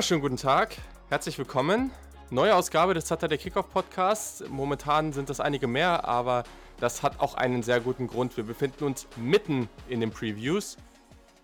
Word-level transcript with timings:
Wunderschönen 0.00 0.22
guten 0.22 0.38
Tag. 0.38 0.78
Herzlich 1.10 1.36
willkommen. 1.36 1.90
Neue 2.30 2.54
Ausgabe 2.54 2.94
des 2.94 3.06
Saturday 3.06 3.36
Kickoff 3.36 3.68
Podcasts. 3.68 4.42
Momentan 4.48 5.12
sind 5.12 5.28
das 5.28 5.40
einige 5.40 5.66
mehr, 5.66 6.06
aber 6.06 6.44
das 6.78 7.02
hat 7.02 7.20
auch 7.20 7.34
einen 7.34 7.62
sehr 7.62 7.80
guten 7.80 8.06
Grund. 8.06 8.34
Wir 8.38 8.44
befinden 8.44 8.84
uns 8.84 9.06
mitten 9.16 9.68
in 9.90 10.00
den 10.00 10.10
Previews. 10.10 10.78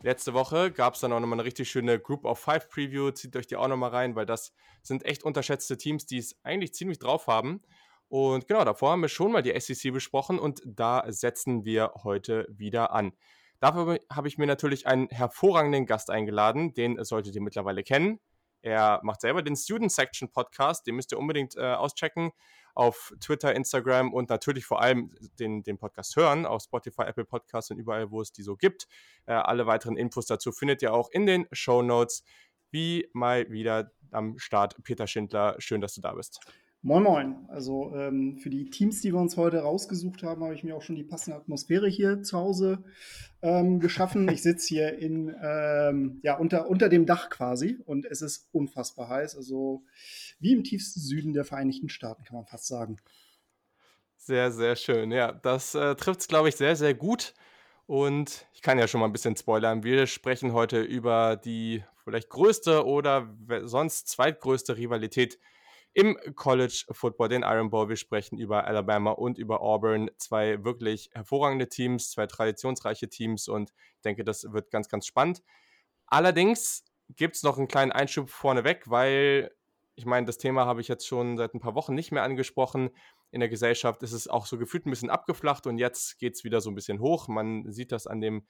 Letzte 0.00 0.32
Woche 0.32 0.70
gab 0.70 0.95
es 0.95 1.00
dann 1.00 1.12
auch 1.12 1.20
nochmal 1.20 1.38
eine 1.38 1.45
richtig 1.45 1.69
schöne 1.69 1.98
Group 1.98 2.24
of 2.24 2.38
Five 2.38 2.70
Preview. 2.70 3.11
Zieht 3.11 3.37
euch 3.37 3.46
die 3.46 3.56
auch 3.56 3.69
nochmal 3.69 3.91
rein, 3.91 4.16
weil 4.16 4.24
das 4.24 4.55
sind 4.83 5.05
echt 5.05 5.23
unterschätzte 5.23 5.77
Teams, 5.77 6.06
die 6.06 6.16
es 6.16 6.34
eigentlich 6.42 6.73
ziemlich 6.73 6.98
drauf 6.98 7.27
haben. 7.27 7.61
Und 8.09 8.48
genau, 8.48 8.64
davor 8.64 8.92
haben 8.92 9.02
wir 9.02 9.11
schon 9.11 9.33
mal 9.33 9.42
die 9.42 9.52
SEC 9.61 9.92
besprochen 9.92 10.38
und 10.38 10.62
da 10.64 11.05
setzen 11.09 11.66
wir 11.66 11.92
heute 12.05 12.47
wieder 12.48 12.92
an. 12.92 13.12
Dafür 13.61 14.00
habe 14.11 14.28
ich 14.28 14.38
mir 14.38 14.47
natürlich 14.47 14.86
einen 14.86 15.11
hervorragenden 15.11 15.84
Gast 15.84 16.09
eingeladen, 16.09 16.73
den 16.73 17.05
solltet 17.05 17.34
ihr 17.34 17.42
mittlerweile 17.42 17.83
kennen. 17.83 18.19
Er 18.62 19.01
macht 19.02 19.20
selber 19.20 19.42
den 19.42 19.56
Student 19.56 19.92
Section 19.92 20.30
Podcast, 20.30 20.87
den 20.87 20.97
müsst 20.97 21.12
ihr 21.12 21.19
unbedingt 21.19 21.56
äh, 21.56 21.74
auschecken 21.74 22.33
auf 22.77 23.12
Twitter, 23.20 23.55
Instagram 23.55 24.12
und 24.12 24.28
natürlich 24.28 24.66
vor 24.66 24.83
allem 24.83 25.10
den, 25.38 25.62
den 25.62 25.78
Podcast 25.78 26.14
hören 26.14 26.45
auf 26.45 26.62
Spotify, 26.62 27.02
Apple 27.02 27.24
Podcasts 27.24 27.70
und 27.70 27.78
überall, 27.78 28.11
wo 28.11 28.20
es 28.20 28.33
die 28.33 28.42
so 28.42 28.55
gibt. 28.55 28.87
Äh, 29.24 29.33
alle 29.33 29.66
weiteren 29.66 29.97
Infos 29.97 30.27
dazu 30.27 30.52
findet 30.52 30.83
ihr 30.83 30.92
auch 30.92 31.11
in 31.11 31.27
den 31.27 31.47
Show 31.52 31.83
Notes. 31.83 32.23
Wie 32.70 33.09
mal 33.14 33.50
wieder 33.50 33.92
am 34.11 34.38
Start 34.38 34.77
Peter 34.83 35.06
Schindler. 35.06 35.56
Schön, 35.59 35.81
dass 35.81 35.94
du 35.94 36.03
da 36.03 36.12
bist. 36.12 36.41
Moin 36.87 37.03
Moin. 37.03 37.34
Also 37.48 37.92
ähm, 37.97 38.39
für 38.39 38.48
die 38.48 38.70
Teams, 38.70 39.01
die 39.01 39.12
wir 39.12 39.19
uns 39.19 39.37
heute 39.37 39.59
rausgesucht 39.59 40.23
haben, 40.23 40.45
habe 40.45 40.55
ich 40.55 40.62
mir 40.62 40.77
auch 40.77 40.83
schon 40.83 40.95
die 40.95 41.03
passende 41.03 41.37
Atmosphäre 41.37 41.89
hier 41.89 42.23
zu 42.23 42.39
Hause 42.39 42.84
ähm, 43.43 43.81
geschaffen. 43.81 44.28
Ich 44.28 44.41
sitze 44.41 44.69
hier 44.69 44.97
in, 44.97 45.34
ähm, 45.43 46.20
ja, 46.23 46.37
unter, 46.37 46.69
unter 46.69 46.89
dem 46.89 47.05
Dach 47.05 47.28
quasi 47.28 47.81
und 47.87 48.06
es 48.06 48.23
ist 48.23 48.48
unfassbar 48.53 49.09
heiß. 49.09 49.37
Also 49.37 49.83
wie 50.39 50.53
im 50.53 50.62
tiefsten 50.62 51.01
Süden 51.01 51.34
der 51.34 51.45
Vereinigten 51.45 51.89
Staaten, 51.89 52.23
kann 52.23 52.37
man 52.37 52.47
fast 52.47 52.69
sagen. 52.69 52.98
Sehr, 54.17 54.53
sehr 54.53 54.77
schön. 54.77 55.11
Ja, 55.11 55.33
das 55.33 55.75
äh, 55.75 55.97
trifft 55.97 56.21
es, 56.21 56.28
glaube 56.28 56.50
ich, 56.50 56.55
sehr, 56.55 56.77
sehr 56.77 56.95
gut. 56.95 57.34
Und 57.87 58.47
ich 58.53 58.62
kann 58.62 58.78
ja 58.78 58.87
schon 58.87 59.00
mal 59.00 59.06
ein 59.06 59.12
bisschen 59.12 59.34
spoilern. 59.34 59.83
Wir 59.83 60.06
sprechen 60.06 60.53
heute 60.53 60.83
über 60.83 61.34
die 61.34 61.83
vielleicht 62.05 62.28
größte 62.28 62.87
oder 62.87 63.37
sonst 63.65 64.06
zweitgrößte 64.06 64.77
Rivalität 64.77 65.41
im 65.97 66.19
College 66.34 66.84
Football, 66.91 67.30
den 67.30 67.42
Iron 67.42 67.70
Bowl. 67.70 67.89
Wir 67.89 67.97
sprechen 67.97 68.36
über 68.36 68.66
Alabama 68.66 69.12
und 69.12 69.39
über 69.39 69.62
Auburn. 69.62 70.11
Zwei 70.19 70.62
wirklich 70.62 71.08
hervorragende 71.14 71.70
Teams, 71.70 72.11
zwei 72.11 72.27
traditionsreiche 72.27 73.08
Teams 73.08 73.48
und 73.48 73.72
ich 73.94 74.03
denke, 74.03 74.22
das 74.22 74.53
wird 74.53 74.70
ganz, 74.70 74.91
ganz 74.91 75.06
spannend. 75.06 75.42
Allerdings 76.06 76.84
gibt 77.08 77.36
es 77.36 77.42
noch 77.42 77.56
einen 77.56 77.66
kleinen 77.66 77.92
Einschub 77.92 78.28
vorneweg, 78.28 78.91
weil 78.91 79.50
ich 79.94 80.05
meine, 80.05 80.27
das 80.27 80.36
Thema 80.36 80.66
habe 80.66 80.83
ich 80.83 80.88
jetzt 80.88 81.06
schon 81.06 81.38
seit 81.38 81.55
ein 81.55 81.61
paar 81.61 81.75
Wochen 81.75 81.94
nicht 81.94 82.12
mehr 82.12 82.25
angesprochen. 82.25 82.91
In 83.31 83.41
der 83.41 83.48
Gesellschaft 83.48 84.03
ist 84.03 84.12
es 84.12 84.28
auch 84.28 84.44
so 84.44 84.58
gefühlt 84.58 84.84
ein 84.84 84.91
bisschen 84.91 85.08
abgeflacht 85.08 85.66
und 85.66 85.78
jetzt 85.78 86.19
geht 86.19 86.34
es 86.34 86.44
wieder 86.44 86.60
so 86.60 86.70
ein 86.70 86.75
bisschen 86.75 87.00
hoch. 87.00 87.27
Man 87.27 87.72
sieht 87.72 87.91
das 87.91 88.06
an 88.06 88.20
dem 88.20 88.47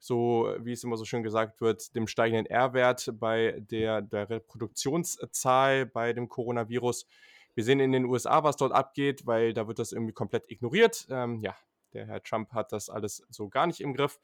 so, 0.00 0.52
wie 0.58 0.72
es 0.72 0.82
immer 0.82 0.96
so 0.96 1.04
schön 1.04 1.22
gesagt 1.22 1.60
wird, 1.60 1.94
dem 1.94 2.08
steigenden 2.08 2.46
R-Wert 2.46 3.12
bei 3.20 3.62
der, 3.70 4.00
der 4.00 4.30
Reproduktionszahl 4.30 5.86
bei 5.86 6.14
dem 6.14 6.28
Coronavirus. 6.28 7.06
Wir 7.54 7.64
sehen 7.64 7.80
in 7.80 7.92
den 7.92 8.06
USA, 8.06 8.42
was 8.42 8.56
dort 8.56 8.72
abgeht, 8.72 9.26
weil 9.26 9.52
da 9.52 9.68
wird 9.68 9.78
das 9.78 9.92
irgendwie 9.92 10.14
komplett 10.14 10.50
ignoriert. 10.50 11.06
Ähm, 11.10 11.40
ja, 11.42 11.54
der 11.92 12.06
Herr 12.06 12.22
Trump 12.22 12.52
hat 12.52 12.72
das 12.72 12.88
alles 12.88 13.22
so 13.28 13.48
gar 13.48 13.66
nicht 13.66 13.80
im 13.80 13.92
Griff. 13.92 14.18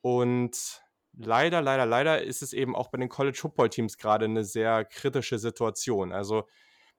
Und 0.00 0.82
leider, 1.12 1.60
leider, 1.60 1.84
leider 1.84 2.22
ist 2.22 2.40
es 2.40 2.54
eben 2.54 2.74
auch 2.74 2.88
bei 2.88 2.96
den 2.96 3.10
College 3.10 3.36
Football 3.38 3.68
Teams 3.68 3.98
gerade 3.98 4.24
eine 4.24 4.44
sehr 4.44 4.86
kritische 4.86 5.38
Situation. 5.38 6.10
Also 6.10 6.48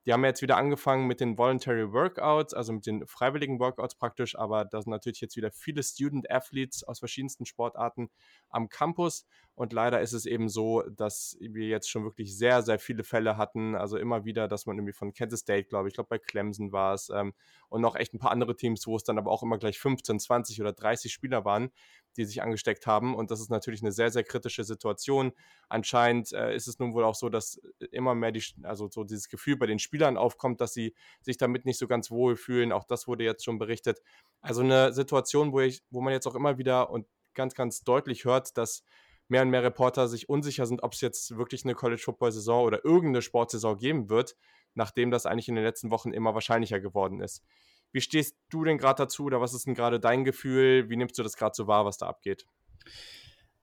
die 0.05 0.13
haben 0.13 0.23
jetzt 0.23 0.41
wieder 0.41 0.57
angefangen 0.57 1.07
mit 1.07 1.19
den 1.19 1.37
Voluntary 1.37 1.91
Workouts, 1.91 2.53
also 2.53 2.73
mit 2.73 2.85
den 2.85 3.05
freiwilligen 3.05 3.59
Workouts 3.59 3.95
praktisch, 3.95 4.37
aber 4.37 4.65
da 4.65 4.81
sind 4.81 4.91
natürlich 4.91 5.21
jetzt 5.21 5.35
wieder 5.35 5.51
viele 5.51 5.83
Student 5.83 6.31
Athletes 6.31 6.83
aus 6.83 6.99
verschiedensten 6.99 7.45
Sportarten 7.45 8.09
am 8.49 8.69
Campus. 8.69 9.25
Und 9.55 9.73
leider 9.73 9.99
ist 9.99 10.13
es 10.13 10.25
eben 10.25 10.47
so, 10.47 10.83
dass 10.83 11.37
wir 11.41 11.67
jetzt 11.67 11.89
schon 11.89 12.05
wirklich 12.05 12.37
sehr, 12.37 12.61
sehr 12.61 12.79
viele 12.79 13.03
Fälle 13.03 13.35
hatten, 13.35 13.75
also 13.75 13.97
immer 13.97 14.23
wieder, 14.23 14.47
dass 14.47 14.65
man 14.65 14.77
irgendwie 14.77 14.93
von 14.93 15.13
Kansas 15.13 15.41
State, 15.41 15.65
glaube 15.65 15.89
ich, 15.89 15.95
glaube 15.95 16.07
bei 16.07 16.17
Clemson 16.17 16.71
war 16.71 16.93
es 16.93 17.09
ähm, 17.09 17.33
und 17.67 17.81
noch 17.81 17.95
echt 17.95 18.13
ein 18.13 18.19
paar 18.19 18.31
andere 18.31 18.55
Teams, 18.55 18.87
wo 18.87 18.95
es 18.95 19.03
dann 19.03 19.17
aber 19.17 19.31
auch 19.31 19.43
immer 19.43 19.57
gleich 19.57 19.77
15, 19.79 20.19
20 20.19 20.61
oder 20.61 20.71
30 20.71 21.11
Spieler 21.11 21.43
waren, 21.43 21.71
die 22.19 22.25
sich 22.25 22.41
angesteckt 22.41 22.85
haben. 22.85 23.15
Und 23.15 23.31
das 23.31 23.39
ist 23.39 23.49
natürlich 23.49 23.81
eine 23.81 23.91
sehr, 23.91 24.11
sehr 24.11 24.23
kritische 24.23 24.63
Situation. 24.63 25.31
Anscheinend 25.69 26.33
äh, 26.33 26.55
ist 26.55 26.67
es 26.67 26.77
nun 26.77 26.93
wohl 26.93 27.03
auch 27.03 27.15
so, 27.15 27.29
dass 27.29 27.61
immer 27.91 28.13
mehr 28.13 28.31
die, 28.31 28.43
also 28.63 28.89
so 28.89 29.03
dieses 29.03 29.29
Gefühl 29.29 29.57
bei 29.57 29.65
den 29.65 29.79
Spielern 29.79 30.17
aufkommt, 30.17 30.61
dass 30.61 30.73
sie 30.73 30.93
sich 31.21 31.37
damit 31.37 31.65
nicht 31.65 31.77
so 31.77 31.87
ganz 31.87 32.11
wohl 32.11 32.35
fühlen. 32.35 32.71
Auch 32.71 32.83
das 32.83 33.07
wurde 33.07 33.23
jetzt 33.23 33.43
schon 33.45 33.57
berichtet. 33.57 34.01
Also 34.41 34.61
eine 34.61 34.93
Situation, 34.93 35.53
wo 35.53 35.61
ich, 35.61 35.81
wo 35.89 36.01
man 36.01 36.13
jetzt 36.13 36.27
auch 36.27 36.35
immer 36.35 36.57
wieder 36.57 36.89
und 36.89 37.07
ganz, 37.33 37.55
ganz 37.55 37.83
deutlich 37.83 38.25
hört, 38.25 38.57
dass 38.57 38.83
mehr 39.29 39.43
und 39.43 39.49
mehr 39.49 39.63
Reporter 39.63 40.07
sich 40.07 40.27
unsicher 40.27 40.65
sind, 40.65 40.83
ob 40.83 40.93
es 40.93 41.01
jetzt 41.01 41.37
wirklich 41.37 41.63
eine 41.63 41.75
College 41.75 42.01
Football 42.03 42.31
Saison 42.31 42.65
oder 42.65 42.83
irgendeine 42.83 43.21
Sportsaison 43.21 43.77
geben 43.77 44.09
wird, 44.09 44.35
nachdem 44.73 45.11
das 45.11 45.25
eigentlich 45.25 45.47
in 45.47 45.55
den 45.55 45.63
letzten 45.63 45.91
Wochen 45.91 46.11
immer 46.11 46.33
wahrscheinlicher 46.33 46.79
geworden 46.79 47.21
ist. 47.21 47.43
Wie 47.91 48.01
stehst 48.01 48.35
du 48.49 48.63
denn 48.63 48.77
gerade 48.77 49.03
dazu 49.03 49.23
oder 49.23 49.41
was 49.41 49.53
ist 49.53 49.67
denn 49.67 49.73
gerade 49.73 49.99
dein 49.99 50.23
Gefühl? 50.23 50.89
Wie 50.89 50.97
nimmst 50.97 51.17
du 51.17 51.23
das 51.23 51.35
gerade 51.35 51.55
so 51.55 51.67
wahr, 51.67 51.85
was 51.85 51.97
da 51.97 52.07
abgeht? 52.07 52.45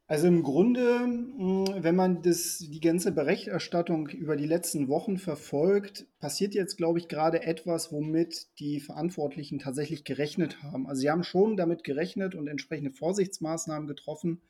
Also 0.08 0.28
im 0.28 0.44
Grunde, 0.44 1.00
hm, 1.00 1.64
wenn 1.82 1.96
man 1.96 2.22
das, 2.22 2.58
die 2.58 2.80
ganze 2.80 3.10
Berichterstattung 3.10 4.08
über 4.08 4.36
die 4.36 4.46
letzten 4.46 4.86
Wochen 4.86 5.18
verfolgt, 5.18 6.06
passiert 6.20 6.54
jetzt, 6.54 6.76
glaube 6.76 7.00
ich, 7.00 7.08
gerade 7.08 7.42
etwas, 7.42 7.90
womit 7.90 8.46
die 8.60 8.78
Verantwortlichen 8.78 9.58
tatsächlich 9.58 10.04
gerechnet 10.04 10.62
haben. 10.62 10.86
Also 10.86 11.00
sie 11.00 11.10
haben 11.10 11.24
schon 11.24 11.56
damit 11.56 11.82
gerechnet 11.82 12.36
und 12.36 12.46
entsprechende 12.46 12.92
Vorsichtsmaßnahmen 12.92 13.88
getroffen 13.88 14.42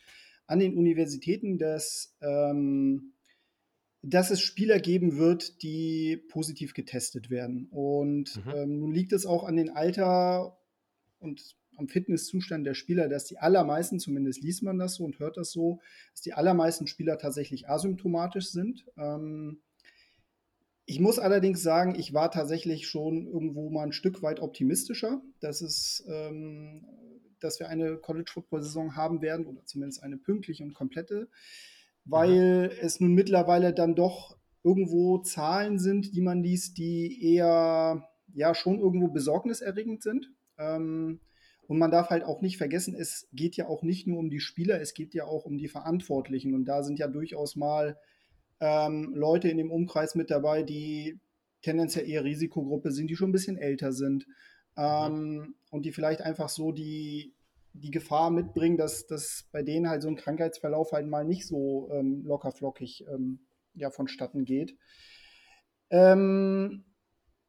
an 0.46 0.58
den 0.58 0.76
Universitäten, 0.76 1.58
dass 1.58 2.14
ähm, 2.20 3.14
dass 4.08 4.30
es 4.30 4.40
Spieler 4.40 4.78
geben 4.78 5.16
wird, 5.16 5.62
die 5.62 6.16
positiv 6.28 6.74
getestet 6.74 7.28
werden. 7.28 7.66
Und 7.70 8.36
mhm. 8.36 8.52
ähm, 8.54 8.78
nun 8.78 8.92
liegt 8.92 9.12
es 9.12 9.26
auch 9.26 9.42
an 9.42 9.56
den 9.56 9.70
Alter 9.70 10.56
und 11.18 11.56
am 11.76 11.88
Fitnesszustand 11.88 12.64
der 12.64 12.74
Spieler, 12.74 13.08
dass 13.08 13.24
die 13.24 13.38
allermeisten, 13.38 13.98
zumindest 13.98 14.42
liest 14.42 14.62
man 14.62 14.78
das 14.78 14.94
so 14.94 15.04
und 15.04 15.18
hört 15.18 15.36
das 15.36 15.50
so, 15.50 15.80
dass 16.12 16.22
die 16.22 16.34
allermeisten 16.34 16.86
Spieler 16.86 17.18
tatsächlich 17.18 17.68
asymptomatisch 17.68 18.50
sind. 18.50 18.86
Ähm, 18.96 19.60
ich 20.84 21.00
muss 21.00 21.18
allerdings 21.18 21.60
sagen, 21.60 21.96
ich 21.98 22.14
war 22.14 22.30
tatsächlich 22.30 22.86
schon 22.86 23.26
irgendwo 23.26 23.70
mal 23.70 23.82
ein 23.82 23.92
Stück 23.92 24.22
weit 24.22 24.38
optimistischer, 24.38 25.20
dass 25.40 25.60
es, 25.62 26.04
ähm, 26.08 26.86
dass 27.40 27.58
wir 27.58 27.68
eine 27.68 27.96
College 27.96 28.30
Football 28.32 28.62
Saison 28.62 28.94
haben 28.94 29.20
werden 29.20 29.46
oder 29.46 29.64
zumindest 29.64 30.04
eine 30.04 30.16
pünktliche 30.16 30.62
und 30.62 30.74
komplette 30.74 31.28
weil 32.06 32.68
mhm. 32.68 32.74
es 32.80 33.00
nun 33.00 33.12
mittlerweile 33.12 33.74
dann 33.74 33.94
doch 33.94 34.36
irgendwo 34.62 35.18
Zahlen 35.18 35.78
sind, 35.78 36.14
die 36.14 36.22
man 36.22 36.42
liest, 36.42 36.78
die 36.78 37.34
eher 37.34 38.08
ja 38.34 38.54
schon 38.54 38.80
irgendwo 38.80 39.08
besorgniserregend 39.08 40.02
sind. 40.02 40.32
Ähm, 40.58 41.20
und 41.68 41.78
man 41.78 41.90
darf 41.90 42.10
halt 42.10 42.24
auch 42.24 42.42
nicht 42.42 42.58
vergessen, 42.58 42.94
es 42.94 43.28
geht 43.32 43.56
ja 43.56 43.66
auch 43.66 43.82
nicht 43.82 44.06
nur 44.06 44.18
um 44.18 44.30
die 44.30 44.40
Spieler, 44.40 44.80
es 44.80 44.94
geht 44.94 45.14
ja 45.14 45.24
auch 45.24 45.44
um 45.44 45.58
die 45.58 45.68
Verantwortlichen. 45.68 46.54
Und 46.54 46.64
da 46.64 46.82
sind 46.82 46.98
ja 46.98 47.08
durchaus 47.08 47.56
mal 47.56 47.98
ähm, 48.60 49.12
Leute 49.14 49.48
in 49.48 49.58
dem 49.58 49.70
Umkreis 49.70 50.14
mit 50.14 50.30
dabei, 50.30 50.62
die 50.62 51.20
tendenziell 51.62 52.08
eher 52.08 52.24
Risikogruppe 52.24 52.92
sind, 52.92 53.08
die 53.08 53.16
schon 53.16 53.30
ein 53.30 53.32
bisschen 53.32 53.58
älter 53.58 53.92
sind 53.92 54.26
mhm. 54.76 54.82
ähm, 54.84 55.54
und 55.70 55.84
die 55.84 55.92
vielleicht 55.92 56.22
einfach 56.22 56.48
so 56.48 56.72
die 56.72 57.34
die 57.80 57.90
Gefahr 57.90 58.30
mitbringen, 58.30 58.76
dass, 58.76 59.06
dass 59.06 59.48
bei 59.52 59.62
denen 59.62 59.88
halt 59.88 60.02
so 60.02 60.08
ein 60.08 60.16
Krankheitsverlauf 60.16 60.92
halt 60.92 61.06
mal 61.06 61.24
nicht 61.24 61.46
so 61.46 61.88
ähm, 61.92 62.22
lockerflockig 62.24 63.04
ähm, 63.08 63.40
ja, 63.74 63.90
vonstatten 63.90 64.44
geht. 64.44 64.76
Ähm, 65.90 66.84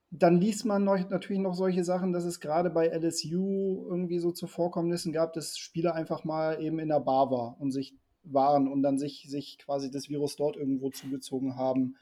dann 0.10 0.40
liest 0.40 0.66
man 0.66 0.84
noch, 0.84 0.98
natürlich 1.10 1.42
noch 1.42 1.54
solche 1.54 1.84
Sachen, 1.84 2.14
dass 2.14 2.24
es 2.24 2.40
gerade 2.40 2.70
bei 2.70 2.88
LSU 2.88 3.86
irgendwie 3.90 4.20
so 4.20 4.32
zu 4.32 4.48
Vorkommnissen 4.48 5.12
gab, 5.12 5.34
dass 5.34 5.58
Spieler 5.58 5.96
einfach 5.96 6.24
mal 6.24 6.62
eben 6.62 6.80
in 6.80 6.90
der 6.90 7.02
Bar 7.02 7.30
war 7.30 7.60
und 7.60 7.72
sich 7.72 7.94
waren 8.24 8.68
und 8.72 8.84
dann 8.84 8.98
sich, 8.98 9.26
sich 9.30 9.58
quasi 9.58 9.92
das 9.92 10.10
Virus 10.10 10.36
dort 10.36 10.56
irgendwo 10.56 10.90
zugezogen 10.90 11.56
haben. 11.56 11.96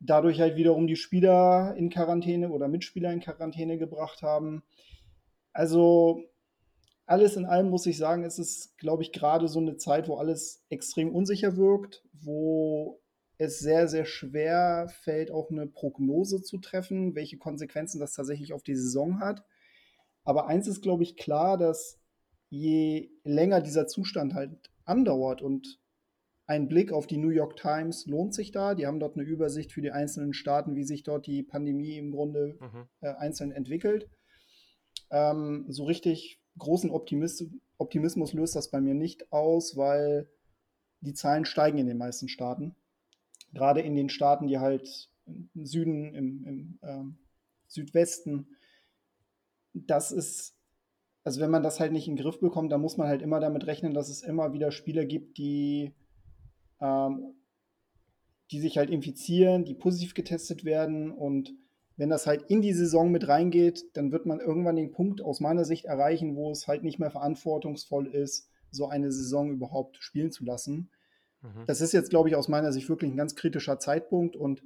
Dadurch 0.00 0.40
halt 0.40 0.56
wiederum 0.56 0.86
die 0.86 0.96
Spieler 0.96 1.74
in 1.76 1.90
Quarantäne 1.90 2.50
oder 2.50 2.68
Mitspieler 2.68 3.12
in 3.12 3.20
Quarantäne 3.20 3.78
gebracht 3.78 4.22
haben. 4.22 4.62
Also 5.52 6.22
alles 7.06 7.36
in 7.36 7.44
allem 7.44 7.68
muss 7.68 7.86
ich 7.86 7.98
sagen, 7.98 8.24
ist 8.24 8.38
es, 8.38 8.74
glaube 8.78 9.02
ich, 9.02 9.12
gerade 9.12 9.48
so 9.48 9.58
eine 9.58 9.76
Zeit, 9.76 10.08
wo 10.08 10.16
alles 10.16 10.64
extrem 10.70 11.14
unsicher 11.14 11.56
wirkt, 11.56 12.02
wo 12.12 13.00
es 13.36 13.58
sehr, 13.58 13.88
sehr 13.88 14.04
schwer 14.04 14.88
fällt, 15.02 15.30
auch 15.30 15.50
eine 15.50 15.66
Prognose 15.66 16.42
zu 16.42 16.58
treffen, 16.58 17.14
welche 17.14 17.36
Konsequenzen 17.36 18.00
das 18.00 18.14
tatsächlich 18.14 18.52
auf 18.52 18.62
die 18.62 18.76
Saison 18.76 19.20
hat. 19.20 19.44
Aber 20.24 20.46
eins 20.46 20.66
ist, 20.66 20.82
glaube 20.82 21.02
ich, 21.02 21.16
klar, 21.16 21.58
dass 21.58 22.00
je 22.48 23.10
länger 23.24 23.60
dieser 23.60 23.86
Zustand 23.86 24.34
halt 24.34 24.70
andauert 24.84 25.42
und 25.42 25.80
ein 26.46 26.68
Blick 26.68 26.92
auf 26.92 27.06
die 27.06 27.16
New 27.16 27.30
York 27.30 27.56
Times 27.56 28.06
lohnt 28.06 28.34
sich 28.34 28.52
da. 28.52 28.74
Die 28.74 28.86
haben 28.86 29.00
dort 29.00 29.16
eine 29.16 29.24
Übersicht 29.24 29.72
für 29.72 29.80
die 29.80 29.90
einzelnen 29.90 30.34
Staaten, 30.34 30.76
wie 30.76 30.84
sich 30.84 31.02
dort 31.02 31.26
die 31.26 31.42
Pandemie 31.42 31.96
im 31.96 32.12
Grunde 32.12 32.58
mhm. 32.60 32.86
äh, 33.00 33.14
einzeln 33.14 33.50
entwickelt. 33.50 34.08
Ähm, 35.10 35.64
so 35.68 35.84
richtig 35.84 36.43
großen 36.58 36.90
Optimist 36.90 37.44
Optimismus 37.76 38.32
löst 38.32 38.54
das 38.54 38.70
bei 38.70 38.80
mir 38.80 38.94
nicht 38.94 39.32
aus, 39.32 39.76
weil 39.76 40.30
die 41.00 41.14
Zahlen 41.14 41.44
steigen 41.44 41.78
in 41.78 41.86
den 41.86 41.98
meisten 41.98 42.28
Staaten. 42.28 42.76
Gerade 43.52 43.80
in 43.80 43.96
den 43.96 44.08
Staaten, 44.08 44.46
die 44.46 44.58
halt 44.58 45.10
im 45.26 45.66
Süden, 45.66 46.14
im, 46.14 46.44
im 46.46 46.78
äh, 46.82 47.04
Südwesten, 47.66 48.46
das 49.72 50.12
ist, 50.12 50.56
also 51.24 51.40
wenn 51.40 51.50
man 51.50 51.62
das 51.62 51.80
halt 51.80 51.92
nicht 51.92 52.06
in 52.06 52.16
den 52.16 52.22
Griff 52.22 52.38
bekommt, 52.38 52.70
dann 52.70 52.80
muss 52.80 52.96
man 52.96 53.08
halt 53.08 53.22
immer 53.22 53.40
damit 53.40 53.66
rechnen, 53.66 53.92
dass 53.92 54.08
es 54.08 54.22
immer 54.22 54.52
wieder 54.52 54.70
Spieler 54.70 55.04
gibt, 55.04 55.36
die 55.38 55.94
ähm, 56.80 57.34
die 58.50 58.60
sich 58.60 58.76
halt 58.76 58.90
infizieren, 58.90 59.64
die 59.64 59.74
positiv 59.74 60.14
getestet 60.14 60.64
werden. 60.64 61.10
Und 61.10 61.54
wenn 61.96 62.08
das 62.08 62.26
halt 62.26 62.42
in 62.48 62.60
die 62.60 62.72
Saison 62.72 63.10
mit 63.10 63.28
reingeht, 63.28 63.84
dann 63.94 64.10
wird 64.10 64.26
man 64.26 64.40
irgendwann 64.40 64.76
den 64.76 64.90
Punkt 64.90 65.22
aus 65.22 65.40
meiner 65.40 65.64
Sicht 65.64 65.84
erreichen, 65.84 66.34
wo 66.34 66.50
es 66.50 66.66
halt 66.66 66.82
nicht 66.82 66.98
mehr 66.98 67.10
verantwortungsvoll 67.10 68.08
ist, 68.08 68.48
so 68.70 68.88
eine 68.88 69.12
Saison 69.12 69.50
überhaupt 69.50 69.98
spielen 70.00 70.32
zu 70.32 70.44
lassen. 70.44 70.90
Mhm. 71.42 71.64
Das 71.66 71.80
ist 71.80 71.92
jetzt, 71.92 72.10
glaube 72.10 72.28
ich, 72.28 72.36
aus 72.36 72.48
meiner 72.48 72.72
Sicht 72.72 72.88
wirklich 72.88 73.12
ein 73.12 73.16
ganz 73.16 73.36
kritischer 73.36 73.78
Zeitpunkt 73.78 74.34
und 74.34 74.62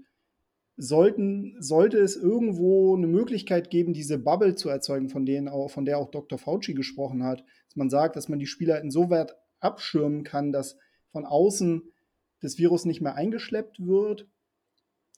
sollten, 0.78 1.56
sollte 1.60 1.98
es 1.98 2.16
irgendwo 2.16 2.96
eine 2.96 3.08
Möglichkeit 3.08 3.68
geben, 3.68 3.92
diese 3.92 4.16
Bubble 4.16 4.54
zu 4.54 4.68
erzeugen, 4.68 5.08
von, 5.08 5.26
denen 5.26 5.48
auch, 5.48 5.68
von 5.68 5.84
der 5.84 5.98
auch 5.98 6.10
Dr. 6.10 6.38
Fauci 6.38 6.72
gesprochen 6.72 7.24
hat, 7.24 7.44
dass 7.66 7.76
man 7.76 7.90
sagt, 7.90 8.16
dass 8.16 8.28
man 8.28 8.38
die 8.38 8.46
Spieler 8.46 8.80
insoweit 8.80 9.36
abschirmen 9.60 10.22
kann, 10.22 10.52
dass 10.52 10.78
von 11.10 11.26
außen 11.26 11.82
das 12.40 12.58
Virus 12.58 12.84
nicht 12.84 13.00
mehr 13.00 13.16
eingeschleppt 13.16 13.84
wird, 13.84 14.28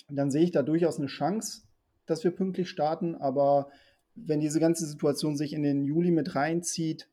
dann 0.08 0.30
sehe 0.30 0.42
ich 0.42 0.50
da 0.50 0.62
durchaus 0.62 0.98
eine 0.98 1.08
Chance, 1.08 1.62
dass 2.10 2.24
wir 2.24 2.30
pünktlich 2.30 2.68
starten. 2.68 3.14
Aber 3.14 3.70
wenn 4.14 4.40
diese 4.40 4.60
ganze 4.60 4.86
Situation 4.86 5.36
sich 5.36 5.52
in 5.52 5.62
den 5.62 5.84
Juli 5.84 6.10
mit 6.10 6.34
reinzieht, 6.34 7.08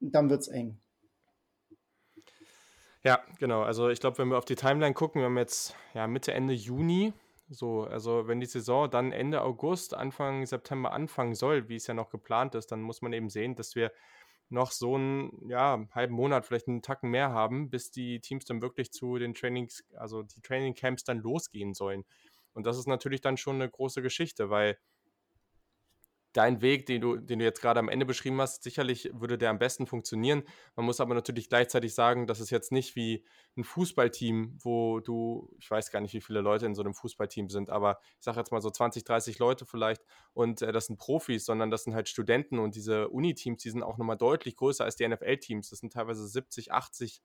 dann 0.00 0.30
wird 0.30 0.42
es 0.42 0.48
eng. 0.48 0.78
Ja, 3.02 3.20
genau. 3.38 3.62
Also 3.62 3.88
ich 3.88 4.00
glaube, 4.00 4.18
wenn 4.18 4.28
wir 4.28 4.38
auf 4.38 4.44
die 4.44 4.56
Timeline 4.56 4.94
gucken, 4.94 5.20
wir 5.20 5.26
haben 5.26 5.38
jetzt 5.38 5.74
ja, 5.94 6.06
Mitte, 6.06 6.32
Ende 6.32 6.52
Juni. 6.52 7.12
So, 7.48 7.82
also 7.82 8.28
wenn 8.28 8.40
die 8.40 8.46
Saison 8.46 8.88
dann 8.90 9.10
Ende 9.10 9.42
August, 9.42 9.94
Anfang 9.94 10.46
September 10.46 10.92
anfangen 10.92 11.34
soll, 11.34 11.68
wie 11.68 11.76
es 11.76 11.86
ja 11.86 11.94
noch 11.94 12.10
geplant 12.10 12.54
ist, 12.54 12.70
dann 12.70 12.80
muss 12.80 13.02
man 13.02 13.12
eben 13.12 13.28
sehen, 13.28 13.56
dass 13.56 13.74
wir 13.74 13.90
noch 14.50 14.72
so 14.72 14.96
einen 14.96 15.48
ja, 15.48 15.84
halben 15.92 16.14
Monat, 16.14 16.44
vielleicht 16.44 16.68
einen 16.68 16.82
Tacken 16.82 17.10
mehr 17.10 17.30
haben, 17.30 17.70
bis 17.70 17.90
die 17.90 18.20
Teams 18.20 18.44
dann 18.44 18.62
wirklich 18.62 18.92
zu 18.92 19.16
den 19.16 19.32
Trainings, 19.34 19.84
also 19.96 20.22
die 20.22 20.42
Training 20.42 20.74
Camps 20.74 21.04
dann 21.04 21.18
losgehen 21.18 21.72
sollen. 21.72 22.04
Und 22.52 22.66
das 22.66 22.78
ist 22.78 22.86
natürlich 22.86 23.20
dann 23.20 23.36
schon 23.36 23.56
eine 23.56 23.70
große 23.70 24.02
Geschichte, 24.02 24.50
weil 24.50 24.78
dein 26.32 26.60
Weg, 26.62 26.86
den 26.86 27.00
du, 27.00 27.16
den 27.16 27.40
du 27.40 27.44
jetzt 27.44 27.60
gerade 27.60 27.80
am 27.80 27.88
Ende 27.88 28.06
beschrieben 28.06 28.40
hast, 28.40 28.62
sicherlich 28.62 29.10
würde 29.12 29.36
der 29.36 29.50
am 29.50 29.58
besten 29.58 29.86
funktionieren. 29.86 30.44
Man 30.76 30.86
muss 30.86 31.00
aber 31.00 31.14
natürlich 31.14 31.48
gleichzeitig 31.48 31.94
sagen, 31.94 32.26
dass 32.26 32.40
es 32.40 32.50
jetzt 32.50 32.70
nicht 32.70 32.94
wie 32.94 33.24
ein 33.56 33.64
Fußballteam, 33.64 34.58
wo 34.62 35.00
du, 35.00 35.52
ich 35.58 35.70
weiß 35.70 35.90
gar 35.90 36.00
nicht, 36.00 36.14
wie 36.14 36.20
viele 36.20 36.40
Leute 36.40 36.66
in 36.66 36.74
so 36.74 36.82
einem 36.82 36.94
Fußballteam 36.94 37.48
sind, 37.48 37.70
aber 37.70 37.98
ich 38.18 38.24
sage 38.24 38.38
jetzt 38.38 38.52
mal 38.52 38.60
so 38.60 38.70
20, 38.70 39.02
30 39.04 39.38
Leute 39.38 39.66
vielleicht 39.66 40.04
und 40.32 40.62
äh, 40.62 40.72
das 40.72 40.86
sind 40.86 40.98
Profis, 40.98 41.44
sondern 41.44 41.70
das 41.70 41.84
sind 41.84 41.94
halt 41.94 42.08
Studenten 42.08 42.58
und 42.58 42.74
diese 42.76 43.08
Uni-Teams, 43.08 43.62
die 43.62 43.70
sind 43.70 43.82
auch 43.82 43.98
nochmal 43.98 44.16
deutlich 44.16 44.56
größer 44.56 44.84
als 44.84 44.96
die 44.96 45.08
NFL-Teams. 45.08 45.70
Das 45.70 45.80
sind 45.80 45.92
teilweise 45.92 46.26
70, 46.26 46.72
80 46.72 47.22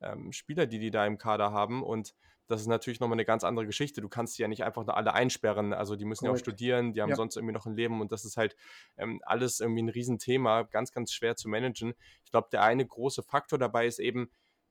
ähm, 0.00 0.32
Spieler, 0.32 0.66
die 0.66 0.78
die 0.78 0.90
da 0.90 1.06
im 1.06 1.18
Kader 1.18 1.52
haben 1.52 1.82
und 1.82 2.14
das 2.48 2.60
ist 2.60 2.66
natürlich 2.66 3.00
nochmal 3.00 3.16
eine 3.16 3.24
ganz 3.24 3.44
andere 3.44 3.66
Geschichte. 3.66 4.00
Du 4.00 4.08
kannst 4.08 4.38
die 4.38 4.42
ja 4.42 4.48
nicht 4.48 4.64
einfach 4.64 4.84
nur 4.84 4.96
alle 4.96 5.14
einsperren. 5.14 5.72
Also 5.72 5.96
die 5.96 6.04
müssen 6.04 6.26
Correct. 6.26 6.38
ja 6.38 6.40
auch 6.40 6.44
studieren, 6.44 6.92
die 6.92 7.02
haben 7.02 7.10
ja. 7.10 7.16
sonst 7.16 7.36
irgendwie 7.36 7.54
noch 7.54 7.66
ein 7.66 7.74
Leben 7.74 8.00
und 8.00 8.12
das 8.12 8.24
ist 8.24 8.36
halt 8.36 8.56
ähm, 8.96 9.20
alles 9.24 9.60
irgendwie 9.60 9.82
ein 9.82 9.88
Riesenthema, 9.88 10.62
ganz, 10.62 10.92
ganz 10.92 11.12
schwer 11.12 11.36
zu 11.36 11.48
managen. 11.48 11.94
Ich 12.24 12.30
glaube, 12.30 12.48
der 12.52 12.62
eine 12.62 12.86
große 12.86 13.22
Faktor 13.22 13.58
dabei 13.58 13.86
ist 13.86 13.98
eben, 13.98 14.30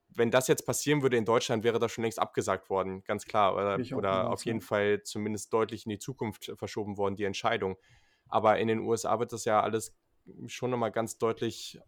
wenn 0.10 0.32
das 0.32 0.48
jetzt 0.48 0.66
passieren 0.66 1.02
würde 1.02 1.18
in 1.18 1.26
Deutschland, 1.26 1.64
wäre 1.64 1.80
das 1.80 1.92
schon 1.92 2.04
längst 2.04 2.20
abgesagt 2.20 2.70
worden, 2.70 3.04
ganz 3.04 3.26
klar. 3.26 3.54
Oder, 3.54 3.80
oder 3.98 4.30
auf 4.32 4.46
jeden 4.46 4.62
Fall 4.62 5.04
zumindest 5.04 5.52
deutlich 5.52 5.86
in 5.86 5.90
die 5.90 6.00
Zukunft 6.00 6.54
verschoben 6.56 6.98
worden, 6.98 7.16
die 7.16 7.26
Entscheidung. 7.26 7.76
Aber 8.28 8.58
in 8.60 8.68
den 8.68 8.80
USA 8.80 9.20
wird 9.20 9.34
das 9.34 9.46
ja 9.46 9.62
alles 9.62 9.94
schon 10.48 10.72
nochmal 10.72 10.92
ganz 10.92 11.18
deutlich 11.18 11.80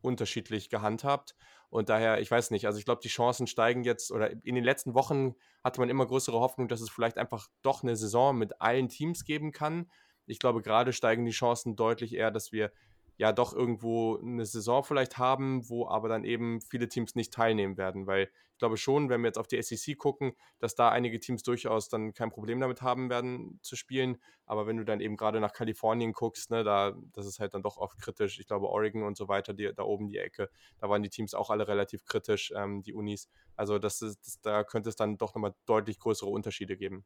unterschiedlich 0.00 0.70
gehandhabt. 0.70 1.34
Und 1.74 1.88
daher, 1.88 2.20
ich 2.20 2.30
weiß 2.30 2.52
nicht, 2.52 2.66
also 2.66 2.78
ich 2.78 2.84
glaube, 2.84 3.00
die 3.02 3.08
Chancen 3.08 3.48
steigen 3.48 3.82
jetzt, 3.82 4.12
oder 4.12 4.30
in 4.30 4.54
den 4.54 4.62
letzten 4.62 4.94
Wochen 4.94 5.34
hatte 5.64 5.80
man 5.80 5.88
immer 5.88 6.06
größere 6.06 6.38
Hoffnung, 6.38 6.68
dass 6.68 6.80
es 6.80 6.88
vielleicht 6.88 7.18
einfach 7.18 7.48
doch 7.62 7.82
eine 7.82 7.96
Saison 7.96 8.38
mit 8.38 8.60
allen 8.60 8.88
Teams 8.88 9.24
geben 9.24 9.50
kann. 9.50 9.90
Ich 10.24 10.38
glaube, 10.38 10.62
gerade 10.62 10.92
steigen 10.92 11.24
die 11.24 11.32
Chancen 11.32 11.74
deutlich 11.74 12.14
eher, 12.14 12.30
dass 12.30 12.52
wir 12.52 12.70
ja 13.16 13.32
doch 13.32 13.52
irgendwo 13.52 14.18
eine 14.18 14.44
Saison 14.44 14.82
vielleicht 14.82 15.18
haben, 15.18 15.68
wo 15.68 15.88
aber 15.88 16.08
dann 16.08 16.24
eben 16.24 16.60
viele 16.60 16.88
Teams 16.88 17.14
nicht 17.14 17.32
teilnehmen 17.32 17.76
werden, 17.76 18.06
weil 18.06 18.30
ich 18.52 18.58
glaube 18.58 18.76
schon, 18.76 19.08
wenn 19.08 19.20
wir 19.20 19.28
jetzt 19.28 19.38
auf 19.38 19.48
die 19.48 19.60
SEC 19.60 19.98
gucken, 19.98 20.32
dass 20.60 20.76
da 20.76 20.88
einige 20.88 21.18
Teams 21.18 21.42
durchaus 21.42 21.88
dann 21.88 22.14
kein 22.14 22.30
Problem 22.30 22.60
damit 22.60 22.82
haben 22.82 23.10
werden 23.10 23.58
zu 23.62 23.74
spielen, 23.74 24.18
aber 24.46 24.66
wenn 24.66 24.76
du 24.76 24.84
dann 24.84 25.00
eben 25.00 25.16
gerade 25.16 25.40
nach 25.40 25.52
Kalifornien 25.52 26.12
guckst, 26.12 26.50
ne, 26.50 26.62
da 26.62 26.96
das 27.12 27.26
ist 27.26 27.40
halt 27.40 27.54
dann 27.54 27.62
doch 27.62 27.78
oft 27.78 28.00
kritisch. 28.00 28.38
Ich 28.38 28.46
glaube 28.46 28.68
Oregon 28.68 29.02
und 29.02 29.16
so 29.16 29.28
weiter, 29.28 29.54
die, 29.54 29.72
da 29.74 29.82
oben 29.82 30.08
die 30.08 30.18
Ecke, 30.18 30.50
da 30.78 30.88
waren 30.88 31.02
die 31.02 31.10
Teams 31.10 31.34
auch 31.34 31.50
alle 31.50 31.66
relativ 31.66 32.04
kritisch, 32.04 32.52
ähm, 32.56 32.82
die 32.82 32.94
Unis. 32.94 33.28
Also 33.56 33.78
das 33.78 34.02
ist, 34.02 34.24
das, 34.24 34.40
da 34.40 34.62
könnte 34.64 34.88
es 34.88 34.96
dann 34.96 35.18
doch 35.18 35.34
nochmal 35.34 35.54
deutlich 35.66 35.98
größere 35.98 36.30
Unterschiede 36.30 36.76
geben. 36.76 37.04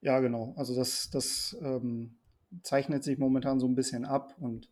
Ja, 0.00 0.20
genau. 0.20 0.54
Also 0.56 0.74
das, 0.74 1.10
das 1.10 1.56
ähm, 1.62 2.18
zeichnet 2.62 3.04
sich 3.04 3.18
momentan 3.18 3.60
so 3.60 3.66
ein 3.66 3.74
bisschen 3.74 4.04
ab 4.04 4.34
und 4.40 4.68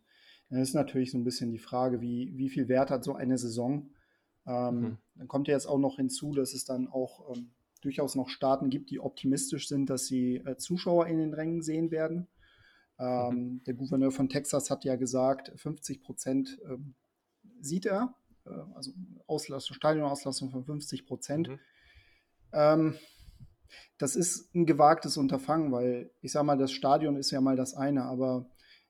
dann 0.49 0.61
ist 0.61 0.73
natürlich 0.73 1.11
so 1.11 1.17
ein 1.17 1.23
bisschen 1.23 1.51
die 1.51 1.59
Frage, 1.59 2.01
wie, 2.01 2.35
wie 2.35 2.49
viel 2.49 2.67
Wert 2.67 2.89
hat 2.89 3.03
so 3.03 3.13
eine 3.13 3.37
Saison? 3.37 3.89
Ähm, 4.47 4.81
mhm. 4.81 4.97
Dann 5.15 5.27
kommt 5.27 5.47
ja 5.47 5.53
jetzt 5.53 5.67
auch 5.67 5.77
noch 5.77 5.97
hinzu, 5.97 6.33
dass 6.33 6.53
es 6.53 6.65
dann 6.65 6.87
auch 6.87 7.35
ähm, 7.35 7.51
durchaus 7.81 8.15
noch 8.15 8.29
Staaten 8.29 8.69
gibt, 8.69 8.89
die 8.89 8.99
optimistisch 8.99 9.67
sind, 9.67 9.89
dass 9.89 10.07
sie 10.07 10.37
äh, 10.37 10.57
Zuschauer 10.57 11.07
in 11.07 11.19
den 11.19 11.33
Rängen 11.33 11.61
sehen 11.61 11.91
werden. 11.91 12.27
Ähm, 12.97 13.29
mhm. 13.29 13.63
Der 13.65 13.75
Gouverneur 13.75 14.11
von 14.11 14.27
Texas 14.27 14.69
hat 14.69 14.83
ja 14.85 14.95
gesagt, 14.95 15.51
50 15.55 16.01
Prozent 16.01 16.59
ähm, 16.65 16.95
sieht 17.61 17.85
er, 17.85 18.15
äh, 18.45 18.49
also 18.73 18.91
Auslastung, 19.27 19.75
Stadionauslastung 19.75 20.49
von 20.49 20.65
50 20.65 21.05
Prozent. 21.05 21.47
Mhm. 21.47 21.59
Ähm, 22.51 22.95
das 23.97 24.15
ist 24.15 24.53
ein 24.55 24.65
gewagtes 24.65 25.15
Unterfangen, 25.15 25.71
weil 25.71 26.11
ich 26.21 26.31
sage 26.31 26.45
mal, 26.45 26.57
das 26.57 26.71
Stadion 26.71 27.15
ist 27.17 27.31
ja 27.31 27.39
mal 27.39 27.55
das 27.55 27.75
eine, 27.75 28.03
aber 28.03 28.49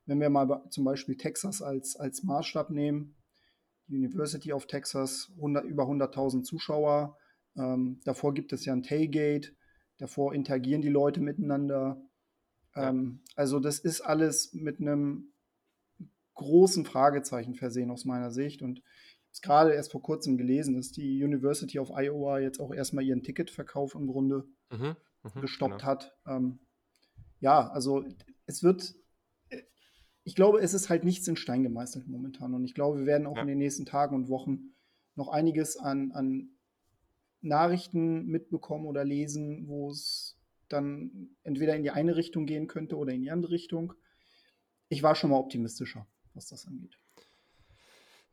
wenn 0.10 0.20
wir 0.20 0.30
mal 0.30 0.64
zum 0.72 0.84
Beispiel 0.84 1.16
Texas 1.16 1.62
als, 1.62 1.96
als 1.96 2.24
Maßstab 2.24 2.72
nehmen, 2.72 3.16
die 3.88 3.98
University 3.98 4.52
of 4.52 4.66
Texas, 4.66 5.32
100, 5.36 5.66
über 5.66 5.84
100.000 5.84 6.44
Zuschauer. 6.44 7.18
Ähm, 7.56 8.02
davor 8.04 8.34
gibt 8.34 8.52
es 8.52 8.66
ja 8.66 8.74
ein 8.74 8.84
Tailgate, 8.84 9.56
davor 9.98 10.34
interagieren 10.34 10.82
die 10.82 10.90
Leute 10.90 11.22
miteinander. 11.22 12.02
Ähm, 12.76 13.22
ja. 13.24 13.34
Also 13.36 13.60
das 13.60 13.80
ist 13.80 14.02
alles 14.02 14.54
mit 14.54 14.80
einem 14.80 15.32
großen 16.34 16.86
Fragezeichen 16.86 17.54
versehen 17.54 17.92
aus 17.92 18.06
meiner 18.06 18.32
Sicht. 18.32 18.62
Und 18.64 18.80
ich 18.80 18.84
habe 18.84 19.32
es 19.34 19.42
gerade 19.42 19.74
erst 19.74 19.92
vor 19.92 20.02
kurzem 20.02 20.38
gelesen, 20.38 20.76
dass 20.76 20.92
die 20.92 21.24
University 21.24 21.78
of 21.78 21.92
Iowa 21.92 22.40
jetzt 22.40 22.60
auch 22.60 22.74
erstmal 22.74 23.04
ihren 23.04 23.22
Ticketverkauf 23.22 23.94
im 23.94 24.08
Grunde 24.08 24.48
mhm, 24.72 24.96
mh, 25.24 25.42
gestoppt 25.42 25.80
genau. 25.80 25.86
hat. 25.86 26.16
Ähm, 26.26 26.60
ja, 27.40 27.70
also 27.70 28.06
es 28.46 28.64
wird 28.64 28.96
ich 30.30 30.36
glaube, 30.36 30.60
es 30.60 30.76
ist 30.76 30.92
halt 30.92 31.04
nichts 31.04 31.28
in 31.28 31.38
Stein 31.38 31.64
gemeißelt 31.64 32.08
momentan. 32.08 32.54
Und 32.54 32.64
ich 32.64 32.76
glaube, 32.76 33.00
wir 33.00 33.08
werden 33.08 33.26
auch 33.26 33.38
ja. 33.38 33.42
in 33.42 33.48
den 33.48 33.58
nächsten 33.58 33.88
Tagen 33.88 34.14
und 34.14 34.30
Wochen 34.30 34.76
noch 35.16 35.28
einiges 35.28 35.76
an, 35.76 36.12
an 36.12 36.52
Nachrichten 37.42 38.28
mitbekommen 38.28 38.86
oder 38.86 39.04
lesen, 39.04 39.68
wo 39.68 39.90
es 39.90 40.38
dann 40.68 41.32
entweder 41.42 41.76
in 41.76 41.82
die 41.82 41.90
eine 41.90 42.16
Richtung 42.16 42.46
gehen 42.46 42.68
könnte 42.68 42.96
oder 42.96 43.12
in 43.12 43.24
die 43.24 43.32
andere 43.32 43.54
Richtung. 43.54 43.94
Ich 44.88 45.02
war 45.02 45.16
schon 45.16 45.32
mal 45.32 45.38
optimistischer, 45.38 46.06
was 46.36 46.46
das 46.46 46.68
angeht. 46.68 46.96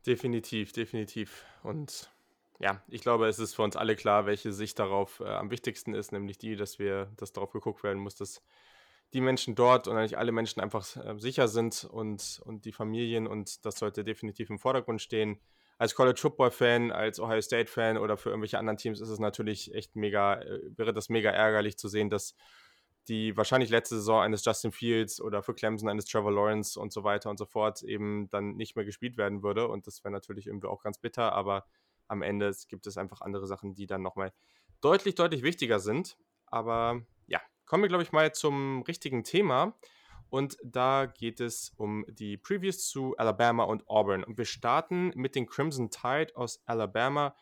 Definitiv, 0.05 0.73
definitiv. 0.73 1.45
Und 1.63 2.11
ja, 2.59 2.83
ich 2.89 3.01
glaube, 3.01 3.27
es 3.27 3.39
ist 3.39 3.55
für 3.55 3.63
uns 3.63 3.75
alle 3.75 3.95
klar, 3.95 4.27
welche 4.27 4.53
Sicht 4.53 4.77
darauf 4.77 5.19
äh, 5.19 5.23
am 5.23 5.49
wichtigsten 5.49 5.95
ist, 5.95 6.11
nämlich 6.11 6.37
die, 6.37 6.55
dass 6.55 6.77
wir, 6.77 7.11
dass 7.17 7.33
darauf 7.33 7.49
geguckt 7.49 7.83
werden 7.83 8.03
muss, 8.03 8.13
dass 8.13 8.43
die 9.13 9.21
Menschen 9.21 9.55
dort 9.55 9.87
und 9.87 9.95
eigentlich 9.95 10.17
alle 10.17 10.31
Menschen 10.31 10.61
einfach 10.61 10.95
äh, 10.97 11.17
sicher 11.17 11.47
sind 11.47 11.85
und, 11.85 12.41
und 12.45 12.65
die 12.65 12.71
Familien 12.71 13.27
und 13.27 13.65
das 13.65 13.77
sollte 13.77 14.03
definitiv 14.03 14.49
im 14.49 14.59
Vordergrund 14.59 15.01
stehen. 15.01 15.39
Als 15.77 15.95
College 15.95 16.19
Football 16.19 16.51
Fan, 16.51 16.91
als 16.91 17.19
Ohio 17.19 17.41
State 17.41 17.71
Fan 17.71 17.97
oder 17.97 18.17
für 18.17 18.29
irgendwelche 18.29 18.57
anderen 18.57 18.77
Teams 18.77 18.99
ist 18.99 19.09
es 19.09 19.19
natürlich 19.19 19.73
echt 19.73 19.95
mega, 19.95 20.41
äh, 20.41 20.59
wäre 20.75 20.93
das 20.93 21.09
mega 21.09 21.29
ärgerlich 21.29 21.77
zu 21.77 21.87
sehen, 21.87 22.09
dass 22.09 22.35
die 23.07 23.37
wahrscheinlich 23.37 23.69
letzte 23.69 23.95
Saison 23.95 24.21
eines 24.21 24.43
Justin 24.43 24.73
Fields 24.73 25.21
oder 25.21 25.41
für 25.41 25.53
Clemson 25.53 25.87
eines 25.87 26.05
Trevor 26.05 26.31
Lawrence 26.31 26.77
und 26.77 26.91
so 26.91 27.05
weiter 27.05 27.29
und 27.29 27.37
so 27.37 27.45
fort 27.45 27.83
eben 27.83 28.29
dann 28.29 28.55
nicht 28.55 28.75
mehr 28.75 28.83
gespielt 28.83 29.15
werden 29.17 29.43
würde 29.43 29.67
und 29.69 29.87
das 29.87 30.03
wäre 30.03 30.11
natürlich 30.11 30.47
irgendwie 30.47 30.67
auch 30.67 30.83
ganz 30.83 30.97
bitter, 30.97 31.31
aber 31.31 31.65
am 32.07 32.21
Ende 32.21 32.53
gibt 32.67 32.87
es 32.87 32.97
einfach 32.97 33.21
andere 33.21 33.47
Sachen, 33.47 33.73
die 33.73 33.87
dann 33.87 34.01
nochmal 34.01 34.33
deutlich, 34.81 35.15
deutlich 35.15 35.43
wichtiger 35.43 35.79
sind. 35.79 36.17
Aber 36.45 37.01
kommen 37.67 37.83
wir, 37.83 37.89
glaube 37.89 38.03
ich, 38.03 38.11
mal 38.11 38.33
zum 38.33 38.81
richtigen 38.83 39.23
Thema. 39.23 39.77
Und 40.29 40.57
da 40.63 41.05
geht 41.05 41.39
es 41.39 41.71
um 41.77 42.05
die 42.09 42.37
Previews 42.37 42.87
zu 42.87 43.15
Alabama 43.17 43.63
und 43.63 43.87
Auburn. 43.87 44.23
Und 44.23 44.37
wir 44.37 44.45
starten 44.45 45.11
mit 45.15 45.35
den 45.35 45.45
Crimson 45.45 45.89
Tide 45.89 46.35
aus 46.35 46.61
Alabama. 46.65 47.35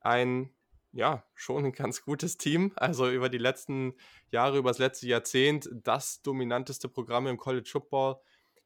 Ein, 0.00 0.50
ja, 0.92 1.24
schon 1.34 1.64
ein 1.64 1.72
ganz 1.72 2.02
gutes 2.02 2.36
Team. 2.36 2.72
Also 2.76 3.10
über 3.10 3.28
die 3.28 3.38
letzten 3.38 3.94
Jahre, 4.30 4.58
über 4.58 4.70
das 4.70 4.78
letzte 4.78 5.08
Jahrzehnt 5.08 5.68
das 5.72 6.22
dominanteste 6.22 6.88
Programm 6.88 7.26
im 7.26 7.38
College 7.38 7.68
Football. 7.70 8.16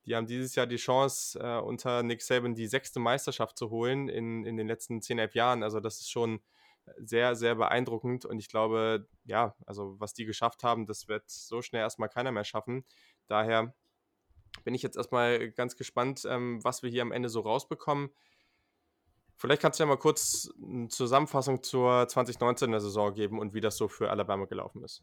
Die 0.06 0.16
haben 0.16 0.26
dieses 0.26 0.54
Jahr 0.54 0.66
die 0.66 0.76
Chance, 0.76 1.38
äh, 1.38 1.60
unter 1.60 2.02
Nick 2.02 2.22
Saban 2.22 2.54
die 2.54 2.66
sechste 2.66 3.00
Meisterschaft 3.00 3.56
zu 3.56 3.70
holen 3.70 4.08
in, 4.08 4.44
in 4.44 4.56
den 4.56 4.66
letzten 4.66 5.00
10, 5.00 5.18
11 5.18 5.34
Jahren. 5.34 5.62
Also 5.62 5.80
das 5.80 6.00
ist 6.00 6.10
schon 6.10 6.40
sehr, 6.98 7.34
sehr 7.36 7.54
beeindruckend. 7.54 8.24
Und 8.24 8.38
ich 8.38 8.48
glaube, 8.48 9.08
ja, 9.24 9.54
also 9.66 9.96
was 9.98 10.14
die 10.14 10.24
geschafft 10.24 10.62
haben, 10.64 10.86
das 10.86 11.08
wird 11.08 11.24
so 11.28 11.62
schnell 11.62 11.82
erstmal 11.82 12.08
keiner 12.08 12.32
mehr 12.32 12.44
schaffen. 12.44 12.84
Daher 13.26 13.74
bin 14.64 14.74
ich 14.74 14.82
jetzt 14.82 14.96
erstmal 14.96 15.50
ganz 15.50 15.76
gespannt, 15.76 16.26
ähm, 16.28 16.62
was 16.62 16.82
wir 16.82 16.90
hier 16.90 17.02
am 17.02 17.12
Ende 17.12 17.28
so 17.28 17.40
rausbekommen. 17.40 18.10
Vielleicht 19.36 19.62
kannst 19.62 19.78
du 19.78 19.84
ja 19.84 19.88
mal 19.88 19.96
kurz 19.96 20.52
eine 20.62 20.88
Zusammenfassung 20.88 21.62
zur 21.62 22.02
2019er 22.02 22.78
Saison 22.80 23.14
geben 23.14 23.38
und 23.38 23.54
wie 23.54 23.62
das 23.62 23.76
so 23.76 23.88
für 23.88 24.10
Alabama 24.10 24.44
gelaufen 24.44 24.84
ist. 24.84 25.02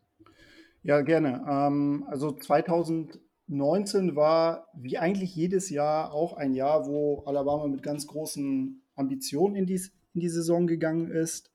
Ja, 0.83 1.01
gerne. 1.01 1.43
Ähm, 1.49 2.05
also 2.07 2.31
2019 2.31 4.15
war 4.15 4.67
wie 4.75 4.99
eigentlich 4.99 5.35
jedes 5.35 5.71
Jahr 5.71 6.13
auch 6.13 6.33
ein 6.33 6.53
Jahr, 6.53 6.85
wo 6.85 7.23
Alabama 7.25 7.67
mit 7.67 7.81
ganz 7.81 8.05
großen 8.05 8.83
Ambitionen 8.95 9.55
in 9.55 9.65
die, 9.65 9.81
in 10.13 10.21
die 10.21 10.29
Saison 10.29 10.67
gegangen 10.67 11.09
ist. 11.09 11.51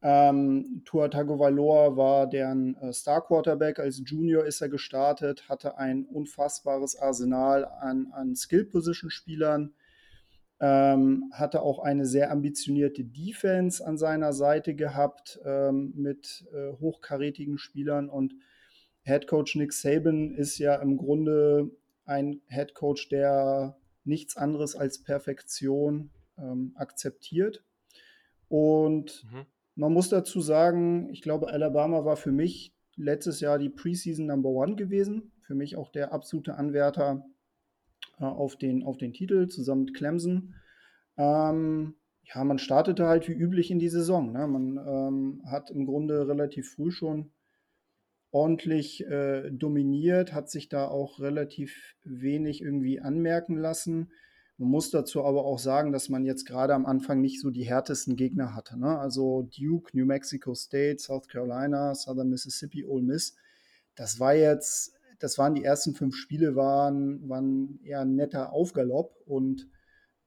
Ähm, 0.00 0.82
Tua 0.84 1.08
Tagovailoa 1.08 1.96
war 1.96 2.28
deren 2.28 2.76
äh, 2.76 2.92
Star 2.92 3.24
Quarterback. 3.24 3.80
Als 3.80 4.00
Junior 4.04 4.44
ist 4.44 4.60
er 4.60 4.68
gestartet, 4.68 5.48
hatte 5.48 5.76
ein 5.76 6.04
unfassbares 6.04 6.96
Arsenal 6.96 7.64
an, 7.64 8.12
an 8.12 8.36
Skill-Position-Spielern, 8.36 9.74
ähm, 10.60 11.30
hatte 11.32 11.62
auch 11.62 11.80
eine 11.80 12.06
sehr 12.06 12.30
ambitionierte 12.30 13.04
Defense 13.04 13.84
an 13.84 13.98
seiner 13.98 14.32
Seite 14.32 14.74
gehabt 14.74 15.40
ähm, 15.44 15.92
mit 15.96 16.46
äh, 16.52 16.72
hochkarätigen 16.78 17.58
Spielern 17.58 18.08
und 18.08 18.34
Head 19.02 19.26
Coach 19.26 19.56
Nick 19.56 19.72
Saban 19.72 20.34
ist 20.34 20.58
ja 20.58 20.76
im 20.76 20.96
Grunde 20.96 21.70
ein 22.04 22.40
Head 22.48 22.74
Coach, 22.74 23.08
der 23.08 23.76
nichts 24.04 24.36
anderes 24.36 24.76
als 24.76 25.02
Perfektion 25.02 26.10
ähm, 26.36 26.72
akzeptiert. 26.76 27.64
Und 28.48 29.24
mhm 29.32 29.46
man 29.78 29.92
muss 29.92 30.08
dazu 30.08 30.40
sagen, 30.40 31.08
ich 31.12 31.22
glaube, 31.22 31.50
Alabama 31.50 32.04
war 32.04 32.16
für 32.16 32.32
mich 32.32 32.74
letztes 32.96 33.38
Jahr 33.40 33.60
die 33.60 33.70
Preseason 33.70 34.26
Number 34.26 34.48
One 34.48 34.74
gewesen. 34.74 35.30
Für 35.42 35.54
mich 35.54 35.76
auch 35.76 35.92
der 35.92 36.12
absolute 36.12 36.56
Anwärter 36.56 37.24
äh, 38.18 38.24
auf, 38.24 38.56
den, 38.56 38.82
auf 38.82 38.98
den 38.98 39.12
Titel 39.12 39.46
zusammen 39.46 39.84
mit 39.84 39.94
Clemson. 39.94 40.56
Ähm, 41.16 41.94
ja, 42.24 42.42
man 42.42 42.58
startete 42.58 43.06
halt 43.06 43.28
wie 43.28 43.32
üblich 43.34 43.70
in 43.70 43.78
die 43.78 43.88
Saison. 43.88 44.32
Ne? 44.32 44.48
Man 44.48 44.78
ähm, 44.78 45.42
hat 45.48 45.70
im 45.70 45.86
Grunde 45.86 46.26
relativ 46.26 46.72
früh 46.72 46.90
schon 46.90 47.30
ordentlich 48.32 49.06
äh, 49.06 49.48
dominiert, 49.52 50.34
hat 50.34 50.50
sich 50.50 50.68
da 50.68 50.88
auch 50.88 51.20
relativ 51.20 51.94
wenig 52.02 52.62
irgendwie 52.62 53.00
anmerken 53.00 53.56
lassen. 53.56 54.10
Man 54.60 54.70
muss 54.70 54.90
dazu 54.90 55.24
aber 55.24 55.44
auch 55.44 55.60
sagen, 55.60 55.92
dass 55.92 56.08
man 56.08 56.24
jetzt 56.24 56.44
gerade 56.44 56.74
am 56.74 56.84
Anfang 56.84 57.20
nicht 57.20 57.40
so 57.40 57.50
die 57.50 57.62
härtesten 57.62 58.16
Gegner 58.16 58.56
hatte. 58.56 58.76
Ne? 58.76 58.98
Also 58.98 59.48
Duke, 59.56 59.96
New 59.96 60.04
Mexico 60.04 60.52
State, 60.54 60.98
South 60.98 61.28
Carolina, 61.28 61.94
Southern 61.94 62.28
Mississippi, 62.28 62.84
Ole 62.84 63.04
Miss. 63.04 63.36
Das 63.94 64.18
war 64.18 64.34
jetzt, 64.34 64.94
das 65.20 65.38
waren 65.38 65.54
die 65.54 65.62
ersten 65.62 65.94
fünf 65.94 66.16
Spiele, 66.16 66.56
waren, 66.56 67.28
waren 67.28 67.78
eher 67.84 68.00
ein 68.00 68.16
netter 68.16 68.52
Aufgalopp 68.52 69.14
und 69.26 69.68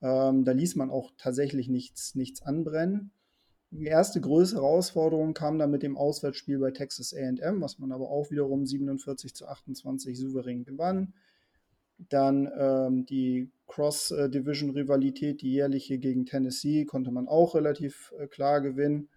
ähm, 0.01 0.45
da 0.45 0.53
ließ 0.53 0.77
man 0.77 0.91
auch 0.91 1.11
tatsächlich 1.17 1.67
nichts, 1.67 2.15
nichts 2.15 2.41
anbrennen. 2.41 3.11
Die 3.69 3.85
erste 3.85 4.21
größere 4.21 4.61
Herausforderung 4.61 5.33
kam 5.33 5.59
dann 5.59 5.71
mit 5.71 5.83
dem 5.83 5.97
Auswärtsspiel 5.97 6.59
bei 6.59 6.71
Texas 6.71 7.13
AM, 7.13 7.61
was 7.61 7.79
man 7.79 7.91
aber 7.91 8.09
auch 8.09 8.31
wiederum 8.31 8.65
47 8.65 9.33
zu 9.35 9.47
28 9.47 10.17
souverän 10.17 10.63
gewann. 10.63 11.13
Dann 12.09 12.49
ähm, 12.57 13.05
die 13.05 13.51
Cross-Division-Rivalität, 13.67 15.41
die 15.41 15.53
jährliche 15.53 15.97
gegen 15.97 16.25
Tennessee, 16.25 16.85
konnte 16.85 17.11
man 17.11 17.27
auch 17.27 17.55
relativ 17.55 18.13
äh, 18.17 18.27
klar 18.27 18.61
gewinnen. 18.61 19.09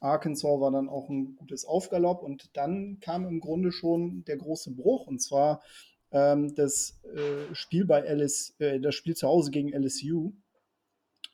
Arkansas 0.00 0.60
war 0.60 0.70
dann 0.70 0.88
auch 0.88 1.08
ein 1.08 1.36
gutes 1.36 1.64
Aufgalopp 1.64 2.22
und 2.22 2.50
dann 2.56 2.98
kam 3.00 3.26
im 3.26 3.40
Grunde 3.40 3.72
schon 3.72 4.24
der 4.24 4.36
große 4.36 4.72
Bruch 4.72 5.06
und 5.06 5.22
zwar 5.22 5.62
ähm, 6.10 6.54
das 6.54 7.00
äh, 7.14 7.54
Spiel 7.54 7.86
bei 7.86 8.00
LS, 8.00 8.54
äh, 8.58 8.80
das 8.80 8.94
Spiel 8.94 9.16
zu 9.16 9.26
Hause 9.26 9.50
gegen 9.50 9.72
LSU. 9.72 10.32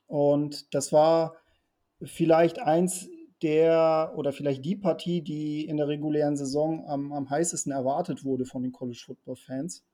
Und 0.06 0.74
das 0.74 0.92
war 0.92 1.36
vielleicht 2.02 2.60
eins 2.60 3.08
der 3.42 4.12
oder 4.16 4.32
vielleicht 4.32 4.64
die 4.64 4.76
Partie, 4.76 5.22
die 5.22 5.66
in 5.66 5.76
der 5.76 5.88
regulären 5.88 6.36
Saison 6.36 6.86
am, 6.86 7.12
am 7.12 7.28
heißesten 7.28 7.72
erwartet 7.72 8.24
wurde 8.24 8.44
von 8.44 8.62
den 8.62 8.72
College 8.72 9.02
Football 9.04 9.36
Fans. 9.36 9.84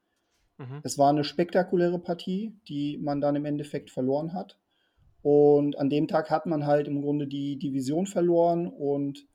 Mhm. 0.59 0.81
Es 0.83 0.99
war 0.99 1.11
eine 1.11 1.25
spektakuläre 1.25 1.99
Partie, 1.99 2.57
die 2.69 2.99
man 2.99 3.21
dann 3.21 3.37
im 3.37 3.45
Endeffekt 3.45 3.91
verloren 3.91 4.35
hat. 4.35 4.59
Und 5.23 5.79
an 5.79 5.91
dem 5.91 6.07
Tag 6.07 6.31
hat 6.31 6.47
man 6.47 6.67
halt 6.67 6.87
im 6.87 7.03
Grunde 7.03 7.27
die 7.27 7.59
Division 7.59 8.07
verloren 8.07 8.69
und 8.69 9.27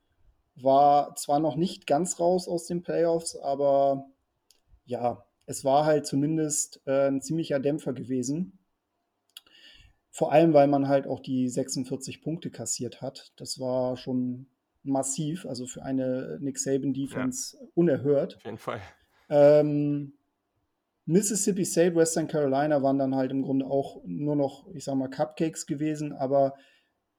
war 0.56 1.16
zwar 1.16 1.40
noch 1.40 1.56
nicht 1.56 1.88
ganz 1.88 2.20
raus 2.20 2.48
aus 2.48 2.68
den 2.68 2.84
Playoffs, 2.84 3.36
aber 3.36 4.06
ja, 4.86 5.26
es 5.46 5.66
war 5.66 5.86
halt 5.86 6.06
zumindest 6.06 6.82
äh, 6.86 7.08
ein 7.08 7.22
ziemlicher 7.22 7.60
Dämpfer 7.60 7.94
gewesen. 7.94 8.60
Vor 10.12 10.32
allem, 10.32 10.54
weil 10.54 10.68
man 10.68 10.88
halt 10.88 11.08
auch 11.08 11.20
die 11.20 11.50
46 11.50 12.22
Punkte 12.22 12.52
kassiert 12.52 13.02
hat. 13.02 13.34
Das 13.36 13.60
war 13.60 13.98
schon 13.98 14.46
massiv, 14.84 15.46
also 15.46 15.66
für 15.66 15.84
eine 15.84 16.38
Nick 16.40 16.60
Saban 16.60 16.94
Defense 16.94 17.58
ja. 17.60 17.68
unerhört. 17.74 18.36
Auf 18.36 18.46
jeden 18.46 18.58
Fall. 18.58 18.82
Ähm, 19.30 20.14
Mississippi 21.06 21.66
State, 21.66 21.96
Western 21.96 22.28
Carolina 22.28 22.82
waren 22.82 22.98
dann 22.98 23.16
halt 23.16 23.32
im 23.32 23.42
Grunde 23.42 23.66
auch 23.66 24.02
nur 24.06 24.36
noch, 24.36 24.68
ich 24.74 24.86
sag 24.86 24.96
mal, 24.96 25.10
Cupcakes 25.10 25.66
gewesen, 25.66 26.14
aber 26.14 26.54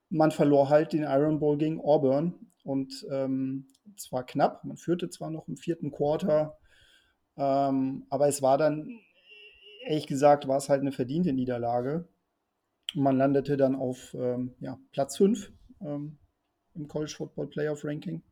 man 0.09 0.31
verlor 0.31 0.71
halt 0.71 0.93
den 0.93 1.03
Iron 1.03 1.39
Bowl 1.39 1.59
gegen 1.59 1.81
Auburn 1.81 2.35
und 2.63 3.07
ähm, 3.11 3.67
es 3.97 4.11
war 4.11 4.25
knapp. 4.25 4.65
Man 4.65 4.77
führte 4.77 5.11
zwar 5.11 5.31
noch 5.31 5.49
im 5.49 5.57
vierten 5.57 5.91
Quarter, 5.91 6.57
ähm, 7.37 8.07
aber 8.09 8.29
es 8.29 8.41
war 8.41 8.57
dann, 8.57 9.01
ehrlich 9.87 10.07
gesagt, 10.07 10.49
war 10.49 10.57
es 10.57 10.69
halt 10.69 10.81
eine 10.81 10.93
verdiente 10.93 11.33
Niederlage. 11.33 12.09
Man 12.95 13.19
landete 13.19 13.57
dann 13.57 13.75
auf 13.75 14.15
ähm, 14.15 14.55
ja, 14.61 14.79
Platz 14.93 15.17
5 15.17 15.53
ähm, 15.81 16.19
im 16.75 16.89
College 16.89 17.13
Football 17.15 17.49
Playoff 17.49 17.85
Ranking. 17.85 18.23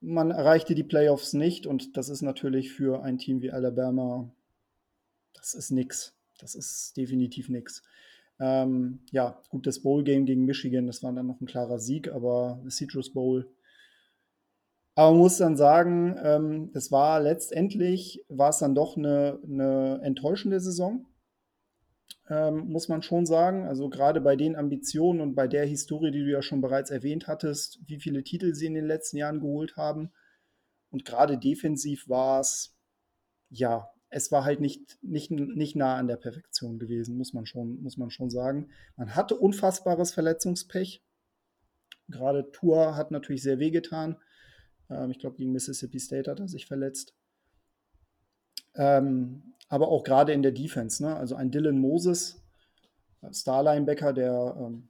Man 0.00 0.30
erreichte 0.30 0.74
die 0.74 0.84
Playoffs 0.84 1.32
nicht 1.32 1.66
und 1.66 1.96
das 1.96 2.08
ist 2.08 2.22
natürlich 2.22 2.72
für 2.72 3.02
ein 3.02 3.18
Team 3.18 3.40
wie 3.40 3.50
Alabama, 3.50 4.30
das 5.34 5.54
ist 5.54 5.70
nix. 5.70 6.14
Das 6.38 6.54
ist 6.54 6.96
definitiv 6.96 7.48
nix. 7.48 7.82
Ähm, 8.38 9.00
ja, 9.10 9.42
gut, 9.48 9.66
das 9.66 9.80
Bowl-Game 9.80 10.26
gegen 10.26 10.44
Michigan, 10.44 10.86
das 10.86 11.02
war 11.02 11.12
dann 11.12 11.26
noch 11.26 11.40
ein 11.40 11.46
klarer 11.46 11.78
Sieg, 11.78 12.12
aber 12.12 12.60
das 12.64 12.76
Citrus 12.76 13.12
Bowl. 13.12 13.50
Aber 14.94 15.10
man 15.10 15.20
muss 15.20 15.38
dann 15.38 15.56
sagen, 15.56 16.16
ähm, 16.22 16.70
es 16.74 16.92
war 16.92 17.20
letztendlich, 17.20 18.24
war 18.28 18.50
es 18.50 18.58
dann 18.58 18.74
doch 18.74 18.96
eine, 18.96 19.38
eine 19.44 20.00
enttäuschende 20.02 20.60
Saison 20.60 21.06
ähm, 22.28 22.68
muss 22.68 22.88
man 22.88 23.02
schon 23.02 23.26
sagen. 23.26 23.66
Also 23.66 23.88
gerade 23.88 24.20
bei 24.20 24.36
den 24.36 24.56
Ambitionen 24.56 25.20
und 25.20 25.34
bei 25.34 25.46
der 25.48 25.66
Historie, 25.66 26.10
die 26.10 26.24
du 26.24 26.30
ja 26.30 26.42
schon 26.42 26.60
bereits 26.60 26.90
erwähnt 26.90 27.26
hattest, 27.26 27.80
wie 27.86 28.00
viele 28.00 28.24
Titel 28.24 28.54
sie 28.54 28.66
in 28.66 28.74
den 28.74 28.86
letzten 28.86 29.16
Jahren 29.16 29.40
geholt 29.40 29.76
haben. 29.76 30.10
Und 30.90 31.04
gerade 31.04 31.38
defensiv 31.38 32.08
war 32.08 32.40
es, 32.40 32.76
ja, 33.48 33.90
es 34.08 34.30
war 34.32 34.44
halt 34.44 34.60
nicht, 34.60 34.98
nicht, 35.02 35.30
nicht 35.30 35.76
nah 35.76 35.96
an 35.96 36.06
der 36.06 36.16
Perfektion 36.16 36.78
gewesen, 36.78 37.16
muss 37.16 37.32
man, 37.32 37.46
schon, 37.46 37.82
muss 37.82 37.96
man 37.96 38.10
schon 38.10 38.30
sagen. 38.30 38.70
Man 38.96 39.14
hatte 39.14 39.36
unfassbares 39.36 40.12
Verletzungspech. 40.14 41.02
Gerade 42.08 42.50
Tour 42.52 42.96
hat 42.96 43.10
natürlich 43.10 43.42
sehr 43.42 43.58
wehgetan. 43.58 44.16
Ähm, 44.88 45.10
ich 45.10 45.18
glaube, 45.18 45.36
gegen 45.36 45.52
Mississippi 45.52 45.98
State 45.98 46.30
hat 46.30 46.40
er 46.40 46.48
sich 46.48 46.66
verletzt. 46.66 47.15
Ähm, 48.76 49.54
aber 49.68 49.88
auch 49.88 50.04
gerade 50.04 50.32
in 50.32 50.42
der 50.42 50.52
Defense. 50.52 51.02
Ne? 51.02 51.16
Also 51.16 51.34
ein 51.34 51.50
Dylan 51.50 51.78
Moses, 51.78 52.42
äh, 53.22 53.32
Star-Linebacker, 53.32 54.12
der 54.12 54.56
ähm, 54.58 54.88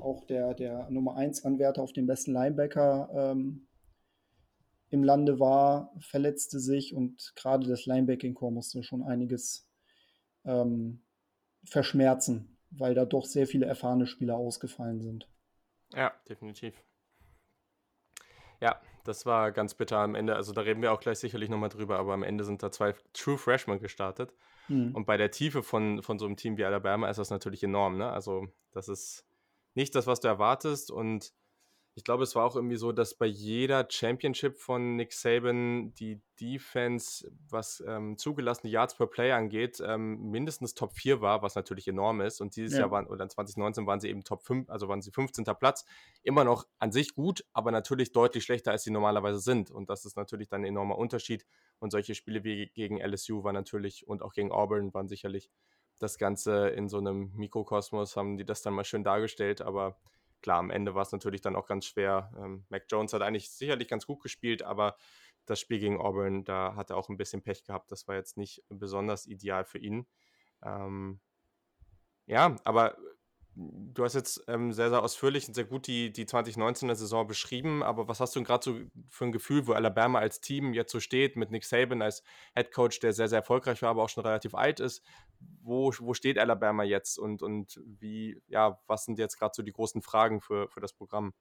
auch 0.00 0.24
der, 0.26 0.54
der 0.54 0.90
Nummer 0.90 1.16
1 1.16 1.44
Anwärter 1.44 1.82
auf 1.82 1.92
den 1.92 2.06
besten 2.06 2.32
Linebacker 2.32 3.08
ähm, 3.14 3.66
im 4.90 5.02
Lande 5.02 5.40
war, 5.40 5.92
verletzte 5.98 6.60
sich 6.60 6.94
und 6.94 7.32
gerade 7.36 7.66
das 7.66 7.86
Linebacking-Core 7.86 8.52
musste 8.52 8.82
schon 8.82 9.02
einiges 9.02 9.68
ähm, 10.44 11.02
verschmerzen, 11.64 12.58
weil 12.70 12.94
da 12.94 13.04
doch 13.04 13.24
sehr 13.24 13.46
viele 13.46 13.66
erfahrene 13.66 14.06
Spieler 14.06 14.36
ausgefallen 14.36 15.00
sind. 15.00 15.28
Ja, 15.94 16.12
definitiv. 16.28 16.74
Ja, 18.60 18.80
das 19.04 19.26
war 19.26 19.52
ganz 19.52 19.74
bitter 19.74 19.98
am 19.98 20.14
Ende. 20.14 20.34
Also 20.34 20.52
da 20.52 20.62
reden 20.62 20.82
wir 20.82 20.92
auch 20.92 21.00
gleich 21.00 21.18
sicherlich 21.18 21.50
nochmal 21.50 21.68
drüber, 21.68 21.98
aber 21.98 22.14
am 22.14 22.22
Ende 22.22 22.44
sind 22.44 22.62
da 22.62 22.72
zwei 22.72 22.94
True 23.12 23.38
Freshmen 23.38 23.78
gestartet. 23.78 24.32
Mhm. 24.68 24.94
Und 24.94 25.06
bei 25.06 25.16
der 25.16 25.30
Tiefe 25.30 25.62
von, 25.62 26.02
von 26.02 26.18
so 26.18 26.26
einem 26.26 26.36
Team 26.36 26.56
wie 26.56 26.64
Alabama 26.64 27.08
ist 27.08 27.18
das 27.18 27.30
natürlich 27.30 27.62
enorm. 27.62 27.98
Ne? 27.98 28.10
Also 28.10 28.48
das 28.72 28.88
ist 28.88 29.26
nicht 29.74 29.94
das, 29.94 30.06
was 30.06 30.20
du 30.20 30.28
erwartest. 30.28 30.90
Und 30.90 31.32
ich 31.96 32.02
glaube, 32.02 32.24
es 32.24 32.34
war 32.34 32.44
auch 32.44 32.56
irgendwie 32.56 32.76
so, 32.76 32.90
dass 32.90 33.14
bei 33.14 33.26
jeder 33.26 33.86
Championship 33.88 34.56
von 34.56 34.96
Nick 34.96 35.12
Saban 35.12 35.94
die 35.94 36.20
Defense, 36.40 37.30
was 37.48 37.84
ähm, 37.86 38.18
zugelassene 38.18 38.72
Yards 38.72 38.96
per 38.96 39.06
Play 39.06 39.30
angeht, 39.30 39.80
ähm, 39.84 40.30
mindestens 40.30 40.74
Top 40.74 40.92
4 40.94 41.20
war, 41.20 41.42
was 41.42 41.54
natürlich 41.54 41.86
enorm 41.86 42.20
ist. 42.20 42.40
Und 42.40 42.56
dieses 42.56 42.72
ja. 42.72 42.80
Jahr 42.80 42.90
waren, 42.90 43.06
oder 43.06 43.28
2019 43.28 43.86
waren 43.86 44.00
sie 44.00 44.08
eben 44.08 44.24
Top 44.24 44.42
5, 44.42 44.68
also 44.70 44.88
waren 44.88 45.02
sie 45.02 45.12
15. 45.12 45.44
Platz. 45.56 45.84
Immer 46.24 46.42
noch 46.42 46.66
an 46.80 46.90
sich 46.90 47.14
gut, 47.14 47.44
aber 47.52 47.70
natürlich 47.70 48.10
deutlich 48.10 48.42
schlechter, 48.42 48.72
als 48.72 48.82
sie 48.82 48.90
normalerweise 48.90 49.38
sind. 49.38 49.70
Und 49.70 49.88
das 49.88 50.04
ist 50.04 50.16
natürlich 50.16 50.48
dann 50.48 50.62
ein 50.62 50.68
enormer 50.68 50.98
Unterschied. 50.98 51.46
Und 51.78 51.92
solche 51.92 52.16
Spiele 52.16 52.42
wie 52.42 52.70
gegen 52.74 53.00
LSU 53.00 53.44
waren 53.44 53.54
natürlich 53.54 54.08
und 54.08 54.22
auch 54.22 54.32
gegen 54.32 54.50
Auburn 54.50 54.92
waren 54.94 55.06
sicherlich 55.06 55.48
das 56.00 56.18
Ganze 56.18 56.70
in 56.70 56.88
so 56.88 56.98
einem 56.98 57.30
Mikrokosmos, 57.36 58.16
haben 58.16 58.36
die 58.36 58.44
das 58.44 58.62
dann 58.62 58.74
mal 58.74 58.84
schön 58.84 59.04
dargestellt, 59.04 59.62
aber 59.62 59.96
klar, 60.44 60.58
am 60.58 60.68
Ende 60.68 60.94
war 60.94 61.00
es 61.00 61.10
natürlich 61.10 61.40
dann 61.40 61.56
auch 61.56 61.66
ganz 61.66 61.86
schwer. 61.86 62.30
Ähm, 62.36 62.66
Mac 62.68 62.84
Jones 62.90 63.14
hat 63.14 63.22
eigentlich 63.22 63.50
sicherlich 63.50 63.88
ganz 63.88 64.06
gut 64.06 64.20
gespielt, 64.22 64.62
aber 64.62 64.94
das 65.46 65.58
Spiel 65.58 65.78
gegen 65.78 65.98
Auburn, 65.98 66.44
da 66.44 66.76
hat 66.76 66.90
er 66.90 66.98
auch 66.98 67.08
ein 67.08 67.16
bisschen 67.16 67.42
Pech 67.42 67.64
gehabt. 67.64 67.90
Das 67.90 68.06
war 68.08 68.14
jetzt 68.14 68.36
nicht 68.36 68.62
besonders 68.68 69.24
ideal 69.24 69.64
für 69.64 69.78
ihn. 69.78 70.06
Ähm, 70.62 71.18
ja, 72.26 72.56
aber 72.64 72.98
du 73.56 74.04
hast 74.04 74.14
jetzt 74.14 74.42
ähm, 74.48 74.72
sehr, 74.72 74.90
sehr 74.90 75.02
ausführlich 75.02 75.46
und 75.46 75.54
sehr 75.54 75.64
gut 75.64 75.86
die, 75.86 76.12
die 76.12 76.24
2019er 76.24 76.94
Saison 76.94 77.26
beschrieben, 77.26 77.82
aber 77.82 78.08
was 78.08 78.20
hast 78.20 78.34
du 78.34 78.42
gerade 78.42 78.64
so 78.64 78.80
für 79.08 79.24
ein 79.24 79.32
Gefühl, 79.32 79.66
wo 79.66 79.72
Alabama 79.72 80.18
als 80.18 80.40
Team 80.40 80.74
jetzt 80.74 80.92
so 80.92 81.00
steht, 81.00 81.36
mit 81.36 81.50
Nick 81.50 81.64
Saban 81.64 82.02
als 82.02 82.22
Head 82.54 82.72
Coach, 82.72 82.98
der 83.00 83.12
sehr, 83.12 83.28
sehr 83.28 83.38
erfolgreich 83.38 83.80
war, 83.82 83.90
aber 83.90 84.02
auch 84.02 84.08
schon 84.08 84.24
relativ 84.24 84.54
alt 84.54 84.80
ist? 84.80 85.02
Wo, 85.62 85.92
wo 85.98 86.14
steht 86.14 86.38
Alabama 86.38 86.82
jetzt 86.82 87.18
und, 87.18 87.42
und 87.42 87.80
wie, 87.84 88.40
ja, 88.48 88.80
was 88.86 89.04
sind 89.04 89.18
jetzt 89.18 89.38
gerade 89.38 89.52
so 89.54 89.62
die 89.62 89.72
großen 89.72 90.02
Fragen 90.02 90.40
für, 90.40 90.68
für 90.68 90.80
das 90.80 90.92
Programm? 90.92 91.32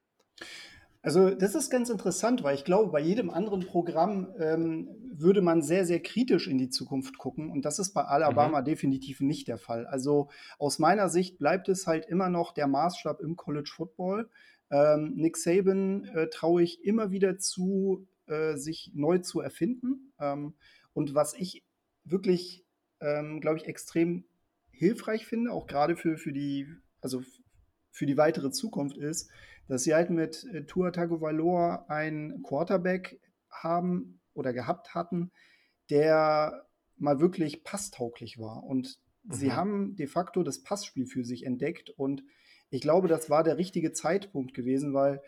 Also 1.03 1.31
das 1.31 1.53
ist 1.53 1.69
ganz 1.69 1.89
interessant, 1.89 2.43
weil 2.43 2.55
ich 2.55 2.63
glaube, 2.63 2.89
bei 2.89 3.01
jedem 3.01 3.29
anderen 3.29 3.65
Programm 3.65 4.33
ähm, 4.39 4.87
würde 5.11 5.41
man 5.41 5.61
sehr, 5.61 5.85
sehr 5.85 6.01
kritisch 6.01 6.47
in 6.47 6.57
die 6.57 6.69
Zukunft 6.69 7.17
gucken. 7.17 7.51
Und 7.51 7.65
das 7.65 7.77
ist 7.77 7.93
bei 7.93 8.03
Alabama 8.03 8.61
mhm. 8.61 8.65
definitiv 8.65 9.19
nicht 9.19 9.49
der 9.49 9.57
Fall. 9.57 9.85
Also 9.85 10.29
aus 10.57 10.79
meiner 10.79 11.09
Sicht 11.09 11.37
bleibt 11.37 11.67
es 11.67 11.87
halt 11.87 12.05
immer 12.05 12.29
noch 12.29 12.53
der 12.53 12.67
Maßstab 12.67 13.19
im 13.19 13.35
College 13.35 13.69
Football. 13.75 14.29
Ähm, 14.71 15.13
Nick 15.15 15.35
Saban 15.35 16.05
äh, 16.05 16.29
traue 16.29 16.63
ich 16.63 16.85
immer 16.85 17.11
wieder 17.11 17.37
zu, 17.37 18.07
äh, 18.27 18.55
sich 18.55 18.93
neu 18.95 19.17
zu 19.17 19.41
erfinden. 19.41 20.13
Ähm, 20.21 20.53
und 20.93 21.13
was 21.13 21.33
ich 21.33 21.65
wirklich, 22.05 22.65
ähm, 23.01 23.41
glaube 23.41 23.57
ich, 23.57 23.65
extrem 23.65 24.23
hilfreich 24.71 25.25
finde, 25.25 25.51
auch 25.51 25.67
gerade 25.67 25.97
für, 25.97 26.15
für 26.15 26.31
die, 26.31 26.65
also 27.01 27.23
für 27.91 28.05
die 28.05 28.17
weitere 28.17 28.51
Zukunft 28.51 28.97
ist, 28.97 29.29
dass 29.67 29.83
sie 29.83 29.93
halt 29.93 30.09
mit 30.09 30.45
äh, 30.53 30.65
Tua 30.65 30.91
Tagovailoa 30.91 31.85
einen 31.87 32.43
Quarterback 32.43 33.19
haben 33.49 34.19
oder 34.33 34.53
gehabt 34.53 34.95
hatten, 34.95 35.31
der 35.89 36.65
mal 36.97 37.19
wirklich 37.19 37.63
passtauglich 37.63 38.39
war. 38.39 38.63
Und 38.63 38.99
mhm. 39.23 39.33
sie 39.33 39.53
haben 39.53 39.95
de 39.95 40.07
facto 40.07 40.43
das 40.43 40.63
Passspiel 40.63 41.05
für 41.05 41.23
sich 41.23 41.45
entdeckt. 41.45 41.89
Und 41.89 42.23
ich 42.69 42.81
glaube, 42.81 43.07
das 43.07 43.29
war 43.29 43.43
der 43.43 43.57
richtige 43.57 43.91
Zeitpunkt 43.93 44.53
gewesen, 44.53 44.93
weil 44.93 45.21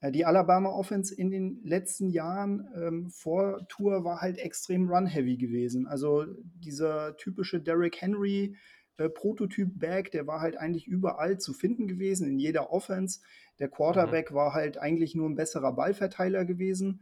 äh, 0.00 0.10
die 0.10 0.24
Alabama 0.24 0.70
Offense 0.70 1.14
in 1.14 1.30
den 1.30 1.60
letzten 1.62 2.08
Jahren 2.08 2.68
ähm, 2.74 3.10
vor 3.10 3.66
Tour 3.68 4.04
war 4.04 4.20
halt 4.20 4.38
extrem 4.38 4.88
run-heavy 4.88 5.36
gewesen. 5.36 5.86
Also 5.86 6.26
dieser 6.42 7.16
typische 7.16 7.60
Derrick 7.60 8.00
Henry 8.00 8.56
äh, 9.00 9.08
Prototyp-Back, 9.08 10.10
der 10.10 10.26
war 10.26 10.40
halt 10.40 10.58
eigentlich 10.58 10.86
überall 10.86 11.38
zu 11.38 11.54
finden 11.54 11.88
gewesen, 11.88 12.28
in 12.28 12.38
jeder 12.38 12.70
Offense. 12.70 13.20
Der 13.58 13.68
Quarterback 13.68 14.30
mhm. 14.30 14.34
war 14.34 14.52
halt 14.52 14.76
eigentlich 14.76 15.14
nur 15.14 15.28
ein 15.28 15.36
besserer 15.36 15.72
Ballverteiler 15.72 16.44
gewesen. 16.44 17.00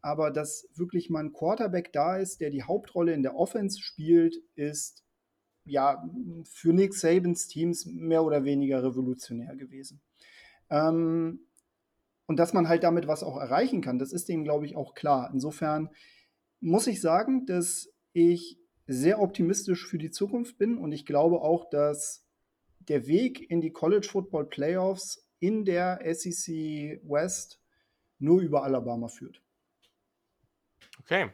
Aber 0.00 0.30
dass 0.30 0.68
wirklich 0.76 1.10
mal 1.10 1.24
ein 1.24 1.32
Quarterback 1.32 1.92
da 1.92 2.16
ist, 2.16 2.40
der 2.40 2.50
die 2.50 2.62
Hauptrolle 2.62 3.12
in 3.12 3.22
der 3.22 3.34
Offense 3.34 3.80
spielt, 3.80 4.36
ist 4.54 5.02
ja 5.64 6.08
für 6.44 6.72
Nick 6.72 6.94
Sabans 6.94 7.48
Teams 7.48 7.84
mehr 7.84 8.24
oder 8.24 8.44
weniger 8.44 8.82
revolutionär 8.84 9.56
gewesen. 9.56 10.00
Ähm, 10.70 11.40
und 12.26 12.36
dass 12.36 12.52
man 12.52 12.68
halt 12.68 12.84
damit 12.84 13.08
was 13.08 13.24
auch 13.24 13.36
erreichen 13.36 13.80
kann, 13.80 13.98
das 13.98 14.12
ist 14.12 14.28
dem, 14.28 14.44
glaube 14.44 14.66
ich, 14.66 14.76
auch 14.76 14.94
klar. 14.94 15.30
Insofern 15.32 15.90
muss 16.60 16.86
ich 16.86 17.00
sagen, 17.00 17.44
dass 17.44 17.92
ich 18.12 18.59
sehr 18.92 19.20
optimistisch 19.20 19.86
für 19.86 19.98
die 19.98 20.10
Zukunft 20.10 20.58
bin 20.58 20.76
und 20.76 20.90
ich 20.90 21.06
glaube 21.06 21.42
auch, 21.42 21.70
dass 21.70 22.26
der 22.80 23.06
Weg 23.06 23.48
in 23.50 23.60
die 23.60 23.70
College 23.70 24.08
Football 24.10 24.46
Playoffs 24.46 25.28
in 25.38 25.64
der 25.64 26.00
SEC 26.12 27.00
West 27.04 27.60
nur 28.18 28.40
über 28.40 28.64
Alabama 28.64 29.08
führt. 29.08 29.40
Okay. 31.00 31.30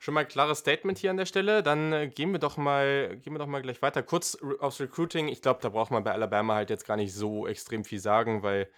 Schon 0.00 0.14
mal 0.14 0.20
ein 0.20 0.28
klares 0.28 0.60
Statement 0.60 0.96
hier 0.96 1.10
an 1.10 1.16
der 1.16 1.26
Stelle. 1.26 1.62
Dann 1.62 1.92
äh, 1.92 2.08
gehen 2.08 2.32
wir 2.32 2.38
doch 2.38 2.56
mal, 2.56 3.18
gehen 3.18 3.34
wir 3.34 3.38
doch 3.38 3.46
mal 3.46 3.62
gleich 3.62 3.82
weiter. 3.82 4.02
Kurz 4.02 4.38
aufs 4.60 4.80
Recruiting. 4.80 5.28
Ich 5.28 5.42
glaube, 5.42 5.60
da 5.60 5.68
braucht 5.68 5.90
man 5.90 6.04
bei 6.04 6.12
Alabama 6.12 6.54
halt 6.54 6.70
jetzt 6.70 6.86
gar 6.86 6.96
nicht 6.96 7.12
so 7.12 7.46
extrem 7.46 7.84
viel 7.84 7.98
sagen, 7.98 8.42
weil 8.42 8.70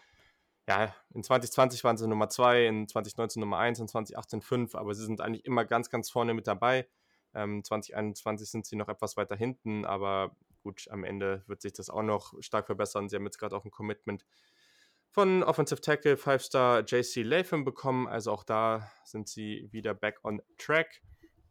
ja, 0.68 0.94
in 1.14 1.22
2020 1.22 1.84
waren 1.84 1.96
sie 1.96 2.08
Nummer 2.08 2.28
2, 2.28 2.66
in 2.66 2.88
2019 2.88 3.40
Nummer 3.40 3.58
1, 3.58 3.80
in 3.80 3.88
2018 3.88 4.40
5, 4.40 4.74
aber 4.74 4.94
sie 4.94 5.04
sind 5.04 5.20
eigentlich 5.20 5.44
immer 5.44 5.64
ganz, 5.64 5.90
ganz 5.90 6.10
vorne 6.10 6.32
mit 6.32 6.46
dabei. 6.46 6.88
Ähm, 7.34 7.62
2021 7.64 8.50
sind 8.50 8.66
sie 8.66 8.76
noch 8.76 8.88
etwas 8.88 9.16
weiter 9.16 9.36
hinten, 9.36 9.84
aber 9.84 10.36
gut, 10.62 10.86
am 10.90 11.04
Ende 11.04 11.42
wird 11.46 11.62
sich 11.62 11.72
das 11.72 11.90
auch 11.90 12.02
noch 12.02 12.34
stark 12.40 12.66
verbessern. 12.66 13.08
Sie 13.08 13.16
haben 13.16 13.24
jetzt 13.24 13.38
gerade 13.38 13.56
auch 13.56 13.64
ein 13.64 13.70
Commitment 13.70 14.24
von 15.10 15.42
Offensive 15.42 15.80
Tackle 15.80 16.14
5-Star 16.14 16.84
JC 16.86 17.24
Latham 17.24 17.64
bekommen. 17.64 18.06
Also 18.06 18.30
auch 18.32 18.44
da 18.44 18.90
sind 19.04 19.28
sie 19.28 19.68
wieder 19.72 19.94
back 19.94 20.20
on 20.24 20.40
track. 20.56 21.02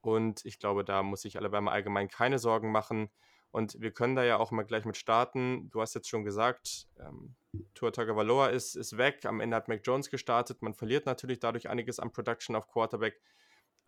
Und 0.02 0.46
ich 0.46 0.60
glaube, 0.60 0.86
da 0.86 1.04
muss 1.04 1.22
sich 1.22 1.38
Alabama 1.38 1.72
allgemein 1.72 2.08
keine 2.08 2.40
Sorgen 2.40 2.72
machen. 2.72 3.10
Und 3.52 3.82
wir 3.82 3.92
können 3.92 4.16
da 4.16 4.24
ja 4.24 4.38
auch 4.38 4.52
mal 4.52 4.64
gleich 4.64 4.86
mit 4.86 4.96
starten. 4.96 5.70
Du 5.72 5.82
hast 5.82 5.96
jetzt 5.96 6.08
schon 6.08 6.24
gesagt, 6.24 6.88
ähm, 7.00 7.36
Tua 7.74 7.92
Tagovailoa 7.92 8.48
ist, 8.48 8.76
ist 8.76 8.98
weg. 8.98 9.26
Am 9.26 9.40
Ende 9.42 9.58
hat 9.58 9.68
Mac 9.68 9.82
Jones 9.84 10.10
gestartet. 10.10 10.62
Man 10.62 10.76
verliert 10.76 11.06
natürlich 11.06 11.40
dadurch 11.40 11.68
einiges 11.68 12.00
an 12.00 12.12
Production 12.12 12.56
auf 12.56 12.68
Quarterback. 12.68 13.20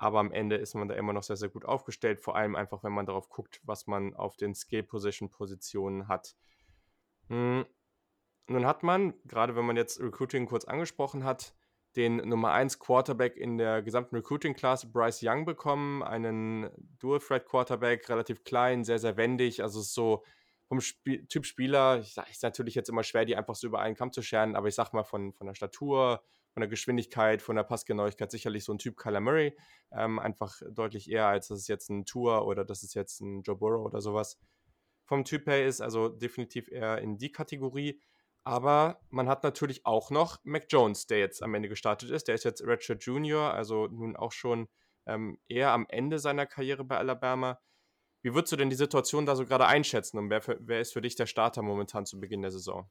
Aber 0.01 0.17
am 0.19 0.31
Ende 0.31 0.55
ist 0.55 0.73
man 0.73 0.87
da 0.87 0.95
immer 0.95 1.13
noch 1.13 1.21
sehr, 1.21 1.35
sehr 1.35 1.49
gut 1.49 1.63
aufgestellt. 1.63 2.21
Vor 2.21 2.35
allem 2.35 2.55
einfach, 2.55 2.83
wenn 2.83 2.91
man 2.91 3.05
darauf 3.05 3.29
guckt, 3.29 3.61
was 3.65 3.85
man 3.85 4.15
auf 4.15 4.35
den 4.35 4.55
Skill-Position-Positionen 4.55 6.07
hat. 6.07 6.35
Hm. 7.27 7.67
Nun 8.47 8.65
hat 8.65 8.81
man, 8.81 9.13
gerade 9.25 9.55
wenn 9.55 9.63
man 9.63 9.77
jetzt 9.77 10.01
Recruiting 10.01 10.47
kurz 10.47 10.65
angesprochen 10.65 11.23
hat, 11.23 11.53
den 11.95 12.15
Nummer 12.15 12.51
1 12.51 12.79
Quarterback 12.79 13.37
in 13.37 13.59
der 13.59 13.83
gesamten 13.83 14.15
Recruiting-Class, 14.15 14.91
Bryce 14.91 15.21
Young, 15.21 15.45
bekommen. 15.45 16.01
Einen 16.01 16.71
Dual-Threat-Quarterback, 16.97 18.09
relativ 18.09 18.43
klein, 18.43 18.83
sehr, 18.83 18.97
sehr 18.97 19.17
wendig. 19.17 19.61
Also 19.61 19.81
so 19.81 20.23
vom 20.67 20.81
Spiel 20.81 21.27
Typ 21.27 21.45
Spieler, 21.45 21.99
ich 21.99 22.15
sage, 22.15 22.31
ist 22.31 22.41
natürlich 22.41 22.73
jetzt 22.73 22.89
immer 22.89 23.03
schwer, 23.03 23.25
die 23.25 23.35
einfach 23.35 23.53
so 23.53 23.67
über 23.67 23.81
einen 23.81 23.95
Kamm 23.95 24.11
zu 24.11 24.23
scheren, 24.23 24.55
aber 24.55 24.67
ich 24.67 24.73
sag 24.73 24.93
mal 24.93 25.03
von, 25.03 25.31
von 25.33 25.45
der 25.45 25.53
Statur, 25.53 26.23
von 26.53 26.61
der 26.61 26.69
Geschwindigkeit, 26.69 27.41
von 27.41 27.55
der 27.55 27.63
Passgenauigkeit 27.63 28.31
sicherlich 28.31 28.63
so 28.63 28.73
ein 28.73 28.77
Typ 28.77 28.97
Kyler 28.97 29.21
Murray. 29.21 29.57
Ähm, 29.91 30.19
einfach 30.19 30.61
deutlich 30.69 31.09
eher, 31.09 31.27
als 31.27 31.47
dass 31.47 31.59
es 31.59 31.67
jetzt 31.67 31.89
ein 31.89 32.05
Tour 32.05 32.45
oder 32.45 32.65
dass 32.65 32.83
es 32.83 32.93
jetzt 32.93 33.21
ein 33.21 33.41
Joe 33.41 33.55
Burrow 33.55 33.85
oder 33.85 34.01
sowas 34.01 34.37
vom 35.05 35.25
Typ 35.25 35.47
her 35.47 35.65
ist. 35.65 35.81
Also 35.81 36.09
definitiv 36.09 36.69
eher 36.69 36.99
in 36.99 37.17
die 37.17 37.31
Kategorie. 37.31 38.01
Aber 38.43 38.99
man 39.09 39.29
hat 39.29 39.43
natürlich 39.43 39.85
auch 39.85 40.09
noch 40.09 40.39
Mac 40.43 40.65
Jones, 40.69 41.05
der 41.07 41.19
jetzt 41.19 41.43
am 41.43 41.53
Ende 41.53 41.69
gestartet 41.69 42.09
ist. 42.09 42.27
Der 42.27 42.35
ist 42.35 42.43
jetzt 42.43 42.65
Redshirt 42.65 43.03
Junior, 43.03 43.53
also 43.53 43.87
nun 43.87 44.15
auch 44.15 44.31
schon 44.31 44.67
ähm, 45.05 45.37
eher 45.47 45.71
am 45.71 45.85
Ende 45.89 46.19
seiner 46.19 46.45
Karriere 46.45 46.83
bei 46.83 46.97
Alabama. 46.97 47.59
Wie 48.23 48.33
würdest 48.33 48.51
du 48.51 48.55
denn 48.55 48.69
die 48.69 48.75
Situation 48.75 49.25
da 49.25 49.35
so 49.35 49.45
gerade 49.45 49.65
einschätzen 49.65 50.17
und 50.17 50.29
wer, 50.29 50.41
für, 50.41 50.57
wer 50.59 50.81
ist 50.81 50.93
für 50.93 51.01
dich 51.01 51.15
der 51.15 51.25
Starter 51.25 51.61
momentan 51.61 52.05
zu 52.05 52.19
Beginn 52.19 52.41
der 52.41 52.51
Saison? 52.51 52.89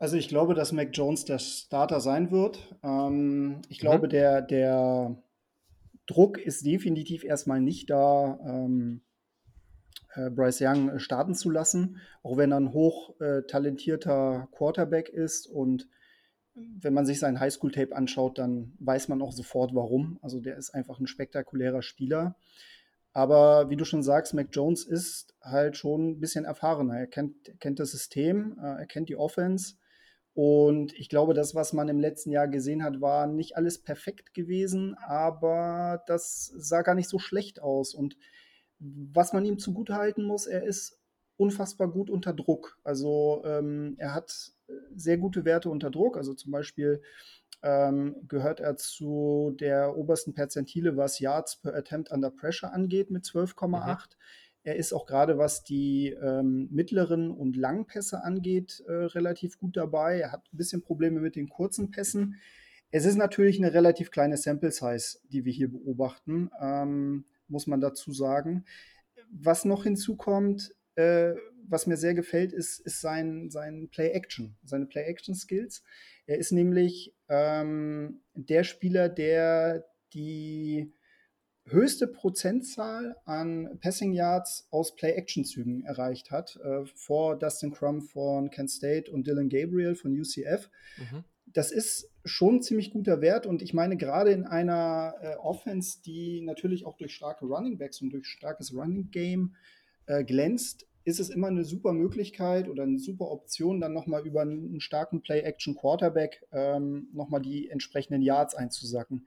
Also 0.00 0.16
ich 0.16 0.28
glaube, 0.28 0.54
dass 0.54 0.72
Mac 0.72 0.88
Jones 0.94 1.26
der 1.26 1.38
Starter 1.38 2.00
sein 2.00 2.30
wird. 2.30 2.74
Ähm, 2.82 3.60
ich 3.68 3.78
mhm. 3.78 3.80
glaube, 3.82 4.08
der, 4.08 4.40
der 4.40 5.22
Druck 6.06 6.38
ist 6.38 6.64
definitiv 6.64 7.22
erstmal 7.22 7.60
nicht 7.60 7.90
da, 7.90 8.40
ähm, 8.42 9.02
äh, 10.14 10.30
Bryce 10.30 10.62
Young 10.62 10.98
starten 10.98 11.34
zu 11.34 11.50
lassen, 11.50 11.98
auch 12.22 12.38
wenn 12.38 12.50
er 12.50 12.58
ein 12.60 12.72
hoch 12.72 13.20
äh, 13.20 13.42
talentierter 13.42 14.48
Quarterback 14.52 15.10
ist 15.10 15.46
und 15.46 15.86
wenn 16.54 16.94
man 16.94 17.04
sich 17.04 17.20
sein 17.20 17.38
Highschool-Tape 17.38 17.94
anschaut, 17.94 18.38
dann 18.38 18.72
weiß 18.80 19.08
man 19.08 19.20
auch 19.20 19.32
sofort 19.32 19.74
warum. 19.74 20.18
Also 20.22 20.40
der 20.40 20.56
ist 20.56 20.70
einfach 20.70 20.98
ein 20.98 21.06
spektakulärer 21.06 21.82
Spieler. 21.82 22.36
Aber 23.12 23.68
wie 23.68 23.76
du 23.76 23.84
schon 23.84 24.02
sagst, 24.02 24.32
Mac 24.32 24.48
Jones 24.52 24.84
ist 24.84 25.34
halt 25.42 25.76
schon 25.76 26.12
ein 26.12 26.20
bisschen 26.20 26.46
erfahrener. 26.46 26.98
Er 26.98 27.06
kennt, 27.06 27.34
kennt 27.60 27.78
das 27.78 27.90
System, 27.90 28.58
äh, 28.58 28.80
er 28.80 28.86
kennt 28.86 29.10
die 29.10 29.16
Offense. 29.16 29.74
Und 30.34 30.92
ich 30.94 31.08
glaube, 31.08 31.34
das, 31.34 31.54
was 31.54 31.72
man 31.72 31.88
im 31.88 31.98
letzten 31.98 32.30
Jahr 32.30 32.48
gesehen 32.48 32.84
hat, 32.84 33.00
war 33.00 33.26
nicht 33.26 33.56
alles 33.56 33.82
perfekt 33.82 34.32
gewesen, 34.32 34.94
aber 34.94 36.02
das 36.06 36.52
sah 36.56 36.82
gar 36.82 36.94
nicht 36.94 37.08
so 37.08 37.18
schlecht 37.18 37.60
aus. 37.60 37.94
Und 37.94 38.16
was 38.78 39.32
man 39.32 39.44
ihm 39.44 39.58
zugutehalten 39.58 40.24
muss, 40.24 40.46
er 40.46 40.64
ist 40.64 41.00
unfassbar 41.36 41.88
gut 41.90 42.10
unter 42.10 42.32
Druck. 42.32 42.78
Also 42.84 43.42
ähm, 43.44 43.96
er 43.98 44.14
hat 44.14 44.52
sehr 44.94 45.18
gute 45.18 45.44
Werte 45.44 45.70
unter 45.70 45.90
Druck. 45.90 46.16
Also 46.16 46.34
zum 46.34 46.52
Beispiel 46.52 47.02
ähm, 47.62 48.16
gehört 48.28 48.60
er 48.60 48.76
zu 48.76 49.54
der 49.58 49.96
obersten 49.96 50.34
Perzentile, 50.34 50.96
was 50.96 51.18
Yards 51.18 51.56
per 51.56 51.74
Attempt 51.74 52.10
under 52.10 52.30
Pressure 52.30 52.72
angeht, 52.72 53.10
mit 53.10 53.24
12,8. 53.24 53.68
Mhm. 53.68 53.96
Er 54.62 54.76
ist 54.76 54.92
auch 54.92 55.06
gerade, 55.06 55.38
was 55.38 55.64
die 55.64 56.08
ähm, 56.22 56.68
mittleren 56.70 57.30
und 57.30 57.56
langen 57.56 57.86
Pässe 57.86 58.22
angeht, 58.22 58.82
äh, 58.86 58.92
relativ 58.92 59.58
gut 59.58 59.76
dabei. 59.76 60.20
Er 60.20 60.32
hat 60.32 60.52
ein 60.52 60.56
bisschen 60.56 60.82
Probleme 60.82 61.20
mit 61.20 61.36
den 61.36 61.48
kurzen 61.48 61.90
Pässen. 61.90 62.36
Es 62.90 63.06
ist 63.06 63.16
natürlich 63.16 63.58
eine 63.58 63.72
relativ 63.72 64.10
kleine 64.10 64.36
Sample 64.36 64.72
Size, 64.72 65.18
die 65.30 65.44
wir 65.44 65.52
hier 65.52 65.70
beobachten, 65.70 66.50
ähm, 66.60 67.24
muss 67.48 67.66
man 67.66 67.80
dazu 67.80 68.12
sagen. 68.12 68.64
Was 69.32 69.64
noch 69.64 69.84
hinzukommt, 69.84 70.74
äh, 70.96 71.34
was 71.68 71.86
mir 71.86 71.96
sehr 71.96 72.14
gefällt, 72.14 72.52
ist, 72.52 72.80
ist 72.80 73.00
sein, 73.00 73.48
sein 73.48 73.88
Play-Action, 73.90 74.56
seine 74.64 74.86
Play-Action-Skills. 74.86 75.84
Er 76.26 76.38
ist 76.38 76.52
nämlich 76.52 77.14
ähm, 77.28 78.22
der 78.34 78.64
Spieler, 78.64 79.08
der 79.08 79.86
die 80.12 80.92
höchste 81.70 82.06
Prozentzahl 82.06 83.16
an 83.24 83.78
Passing 83.80 84.12
Yards 84.12 84.68
aus 84.70 84.94
Play-Action-Zügen 84.94 85.84
erreicht 85.84 86.30
hat, 86.30 86.56
äh, 86.62 86.84
vor 86.94 87.38
Dustin 87.38 87.72
Crum 87.72 88.02
von 88.02 88.50
Kent 88.50 88.70
State 88.70 89.10
und 89.10 89.26
Dylan 89.26 89.48
Gabriel 89.48 89.94
von 89.94 90.12
UCF. 90.12 90.70
Mhm. 90.98 91.24
Das 91.46 91.72
ist 91.72 92.10
schon 92.24 92.56
ein 92.56 92.62
ziemlich 92.62 92.92
guter 92.92 93.20
Wert 93.20 93.46
und 93.46 93.62
ich 93.62 93.74
meine, 93.74 93.96
gerade 93.96 94.30
in 94.30 94.44
einer 94.44 95.14
äh, 95.20 95.36
Offense, 95.36 96.00
die 96.02 96.42
natürlich 96.42 96.86
auch 96.86 96.96
durch 96.96 97.14
starke 97.14 97.46
Running 97.46 97.78
Backs 97.78 98.00
und 98.00 98.10
durch 98.10 98.26
starkes 98.26 98.74
Running 98.74 99.10
Game 99.10 99.56
äh, 100.06 100.22
glänzt, 100.24 100.86
ist 101.04 101.18
es 101.18 101.30
immer 101.30 101.48
eine 101.48 101.64
super 101.64 101.92
Möglichkeit 101.92 102.68
oder 102.68 102.82
eine 102.82 102.98
super 102.98 103.30
Option, 103.30 103.80
dann 103.80 103.92
nochmal 103.92 104.26
über 104.26 104.42
einen 104.42 104.80
starken 104.80 105.22
Play-Action-Quarterback 105.22 106.46
ähm, 106.52 107.08
nochmal 107.12 107.40
die 107.40 107.68
entsprechenden 107.68 108.22
Yards 108.22 108.54
einzusacken. 108.54 109.26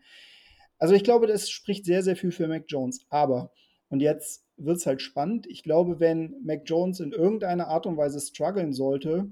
Also 0.83 0.95
ich 0.95 1.05
glaube, 1.05 1.27
das 1.27 1.49
spricht 1.49 1.85
sehr, 1.85 2.03
sehr 2.03 2.17
viel 2.17 2.31
für 2.31 2.45
Mac 2.45 2.65
Jones. 2.67 3.05
Aber, 3.07 3.53
und 3.87 4.01
jetzt 4.01 4.45
wird 4.57 4.75
es 4.75 4.85
halt 4.85 5.01
spannend, 5.01 5.47
ich 5.47 5.63
glaube, 5.63 6.01
wenn 6.01 6.35
Mac 6.43 6.63
Jones 6.65 6.99
in 6.99 7.13
irgendeiner 7.13 7.69
Art 7.69 7.85
und 7.85 7.95
Weise 7.95 8.19
strugglen 8.19 8.73
sollte, 8.73 9.31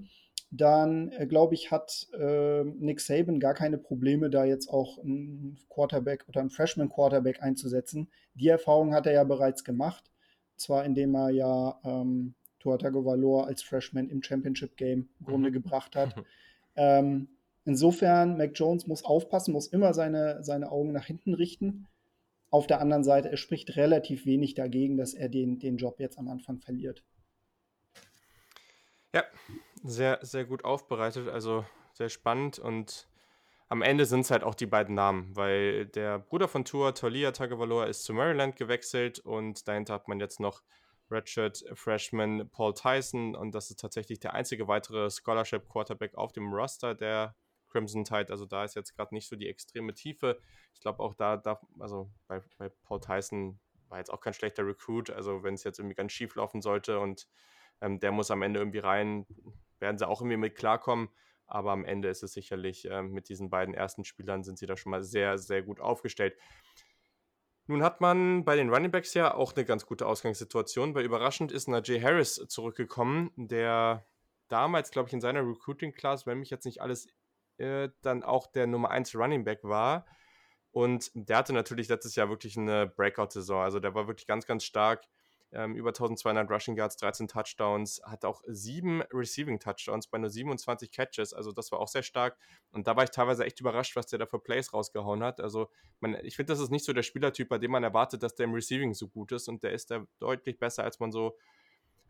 dann 0.50 1.12
äh, 1.12 1.28
glaube 1.28 1.56
ich, 1.56 1.70
hat 1.70 2.08
äh, 2.18 2.64
Nick 2.64 3.02
Saban 3.02 3.42
gar 3.42 3.54
keine 3.54 3.78
Probleme, 3.78 4.30
da 4.30 4.46
jetzt 4.46 4.70
auch 4.70 4.98
einen 5.00 5.60
Quarterback 5.68 6.24
oder 6.30 6.40
einen 6.40 6.52
Freshman-Quarterback 6.52 7.44
einzusetzen. 7.44 8.10
Die 8.34 8.48
Erfahrung 8.48 8.94
hat 8.94 9.06
er 9.06 9.12
ja 9.12 9.26
bereits 9.26 9.66
gemacht. 9.66 10.10
Zwar 10.56 10.86
indem 10.86 11.14
er 11.16 11.32
ja 11.32 11.82
ähm, 11.84 12.34
Tua 12.60 12.78
Tagovailoa 12.78 13.44
als 13.44 13.62
Freshman 13.62 14.08
im 14.08 14.24
Championship 14.24 14.78
Game 14.78 15.10
im 15.20 15.26
Grunde 15.26 15.50
mhm. 15.50 15.54
gebracht 15.56 15.98
hat. 15.98 16.16
ähm, 16.78 17.28
insofern, 17.66 18.38
Mac 18.38 18.52
Jones 18.56 18.88
muss 18.88 19.04
aufpassen, 19.04 19.54
muss 19.54 19.68
immer 19.68 19.94
seine, 19.94 20.44
seine 20.44 20.72
Augen 20.72 20.92
nach 20.92 21.06
hinten 21.06 21.34
richten. 21.34 21.88
Auf 22.50 22.68
der 22.68 22.82
anderen 22.82 23.04
Seite, 23.04 23.30
er 23.30 23.38
spricht 23.38 23.76
relativ 23.78 24.26
wenig 24.26 24.56
dagegen, 24.56 24.98
dass 24.98 25.14
er 25.14 25.30
den, 25.30 25.60
den 25.60 25.78
Job 25.78 26.00
jetzt 26.00 26.18
am 26.18 26.28
Anfang 26.28 26.60
verliert. 26.60 27.04
Ja, 29.14 29.24
sehr, 29.84 30.20
sehr 30.22 30.46
gut 30.46 30.66
aufbereitet, 30.66 31.28
also 31.30 31.66
sehr 31.94 32.10
spannend 32.10 32.60
und 32.60 33.08
am 33.72 33.82
Ende 33.82 34.06
sind 34.06 34.22
es 34.22 34.32
halt 34.32 34.44
auch 34.44 34.54
die 34.54 34.66
beiden 34.66 34.96
Namen, 34.96 35.34
weil 35.34 35.86
der 35.86 36.20
Bruder 36.20 36.50
von 36.50 36.66
Tour, 36.66 36.94
Tolia 36.94 37.32
Tagovailoa, 37.32 37.86
ist 37.86 38.04
zu 38.04 38.14
Maryland 38.14 38.58
gewechselt 38.58 39.20
und 39.20 39.66
dahinter 39.66 39.94
hat 39.94 40.10
man 40.10 40.20
jetzt 40.20 40.42
noch 40.42 40.62
Redshirt 41.10 41.64
Freshman 41.74 42.50
Paul 42.50 42.74
Tyson 42.74 43.34
und 43.34 43.56
das 43.56 43.70
ist 43.70 43.80
tatsächlich 43.80 44.20
der 44.20 44.34
einzige 44.34 44.68
weitere 44.68 45.10
Scholarship 45.10 45.70
Quarterback 45.70 46.16
auf 46.16 46.34
dem 46.34 46.52
Roster 46.54 46.96
der 46.96 47.34
Crimson 47.72 48.04
Tide. 48.04 48.30
Also 48.30 48.46
da 48.46 48.64
ist 48.64 48.76
jetzt 48.76 48.96
gerade 48.96 49.14
nicht 49.14 49.28
so 49.28 49.36
die 49.36 49.48
extreme 49.48 49.94
Tiefe. 49.94 50.40
Ich 50.74 50.82
glaube 50.82 51.00
auch 51.02 51.14
da 51.14 51.38
darf, 51.38 51.66
also 51.80 52.12
bei, 52.28 52.42
bei 52.58 52.70
Paul 52.84 53.00
Tyson 53.00 53.60
war 53.90 53.98
jetzt 53.98 54.12
auch 54.12 54.22
kein 54.22 54.34
schlechter 54.34 54.66
Recruit. 54.66 55.10
Also 55.10 55.44
wenn 55.44 55.54
es 55.54 55.64
jetzt 55.64 55.80
irgendwie 55.80 55.96
ganz 55.96 56.12
schief 56.12 56.36
laufen 56.36 56.62
sollte 56.62 57.00
und 57.00 57.28
ähm, 57.82 58.00
der 58.00 58.12
muss 58.12 58.32
am 58.32 58.42
Ende 58.42 58.60
irgendwie 58.60 58.80
rein, 58.80 59.26
werden 59.80 59.98
sie 59.98 60.08
auch 60.08 60.22
irgendwie 60.22 60.38
mit 60.38 60.56
klarkommen. 60.56 61.10
Aber 61.48 61.72
am 61.72 61.84
Ende 61.84 62.08
ist 62.08 62.24
es 62.24 62.34
sicherlich 62.34 62.90
äh, 62.90 63.02
mit 63.02 63.28
diesen 63.28 63.50
beiden 63.50 63.74
ersten 63.74 64.06
Spielern 64.06 64.44
sind 64.44 64.58
sie 64.58 64.66
da 64.66 64.78
schon 64.78 64.92
mal 64.92 65.04
sehr, 65.04 65.38
sehr 65.38 65.62
gut 65.62 65.82
aufgestellt. 65.82 66.38
Nun 67.68 67.84
hat 67.84 68.02
man 68.02 68.46
bei 68.46 68.56
den 68.56 68.70
Runningbacks 68.70 69.14
ja 69.14 69.34
auch 69.34 69.54
eine 69.56 69.66
ganz 69.66 69.86
gute 69.86 70.06
Ausgangssituation, 70.06 70.96
weil 70.96 71.06
überraschend 71.06 71.52
ist 71.52 71.68
Najee 71.68 72.02
Harris 72.02 72.36
zurückgekommen, 72.48 73.32
der 73.36 74.06
damals, 74.48 74.92
glaube 74.92 75.08
ich, 75.08 75.14
in 75.14 75.22
seiner 75.22 75.48
Recruiting-Class, 75.48 76.26
wenn 76.26 76.40
mich 76.40 76.50
jetzt 76.50 76.66
nicht 76.66 76.82
alles 76.82 77.08
äh, 77.62 77.90
dann 78.02 78.24
auch 78.24 78.48
der 78.48 78.68
Nummer 78.68 78.90
1 78.90 79.16
Runningback 79.16 79.64
war. 79.64 80.06
Und 80.72 81.12
der 81.14 81.38
hatte 81.38 81.54
natürlich 81.54 81.90
letztes 81.90 82.16
Jahr 82.16 82.30
wirklich 82.30 82.58
eine 82.58 82.88
Breakout-Saison. 82.88 83.62
Also 83.62 83.80
der 83.80 83.94
war 83.94 84.08
wirklich 84.08 84.28
ganz, 84.28 84.46
ganz 84.46 84.64
stark 84.64 85.06
ähm, 85.54 85.76
über 85.76 85.90
1200 85.90 86.50
Rushing 86.50 86.76
Yards, 86.76 86.96
13 86.98 87.28
Touchdowns, 87.28 88.02
hat 88.04 88.24
auch 88.26 88.42
sieben 88.48 89.02
Receiving 89.14 89.60
Touchdowns 89.60 90.08
bei 90.08 90.18
nur 90.18 90.30
27 90.30 90.92
Catches, 90.92 91.34
also 91.34 91.52
das 91.52 91.72
war 91.72 91.80
auch 91.80 91.88
sehr 91.88 92.04
stark. 92.04 92.38
Und 92.72 92.88
da 92.88 92.96
war 92.96 93.04
ich 93.04 93.10
teilweise 93.10 93.46
echt 93.46 93.60
überrascht, 93.60 93.96
was 93.96 94.08
der 94.08 94.20
da 94.20 94.26
für 94.26 94.40
Plays 94.40 94.74
rausgehauen 94.74 95.24
hat. 95.24 95.42
Also 95.42 95.70
man, 96.00 96.16
ich 96.24 96.36
finde, 96.36 96.54
das 96.54 96.60
ist 96.60 96.72
nicht 96.72 96.86
so 96.86 96.94
der 96.94 97.04
Spielertyp, 97.04 97.50
bei 97.50 97.58
dem 97.58 97.72
man 97.72 97.84
erwartet, 97.84 98.24
dass 98.24 98.36
der 98.36 98.46
im 98.46 98.54
Receiving 98.54 98.94
so 98.94 99.08
gut 99.10 99.32
ist 99.34 99.50
und 99.50 99.64
der 99.64 99.74
ist 99.74 99.92
da 99.92 100.06
deutlich 100.20 100.58
besser, 100.58 100.84
als 100.84 101.00
man 101.00 101.12
so 101.12 101.38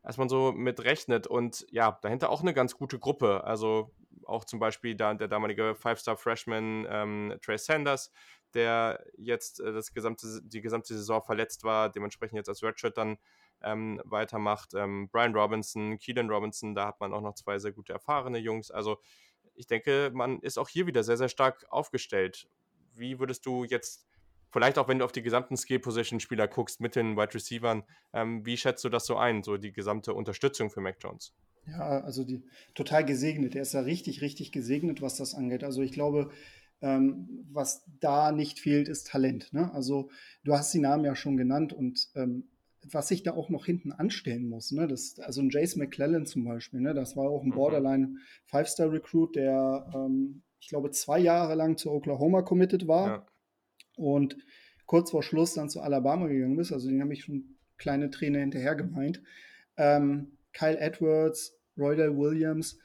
als 0.04 0.18
man 0.18 0.30
so 0.30 0.52
mit 0.52 0.84
rechnet. 0.84 1.28
Und 1.28 1.66
ja, 1.72 2.00
dahinter 2.02 2.30
auch 2.30 2.42
eine 2.42 2.54
ganz 2.54 2.78
gute 2.78 3.00
Gruppe. 3.00 3.44
Also 3.44 3.92
auch 4.26 4.46
zum 4.46 4.60
Beispiel 4.60 4.96
da, 4.96 5.14
der 5.14 5.28
damalige 5.28 5.76
Five-Star-Freshman 5.76 6.88
ähm, 6.90 7.38
Trey 7.42 7.58
Sanders, 7.58 8.12
der 8.54 9.04
jetzt 9.18 9.60
äh, 9.60 9.72
das 9.74 9.94
gesamte, 9.94 10.42
die 10.44 10.62
gesamte 10.62 10.94
Saison 10.94 11.22
verletzt 11.22 11.64
war, 11.64 11.90
dementsprechend 11.90 12.38
jetzt 12.38 12.50
als 12.50 12.64
Redshirt 12.64 12.98
dann 12.98 13.18
ähm, 13.62 14.02
weitermacht. 14.06 14.74
Ähm, 14.74 15.10
Brian 15.10 15.36
Robinson, 15.36 15.98
Keelan 15.98 16.30
Robinson, 16.30 16.76
da 16.76 16.88
hat 16.88 17.00
man 17.00 17.14
auch 17.14 17.22
noch 17.22 17.36
zwei 17.36 17.60
sehr 17.60 17.72
gute 17.72 17.94
erfahrene 17.94 18.40
Jungs. 18.40 18.72
Also 18.72 19.00
ich 19.54 19.68
denke, 19.68 20.12
man 20.14 20.40
ist 20.40 20.58
auch 20.58 20.70
hier 20.70 20.88
wieder 20.88 21.04
sehr, 21.04 21.18
sehr 21.18 21.30
stark 21.30 21.66
aufgestellt. 21.70 22.48
Wie 22.94 23.20
würdest 23.20 23.46
du 23.46 23.64
jetzt, 23.64 24.08
vielleicht 24.52 24.78
auch 24.78 24.88
wenn 24.88 25.00
du 25.00 25.06
auf 25.06 25.12
die 25.12 25.22
gesamten 25.22 25.58
Skill-Position-Spieler 25.58 26.48
guckst 26.48 26.82
mit 26.82 26.96
den 26.96 27.18
Wide 27.18 27.34
Receivern, 27.34 27.84
ähm, 28.14 28.46
wie 28.46 28.58
schätzt 28.58 28.84
du 28.84 28.90
das 28.90 29.06
so 29.06 29.18
ein, 29.18 29.44
so 29.44 29.58
die 29.58 29.72
gesamte 29.72 30.14
Unterstützung 30.14 30.70
für 30.70 30.82
Mac 30.82 30.98
Jones? 31.02 31.34
Ja, 31.68 32.02
also 32.02 32.24
die 32.24 32.44
total 32.74 33.06
gesegnet. 33.06 33.56
Er 33.56 33.62
ist 33.62 33.74
ja 33.74 33.82
richtig, 33.82 34.22
richtig 34.22 34.52
gesegnet, 34.52 35.02
was 35.02 35.18
das 35.18 35.36
angeht. 35.36 35.64
Also 35.64 35.82
ich 35.82 35.92
glaube, 35.92 36.32
ähm, 36.82 37.46
was 37.52 37.86
da 38.00 38.32
nicht 38.32 38.60
fehlt, 38.60 38.88
ist 38.88 39.08
Talent. 39.08 39.54
Ne? 39.54 39.72
Also 39.74 40.10
du 40.44 40.54
hast 40.54 40.74
die 40.74 40.80
Namen 40.80 41.06
ja 41.06 41.16
schon 41.16 41.38
genannt 41.38 41.74
und 41.74 42.10
ähm, 42.16 42.48
was 42.92 43.10
sich 43.10 43.22
da 43.22 43.34
auch 43.34 43.50
noch 43.50 43.66
hinten 43.66 43.92
anstellen 43.92 44.50
muss. 44.50 44.72
Ne? 44.72 44.88
Das, 44.88 45.20
also 45.20 45.42
ein 45.42 45.52
Jace 45.52 45.76
McClellan 45.76 46.26
zum 46.26 46.44
Beispiel, 46.46 46.82
ne? 46.82 46.96
das 46.96 47.16
war 47.16 47.30
auch 47.30 47.44
ein 47.44 47.50
mhm. 47.50 47.56
Borderline 47.56 48.16
Five-Star-Recruit, 48.46 49.36
der 49.36 49.92
ähm, 49.94 50.42
ich 50.60 50.70
glaube 50.70 50.90
zwei 50.90 51.20
Jahre 51.20 51.54
lang 51.54 51.78
zu 51.78 51.92
Oklahoma 51.92 52.42
committed 52.42 52.88
war 52.88 53.08
ja. 53.08 53.26
Und 54.02 54.38
kurz 54.86 55.12
vor 55.12 55.24
Schluss 55.24 55.54
dann 55.54 55.70
zu 55.70 55.82
Alabama 55.82 56.28
gegangen 56.28 56.60
ist. 56.60 56.72
Also 56.72 56.90
den 56.90 57.02
habe 57.02 57.14
ich 57.14 57.24
schon 57.24 57.56
kleine 57.78 58.10
Träne 58.10 58.40
hinterher 58.40 58.76
gemeint. 58.76 59.22
Ähm, 59.78 60.38
Kyle 60.54 60.80
Edwards, 60.80 61.58
Roydell 61.78 62.18
Williams 62.18 62.78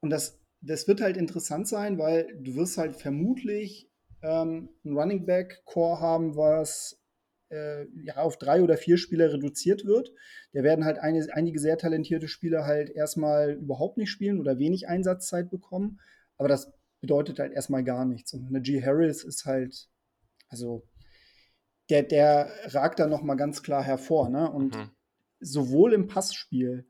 und 0.00 0.10
das 0.10 0.38
das 0.66 0.88
wird 0.88 1.00
halt 1.00 1.16
interessant 1.16 1.68
sein, 1.68 1.98
weil 1.98 2.36
du 2.40 2.56
wirst 2.56 2.78
halt 2.78 2.96
vermutlich 2.96 3.88
ähm, 4.22 4.68
ein 4.84 4.96
Running 4.96 5.26
Back 5.26 5.62
Core 5.64 6.00
haben, 6.00 6.36
was 6.36 7.00
äh, 7.50 7.86
ja, 8.02 8.16
auf 8.16 8.38
drei 8.38 8.62
oder 8.62 8.76
vier 8.76 8.98
Spieler 8.98 9.32
reduziert 9.32 9.84
wird. 9.84 10.12
Da 10.52 10.62
werden 10.62 10.84
halt 10.84 10.98
eine, 10.98 11.24
einige 11.32 11.58
sehr 11.58 11.78
talentierte 11.78 12.28
Spieler 12.28 12.64
halt 12.64 12.90
erstmal 12.90 13.52
überhaupt 13.52 13.98
nicht 13.98 14.10
spielen 14.10 14.40
oder 14.40 14.58
wenig 14.58 14.88
Einsatzzeit 14.88 15.50
bekommen. 15.50 16.00
Aber 16.38 16.48
das 16.48 16.72
bedeutet 17.00 17.38
halt 17.38 17.52
erstmal 17.52 17.84
gar 17.84 18.04
nichts. 18.04 18.32
Und 18.32 18.48
eine 18.48 18.60
G. 18.60 18.82
Harris 18.82 19.22
ist 19.22 19.44
halt, 19.44 19.88
also 20.48 20.86
der, 21.90 22.02
der 22.02 22.50
ragt 22.74 22.98
da 22.98 23.06
nochmal 23.06 23.36
ganz 23.36 23.62
klar 23.62 23.82
hervor. 23.82 24.28
Ne? 24.28 24.50
Und 24.50 24.76
mhm. 24.76 24.90
sowohl 25.40 25.92
im 25.92 26.06
Passspiel 26.06 26.86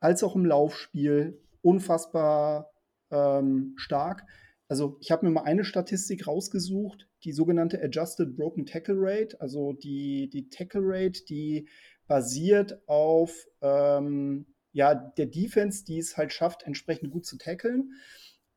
als 0.00 0.22
auch 0.22 0.34
im 0.34 0.44
Laufspiel 0.44 1.40
unfassbar 1.62 2.72
ähm, 3.10 3.74
stark. 3.76 4.24
also 4.68 4.96
ich 5.00 5.12
habe 5.12 5.26
mir 5.26 5.32
mal 5.32 5.44
eine 5.44 5.64
Statistik 5.64 6.26
rausgesucht, 6.26 7.08
die 7.24 7.32
sogenannte 7.32 7.80
Adjusted 7.80 8.34
Broken 8.36 8.66
Tackle 8.66 8.96
Rate, 8.98 9.40
also 9.40 9.74
die, 9.74 10.28
die 10.30 10.48
Tackle 10.48 10.80
Rate, 10.82 11.24
die 11.28 11.68
basiert 12.08 12.80
auf 12.88 13.46
ähm, 13.60 14.46
ja, 14.72 14.94
der 14.94 15.26
Defense, 15.26 15.84
die 15.84 15.98
es 15.98 16.16
halt 16.16 16.32
schafft, 16.32 16.64
entsprechend 16.64 17.10
gut 17.10 17.26
zu 17.26 17.36
tackeln. 17.36 17.92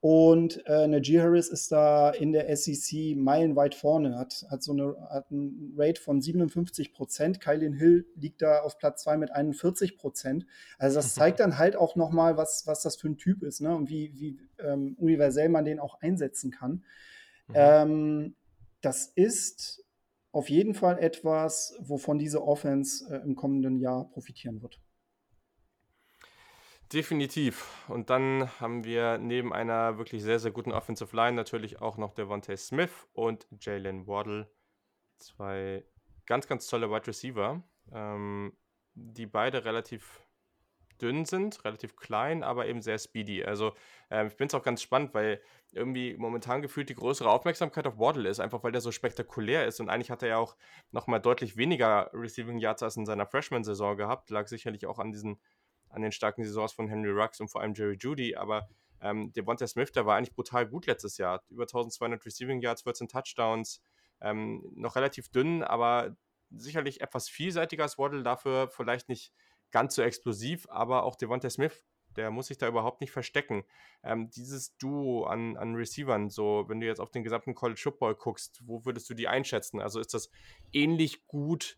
Und 0.08 0.64
äh, 0.68 0.86
Najee 0.86 1.20
Harris 1.20 1.48
ist 1.48 1.72
da 1.72 2.12
in 2.12 2.32
der 2.32 2.56
SEC 2.56 3.18
meilenweit 3.18 3.74
vorne, 3.74 4.20
hat, 4.20 4.46
hat 4.52 4.62
so 4.62 4.72
eine, 4.72 4.96
hat 5.10 5.32
einen 5.32 5.74
Rate 5.76 6.00
von 6.00 6.22
57 6.22 6.94
Prozent. 6.94 7.42
Kylin 7.42 7.74
Hill 7.74 8.06
liegt 8.16 8.44
da 8.44 8.60
auf 8.60 8.78
Platz 8.78 9.02
2 9.02 9.18
mit 9.18 9.32
41 9.32 9.98
Prozent. 9.98 10.46
Also 10.78 10.98
das 10.98 11.16
zeigt 11.16 11.40
dann 11.40 11.58
halt 11.58 11.76
auch 11.76 11.96
nochmal, 11.96 12.38
was, 12.38 12.68
was 12.68 12.84
das 12.84 12.98
für 12.98 13.08
ein 13.08 13.18
Typ 13.18 13.42
ist 13.42 13.62
ne? 13.62 13.76
und 13.76 13.90
wie, 13.90 14.14
wie 14.14 14.38
ähm, 14.60 14.96
universell 15.00 15.50
man 15.50 15.66
den 15.66 15.80
auch 15.80 16.00
einsetzen 16.02 16.52
kann. 16.52 16.84
Mhm. 17.48 17.56
Ähm, 17.56 18.36
das 18.82 19.08
ist 19.08 19.84
auf 20.32 20.52
jeden 20.52 20.76
Fall 20.76 21.00
etwas, 21.00 21.80
wovon 21.80 22.20
diese 22.20 22.44
Offense 22.44 23.12
äh, 23.12 23.24
im 23.24 23.36
kommenden 23.36 23.80
Jahr 23.80 24.08
profitieren 24.12 24.62
wird. 24.62 24.80
Definitiv. 26.94 27.84
Und 27.88 28.10
dann 28.10 28.50
haben 28.60 28.84
wir 28.84 29.18
neben 29.18 29.54
einer 29.54 29.98
wirklich 29.98 30.22
sehr, 30.22 30.40
sehr 30.40 30.52
guten 30.52 30.72
Offensive 30.72 31.16
Line 31.16 31.36
natürlich 31.36 31.82
auch 31.82 31.98
noch 31.98 32.14
Devontae 32.14 32.58
Smith 32.58 33.08
und 33.14 33.48
Jalen 33.60 34.08
Waddle. 34.08 34.50
Zwei 35.18 35.84
ganz, 36.26 36.48
ganz 36.48 36.68
tolle 36.68 36.92
Wide 36.92 37.08
Receiver, 37.08 37.64
ähm, 37.92 38.54
die 38.94 39.26
beide 39.26 39.66
relativ 39.66 40.22
dünn 41.02 41.26
sind, 41.26 41.64
relativ 41.66 41.96
klein, 41.96 42.44
aber 42.44 42.68
eben 42.68 42.82
sehr 42.82 42.98
speedy. 42.98 43.44
Also 43.44 43.74
ähm, 44.10 44.28
ich 44.28 44.34
finde 44.34 44.56
es 44.56 44.60
auch 44.60 44.64
ganz 44.64 44.82
spannend, 44.82 45.14
weil 45.14 45.42
irgendwie 45.74 46.16
momentan 46.18 46.62
gefühlt 46.62 46.90
die 46.90 46.96
größere 46.96 47.30
Aufmerksamkeit 47.30 47.86
auf 47.88 47.98
Waddle 47.98 48.30
ist, 48.30 48.40
einfach 48.40 48.64
weil 48.64 48.72
der 48.72 48.82
so 48.82 48.92
spektakulär 48.92 49.66
ist. 49.66 49.80
Und 49.80 49.90
eigentlich 49.90 50.12
hat 50.12 50.24
er 50.24 50.30
ja 50.30 50.38
auch 50.38 50.56
nochmal 50.92 51.20
deutlich 51.20 51.58
weniger 51.58 52.10
Receiving 52.14 52.60
Yards 52.60 52.84
als 52.84 52.96
in 52.96 53.06
seiner 53.06 53.26
Freshman-Saison 53.26 53.98
gehabt. 53.98 54.30
Lag 54.30 54.48
sicherlich 54.48 54.86
auch 54.86 55.00
an 55.00 55.12
diesen 55.12 55.40
an 55.96 56.02
den 56.02 56.12
starken 56.12 56.44
Saisons 56.44 56.74
von 56.74 56.88
Henry 56.88 57.12
Rux 57.12 57.40
und 57.40 57.50
vor 57.50 57.62
allem 57.62 57.74
Jerry 57.74 57.98
Judy, 58.00 58.36
aber 58.36 58.68
ähm, 59.02 59.32
Devonta 59.34 59.68
Smith, 59.68 59.92
der 59.92 60.06
war 60.06 60.18
eigentlich 60.18 60.36
brutal 60.36 60.68
gut 60.68 60.86
letztes 60.88 61.18
Jahr. 61.18 61.44
Über 61.50 61.64
1200 61.64 62.26
Receiving 62.26 62.62
Yards, 62.62 62.84
14 62.84 63.08
Touchdowns, 63.08 63.82
ähm, 64.22 64.64
noch 64.76 64.96
relativ 64.96 65.30
dünn, 65.30 65.64
aber 65.64 66.16
sicherlich 66.52 67.02
etwas 67.02 67.30
vielseitiger 67.30 67.84
als 67.84 67.98
Waddle, 67.98 68.24
dafür 68.24 68.70
vielleicht 68.70 69.10
nicht 69.10 69.34
ganz 69.72 69.96
so 69.96 70.02
explosiv, 70.02 70.68
aber 70.70 71.04
auch 71.04 71.16
Devonta 71.16 71.50
Smith, 71.50 71.86
der 72.16 72.32
muss 72.32 72.48
sich 72.48 72.58
da 72.58 72.68
überhaupt 72.68 73.02
nicht 73.02 73.12
verstecken. 73.12 73.66
Ähm, 74.04 74.30
dieses 74.30 74.78
Duo 74.78 75.26
an, 75.26 75.58
an 75.58 75.76
Receivern, 75.76 76.30
so 76.30 76.66
wenn 76.68 76.80
du 76.80 76.88
jetzt 76.88 77.00
auf 77.00 77.12
den 77.12 77.24
gesamten 77.24 77.56
College 77.56 77.80
Football 77.82 78.16
guckst, 78.16 78.62
wo 78.66 78.86
würdest 78.86 79.10
du 79.10 79.14
die 79.14 79.28
einschätzen? 79.28 79.82
Also 79.82 80.00
ist 80.00 80.14
das 80.14 80.30
ähnlich 80.72 81.28
gut 81.28 81.78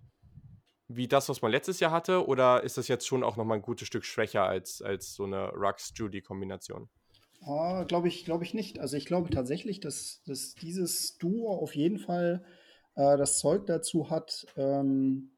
wie 0.88 1.08
das, 1.08 1.30
was 1.30 1.42
man 1.42 1.52
letztes 1.52 1.80
Jahr 1.80 1.92
hatte? 1.92 2.28
Oder 2.28 2.64
ist 2.64 2.78
das 2.78 2.88
jetzt 2.88 3.08
schon 3.08 3.24
auch 3.24 3.38
nochmal 3.38 3.58
ein 3.58 3.64
gutes 3.64 3.88
Stück 3.88 4.06
schwächer 4.06 4.44
als, 4.44 4.82
als 4.82 5.14
so 5.14 5.26
eine 5.26 5.50
Rux-Judy-Kombination? 5.50 6.90
Oh, 7.46 7.84
glaube 7.86 8.08
ich, 8.08 8.26
glaube 8.26 8.44
ich 8.44 8.54
nicht. 8.54 8.80
Also 8.80 8.98
ich 8.98 9.06
glaube 9.06 9.30
tatsächlich, 9.30 9.80
dass, 9.80 10.22
dass 10.26 10.56
dieses 10.56 11.18
Duo 11.18 11.52
auf 11.52 11.76
jeden 11.76 12.00
Fall 12.00 12.44
äh, 12.96 13.18
das 13.18 13.38
Zeug 13.40 13.66
dazu 13.68 14.10
hat, 14.10 14.48
ähm, 14.56 15.32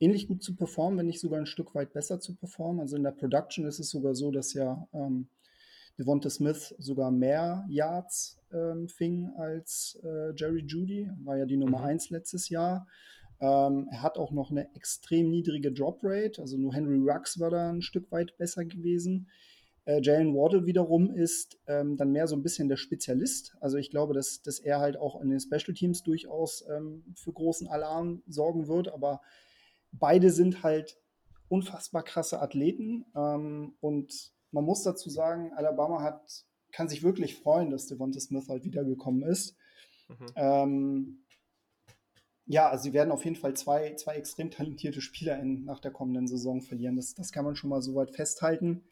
ähnlich 0.00 0.28
gut 0.28 0.42
zu 0.42 0.56
performen, 0.56 0.98
wenn 0.98 1.06
nicht 1.06 1.20
sogar 1.20 1.38
ein 1.38 1.46
Stück 1.46 1.74
weit 1.74 1.92
besser 1.92 2.20
zu 2.20 2.34
performen. 2.34 2.80
Also 2.80 2.96
in 2.96 3.04
der 3.04 3.12
Production 3.12 3.66
ist 3.66 3.78
es 3.78 3.90
sogar 3.90 4.14
so, 4.14 4.30
dass 4.30 4.54
ja 4.54 4.88
ähm, 4.92 5.28
Devonta 5.98 6.30
Smith 6.30 6.74
sogar 6.78 7.10
mehr 7.10 7.66
Yards 7.68 8.38
ähm, 8.52 8.88
fing 8.88 9.30
als 9.36 10.00
äh, 10.02 10.32
Jerry 10.34 10.64
Judy, 10.66 11.10
war 11.22 11.36
ja 11.36 11.44
die 11.44 11.56
Nummer 11.56 11.80
mhm. 11.80 11.84
1 11.84 12.10
letztes 12.10 12.48
Jahr. 12.48 12.86
Ähm, 13.42 13.88
er 13.90 14.02
hat 14.02 14.18
auch 14.18 14.30
noch 14.30 14.52
eine 14.52 14.72
extrem 14.76 15.28
niedrige 15.28 15.72
Drop-Rate, 15.72 16.40
also 16.40 16.56
nur 16.56 16.72
Henry 16.72 16.98
Rux 16.98 17.40
war 17.40 17.50
da 17.50 17.70
ein 17.70 17.82
Stück 17.82 18.12
weit 18.12 18.38
besser 18.38 18.64
gewesen. 18.64 19.28
Äh, 19.84 20.00
Jalen 20.00 20.32
Waddle 20.32 20.64
wiederum 20.64 21.10
ist 21.10 21.58
ähm, 21.66 21.96
dann 21.96 22.12
mehr 22.12 22.28
so 22.28 22.36
ein 22.36 22.42
bisschen 22.44 22.68
der 22.68 22.76
Spezialist. 22.76 23.56
Also 23.60 23.78
ich 23.78 23.90
glaube, 23.90 24.14
dass, 24.14 24.42
dass 24.42 24.60
er 24.60 24.78
halt 24.78 24.96
auch 24.96 25.20
in 25.20 25.28
den 25.28 25.40
Special 25.40 25.74
Teams 25.74 26.04
durchaus 26.04 26.64
ähm, 26.70 27.02
für 27.16 27.32
großen 27.32 27.66
Alarm 27.66 28.22
sorgen 28.28 28.68
wird. 28.68 28.92
Aber 28.92 29.22
beide 29.90 30.30
sind 30.30 30.62
halt 30.62 31.00
unfassbar 31.48 32.04
krasse 32.04 32.40
Athleten. 32.40 33.06
Ähm, 33.16 33.74
und 33.80 34.32
man 34.52 34.64
muss 34.64 34.84
dazu 34.84 35.10
sagen, 35.10 35.50
Alabama 35.56 36.00
hat, 36.00 36.44
kann 36.70 36.88
sich 36.88 37.02
wirklich 37.02 37.34
freuen, 37.34 37.70
dass 37.70 37.88
Devonta 37.88 38.20
Smith 38.20 38.48
halt 38.48 38.62
wiedergekommen 38.62 39.24
ist. 39.24 39.56
Mhm. 40.08 40.26
Ähm, 40.36 41.21
ja, 42.46 42.68
also 42.68 42.84
sie 42.84 42.92
werden 42.92 43.12
auf 43.12 43.24
jeden 43.24 43.36
Fall 43.36 43.54
zwei, 43.54 43.94
zwei 43.94 44.16
extrem 44.16 44.50
talentierte 44.50 45.00
Spieler 45.00 45.38
in, 45.38 45.64
nach 45.64 45.80
der 45.80 45.92
kommenden 45.92 46.26
Saison 46.26 46.60
verlieren. 46.60 46.96
Das, 46.96 47.14
das 47.14 47.32
kann 47.32 47.44
man 47.44 47.56
schon 47.56 47.70
mal 47.70 47.82
so 47.82 47.94
weit 47.94 48.10
festhalten. 48.10 48.82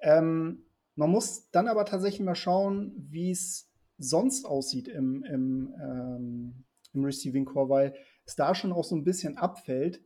Ähm, 0.00 0.64
man 0.94 1.10
muss 1.10 1.50
dann 1.50 1.68
aber 1.68 1.84
tatsächlich 1.84 2.20
mal 2.20 2.34
schauen, 2.34 2.94
wie 2.96 3.30
es 3.30 3.70
sonst 3.98 4.44
aussieht 4.44 4.88
im, 4.88 5.24
im, 5.24 5.74
ähm, 5.80 6.64
im 6.92 7.04
Receiving 7.04 7.44
Core, 7.44 7.68
weil 7.68 7.94
es 8.24 8.36
da 8.36 8.54
schon 8.54 8.72
auch 8.72 8.84
so 8.84 8.96
ein 8.96 9.04
bisschen 9.04 9.36
abfällt. 9.38 10.02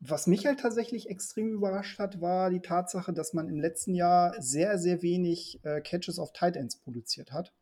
Was 0.00 0.26
mich 0.26 0.46
halt 0.46 0.60
tatsächlich 0.60 1.08
extrem 1.08 1.52
überrascht 1.52 1.98
hat, 1.98 2.20
war 2.20 2.50
die 2.50 2.60
Tatsache, 2.60 3.12
dass 3.12 3.32
man 3.32 3.48
im 3.48 3.58
letzten 3.58 3.94
Jahr 3.94 4.40
sehr, 4.40 4.78
sehr 4.78 5.02
wenig 5.02 5.58
äh, 5.64 5.80
Catches 5.80 6.18
auf 6.18 6.32
Tight 6.32 6.56
Ends 6.56 6.76
produziert 6.76 7.32
hat. 7.32 7.52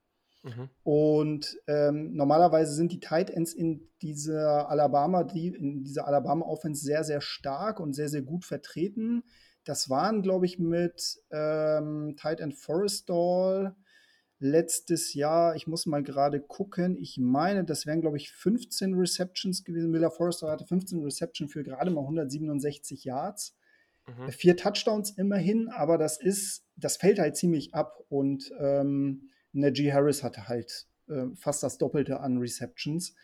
Mhm. 0.46 0.70
Und 0.84 1.58
ähm, 1.66 2.14
normalerweise 2.14 2.72
sind 2.72 2.92
die 2.92 3.00
Tight 3.00 3.30
Ends 3.30 3.52
in 3.52 3.88
dieser 4.00 4.70
Alabama, 4.70 5.24
die, 5.24 5.48
in 5.48 5.82
dieser 5.82 6.06
Alabama 6.06 6.46
Offense 6.46 6.84
sehr, 6.84 7.02
sehr 7.02 7.20
stark 7.20 7.80
und 7.80 7.94
sehr, 7.94 8.08
sehr 8.08 8.22
gut 8.22 8.44
vertreten. 8.44 9.24
Das 9.64 9.90
waren, 9.90 10.22
glaube 10.22 10.46
ich, 10.46 10.60
mit 10.60 11.18
ähm, 11.32 12.14
Tight 12.16 12.40
End 12.40 12.54
Forestall 12.54 13.74
letztes 14.38 15.14
Jahr, 15.14 15.56
ich 15.56 15.66
muss 15.66 15.86
mal 15.86 16.02
gerade 16.02 16.40
gucken, 16.40 16.96
ich 16.98 17.18
meine, 17.18 17.64
das 17.64 17.86
wären, 17.86 18.02
glaube 18.02 18.18
ich, 18.18 18.30
15 18.30 18.94
Receptions 18.94 19.64
gewesen. 19.64 19.90
Miller 19.90 20.10
Forrester 20.10 20.50
hatte 20.50 20.66
15 20.66 21.02
Receptions 21.02 21.52
für 21.52 21.64
gerade 21.64 21.90
mal 21.90 22.02
167 22.02 23.04
Yards. 23.04 23.56
Mhm. 24.06 24.30
Vier 24.30 24.56
Touchdowns 24.56 25.10
immerhin, 25.10 25.68
aber 25.68 25.98
das 25.98 26.20
ist, 26.20 26.64
das 26.76 26.98
fällt 26.98 27.18
halt 27.18 27.36
ziemlich 27.36 27.74
ab 27.74 27.98
und 28.08 28.52
ähm, 28.60 29.30
Najee 29.56 29.92
Harris 29.92 30.22
hatte 30.22 30.48
halt 30.48 30.86
äh, 31.08 31.26
fast 31.34 31.62
das 31.62 31.78
Doppelte 31.78 32.20
an 32.20 32.38
Receptions. 32.38 33.14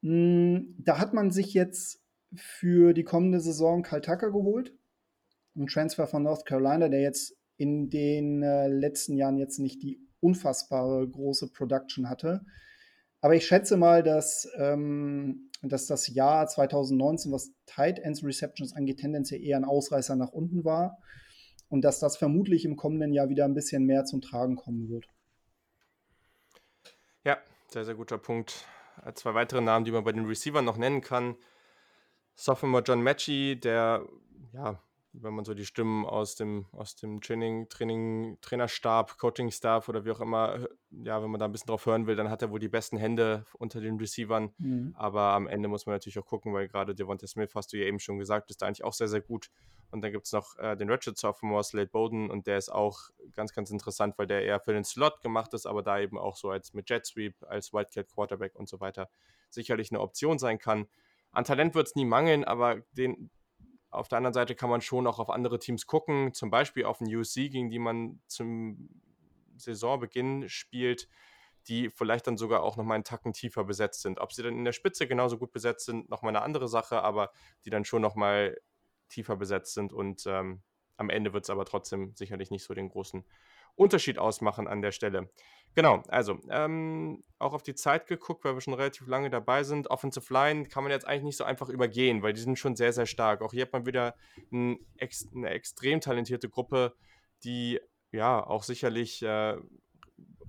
Mm, 0.00 0.58
da 0.78 0.98
hat 0.98 1.14
man 1.14 1.30
sich 1.30 1.54
jetzt 1.54 2.02
für 2.34 2.92
die 2.92 3.04
kommende 3.04 3.40
Saison 3.40 3.82
Kyle 3.82 4.00
Tucker 4.00 4.30
geholt. 4.30 4.74
Ein 5.56 5.66
Transfer 5.66 6.06
von 6.06 6.22
North 6.22 6.46
Carolina, 6.46 6.88
der 6.88 7.00
jetzt 7.00 7.36
in 7.56 7.90
den 7.90 8.42
äh, 8.42 8.68
letzten 8.68 9.16
Jahren 9.16 9.38
jetzt 9.38 9.58
nicht 9.58 9.82
die 9.82 10.00
unfassbare 10.20 11.08
große 11.08 11.50
Production 11.52 12.08
hatte. 12.08 12.44
Aber 13.20 13.34
ich 13.34 13.46
schätze 13.46 13.76
mal, 13.76 14.02
dass, 14.02 14.48
ähm, 14.58 15.50
dass 15.62 15.86
das 15.86 16.06
Jahr 16.06 16.46
2019, 16.46 17.32
was 17.32 17.50
Tight 17.66 17.98
Ends 17.98 18.22
Receptions 18.22 18.74
angeht, 18.74 18.98
tendenziell 18.98 19.42
eher 19.42 19.56
ein 19.56 19.64
Ausreißer 19.64 20.14
nach 20.14 20.32
unten 20.32 20.64
war. 20.64 20.98
Und 21.68 21.82
dass 21.82 21.98
das 21.98 22.16
vermutlich 22.16 22.64
im 22.64 22.76
kommenden 22.76 23.12
Jahr 23.12 23.28
wieder 23.28 23.44
ein 23.44 23.54
bisschen 23.54 23.84
mehr 23.84 24.04
zum 24.04 24.20
Tragen 24.20 24.56
kommen 24.56 24.88
wird. 24.88 25.08
Ja, 27.28 27.36
sehr, 27.66 27.84
sehr 27.84 27.94
guter 27.94 28.16
Punkt. 28.16 28.64
Äh, 29.04 29.12
zwei 29.12 29.34
weitere 29.34 29.60
Namen, 29.60 29.84
die 29.84 29.90
man 29.90 30.02
bei 30.02 30.12
den 30.12 30.24
Receivern 30.24 30.64
noch 30.64 30.78
nennen 30.78 31.02
kann. 31.02 31.36
Sophomore 32.34 32.82
John 32.82 33.02
Matchy, 33.02 33.60
der 33.60 34.08
ja 34.54 34.82
wenn 35.22 35.34
man 35.34 35.44
so 35.44 35.54
die 35.54 35.66
Stimmen 35.66 36.06
aus 36.06 36.34
dem, 36.34 36.66
aus 36.72 36.96
dem 36.96 37.20
Training, 37.20 37.68
Training, 37.68 38.38
Trainerstab, 38.40 39.18
Coaching-Staff 39.18 39.88
oder 39.88 40.04
wie 40.04 40.10
auch 40.10 40.20
immer, 40.20 40.66
ja, 40.90 41.22
wenn 41.22 41.30
man 41.30 41.38
da 41.38 41.46
ein 41.46 41.52
bisschen 41.52 41.68
drauf 41.68 41.86
hören 41.86 42.06
will, 42.06 42.16
dann 42.16 42.30
hat 42.30 42.42
er 42.42 42.50
wohl 42.50 42.58
die 42.58 42.68
besten 42.68 42.96
Hände 42.96 43.44
unter 43.54 43.80
den 43.80 43.96
Receivern. 43.98 44.52
Mhm. 44.58 44.94
Aber 44.96 45.32
am 45.32 45.46
Ende 45.46 45.68
muss 45.68 45.86
man 45.86 45.94
natürlich 45.94 46.18
auch 46.18 46.26
gucken, 46.26 46.52
weil 46.52 46.68
gerade 46.68 46.94
Devonta 46.94 47.26
Smith, 47.26 47.54
hast 47.54 47.72
du 47.72 47.78
ja 47.78 47.86
eben 47.86 47.98
schon 47.98 48.18
gesagt, 48.18 48.50
ist 48.50 48.62
da 48.62 48.66
eigentlich 48.66 48.84
auch 48.84 48.92
sehr, 48.92 49.08
sehr 49.08 49.20
gut. 49.20 49.50
Und 49.90 50.02
dann 50.02 50.12
gibt 50.12 50.26
es 50.26 50.32
noch 50.32 50.56
äh, 50.58 50.76
den 50.76 50.90
Ratchet 50.90 51.16
Sophomore, 51.16 51.64
Slade 51.64 51.88
Bowden, 51.88 52.30
und 52.30 52.46
der 52.46 52.58
ist 52.58 52.68
auch 52.68 53.10
ganz, 53.32 53.52
ganz 53.54 53.70
interessant, 53.70 54.18
weil 54.18 54.26
der 54.26 54.44
eher 54.44 54.60
für 54.60 54.72
den 54.72 54.84
Slot 54.84 55.22
gemacht 55.22 55.54
ist, 55.54 55.66
aber 55.66 55.82
da 55.82 55.98
eben 55.98 56.18
auch 56.18 56.36
so 56.36 56.50
als 56.50 56.74
mit 56.74 56.90
Jet 56.90 57.06
Sweep, 57.06 57.36
als 57.48 57.72
Wildcat 57.72 58.08
Quarterback 58.08 58.54
und 58.54 58.68
so 58.68 58.80
weiter 58.80 59.08
sicherlich 59.50 59.90
eine 59.90 60.00
Option 60.00 60.38
sein 60.38 60.58
kann. 60.58 60.86
An 61.30 61.44
Talent 61.44 61.74
wird 61.74 61.86
es 61.86 61.94
nie 61.94 62.04
mangeln, 62.04 62.44
aber 62.44 62.82
den, 62.92 63.30
auf 63.90 64.08
der 64.08 64.18
anderen 64.18 64.34
Seite 64.34 64.54
kann 64.54 64.70
man 64.70 64.80
schon 64.80 65.06
auch 65.06 65.18
auf 65.18 65.30
andere 65.30 65.58
Teams 65.58 65.86
gucken, 65.86 66.34
zum 66.34 66.50
Beispiel 66.50 66.84
auf 66.84 66.98
den 66.98 67.14
UC, 67.14 67.50
gegen 67.50 67.70
die 67.70 67.78
man 67.78 68.20
zum 68.26 68.88
Saisonbeginn 69.56 70.48
spielt, 70.48 71.08
die 71.68 71.90
vielleicht 71.90 72.26
dann 72.26 72.36
sogar 72.36 72.62
auch 72.62 72.76
nochmal 72.76 72.96
einen 72.96 73.04
Tacken 73.04 73.32
tiefer 73.32 73.64
besetzt 73.64 74.02
sind. 74.02 74.20
Ob 74.20 74.32
sie 74.32 74.42
dann 74.42 74.56
in 74.56 74.64
der 74.64 74.72
Spitze 74.72 75.06
genauso 75.06 75.38
gut 75.38 75.52
besetzt 75.52 75.86
sind, 75.86 76.08
nochmal 76.08 76.30
eine 76.30 76.42
andere 76.42 76.68
Sache, 76.68 77.02
aber 77.02 77.30
die 77.64 77.70
dann 77.70 77.84
schon 77.84 78.02
nochmal 78.02 78.58
tiefer 79.08 79.36
besetzt 79.36 79.74
sind 79.74 79.92
und 79.92 80.24
ähm, 80.26 80.62
am 80.96 81.10
Ende 81.10 81.32
wird 81.32 81.44
es 81.44 81.50
aber 81.50 81.64
trotzdem 81.64 82.14
sicherlich 82.14 82.50
nicht 82.50 82.64
so 82.64 82.74
den 82.74 82.88
großen 82.88 83.24
Unterschied 83.78 84.18
ausmachen 84.18 84.66
an 84.66 84.82
der 84.82 84.92
Stelle. 84.92 85.30
Genau, 85.74 86.02
also 86.08 86.40
ähm, 86.50 87.22
auch 87.38 87.52
auf 87.52 87.62
die 87.62 87.74
Zeit 87.74 88.06
geguckt, 88.06 88.44
weil 88.44 88.54
wir 88.54 88.60
schon 88.60 88.74
relativ 88.74 89.06
lange 89.06 89.30
dabei 89.30 89.62
sind. 89.62 89.90
Offensive 89.90 90.32
Line 90.32 90.64
kann 90.66 90.82
man 90.82 90.90
jetzt 90.90 91.06
eigentlich 91.06 91.24
nicht 91.24 91.36
so 91.36 91.44
einfach 91.44 91.68
übergehen, 91.68 92.22
weil 92.22 92.32
die 92.32 92.40
sind 92.40 92.58
schon 92.58 92.74
sehr, 92.74 92.92
sehr 92.92 93.06
stark. 93.06 93.42
Auch 93.42 93.52
hier 93.52 93.62
hat 93.62 93.72
man 93.72 93.86
wieder 93.86 94.16
ein, 94.52 94.78
eine 95.34 95.50
extrem 95.50 96.00
talentierte 96.00 96.48
Gruppe, 96.48 96.94
die 97.44 97.80
ja 98.10 98.44
auch 98.44 98.64
sicherlich 98.64 99.22
äh, 99.22 99.56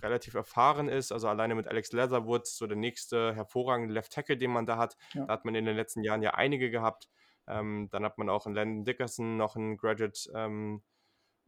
relativ 0.02 0.34
erfahren 0.34 0.90
ist. 0.90 1.12
Also 1.12 1.28
alleine 1.28 1.56
mit 1.56 1.68
Alex 1.68 1.92
Leatherwood, 1.92 2.48
so 2.48 2.66
der 2.66 2.78
nächste 2.78 3.36
hervorragende 3.36 3.94
Left 3.94 4.12
Tackle, 4.12 4.38
den 4.38 4.52
man 4.52 4.66
da 4.66 4.78
hat. 4.78 4.98
Ja. 5.14 5.26
Da 5.26 5.34
hat 5.34 5.46
man 5.46 5.54
in 5.54 5.66
den 5.66 5.76
letzten 5.76 6.04
Jahren 6.04 6.24
ja 6.24 6.32
einige 6.32 6.72
gehabt. 6.72 7.10
Ähm, 7.48 7.90
dann 7.92 8.04
hat 8.04 8.18
man 8.18 8.30
auch 8.30 8.48
in 8.48 8.54
Landon 8.54 8.86
Dickerson 8.86 9.38
noch 9.38 9.56
einen 9.56 9.78
Graduate 9.78 10.32
ähm, 10.34 10.82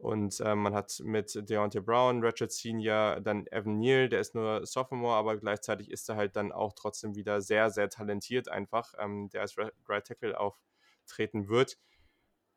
und 0.02 0.40
äh, 0.40 0.56
man 0.56 0.74
hat 0.74 1.00
mit 1.04 1.48
Deontay 1.48 1.78
Brown, 1.78 2.24
Ratchet 2.24 2.50
Senior, 2.50 3.20
dann 3.20 3.46
Evan 3.52 3.78
Neal, 3.78 4.08
der 4.08 4.18
ist 4.18 4.34
nur 4.34 4.66
Sophomore, 4.66 5.14
aber 5.14 5.36
gleichzeitig 5.36 5.92
ist 5.92 6.08
er 6.08 6.16
halt 6.16 6.34
dann 6.34 6.50
auch 6.50 6.72
trotzdem 6.72 7.14
wieder 7.14 7.40
sehr, 7.40 7.70
sehr 7.70 7.88
talentiert 7.88 8.48
einfach, 8.48 8.94
ähm, 8.98 9.28
der 9.30 9.42
als 9.42 9.56
Right 9.56 10.04
Tackle 10.04 10.40
auftreten 10.40 11.48
wird. 11.48 11.78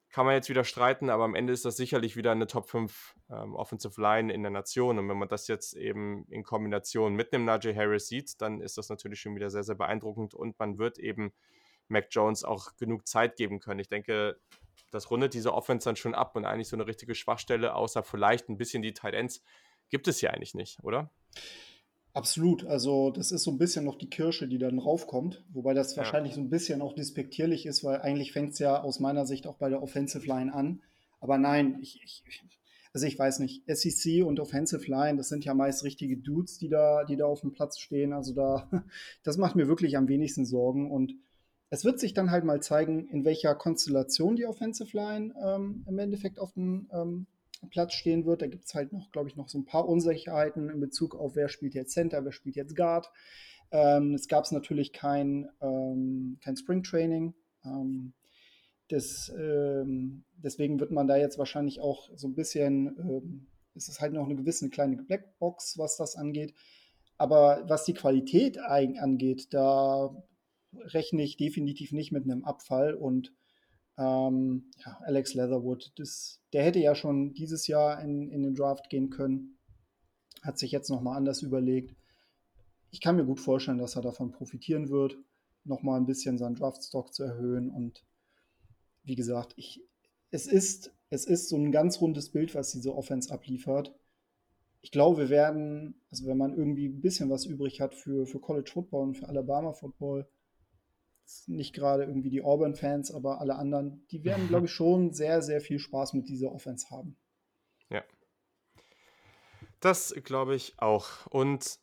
Kann 0.10 0.26
man 0.26 0.34
jetzt 0.34 0.50
wieder 0.50 0.64
streiten, 0.64 1.12
aber 1.12 1.24
am 1.24 1.36
Ende 1.36 1.54
ist 1.54 1.66
das 1.66 1.78
sicherlich 1.78 2.16
wieder 2.16 2.32
eine 2.32 2.48
Top 2.48 2.68
5 2.68 3.14
ähm, 3.30 3.54
Offensive 3.56 4.02
Line 4.02 4.34
in 4.34 4.42
der 4.42 4.52
Nation. 4.52 4.98
Und 4.98 5.08
wenn 5.08 5.20
man 5.20 5.30
das 5.30 5.48
jetzt 5.48 5.76
eben 5.76 6.26
in 6.30 6.42
Kombination 6.42 7.14
mit 7.14 7.32
einem 7.32 7.46
Najee 7.46 7.76
Harris 7.76 8.08
sieht, 8.08 8.42
dann 8.42 8.60
ist 8.60 8.80
das 8.80 8.90
natürlich 8.90 9.20
schon 9.20 9.36
wieder 9.36 9.52
sehr, 9.52 9.64
sehr 9.64 9.76
beeindruckend 9.76 10.34
und 10.34 10.58
man 10.58 10.80
wird 10.80 10.98
eben 10.98 11.32
Mac 11.90 12.08
Jones 12.10 12.44
auch 12.44 12.76
genug 12.78 13.08
Zeit 13.08 13.36
geben 13.36 13.60
können. 13.60 13.82
Ich 13.82 13.90
denke, 13.90 14.40
das 14.96 15.12
rundet 15.12 15.34
diese 15.34 15.54
Offense 15.54 15.86
dann 15.86 15.96
schon 15.96 16.16
ab 16.16 16.36
und 16.36 16.46
eigentlich 16.46 16.70
so 16.70 16.76
eine 16.76 16.88
richtige 16.88 17.16
Schwachstelle, 17.16 17.76
außer 17.76 18.02
vielleicht 18.02 18.50
ein 18.50 18.58
bisschen 18.58 18.82
die 18.82 18.94
Tight 18.94 19.14
Ends, 19.14 19.44
gibt 19.90 20.08
es 20.08 20.20
hier 20.20 20.34
eigentlich 20.34 20.56
nicht, 20.56 20.84
oder? 20.84 21.12
Absolut. 22.14 22.66
Also, 22.66 23.12
das 23.12 23.34
ist 23.34 23.44
so 23.44 23.52
ein 23.52 23.58
bisschen 23.58 23.84
noch 23.84 23.98
die 23.98 24.10
Kirsche, 24.10 24.48
die 24.48 24.58
dann 24.58 24.80
raufkommt. 24.80 25.44
Wobei 25.50 25.74
das 25.74 25.92
ja. 25.92 25.98
wahrscheinlich 25.98 26.34
so 26.34 26.40
ein 26.40 26.50
bisschen 26.50 26.82
auch 26.82 26.96
despektierlich 26.96 27.66
ist, 27.66 27.84
weil 27.84 28.00
eigentlich 28.02 28.32
fängt 28.32 28.54
es 28.54 28.60
ja 28.60 28.82
aus 28.82 29.02
meiner 29.02 29.26
Sicht 29.26 29.48
auch 29.48 29.58
bei 29.58 29.68
der 29.68 29.84
Offensive 29.84 30.26
Line 30.26 30.54
an. 30.54 30.82
Aber 31.20 31.38
nein, 31.38 31.78
ich, 31.82 32.02
ich, 32.02 32.24
also 32.94 33.06
ich 33.06 33.20
weiß 33.20 33.40
nicht. 33.40 33.64
SEC 33.68 34.26
und 34.26 34.40
Offensive 34.40 34.90
Line, 34.90 35.18
das 35.18 35.28
sind 35.28 35.44
ja 35.44 35.54
meist 35.54 35.84
richtige 35.84 36.16
Dudes, 36.16 36.58
die 36.58 36.70
da, 36.70 37.04
die 37.04 37.18
da 37.18 37.26
auf 37.26 37.42
dem 37.42 37.52
Platz 37.52 37.80
stehen. 37.80 38.14
Also 38.14 38.34
da, 38.34 38.70
das 39.24 39.36
macht 39.36 39.58
mir 39.58 39.68
wirklich 39.68 39.98
am 39.98 40.08
wenigsten 40.08 40.46
Sorgen. 40.46 40.90
Und 40.90 41.16
es 41.70 41.84
wird 41.84 42.00
sich 42.00 42.14
dann 42.14 42.32
halt 42.32 42.44
mal 42.44 42.62
zeigen, 42.62 43.08
in 43.08 43.26
welcher 43.26 43.56
Konstellation 43.56 44.36
die 44.36 44.46
Offensive 44.46 44.96
Line 44.96 45.34
ähm, 45.44 45.84
im 45.88 46.00
Endeffekt 46.00 46.40
auf 46.40 46.54
dem 46.54 46.90
ähm, 46.92 47.28
Platz 47.70 47.94
stehen 47.94 48.26
wird. 48.26 48.42
Da 48.42 48.48
gibt 48.48 48.66
es 48.66 48.76
halt 48.76 48.94
noch, 48.94 49.12
glaube 49.12 49.30
ich, 49.30 49.36
noch 49.36 49.50
so 49.50 49.58
ein 49.58 49.66
paar 49.66 49.88
Unsicherheiten 49.88 50.70
in 50.70 50.80
Bezug 50.80 51.16
auf, 51.16 51.36
wer 51.36 51.50
spielt 51.50 51.74
jetzt 51.74 51.94
Center, 51.94 52.24
wer 52.24 52.32
spielt 52.32 52.56
jetzt 52.56 52.76
Guard. 52.76 53.12
Ähm, 53.72 54.14
es 54.14 54.28
gab 54.28 54.50
natürlich 54.52 54.94
kein, 54.94 55.50
ähm, 55.62 56.38
kein 56.44 56.56
Spring 56.56 56.84
Training. 56.84 57.34
Ähm, 57.64 58.14
das, 58.90 59.34
ähm, 59.36 60.24
deswegen 60.38 60.80
wird 60.80 60.92
man 60.92 61.08
da 61.08 61.18
jetzt 61.18 61.40
wahrscheinlich 61.40 61.82
auch 61.82 62.12
so 62.16 62.28
ein 62.28 62.36
bisschen, 62.36 63.48
es 63.74 63.90
ist 63.90 64.00
halt 64.00 64.14
noch 64.14 64.26
eine 64.26 64.36
gewisse 64.36 64.70
kleine 64.70 64.98
Blackbox, 64.98 65.80
was 65.80 65.98
das 65.98 66.16
angeht. 66.16 66.54
Aber 67.18 67.64
was 67.68 67.86
die 67.86 67.96
Qualität 67.96 68.60
angeht, 68.60 69.48
da 69.56 70.16
rechne 70.80 71.24
ich 71.24 71.38
definitiv 71.38 71.92
nicht 71.92 72.12
mit 72.12 72.24
einem 72.24 72.44
Abfall. 72.44 72.94
Und 72.94 73.34
ähm, 73.98 74.72
ja, 74.86 74.98
Alex 75.02 75.34
Leatherwood, 75.34 75.94
das, 75.96 76.42
der 76.54 76.64
hätte 76.64 76.80
ja 76.80 76.96
schon 76.96 77.34
dieses 77.34 77.68
Jahr 77.68 78.02
in, 78.02 78.30
in 78.30 78.44
den 78.44 78.56
Draft 78.56 78.90
gehen 78.90 79.10
können, 79.10 79.58
hat 80.42 80.60
sich 80.60 80.72
jetzt 80.72 80.90
nochmal 80.90 81.18
anders 81.18 81.42
überlegt. 81.42 81.96
Ich 82.92 83.02
kann 83.02 83.16
mir 83.16 83.26
gut 83.26 83.40
vorstellen, 83.40 83.78
dass 83.78 83.96
er 83.96 84.02
davon 84.02 84.32
profitieren 84.32 84.90
wird, 84.90 85.18
nochmal 85.64 86.00
ein 86.00 86.06
bisschen 86.06 86.38
seinen 86.38 86.56
Draftstock 86.56 87.14
zu 87.14 87.24
erhöhen. 87.24 87.70
Und 87.70 88.04
wie 89.04 89.16
gesagt, 89.16 89.54
ich, 89.58 89.82
es, 90.32 90.48
ist, 90.48 90.94
es 91.10 91.26
ist 91.26 91.50
so 91.50 91.58
ein 91.58 91.72
ganz 91.72 92.00
rundes 92.02 92.32
Bild, 92.32 92.56
was 92.56 92.72
diese 92.72 92.96
Offense 92.96 93.34
abliefert. 93.34 93.94
Ich 94.82 94.92
glaube, 94.92 95.18
wir 95.18 95.30
werden, 95.30 96.00
also 96.12 96.28
wenn 96.28 96.38
man 96.38 96.56
irgendwie 96.56 96.88
ein 96.88 97.02
bisschen 97.02 97.30
was 97.30 97.46
übrig 97.46 97.82
hat 97.82 97.96
für, 97.96 98.28
für 98.28 98.40
College 98.40 98.70
Football 98.72 99.08
und 99.08 99.18
für 99.18 99.28
Alabama 99.28 99.74
Football, 99.74 100.28
nicht 101.48 101.74
gerade 101.74 102.04
irgendwie 102.04 102.30
die 102.30 102.42
Auburn-Fans, 102.42 103.12
aber 103.12 103.40
alle 103.40 103.56
anderen, 103.56 104.06
die 104.12 104.24
werden, 104.24 104.48
glaube 104.50 104.66
ich, 104.66 104.72
schon 104.72 105.14
sehr, 105.14 105.42
sehr 105.42 105.62
viel 105.62 105.80
Spaß 105.80 106.14
mit 106.14 106.28
dieser 106.30 106.52
Offense 106.52 106.90
haben. 106.90 107.18
Ja. 107.90 108.04
Das 109.80 110.14
glaube 110.24 110.56
ich 110.56 110.80
auch. 110.80 111.28
Und 111.28 111.80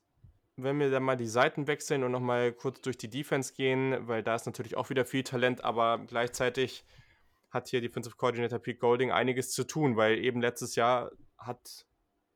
wenn 0.57 0.79
wir 0.79 0.91
dann 0.91 1.03
mal 1.03 1.17
die 1.17 1.27
Seiten 1.27 1.67
wechseln 1.67 2.05
und 2.05 2.13
nochmal 2.13 2.53
kurz 2.53 2.81
durch 2.81 2.99
die 2.99 3.11
Defense 3.11 3.55
gehen, 3.55 4.07
weil 4.07 4.23
da 4.23 4.35
ist 4.35 4.47
natürlich 4.47 4.77
auch 4.77 4.91
wieder 4.91 5.05
viel 5.05 5.23
Talent, 5.23 5.65
aber 5.65 5.99
gleichzeitig 6.07 6.85
hat 7.51 7.69
hier 7.69 7.81
Defensive 7.81 8.17
Coordinator 8.17 8.59
Pete 8.59 8.79
Golding 8.79 9.11
einiges 9.11 9.51
zu 9.51 9.65
tun, 9.65 9.97
weil 9.97 10.19
eben 10.19 10.41
letztes 10.41 10.75
Jahr 10.75 11.11
hat 11.37 11.87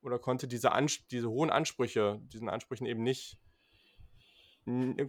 oder 0.01 0.19
konnte 0.19 0.47
diese, 0.47 0.71
Ans 0.71 1.05
diese 1.07 1.29
hohen 1.29 1.49
Ansprüche, 1.49 2.19
diesen 2.31 2.49
Ansprüchen 2.49 2.85
eben 2.85 3.03
nicht 3.03 3.37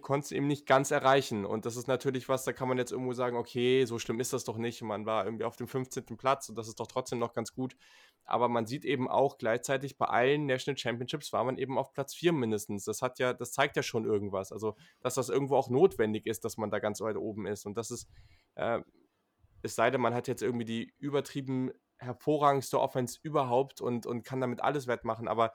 konntest 0.00 0.32
eben 0.32 0.46
nicht 0.46 0.66
ganz 0.66 0.92
erreichen. 0.92 1.44
Und 1.44 1.66
das 1.66 1.76
ist 1.76 1.88
natürlich 1.88 2.28
was, 2.28 2.44
da 2.44 2.52
kann 2.52 2.68
man 2.68 2.78
jetzt 2.78 2.92
irgendwo 2.92 3.12
sagen, 3.12 3.36
okay, 3.36 3.84
so 3.86 3.98
schlimm 3.98 4.20
ist 4.20 4.32
das 4.32 4.44
doch 4.44 4.56
nicht. 4.56 4.82
Man 4.82 5.04
war 5.04 5.24
irgendwie 5.24 5.44
auf 5.44 5.56
dem 5.56 5.66
15. 5.66 6.16
Platz 6.16 6.48
und 6.48 6.56
das 6.56 6.68
ist 6.68 6.78
doch 6.78 6.86
trotzdem 6.86 7.18
noch 7.18 7.32
ganz 7.32 7.52
gut. 7.52 7.76
Aber 8.24 8.48
man 8.48 8.66
sieht 8.66 8.84
eben 8.84 9.08
auch 9.08 9.36
gleichzeitig 9.36 9.98
bei 9.98 10.06
allen 10.06 10.46
National 10.46 10.78
Championships 10.78 11.32
war 11.32 11.42
man 11.42 11.58
eben 11.58 11.76
auf 11.76 11.92
Platz 11.92 12.14
4 12.14 12.32
mindestens. 12.32 12.84
Das 12.84 13.02
hat 13.02 13.18
ja, 13.18 13.32
das 13.32 13.52
zeigt 13.52 13.76
ja 13.76 13.82
schon 13.82 14.04
irgendwas. 14.04 14.52
Also, 14.52 14.76
dass 15.00 15.14
das 15.14 15.28
irgendwo 15.28 15.56
auch 15.56 15.70
notwendig 15.70 16.26
ist, 16.26 16.44
dass 16.44 16.56
man 16.56 16.70
da 16.70 16.78
ganz 16.78 17.00
weit 17.00 17.16
oben 17.16 17.46
ist. 17.46 17.66
Und 17.66 17.76
das 17.76 17.90
ist, 17.90 18.08
äh, 18.54 18.80
es 19.62 19.74
sei 19.74 19.90
denn, 19.90 20.00
man 20.00 20.14
hat 20.14 20.28
jetzt 20.28 20.42
irgendwie 20.42 20.66
die 20.66 20.94
übertrieben 20.98 21.72
hervorragendste 21.96 22.78
Offense 22.78 23.18
überhaupt 23.22 23.80
und, 23.80 24.06
und 24.06 24.22
kann 24.24 24.40
damit 24.40 24.60
alles 24.62 24.86
wettmachen. 24.86 25.26
Aber 25.26 25.52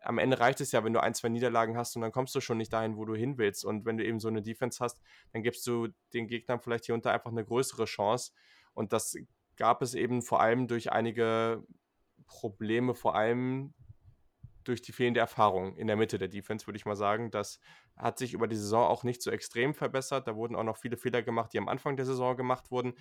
am 0.00 0.18
Ende 0.18 0.40
reicht 0.40 0.60
es 0.60 0.72
ja, 0.72 0.82
wenn 0.84 0.92
du 0.92 1.02
ein, 1.02 1.14
zwei 1.14 1.28
Niederlagen 1.28 1.76
hast 1.76 1.94
und 1.96 2.02
dann 2.02 2.12
kommst 2.12 2.34
du 2.34 2.40
schon 2.40 2.56
nicht 2.56 2.72
dahin, 2.72 2.96
wo 2.96 3.04
du 3.04 3.14
hin 3.14 3.38
willst. 3.38 3.64
Und 3.64 3.84
wenn 3.84 3.98
du 3.98 4.04
eben 4.04 4.20
so 4.20 4.28
eine 4.28 4.42
Defense 4.42 4.82
hast, 4.82 5.00
dann 5.32 5.42
gibst 5.42 5.66
du 5.66 5.88
den 6.14 6.26
Gegnern 6.26 6.60
vielleicht 6.60 6.86
hier 6.86 6.94
unter 6.94 7.12
einfach 7.12 7.30
eine 7.30 7.44
größere 7.44 7.84
Chance. 7.84 8.32
Und 8.72 8.92
das 8.92 9.16
gab 9.56 9.82
es 9.82 9.94
eben 9.94 10.22
vor 10.22 10.40
allem 10.40 10.68
durch 10.68 10.90
einige 10.92 11.62
Probleme, 12.26 12.94
vor 12.94 13.14
allem 13.14 13.74
durch 14.64 14.82
die 14.82 14.92
fehlende 14.92 15.20
Erfahrung 15.20 15.76
in 15.76 15.86
der 15.86 15.96
Mitte 15.96 16.18
der 16.18 16.28
Defense, 16.28 16.66
würde 16.66 16.76
ich 16.76 16.86
mal 16.86 16.96
sagen. 16.96 17.30
Das 17.30 17.60
hat 17.96 18.18
sich 18.18 18.32
über 18.32 18.48
die 18.48 18.56
Saison 18.56 18.86
auch 18.86 19.04
nicht 19.04 19.22
so 19.22 19.30
extrem 19.30 19.74
verbessert. 19.74 20.26
Da 20.26 20.36
wurden 20.36 20.56
auch 20.56 20.64
noch 20.64 20.76
viele 20.78 20.96
Fehler 20.96 21.22
gemacht, 21.22 21.52
die 21.52 21.58
am 21.58 21.68
Anfang 21.68 21.96
der 21.96 22.06
Saison 22.06 22.36
gemacht 22.36 22.70
wurden. 22.70 22.94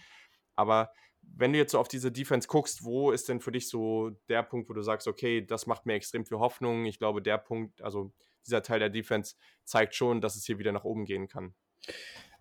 Aber 0.55 0.91
wenn 1.36 1.54
du 1.54 1.58
jetzt 1.58 1.72
so 1.72 1.80
auf 1.80 1.88
diese 1.88 2.12
Defense 2.12 2.48
guckst, 2.48 2.84
wo 2.84 3.12
ist 3.12 3.30
denn 3.30 3.39
für 3.39 3.52
dich 3.52 3.70
so 3.70 4.12
der 4.28 4.44
Punkt, 4.44 4.70
wo 4.70 4.74
du 4.74 4.82
sagst, 4.82 5.08
okay, 5.08 5.46
das 5.46 5.68
macht 5.68 5.86
mir 5.86 5.94
extrem 5.94 6.26
viel 6.26 6.39
Hoffnung. 6.39 6.86
Ich 6.86 7.00
glaube, 7.00 7.22
der 7.22 7.38
Punkt, 7.38 7.82
also 7.82 8.12
dieser 8.46 8.62
Teil 8.62 8.80
der 8.80 8.89
Defense 8.89 9.36
zeigt 9.63 9.96
schon, 9.96 10.22
dass 10.22 10.36
es 10.36 10.46
hier 10.46 10.60
wieder 10.60 10.72
nach 10.72 10.84
oben 10.84 11.06
gehen 11.06 11.28
kann. 11.28 11.54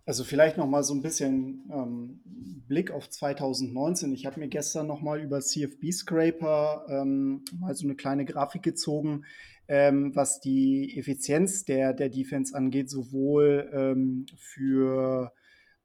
Also 0.05 0.23
vielleicht 0.23 0.57
noch 0.57 0.65
mal 0.65 0.81
so 0.81 0.95
ein 0.95 1.03
bisschen 1.03 1.69
ähm, 1.71 2.21
Blick 2.67 2.89
auf 2.89 3.09
2019. 3.09 4.11
Ich 4.13 4.25
habe 4.25 4.39
mir 4.39 4.47
gestern 4.47 4.87
noch 4.87 5.01
mal 5.01 5.21
über 5.21 5.39
CFB 5.39 5.91
Scraper 5.91 6.85
ähm, 6.89 7.43
mal 7.59 7.75
so 7.75 7.85
eine 7.85 7.95
kleine 7.95 8.25
Grafik 8.25 8.63
gezogen, 8.63 9.25
ähm, 9.67 10.15
was 10.15 10.39
die 10.39 10.97
Effizienz 10.97 11.63
der, 11.63 11.93
der 11.93 12.09
Defense 12.09 12.55
angeht, 12.55 12.89
sowohl 12.89 13.69
ähm, 13.71 14.25
für 14.35 15.31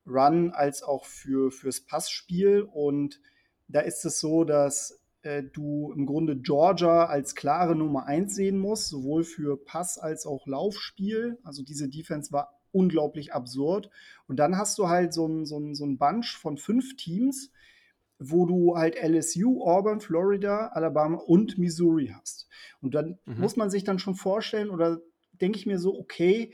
Run 0.07 0.51
als 0.51 0.83
auch 0.83 1.05
für, 1.05 1.51
fürs 1.51 1.81
Passspiel. 1.81 2.63
Und 2.63 3.21
da 3.69 3.81
ist 3.81 4.05
es 4.05 4.21
so, 4.21 4.45
dass 4.45 5.01
äh, 5.23 5.43
du 5.43 5.93
im 5.97 6.07
Grunde 6.07 6.37
Georgia 6.37 7.07
als 7.07 7.35
klare 7.35 7.75
Nummer 7.75 8.07
1 8.07 8.35
sehen 8.35 8.59
musst, 8.59 8.89
sowohl 8.89 9.25
für 9.25 9.57
Pass 9.57 9.99
als 9.99 10.27
auch 10.27 10.47
Laufspiel. 10.47 11.39
Also 11.43 11.63
diese 11.63 11.89
Defense 11.89 12.33
war 12.33 12.61
unglaublich 12.73 13.33
absurd. 13.33 13.89
Und 14.27 14.37
dann 14.37 14.59
hast 14.59 14.79
du 14.79 14.89
halt 14.89 15.15
so 15.15 15.27
ein, 15.27 15.47
so 15.47 15.59
ein, 15.59 15.75
so 15.75 15.87
ein 15.87 15.97
Bunch 15.97 16.37
von 16.37 16.59
fünf 16.59 16.97
Teams, 16.97 17.51
wo 18.19 18.47
du 18.47 18.77
halt 18.77 18.97
LSU, 18.97 19.63
Auburn, 19.63 20.01
Florida, 20.01 20.69
Alabama 20.69 21.19
und 21.19 21.59
Missouri 21.59 22.13
hast. 22.15 22.49
Und 22.81 22.95
dann 22.95 23.19
mhm. 23.25 23.41
muss 23.41 23.57
man 23.57 23.71
sich 23.71 23.85
dann 23.85 23.99
schon 23.99 24.15
vorstellen, 24.15 24.71
oder 24.71 25.01
denke 25.33 25.59
ich 25.59 25.67
mir 25.67 25.79
so, 25.79 25.99
okay, 25.99 26.53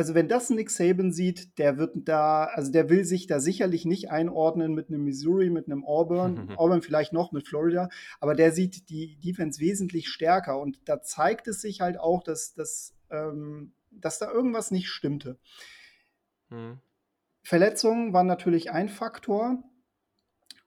also 0.00 0.14
wenn 0.14 0.28
das 0.28 0.48
Nick 0.48 0.70
Saban 0.70 1.12
sieht, 1.12 1.58
der 1.58 1.76
wird 1.76 1.92
da, 2.08 2.44
also 2.44 2.72
der 2.72 2.88
will 2.88 3.04
sich 3.04 3.26
da 3.26 3.38
sicherlich 3.38 3.84
nicht 3.84 4.10
einordnen 4.10 4.72
mit 4.72 4.88
einem 4.88 5.04
Missouri, 5.04 5.50
mit 5.50 5.66
einem 5.66 5.84
Auburn, 5.84 6.48
Auburn 6.56 6.80
vielleicht 6.80 7.12
noch 7.12 7.32
mit 7.32 7.46
Florida, 7.46 7.90
aber 8.18 8.34
der 8.34 8.50
sieht 8.52 8.88
die 8.88 9.18
Defense 9.18 9.60
wesentlich 9.60 10.08
stärker 10.08 10.58
und 10.58 10.80
da 10.86 11.02
zeigt 11.02 11.48
es 11.48 11.60
sich 11.60 11.82
halt 11.82 12.00
auch, 12.00 12.22
dass, 12.22 12.54
dass, 12.54 12.94
ähm, 13.10 13.74
dass 13.90 14.18
da 14.18 14.32
irgendwas 14.32 14.70
nicht 14.70 14.88
stimmte. 14.88 15.36
Mhm. 16.48 16.78
Verletzungen 17.42 18.14
waren 18.14 18.26
natürlich 18.26 18.70
ein 18.70 18.88
Faktor. 18.88 19.62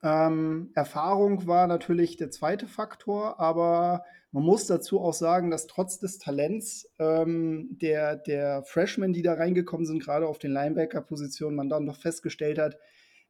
Ähm, 0.03 0.69
Erfahrung 0.75 1.47
war 1.47 1.65
natürlich 1.65 2.17
der 2.17 2.29
zweite 2.29 2.67
Faktor, 2.67 3.39
aber 3.39 4.03
man 4.33 4.43
muss 4.43 4.65
dazu 4.65 4.99
auch 4.99 5.13
sagen, 5.13 5.51
dass 5.51 5.67
trotz 5.67 5.99
des 5.99 6.17
Talents 6.17 6.89
ähm, 6.97 7.77
der, 7.79 8.15
der 8.15 8.63
Freshmen, 8.63 9.13
die 9.13 9.21
da 9.21 9.35
reingekommen 9.35 9.85
sind, 9.85 10.03
gerade 10.03 10.27
auf 10.27 10.39
den 10.39 10.51
Linebacker-Positionen, 10.51 11.55
man 11.55 11.69
dann 11.69 11.85
doch 11.85 12.01
festgestellt 12.01 12.57
hat, 12.57 12.77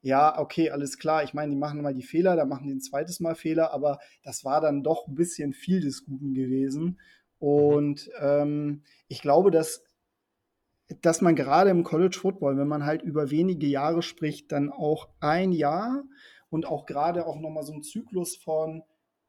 ja, 0.01 0.39
okay, 0.39 0.69
alles 0.69 0.97
klar, 0.97 1.23
ich 1.23 1.33
meine, 1.33 1.51
die 1.51 1.57
machen 1.57 1.81
mal 1.81 1.93
die 1.93 2.03
Fehler, 2.03 2.37
da 2.37 2.45
machen 2.45 2.67
die 2.67 2.73
ein 2.73 2.81
zweites 2.81 3.19
Mal 3.19 3.35
Fehler, 3.35 3.73
aber 3.73 3.99
das 4.23 4.45
war 4.45 4.61
dann 4.61 4.81
doch 4.81 5.07
ein 5.07 5.15
bisschen 5.15 5.53
viel 5.53 5.81
des 5.81 6.05
Guten 6.05 6.33
gewesen. 6.33 6.99
Und 7.37 8.09
ähm, 8.21 8.83
ich 9.09 9.21
glaube, 9.21 9.51
dass 9.51 9.83
dass 11.01 11.21
man 11.21 11.35
gerade 11.35 11.69
im 11.69 11.83
College 11.83 12.17
Football, 12.19 12.57
wenn 12.57 12.67
man 12.67 12.85
halt 12.85 13.01
über 13.01 13.31
wenige 13.31 13.67
Jahre 13.67 14.01
spricht, 14.01 14.51
dann 14.51 14.69
auch 14.69 15.09
ein 15.19 15.51
Jahr 15.51 16.03
und 16.49 16.65
auch 16.65 16.85
gerade 16.85 17.25
auch 17.25 17.39
nochmal 17.39 17.63
so 17.63 17.73
ein 17.73 17.83
Zyklus 17.83 18.35
von 18.35 18.83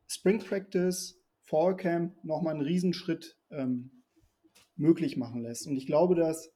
Spring 0.07 0.41
Practice, 0.41 1.24
Fall 1.45 1.76
Camp 1.76 2.22
nochmal 2.24 2.55
einen 2.55 2.64
Riesenschritt 2.64 3.38
ähm, 3.51 4.03
möglich 4.76 5.16
machen 5.16 5.42
lässt. 5.42 5.66
Und 5.66 5.76
ich 5.76 5.86
glaube, 5.86 6.14
dass 6.14 6.51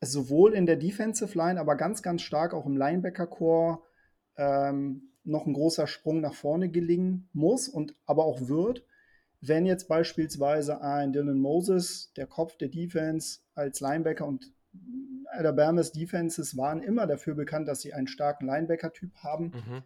es 0.00 0.12
sowohl 0.12 0.54
in 0.54 0.66
der 0.66 0.76
Defensive 0.76 1.36
Line, 1.36 1.60
aber 1.60 1.76
ganz, 1.76 2.02
ganz 2.02 2.22
stark 2.22 2.54
auch 2.54 2.66
im 2.66 2.76
Linebacker-Core 2.76 3.80
ähm, 4.36 5.12
noch 5.24 5.46
ein 5.46 5.52
großer 5.52 5.86
Sprung 5.86 6.20
nach 6.20 6.34
vorne 6.34 6.70
gelingen 6.70 7.28
muss 7.32 7.68
und 7.68 7.94
aber 8.06 8.24
auch 8.24 8.48
wird, 8.48 8.84
wenn 9.40 9.66
jetzt 9.66 9.88
beispielsweise 9.88 10.80
ein 10.80 11.12
Dylan 11.12 11.38
Moses, 11.38 12.12
der 12.16 12.26
Kopf 12.26 12.56
der 12.56 12.68
Defense 12.68 13.40
als 13.54 13.80
Linebacker 13.80 14.26
und 14.26 14.52
Alabama's 15.30 15.92
Defenses 15.92 16.56
waren 16.56 16.82
immer 16.82 17.06
dafür 17.06 17.34
bekannt, 17.34 17.68
dass 17.68 17.80
sie 17.80 17.92
einen 17.92 18.08
starken 18.08 18.46
Linebacker-Typ 18.46 19.14
haben, 19.16 19.44
mhm. 19.44 19.82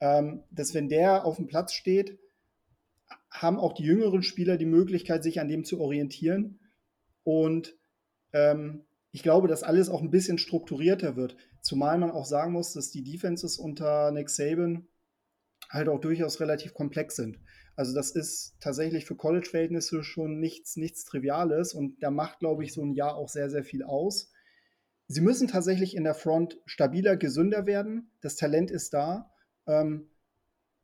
ähm, 0.00 0.44
dass 0.50 0.74
wenn 0.74 0.88
der 0.88 1.24
auf 1.24 1.36
dem 1.36 1.46
Platz 1.46 1.72
steht, 1.72 2.18
haben 3.30 3.58
auch 3.58 3.72
die 3.72 3.84
jüngeren 3.84 4.22
Spieler 4.22 4.56
die 4.56 4.66
Möglichkeit, 4.66 5.22
sich 5.22 5.40
an 5.40 5.48
dem 5.48 5.64
zu 5.64 5.80
orientieren. 5.80 6.60
Und 7.24 7.76
ähm, 8.32 8.84
ich 9.10 9.22
glaube, 9.22 9.48
dass 9.48 9.62
alles 9.62 9.88
auch 9.88 10.00
ein 10.00 10.10
bisschen 10.10 10.38
strukturierter 10.38 11.16
wird. 11.16 11.36
Zumal 11.60 11.98
man 11.98 12.10
auch 12.10 12.26
sagen 12.26 12.52
muss, 12.52 12.72
dass 12.72 12.90
die 12.90 13.04
Defenses 13.04 13.58
unter 13.58 14.10
Nick 14.10 14.30
Saban 14.30 14.88
halt 15.70 15.88
auch 15.88 16.00
durchaus 16.00 16.40
relativ 16.40 16.74
komplex 16.74 17.16
sind. 17.16 17.38
Also 17.76 17.94
das 17.94 18.10
ist 18.10 18.56
tatsächlich 18.60 19.06
für 19.06 19.16
College-Verhältnisse 19.16 20.02
schon 20.02 20.40
nichts, 20.40 20.76
nichts 20.76 21.04
Triviales 21.04 21.72
und 21.72 22.02
da 22.02 22.10
macht, 22.10 22.40
glaube 22.40 22.64
ich, 22.64 22.72
so 22.72 22.82
ein 22.82 22.92
Jahr 22.92 23.16
auch 23.16 23.28
sehr, 23.28 23.48
sehr 23.48 23.64
viel 23.64 23.82
aus. 23.82 24.30
Sie 25.08 25.20
müssen 25.20 25.48
tatsächlich 25.48 25.96
in 25.96 26.04
der 26.04 26.14
Front 26.14 26.58
stabiler, 26.66 27.16
gesünder 27.16 27.66
werden. 27.66 28.10
Das 28.20 28.36
Talent 28.36 28.70
ist 28.70 28.94
da. 28.94 29.30
Ähm, 29.66 30.10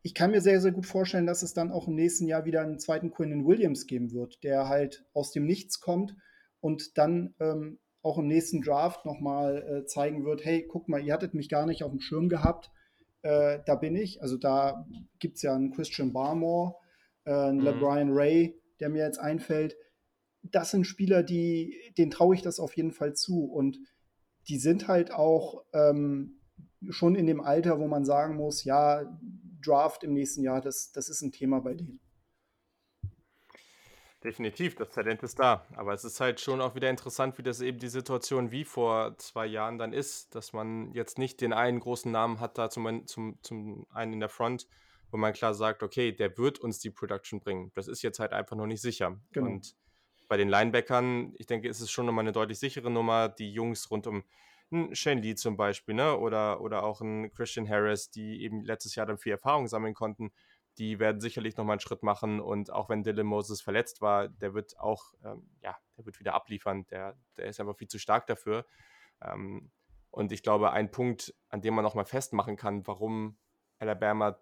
ich 0.02 0.14
kann 0.14 0.30
mir 0.30 0.40
sehr, 0.40 0.60
sehr 0.60 0.72
gut 0.72 0.86
vorstellen, 0.86 1.26
dass 1.26 1.42
es 1.42 1.54
dann 1.54 1.72
auch 1.72 1.88
im 1.88 1.94
nächsten 1.94 2.26
Jahr 2.26 2.44
wieder 2.44 2.62
einen 2.62 2.78
zweiten 2.78 3.10
Quinn 3.10 3.46
Williams 3.46 3.86
geben 3.86 4.12
wird, 4.12 4.42
der 4.44 4.68
halt 4.68 5.04
aus 5.12 5.32
dem 5.32 5.44
Nichts 5.44 5.80
kommt 5.80 6.14
und 6.60 6.96
dann 6.96 7.34
ähm, 7.40 7.78
auch 8.02 8.18
im 8.18 8.26
nächsten 8.26 8.62
Draft 8.62 9.04
nochmal 9.04 9.82
äh, 9.82 9.86
zeigen 9.86 10.24
wird, 10.24 10.44
hey, 10.44 10.66
guck 10.66 10.88
mal, 10.88 11.00
ihr 11.00 11.12
hattet 11.12 11.34
mich 11.34 11.48
gar 11.48 11.66
nicht 11.66 11.82
auf 11.82 11.90
dem 11.90 12.00
Schirm 12.00 12.28
gehabt 12.28 12.70
äh, 13.22 13.60
da 13.66 13.74
bin 13.74 13.96
ich. 13.96 14.22
Also 14.22 14.36
da 14.36 14.86
gibt 15.18 15.36
es 15.36 15.42
ja 15.42 15.54
einen 15.54 15.72
Christian 15.72 16.12
Barmore, 16.12 16.76
äh, 17.24 17.32
einen 17.32 17.58
mhm. 17.58 17.64
LeBron 17.64 18.10
Ray, 18.12 18.60
der 18.80 18.88
mir 18.88 19.04
jetzt 19.04 19.18
einfällt. 19.18 19.76
Das 20.42 20.70
sind 20.70 20.86
Spieler, 20.86 21.22
die, 21.22 21.74
denen 21.98 22.10
traue 22.10 22.34
ich 22.34 22.42
das 22.42 22.60
auf 22.60 22.76
jeden 22.76 22.92
Fall 22.92 23.14
zu. 23.14 23.44
Und 23.44 23.78
die 24.48 24.58
sind 24.58 24.88
halt 24.88 25.12
auch 25.12 25.64
ähm, 25.72 26.40
schon 26.88 27.16
in 27.16 27.26
dem 27.26 27.40
Alter, 27.40 27.80
wo 27.80 27.88
man 27.88 28.04
sagen 28.04 28.36
muss, 28.36 28.64
ja, 28.64 29.18
Draft 29.64 30.04
im 30.04 30.14
nächsten 30.14 30.42
Jahr, 30.42 30.60
das, 30.60 30.92
das 30.92 31.08
ist 31.08 31.22
ein 31.22 31.32
Thema 31.32 31.60
bei 31.60 31.74
denen. 31.74 32.00
Definitiv, 34.24 34.74
das 34.74 34.90
Talent 34.90 35.22
ist 35.22 35.38
da. 35.38 35.64
Aber 35.76 35.94
es 35.94 36.04
ist 36.04 36.18
halt 36.20 36.40
schon 36.40 36.60
auch 36.60 36.74
wieder 36.74 36.90
interessant, 36.90 37.38
wie 37.38 37.44
das 37.44 37.60
eben 37.60 37.78
die 37.78 37.88
Situation 37.88 38.50
wie 38.50 38.64
vor 38.64 39.16
zwei 39.18 39.46
Jahren 39.46 39.78
dann 39.78 39.92
ist, 39.92 40.34
dass 40.34 40.52
man 40.52 40.92
jetzt 40.92 41.18
nicht 41.18 41.40
den 41.40 41.52
einen 41.52 41.78
großen 41.78 42.10
Namen 42.10 42.40
hat, 42.40 42.58
da 42.58 42.68
zum, 42.68 43.06
zum, 43.06 43.38
zum 43.42 43.86
einen 43.90 44.14
in 44.14 44.20
der 44.20 44.28
Front, 44.28 44.66
wo 45.12 45.18
man 45.18 45.32
klar 45.32 45.54
sagt, 45.54 45.84
okay, 45.84 46.10
der 46.10 46.36
wird 46.36 46.58
uns 46.58 46.80
die 46.80 46.90
Production 46.90 47.38
bringen. 47.38 47.70
Das 47.74 47.86
ist 47.86 48.02
jetzt 48.02 48.18
halt 48.18 48.32
einfach 48.32 48.56
noch 48.56 48.66
nicht 48.66 48.82
sicher. 48.82 49.20
Genau. 49.30 49.46
Und 49.46 49.76
bei 50.26 50.36
den 50.36 50.48
Linebackern, 50.48 51.34
ich 51.38 51.46
denke, 51.46 51.68
ist 51.68 51.80
es 51.80 51.90
schon 51.90 52.04
nochmal 52.04 52.24
eine 52.24 52.32
deutlich 52.32 52.58
sichere 52.58 52.90
Nummer. 52.90 53.28
Die 53.28 53.52
Jungs 53.52 53.88
rund 53.88 54.08
um 54.08 54.24
Shane 54.92 55.22
Lee 55.22 55.34
zum 55.34 55.56
Beispiel, 55.56 55.94
ne? 55.94 56.18
Oder, 56.18 56.60
oder 56.60 56.82
auch 56.82 57.00
ein 57.00 57.32
Christian 57.32 57.68
Harris, 57.68 58.10
die 58.10 58.42
eben 58.42 58.62
letztes 58.62 58.94
Jahr 58.94 59.06
dann 59.06 59.18
viel 59.18 59.32
Erfahrung 59.32 59.66
sammeln 59.66 59.94
konnten 59.94 60.30
die 60.78 61.00
werden 61.00 61.20
sicherlich 61.20 61.56
nochmal 61.56 61.74
einen 61.74 61.80
Schritt 61.80 62.02
machen 62.02 62.40
und 62.40 62.72
auch 62.72 62.88
wenn 62.88 63.02
Dylan 63.02 63.26
Moses 63.26 63.60
verletzt 63.60 64.00
war, 64.00 64.28
der 64.28 64.54
wird 64.54 64.78
auch, 64.78 65.12
ähm, 65.24 65.50
ja, 65.60 65.76
der 65.96 66.06
wird 66.06 66.20
wieder 66.20 66.34
abliefern, 66.34 66.86
der, 66.86 67.16
der 67.36 67.46
ist 67.46 67.60
einfach 67.60 67.76
viel 67.76 67.88
zu 67.88 67.98
stark 67.98 68.26
dafür. 68.26 68.64
Ähm, 69.20 69.72
und 70.10 70.32
ich 70.32 70.42
glaube, 70.42 70.70
ein 70.70 70.90
Punkt, 70.90 71.34
an 71.48 71.60
dem 71.60 71.74
man 71.74 71.82
nochmal 71.82 72.04
festmachen 72.04 72.56
kann, 72.56 72.86
warum 72.86 73.38
Alabama 73.78 74.38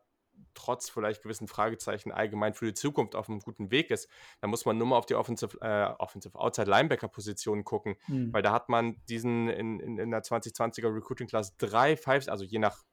trotz 0.54 0.88
vielleicht 0.88 1.22
gewissen 1.22 1.48
Fragezeichen 1.48 2.12
allgemein 2.12 2.54
für 2.54 2.66
die 2.66 2.74
Zukunft 2.74 3.14
auf 3.14 3.28
einem 3.28 3.40
guten 3.40 3.70
Weg 3.70 3.90
ist, 3.90 4.08
da 4.40 4.48
muss 4.48 4.64
man 4.64 4.78
nur 4.78 4.86
mal 4.86 4.96
auf 4.96 5.06
die 5.06 5.14
Offensive, 5.14 5.58
äh, 5.60 5.94
Offensive 5.98 6.38
Outside 6.38 6.70
Linebacker 6.70 7.08
Position 7.08 7.64
gucken, 7.64 7.96
mhm. 8.08 8.32
weil 8.32 8.42
da 8.42 8.52
hat 8.52 8.68
man 8.68 8.96
diesen 9.08 9.48
in, 9.48 9.80
in, 9.80 9.98
in 9.98 10.10
der 10.10 10.22
2020er 10.22 10.94
Recruiting 10.94 11.28
Class 11.28 11.56
drei 11.56 11.96
Fives, 11.96 12.28
also 12.28 12.44
je 12.44 12.58
nach 12.58 12.84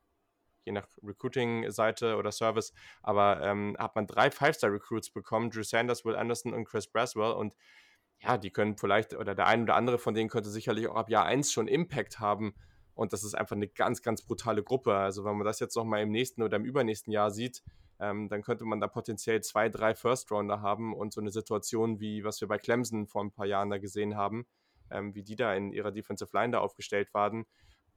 je 0.65 0.71
nach 0.71 0.87
Recruiting-Seite 1.03 2.15
oder 2.15 2.31
Service, 2.31 2.73
aber 3.01 3.41
ähm, 3.41 3.75
hat 3.77 3.95
man 3.95 4.07
drei 4.07 4.31
Five-Star-Recruits 4.31 5.09
bekommen, 5.09 5.49
Drew 5.49 5.63
Sanders, 5.63 6.05
Will 6.05 6.15
Anderson 6.15 6.53
und 6.53 6.63
Chris 6.63 6.87
Braswell 6.87 7.33
und 7.33 7.53
ja, 8.19 8.37
die 8.37 8.51
können 8.51 8.77
vielleicht, 8.77 9.13
oder 9.13 9.35
der 9.35 9.47
ein 9.47 9.63
oder 9.63 9.75
andere 9.75 9.97
von 9.97 10.13
denen 10.13 10.29
könnte 10.29 10.49
sicherlich 10.49 10.87
auch 10.87 10.95
ab 10.95 11.09
Jahr 11.09 11.25
1 11.25 11.51
schon 11.51 11.67
Impact 11.67 12.19
haben 12.19 12.55
und 12.95 13.13
das 13.13 13.23
ist 13.23 13.33
einfach 13.35 13.55
eine 13.55 13.67
ganz, 13.67 14.01
ganz 14.01 14.21
brutale 14.21 14.63
Gruppe. 14.63 14.95
Also 14.95 15.23
wenn 15.25 15.35
man 15.37 15.45
das 15.45 15.59
jetzt 15.59 15.75
nochmal 15.75 16.01
im 16.01 16.11
nächsten 16.11 16.43
oder 16.43 16.57
im 16.57 16.65
übernächsten 16.65 17.11
Jahr 17.11 17.31
sieht, 17.31 17.63
ähm, 17.99 18.29
dann 18.29 18.41
könnte 18.41 18.65
man 18.65 18.79
da 18.79 18.87
potenziell 18.87 19.41
zwei, 19.41 19.69
drei 19.69 19.95
First-Rounder 19.95 20.61
haben 20.61 20.93
und 20.93 21.13
so 21.13 21.21
eine 21.21 21.31
Situation 21.31 21.99
wie, 21.99 22.23
was 22.23 22.41
wir 22.41 22.47
bei 22.47 22.57
Clemson 22.57 23.07
vor 23.07 23.23
ein 23.23 23.31
paar 23.31 23.45
Jahren 23.45 23.69
da 23.69 23.77
gesehen 23.77 24.15
haben, 24.15 24.45
ähm, 24.91 25.15
wie 25.15 25.23
die 25.23 25.35
da 25.35 25.53
in 25.53 25.71
ihrer 25.71 25.91
Defensive 25.91 26.29
Line 26.33 26.51
da 26.51 26.59
aufgestellt 26.59 27.13
waren, 27.13 27.45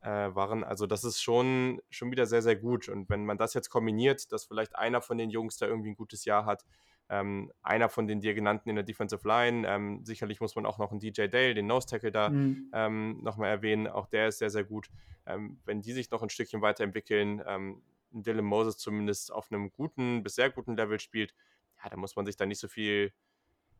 äh, 0.01 0.09
waren. 0.35 0.65
Also 0.65 0.87
das 0.87 1.05
ist 1.05 1.21
schon, 1.21 1.81
schon 1.91 2.11
wieder 2.11 2.27
sehr, 2.27 2.43
sehr 2.43 2.57
gut. 2.57 2.89
Und 2.89 3.09
wenn 3.09 3.27
man 3.27 3.39
das 3.39 3.55
jetzt 3.55 3.69
kombiniert, 3.69 4.33
dass 4.33 4.47
vielleicht 4.47 4.77
einer 4.77 5.03
von 5.03 5.19
den 5.19 5.31
Jungs 5.31 5.59
da 5.59 5.67
irgendwie 5.67 5.91
ein 5.91 5.97
gutes 5.97 6.25
Jahr 6.25 6.47
hat, 6.47 6.65
ähm, 7.09 7.53
einer 7.63 7.89
von 7.89 8.07
den 8.07 8.21
dir 8.21 8.35
genannten 8.35 8.69
in 8.69 8.77
der 8.77 8.85
Defensive 8.85 9.27
Line, 9.27 9.67
ähm, 9.69 10.05
sicherlich 10.05 10.41
muss 10.41 10.57
man 10.57 10.67
auch 10.67 10.79
noch 10.79 10.91
einen 10.91 11.01
DJ 11.01 11.27
Dale, 11.29 11.55
den 11.55 11.67
Nose 11.67 11.87
Tackle 11.87 12.11
da 12.11 12.31
mhm. 12.31 12.71
ähm, 12.73 13.23
nochmal 13.23 13.51
erwähnen, 13.51 13.87
auch 13.87 14.07
der 14.07 14.29
ist 14.29 14.39
sehr, 14.39 14.51
sehr 14.51 14.65
gut. 14.65 14.89
Ähm, 15.27 15.61
wenn 15.65 15.83
die 15.83 15.93
sich 15.93 16.11
noch 16.11 16.23
ein 16.23 16.31
Stückchen 16.31 16.63
weiterentwickeln, 16.63 17.43
ähm, 17.47 17.83
Dylan 18.11 18.45
Moses 18.45 18.79
zumindest 18.79 19.33
auf 19.33 19.51
einem 19.51 19.73
guten 19.73 20.23
bis 20.23 20.35
sehr 20.37 20.51
guten 20.51 20.77
Level 20.77 20.99
spielt, 20.99 21.35
ja, 21.83 21.91
da 21.91 21.97
muss 21.97 22.17
man 22.17 22.27
sich 22.27 22.37
da 22.37 22.47
nicht 22.47 22.61
so 22.61 22.69
viel 22.69 23.13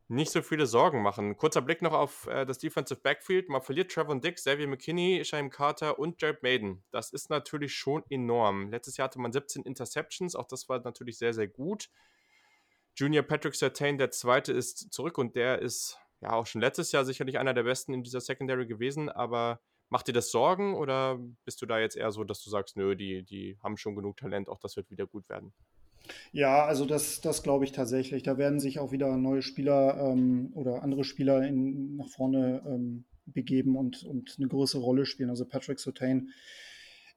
nicht 0.09 0.31
so 0.31 0.41
viele 0.41 0.65
Sorgen 0.65 1.01
machen. 1.01 1.35
Kurzer 1.35 1.61
Blick 1.61 1.81
noch 1.81 1.91
auf 1.91 2.27
äh, 2.27 2.45
das 2.45 2.59
Defensive 2.59 3.01
Backfield. 3.01 3.49
Man 3.49 3.61
verliert 3.61 3.91
Trevor 3.91 4.19
Dick, 4.19 4.35
Xavier 4.35 4.67
McKinney, 4.67 5.23
Shaim 5.25 5.49
Carter 5.49 5.99
und 5.99 6.21
Jared 6.21 6.43
Maiden. 6.43 6.83
Das 6.91 7.11
ist 7.11 7.29
natürlich 7.29 7.75
schon 7.75 8.03
enorm. 8.09 8.71
Letztes 8.71 8.95
Jahr 8.97 9.09
hatte 9.09 9.19
man 9.19 9.33
17 9.33 9.63
Interceptions, 9.63 10.35
auch 10.35 10.47
das 10.47 10.69
war 10.69 10.79
natürlich 10.79 11.17
sehr, 11.17 11.33
sehr 11.33 11.47
gut. 11.47 11.89
Junior 12.97 13.23
Patrick 13.23 13.53
Sertain, 13.53 13.99
der 13.99 14.09
zweite, 14.09 14.51
ist 14.51 14.91
zurück 14.91 15.19
und 15.19 15.35
der 15.35 15.61
ist 15.61 15.99
ja 16.19 16.33
auch 16.33 16.47
schon 16.47 16.61
letztes 16.61 16.91
Jahr 16.91 17.05
sicherlich 17.05 17.37
einer 17.37 17.53
der 17.53 17.61
besten 17.61 17.93
in 17.93 18.01
dieser 18.01 18.21
Secondary 18.21 18.65
gewesen, 18.65 19.07
aber 19.07 19.59
macht 19.89 20.07
dir 20.07 20.13
das 20.13 20.31
Sorgen 20.31 20.75
oder 20.75 21.19
bist 21.45 21.61
du 21.61 21.67
da 21.67 21.79
jetzt 21.79 21.95
eher 21.95 22.11
so, 22.11 22.23
dass 22.23 22.43
du 22.43 22.49
sagst, 22.49 22.75
nö, 22.75 22.95
die, 22.95 23.21
die 23.21 23.55
haben 23.61 23.77
schon 23.77 23.95
genug 23.95 24.17
Talent, 24.17 24.49
auch 24.49 24.59
das 24.59 24.75
wird 24.75 24.89
wieder 24.89 25.05
gut 25.05 25.29
werden? 25.29 25.53
Ja, 26.31 26.65
also 26.65 26.85
das, 26.85 27.21
das 27.21 27.43
glaube 27.43 27.65
ich 27.65 27.71
tatsächlich. 27.71 28.23
Da 28.23 28.39
werden 28.39 28.59
sich 28.59 28.79
auch 28.79 28.91
wieder 28.91 29.15
neue 29.15 29.43
Spieler 29.43 29.97
ähm, 29.99 30.51
oder 30.55 30.81
andere 30.81 31.03
Spieler 31.03 31.45
in, 31.45 31.97
nach 31.97 32.09
vorne 32.09 32.63
ähm, 32.65 33.05
begeben 33.27 33.75
und, 33.75 34.03
und 34.05 34.35
eine 34.39 34.47
größere 34.47 34.81
Rolle 34.81 35.05
spielen. 35.05 35.29
Also 35.29 35.45
Patrick 35.45 35.79
Sotain 35.79 36.31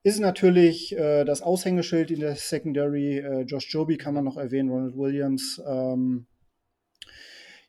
ist 0.02 0.20
natürlich 0.20 0.96
äh, 0.96 1.24
das 1.24 1.42
Aushängeschild 1.42 2.10
in 2.10 2.20
der 2.20 2.36
Secondary. 2.36 3.18
Äh, 3.18 3.42
Josh 3.42 3.72
Joby 3.72 3.98
kann 3.98 4.14
man 4.14 4.24
noch 4.24 4.36
erwähnen, 4.36 4.70
Ronald 4.70 4.96
Williams. 4.96 5.60
Ähm, 5.66 6.26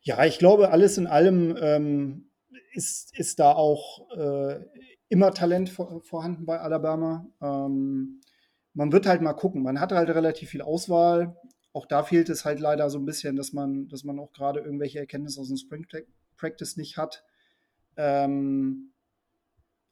ja, 0.02 0.24
ich 0.26 0.40
glaube, 0.40 0.72
alles 0.72 0.98
in 0.98 1.08
allem 1.08 1.58
ähm, 1.62 2.32
ist, 2.74 3.18
ist 3.18 3.40
da 3.40 3.52
auch 3.54 4.10
äh, 4.16 4.60
immer 5.10 5.34
Talent 5.34 5.70
vor, 5.70 6.02
vorhanden 6.04 6.46
bei 6.46 6.60
Alabama. 6.60 7.28
Ähm, 7.42 8.22
man 8.74 8.92
wird 8.94 9.06
halt 9.06 9.22
mal 9.22 9.34
gucken. 9.34 9.62
Man 9.62 9.80
hat 9.80 9.92
halt 9.92 10.10
relativ 10.10 10.50
viel 10.50 10.62
Auswahl. 10.62 11.36
Auch 11.74 11.86
da 11.86 12.04
fehlt 12.04 12.30
es 12.30 12.46
halt 12.46 12.60
leider 12.60 12.90
so 12.90 12.98
ein 12.98 13.06
bisschen, 13.06 13.36
dass 13.36 13.52
man, 13.52 13.90
dass 13.90 14.06
man 14.06 14.20
auch 14.20 14.32
gerade 14.32 14.62
irgendwelche 14.62 15.00
Erkenntnisse 15.00 15.42
aus 15.42 15.50
dem 15.50 15.58
Spring 15.58 15.86
Practice 16.38 16.78
nicht 16.78 16.98
hat. 16.98 17.24
Ähm, 17.98 18.91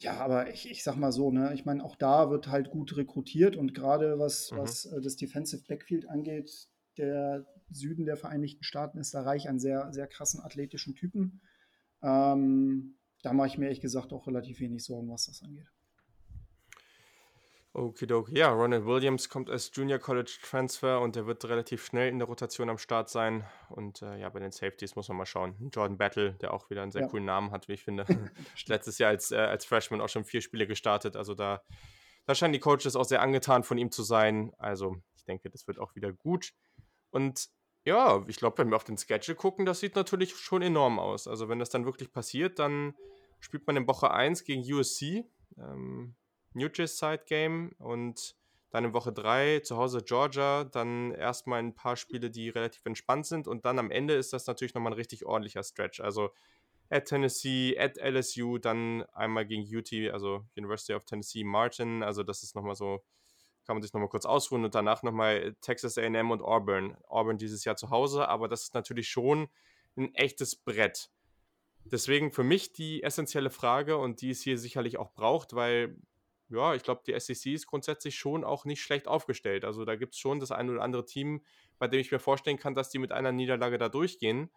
Ja, 0.01 0.17
aber 0.19 0.49
ich, 0.49 0.69
ich 0.69 0.83
sag 0.83 0.95
mal 0.95 1.11
so, 1.11 1.29
ne, 1.29 1.53
ich 1.53 1.65
meine, 1.65 1.83
auch 1.83 1.95
da 1.95 2.29
wird 2.29 2.47
halt 2.47 2.71
gut 2.71 2.95
rekrutiert 2.95 3.55
und 3.57 3.73
gerade 3.73 4.17
was, 4.17 4.51
Mhm. 4.51 4.57
was 4.57 4.85
äh, 4.85 5.01
das 5.01 5.17
Defensive 5.17 5.63
Backfield 5.67 6.07
angeht, 6.07 6.69
der 6.97 7.45
Süden 7.69 8.05
der 8.05 8.17
Vereinigten 8.17 8.63
Staaten 8.63 8.97
ist 8.97 9.13
da 9.13 9.21
reich 9.21 9.49
an 9.49 9.59
sehr, 9.59 9.91
sehr 9.91 10.07
krassen 10.07 10.41
athletischen 10.41 10.95
Typen. 10.95 11.41
Ähm, 12.01 12.95
da 13.23 13.33
mache 13.33 13.47
ich 13.47 13.57
mir 13.57 13.65
ehrlich 13.65 13.81
gesagt 13.81 14.13
auch 14.13 14.27
relativ 14.27 14.59
wenig 14.61 14.83
Sorgen, 14.85 15.09
was 15.09 15.25
das 15.25 15.43
angeht. 15.43 15.67
Okidoki. 17.73 18.35
Ja, 18.37 18.49
Ronald 18.51 18.85
Williams 18.85 19.29
kommt 19.29 19.49
als 19.49 19.71
Junior 19.73 19.99
College 19.99 20.37
Transfer 20.41 21.01
und 21.01 21.15
der 21.15 21.27
wird 21.27 21.45
relativ 21.45 21.85
schnell 21.85 22.09
in 22.09 22.17
der 22.17 22.27
Rotation 22.27 22.69
am 22.69 22.79
Start 22.79 23.09
sein. 23.09 23.45
Und 23.69 24.01
äh, 24.01 24.17
ja, 24.17 24.29
bei 24.29 24.39
den 24.39 24.51
Safeties 24.51 24.95
muss 24.95 25.07
man 25.07 25.17
mal 25.17 25.25
schauen. 25.27 25.55
Jordan 25.71 25.97
Battle, 25.97 26.33
der 26.33 26.53
auch 26.53 26.69
wieder 26.71 26.81
einen 26.81 26.91
sehr 26.91 27.03
Ja. 27.03 27.07
coolen 27.07 27.25
Namen 27.25 27.51
hat, 27.51 27.67
wie 27.67 27.73
ich 27.73 27.83
finde. 27.83 28.05
Letztes 28.65 28.97
Jahr 28.97 29.11
als, 29.11 29.31
äh, 29.31 29.37
als 29.37 29.65
Freshman 29.65 30.01
auch 30.01 30.09
schon 30.09 30.25
vier 30.25 30.41
Spiele 30.41 30.65
gestartet. 30.65 31.15
Also 31.15 31.35
da, 31.35 31.61
da 32.25 32.33
scheinen 32.33 32.53
die 32.53 32.59
Coaches 32.59 32.95
auch 32.95 33.05
sehr 33.05 33.21
angetan 33.21 33.63
von 33.63 33.77
ihm 33.77 33.91
zu 33.91 34.01
sein. 34.01 34.51
Also 34.57 34.97
ich 35.15 35.23
denke, 35.25 35.49
das 35.51 35.67
wird 35.67 35.77
auch 35.77 35.95
wieder 35.95 36.11
gut. 36.11 36.53
Und 37.11 37.49
ja, 37.85 38.23
ich 38.27 38.37
glaube, 38.37 38.57
wenn 38.57 38.69
wir 38.69 38.75
auf 38.77 38.83
den 38.83 38.97
Schedule 38.97 39.35
gucken, 39.35 39.65
das 39.65 39.79
sieht 39.79 39.95
natürlich 39.95 40.35
schon 40.35 40.63
enorm 40.63 40.97
aus. 40.99 41.27
Also 41.27 41.49
wenn 41.49 41.59
das 41.59 41.69
dann 41.69 41.85
wirklich 41.85 42.11
passiert, 42.11 42.57
dann 42.57 42.95
spielt 43.39 43.67
man 43.67 43.77
in 43.77 43.87
Woche 43.87 44.11
1 44.11 44.43
gegen 44.43 44.61
USC. 44.73 45.23
Ähm, 45.57 46.15
Newgis 46.53 46.97
Side 46.97 47.23
Game 47.25 47.73
und 47.79 48.35
dann 48.71 48.85
in 48.85 48.93
Woche 48.93 49.11
3 49.11 49.61
zu 49.61 49.77
Hause 49.77 50.03
Georgia, 50.03 50.63
dann 50.63 51.11
erstmal 51.11 51.59
ein 51.59 51.73
paar 51.73 51.95
Spiele, 51.95 52.29
die 52.29 52.49
relativ 52.49 52.85
entspannt 52.85 53.25
sind 53.25 53.47
und 53.47 53.65
dann 53.65 53.79
am 53.79 53.91
Ende 53.91 54.13
ist 54.13 54.33
das 54.33 54.45
natürlich 54.45 54.73
nochmal 54.73 54.93
ein 54.93 54.97
richtig 54.97 55.25
ordentlicher 55.25 55.63
Stretch. 55.63 56.01
Also 56.01 56.29
at 56.89 57.05
Tennessee, 57.05 57.77
at 57.77 57.97
LSU, 57.97 58.57
dann 58.57 59.03
einmal 59.13 59.45
gegen 59.45 59.63
UT, 59.75 59.91
also 60.13 60.45
University 60.55 60.93
of 60.93 61.05
Tennessee 61.05 61.43
Martin, 61.43 62.03
also 62.03 62.23
das 62.23 62.43
ist 62.43 62.55
nochmal 62.55 62.75
so, 62.75 63.03
kann 63.65 63.75
man 63.75 63.83
sich 63.83 63.93
nochmal 63.93 64.09
kurz 64.09 64.25
ausruhen 64.25 64.65
und 64.65 64.75
danach 64.75 65.03
nochmal 65.03 65.55
Texas 65.61 65.97
AM 65.97 66.31
und 66.31 66.41
Auburn. 66.41 66.97
Auburn 67.07 67.37
dieses 67.37 67.65
Jahr 67.65 67.75
zu 67.75 67.89
Hause, 67.89 68.27
aber 68.27 68.47
das 68.47 68.63
ist 68.63 68.73
natürlich 68.73 69.09
schon 69.09 69.47
ein 69.95 70.13
echtes 70.15 70.55
Brett. 70.55 71.11
Deswegen 71.85 72.31
für 72.31 72.43
mich 72.43 72.73
die 72.73 73.03
essentielle 73.03 73.49
Frage 73.49 73.97
und 73.97 74.21
die 74.21 74.31
es 74.31 74.41
hier 74.41 74.57
sicherlich 74.57 74.97
auch 74.97 75.13
braucht, 75.13 75.53
weil 75.53 75.95
ja, 76.49 76.73
ich 76.75 76.83
glaube, 76.83 77.01
die 77.05 77.17
SEC 77.19 77.53
ist 77.53 77.67
grundsätzlich 77.67 78.15
schon 78.17 78.43
auch 78.43 78.65
nicht 78.65 78.81
schlecht 78.81 79.07
aufgestellt. 79.07 79.65
Also 79.65 79.85
da 79.85 79.95
gibt 79.95 80.13
es 80.13 80.19
schon 80.19 80.39
das 80.39 80.51
ein 80.51 80.69
oder 80.69 80.81
andere 80.81 81.05
Team, 81.05 81.43
bei 81.77 81.87
dem 81.87 81.99
ich 81.99 82.11
mir 82.11 82.19
vorstellen 82.19 82.57
kann, 82.57 82.75
dass 82.75 82.89
die 82.89 82.99
mit 82.99 83.11
einer 83.11 83.31
Niederlage 83.31 83.77
da 83.77 83.89
durchgehen. 83.89 84.49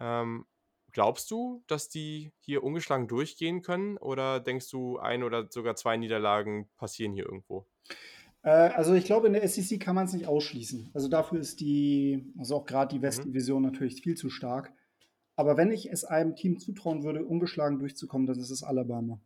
Ähm, 0.00 0.46
glaubst 0.92 1.30
du, 1.30 1.64
dass 1.66 1.88
die 1.88 2.32
hier 2.40 2.62
ungeschlagen 2.64 3.08
durchgehen 3.08 3.62
können? 3.62 3.98
Oder 3.98 4.40
denkst 4.40 4.70
du, 4.70 4.98
ein 4.98 5.22
oder 5.24 5.48
sogar 5.50 5.76
zwei 5.76 5.96
Niederlagen 5.96 6.70
passieren 6.76 7.14
hier 7.14 7.24
irgendwo? 7.26 7.66
Äh, 8.42 8.50
also 8.50 8.94
ich 8.94 9.04
glaube, 9.04 9.26
in 9.26 9.32
der 9.34 9.46
SEC 9.48 9.80
kann 9.80 9.94
man 9.94 10.06
es 10.06 10.12
nicht 10.12 10.26
ausschließen. 10.26 10.90
Also 10.94 11.08
dafür 11.08 11.40
ist 11.40 11.60
die, 11.60 12.32
also 12.38 12.56
auch 12.56 12.64
gerade 12.66 12.94
die 12.94 13.02
Mhm. 13.02 13.02
Westdivision 13.02 13.62
natürlich 13.62 14.02
viel 14.02 14.16
zu 14.16 14.30
stark. 14.30 14.72
Aber 15.36 15.56
wenn 15.56 15.70
ich 15.72 15.90
es 15.90 16.04
einem 16.04 16.36
Team 16.36 16.58
zutrauen 16.58 17.04
würde, 17.04 17.24
ungeschlagen 17.24 17.78
durchzukommen, 17.78 18.26
dann 18.26 18.38
ist 18.38 18.50
es 18.50 18.62
Alabama. 18.62 19.20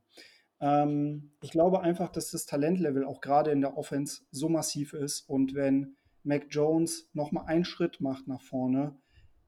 Ähm, 0.60 1.32
ich 1.42 1.50
glaube 1.50 1.80
einfach, 1.80 2.10
dass 2.10 2.30
das 2.30 2.46
Talentlevel 2.46 3.04
auch 3.04 3.20
gerade 3.20 3.50
in 3.50 3.60
der 3.60 3.76
Offense 3.76 4.22
so 4.30 4.48
massiv 4.48 4.92
ist 4.92 5.28
und 5.28 5.54
wenn 5.54 5.96
Mac 6.22 6.46
Jones 6.50 7.08
nochmal 7.12 7.46
einen 7.46 7.64
Schritt 7.64 8.00
macht 8.00 8.26
nach 8.26 8.42
vorne, 8.42 8.98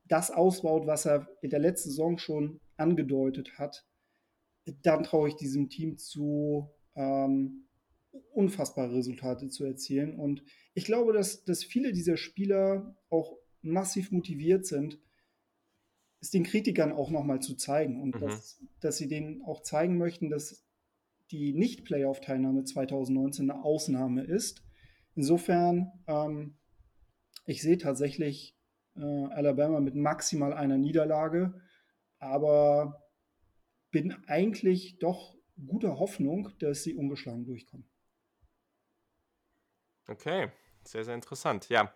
das 0.07 0.31
ausbaut, 0.31 0.87
was 0.87 1.07
er 1.07 1.29
in 1.43 1.51
der 1.51 1.59
letzten 1.59 1.91
Saison 1.91 2.19
schon 2.19 2.61
angedeutet 2.77 3.59
hat, 3.59 3.87
dann 4.83 5.03
traue 5.03 5.29
ich 5.29 5.37
diesem 5.37 5.69
Team 5.69 5.99
zu, 5.99 6.71
ähm, 6.95 7.69
unfassbare 8.33 8.95
Resultate 8.95 9.49
zu 9.49 9.65
erzielen. 9.65 10.19
Und 10.19 10.43
ich 10.75 10.85
glaube, 10.85 11.13
dass, 11.13 11.45
dass 11.45 11.65
viele 11.65 11.93
dieser 11.93 12.17
Spieler 12.17 12.97
auch 13.11 13.37
massiv 13.63 14.11
motiviert 14.13 14.67
sind, 14.67 15.01
es 16.21 16.31
den 16.31 16.45
Kritikern 16.45 16.93
auch 16.93 17.11
nochmal 17.11 17.41
zu 17.41 17.55
zeigen 17.55 18.01
und 18.01 18.17
Mhm. 18.17 18.21
dass, 18.21 18.61
dass 18.81 18.97
sie 18.99 19.09
denen 19.09 19.43
auch 19.43 19.63
zeigen 19.63 19.99
möchten, 19.99 20.31
dass 20.31 20.65
die 21.31 21.53
Nicht-Playoff-Teilnahme 21.53 22.65
2019 22.65 23.51
eine 23.51 23.65
Ausnahme 23.65 24.25
ist. 24.25 24.63
Insofern, 25.15 25.93
ähm, 26.07 26.57
ich 27.47 27.63
sehe 27.63 27.79
tatsächlich 27.79 28.57
äh, 28.97 29.03
Alabama 29.03 29.81
mit 29.81 29.95
maximal 29.95 30.53
einer 30.53 30.79
Niederlage, 30.79 31.61
aber 32.19 33.09
bin 33.91 34.15
eigentlich 34.27 34.99
doch 34.99 35.37
guter 35.67 35.99
Hoffnung, 35.99 36.51
dass 36.61 36.83
sie 36.83 36.95
ungeschlagen 36.95 37.45
durchkommen. 37.45 37.89
Okay, 40.09 40.51
sehr, 40.85 41.05
sehr 41.05 41.15
interessant. 41.15 41.69
Ja, 41.69 41.93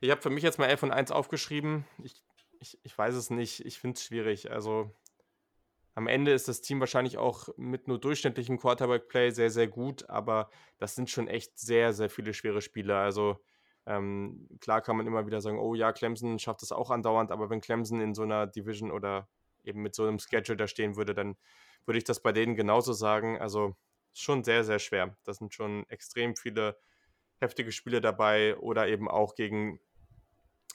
ich 0.00 0.10
habe 0.10 0.22
für 0.22 0.30
mich 0.30 0.44
jetzt 0.44 0.58
mal 0.58 0.66
11 0.66 0.84
und 0.84 0.92
1 0.92 1.10
aufgeschrieben. 1.10 1.84
Ich, 2.02 2.22
ich, 2.60 2.78
ich 2.84 2.96
weiß 2.96 3.14
es 3.14 3.30
nicht. 3.30 3.64
Ich 3.66 3.78
finde 3.78 3.96
es 3.96 4.04
schwierig. 4.04 4.50
Also 4.50 4.94
am 5.98 6.06
Ende 6.06 6.30
ist 6.30 6.46
das 6.46 6.60
Team 6.60 6.78
wahrscheinlich 6.78 7.18
auch 7.18 7.48
mit 7.56 7.88
nur 7.88 7.98
durchschnittlichem 7.98 8.56
Quarterback-Play 8.56 9.32
sehr, 9.32 9.50
sehr 9.50 9.66
gut, 9.66 10.08
aber 10.08 10.48
das 10.78 10.94
sind 10.94 11.10
schon 11.10 11.26
echt 11.26 11.58
sehr, 11.58 11.92
sehr 11.92 12.08
viele 12.08 12.34
schwere 12.34 12.62
Spiele. 12.62 12.96
Also 12.96 13.40
ähm, 13.84 14.48
klar 14.60 14.80
kann 14.80 14.96
man 14.96 15.08
immer 15.08 15.26
wieder 15.26 15.40
sagen, 15.40 15.58
oh 15.58 15.74
ja, 15.74 15.92
Clemson 15.92 16.38
schafft 16.38 16.62
es 16.62 16.70
auch 16.70 16.92
andauernd, 16.92 17.32
aber 17.32 17.50
wenn 17.50 17.60
Clemson 17.60 18.00
in 18.00 18.14
so 18.14 18.22
einer 18.22 18.46
Division 18.46 18.92
oder 18.92 19.28
eben 19.64 19.82
mit 19.82 19.96
so 19.96 20.04
einem 20.04 20.20
Schedule 20.20 20.56
da 20.56 20.68
stehen 20.68 20.94
würde, 20.94 21.14
dann 21.14 21.36
würde 21.84 21.98
ich 21.98 22.04
das 22.04 22.22
bei 22.22 22.30
denen 22.30 22.54
genauso 22.54 22.92
sagen. 22.92 23.36
Also 23.40 23.74
schon 24.14 24.44
sehr, 24.44 24.62
sehr 24.62 24.78
schwer. 24.78 25.16
Das 25.24 25.38
sind 25.38 25.52
schon 25.52 25.84
extrem 25.88 26.36
viele 26.36 26.78
heftige 27.40 27.72
Spiele 27.72 28.00
dabei 28.00 28.56
oder 28.58 28.86
eben 28.86 29.08
auch 29.08 29.34
gegen 29.34 29.80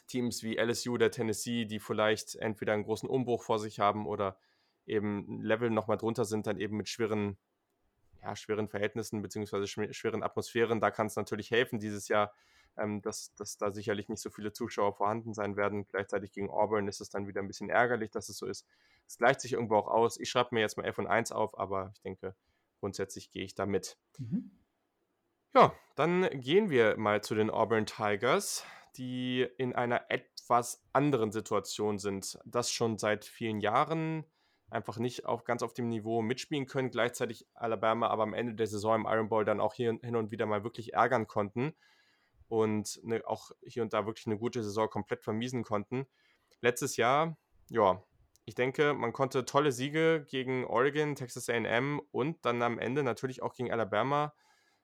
Teams 0.08 0.44
wie 0.44 0.58
LSU 0.58 0.96
oder 0.96 1.12
Tennessee, 1.12 1.64
die 1.64 1.80
vielleicht 1.80 2.36
entweder 2.36 2.74
einen 2.74 2.84
großen 2.84 3.08
Umbruch 3.08 3.42
vor 3.42 3.58
sich 3.58 3.80
haben 3.80 4.06
oder 4.06 4.38
eben 4.86 5.42
Level 5.42 5.70
nochmal 5.70 5.98
drunter 5.98 6.26
sind, 6.26 6.48
dann 6.48 6.60
eben 6.60 6.78
mit 6.78 6.90
schweren, 6.90 7.38
ja, 8.22 8.36
schweren 8.36 8.68
Verhältnissen 8.68 9.22
beziehungsweise 9.22 9.68
schweren 9.68 10.24
Atmosphären. 10.24 10.80
Da 10.80 10.92
kann 10.92 11.08
es 11.08 11.16
natürlich 11.16 11.52
helfen 11.52 11.80
dieses 11.80 12.08
Jahr, 12.08 12.34
ähm, 12.78 13.02
dass, 13.02 13.34
dass 13.36 13.58
da 13.58 13.72
sicherlich 13.72 14.10
nicht 14.10 14.22
so 14.22 14.30
viele 14.30 14.54
Zuschauer 14.54 14.94
vorhanden 14.94 15.34
sein 15.34 15.56
werden. 15.56 15.88
Gleichzeitig 15.88 16.32
gegen 16.32 16.50
Auburn 16.50 16.88
ist 16.88 17.02
es 17.02 17.10
dann 17.10 17.28
wieder 17.28 17.42
ein 17.42 17.48
bisschen 17.48 17.70
ärgerlich, 17.70 18.12
dass 18.12 18.30
es 18.30 18.38
so 18.38 18.46
ist. 18.46 18.66
Es 19.08 19.18
gleicht 19.18 19.42
sich 19.42 19.54
irgendwo 19.54 19.76
auch 19.76 19.88
aus. 19.88 20.20
Ich 20.20 20.30
schreibe 20.30 20.56
mir 20.56 20.62
jetzt 20.62 20.78
mal 20.78 20.86
F 20.86 20.98
und 20.98 21.08
1 21.08 21.32
auf, 21.32 21.58
aber 21.58 21.92
ich 21.96 22.02
denke, 22.02 22.36
grundsätzlich 22.80 23.32
gehe 23.32 23.44
ich 23.44 23.56
da 23.56 23.66
mit. 23.66 23.98
Mhm. 24.18 24.52
Ja, 25.54 25.74
dann 25.96 26.28
gehen 26.40 26.70
wir 26.70 26.98
mal 26.98 27.22
zu 27.22 27.36
den 27.36 27.52
Auburn 27.52 27.86
Tigers, 27.86 28.66
die 28.98 29.48
in 29.58 29.74
einer 29.74 30.10
etwas 30.10 30.84
anderen 30.94 31.32
Situation 31.32 32.00
sind. 32.00 32.40
Das 32.46 32.72
schon 32.72 32.98
seit 32.98 33.26
vielen 33.26 33.60
Jahren 33.60 34.26
einfach 34.74 34.98
nicht 34.98 35.26
auf, 35.26 35.44
ganz 35.44 35.64
auf 35.64 35.74
dem 35.74 35.88
Niveau 35.88 36.22
mitspielen 36.22 36.66
können, 36.66 36.90
gleichzeitig 36.90 37.46
Alabama 37.54 38.08
aber 38.08 38.24
am 38.24 38.34
Ende 38.34 38.56
der 38.56 38.68
Saison 38.68 38.96
im 38.96 39.06
Iron 39.06 39.30
Bowl 39.30 39.46
dann 39.46 39.62
auch 39.62 39.74
hier 39.74 39.98
hin 40.02 40.16
und 40.16 40.32
wieder 40.32 40.46
mal 40.46 40.64
wirklich 40.64 40.94
ärgern 40.94 41.28
konnten 41.28 41.74
und 42.48 43.00
ne, 43.04 43.22
auch 43.26 43.52
hier 43.62 43.84
und 43.84 43.94
da 43.94 44.06
wirklich 44.06 44.26
eine 44.26 44.38
gute 44.38 44.64
Saison 44.64 44.90
komplett 44.90 45.24
vermiesen 45.24 45.64
konnten. 45.64 46.08
Letztes 46.62 46.98
Jahr, 46.98 47.38
ja, 47.70 48.04
ich 48.46 48.56
denke, 48.56 48.94
man 48.94 49.14
konnte 49.14 49.46
tolle 49.46 49.72
Siege 49.72 50.26
gegen 50.30 50.66
Oregon, 50.66 51.16
Texas 51.16 51.50
AM 51.50 52.02
und 52.12 52.44
dann 52.46 52.62
am 52.62 52.80
Ende 52.80 53.04
natürlich 53.04 53.42
auch 53.42 53.54
gegen 53.54 53.72
Alabama 53.72 54.34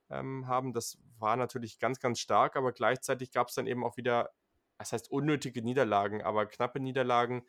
ähm, 0.10 0.48
haben. 0.48 0.72
Das 0.72 0.98
war 1.18 1.36
natürlich 1.36 1.80
ganz, 1.80 2.00
ganz 2.00 2.20
stark, 2.20 2.56
aber 2.56 2.72
gleichzeitig 2.72 3.32
gab 3.32 3.50
es 3.50 3.56
dann 3.56 3.68
eben 3.68 3.84
auch 3.84 3.98
wieder, 3.98 4.30
das 4.78 4.94
heißt 4.94 5.12
unnötige 5.12 5.62
Niederlagen, 5.62 6.22
aber 6.22 6.46
knappe 6.46 6.80
Niederlagen 6.80 7.44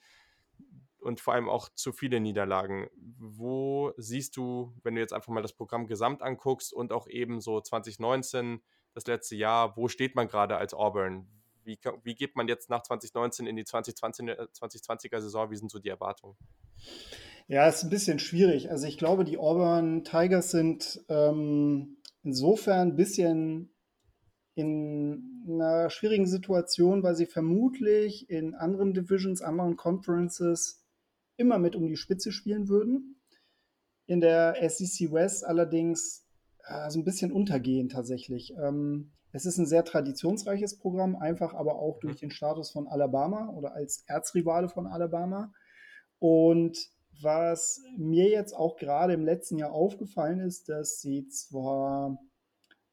und 1.01 1.21
vor 1.21 1.35
allem 1.35 1.49
auch 1.49 1.69
zu 1.71 1.93
viele 1.93 2.21
Niederlagen. 2.21 2.89
Wo 3.19 3.93
siehst 3.97 4.37
du, 4.37 4.75
wenn 4.83 4.95
du 4.95 5.01
jetzt 5.01 5.13
einfach 5.13 5.33
mal 5.33 5.43
das 5.43 5.53
Programm 5.53 5.87
gesamt 5.87 6.23
anguckst 6.23 6.73
und 6.73 6.93
auch 6.93 7.09
eben 7.09 7.41
so 7.41 7.61
2019, 7.61 8.61
das 8.95 9.07
letzte 9.07 9.37
Jahr, 9.37 9.77
wo 9.77 9.89
steht 9.89 10.15
man 10.15 10.29
gerade 10.29 10.57
als 10.57 10.75
Auburn? 10.75 11.27
Wie, 11.65 11.79
wie 12.03 12.15
geht 12.15 12.37
man 12.37 12.49
jetzt 12.49 12.71
nach 12.71 12.83
2019 12.83 13.47
in 13.47 13.57
die 13.57 13.65
2020, 13.65 14.31
2020er 14.31 15.21
Saison? 15.21 15.51
Wie 15.51 15.57
sind 15.57 15.71
so 15.71 15.79
die 15.79 15.91
Erwartungen? 15.91 16.37
Ja, 17.49 17.69
ist 17.69 17.83
ein 17.83 17.91
bisschen 17.91 18.19
schwierig. 18.19 18.71
Also 18.71 18.87
ich 18.87 18.97
glaube, 18.97 19.25
die 19.25 19.39
Auburn 19.39 20.05
Tigers 20.05 20.51
sind 20.51 21.05
ähm, 21.09 21.99
insofern 22.23 22.91
ein 22.91 22.97
bisschen 22.97 23.75
in 24.55 25.49
einer 25.49 25.91
schwierigen 25.91 26.27
Situation, 26.27 27.03
weil 27.03 27.15
sie 27.15 27.27
vermutlich 27.27 28.29
in 28.31 28.55
anderen 28.55 28.95
Divisions, 28.95 29.43
anderen 29.43 29.77
Conferences 29.77 30.80
immer 31.41 31.59
mit 31.59 31.75
um 31.75 31.89
die 31.89 31.97
Spitze 31.97 32.31
spielen 32.31 32.69
würden. 32.69 33.17
In 34.07 34.21
der 34.21 34.57
SEC 34.69 35.13
West 35.13 35.45
allerdings 35.45 36.27
äh, 36.65 36.91
so 36.91 37.01
ein 37.01 37.05
bisschen 37.05 37.33
untergehen 37.33 37.89
tatsächlich. 37.89 38.55
Ähm, 38.57 39.13
es 39.33 39.47
ist 39.47 39.59
ein 39.59 39.67
sehr 39.67 39.85
traditionsreiches 39.85 40.79
Programm, 40.79 41.17
einfach 41.17 41.55
aber 41.55 41.77
auch 41.77 41.99
durch 42.01 42.17
den 42.17 42.31
Status 42.31 42.71
von 42.71 42.89
Alabama 42.89 43.49
oder 43.51 43.75
als 43.75 44.05
Erzrivale 44.07 44.69
von 44.69 44.87
Alabama. 44.87 45.53
Und 46.19 46.77
was 47.23 47.83
mir 47.97 48.29
jetzt 48.29 48.55
auch 48.55 48.77
gerade 48.77 49.13
im 49.13 49.25
letzten 49.25 49.59
Jahr 49.59 49.73
aufgefallen 49.73 50.41
ist, 50.41 50.69
dass 50.69 51.01
sie 51.01 51.29
zwar 51.29 52.19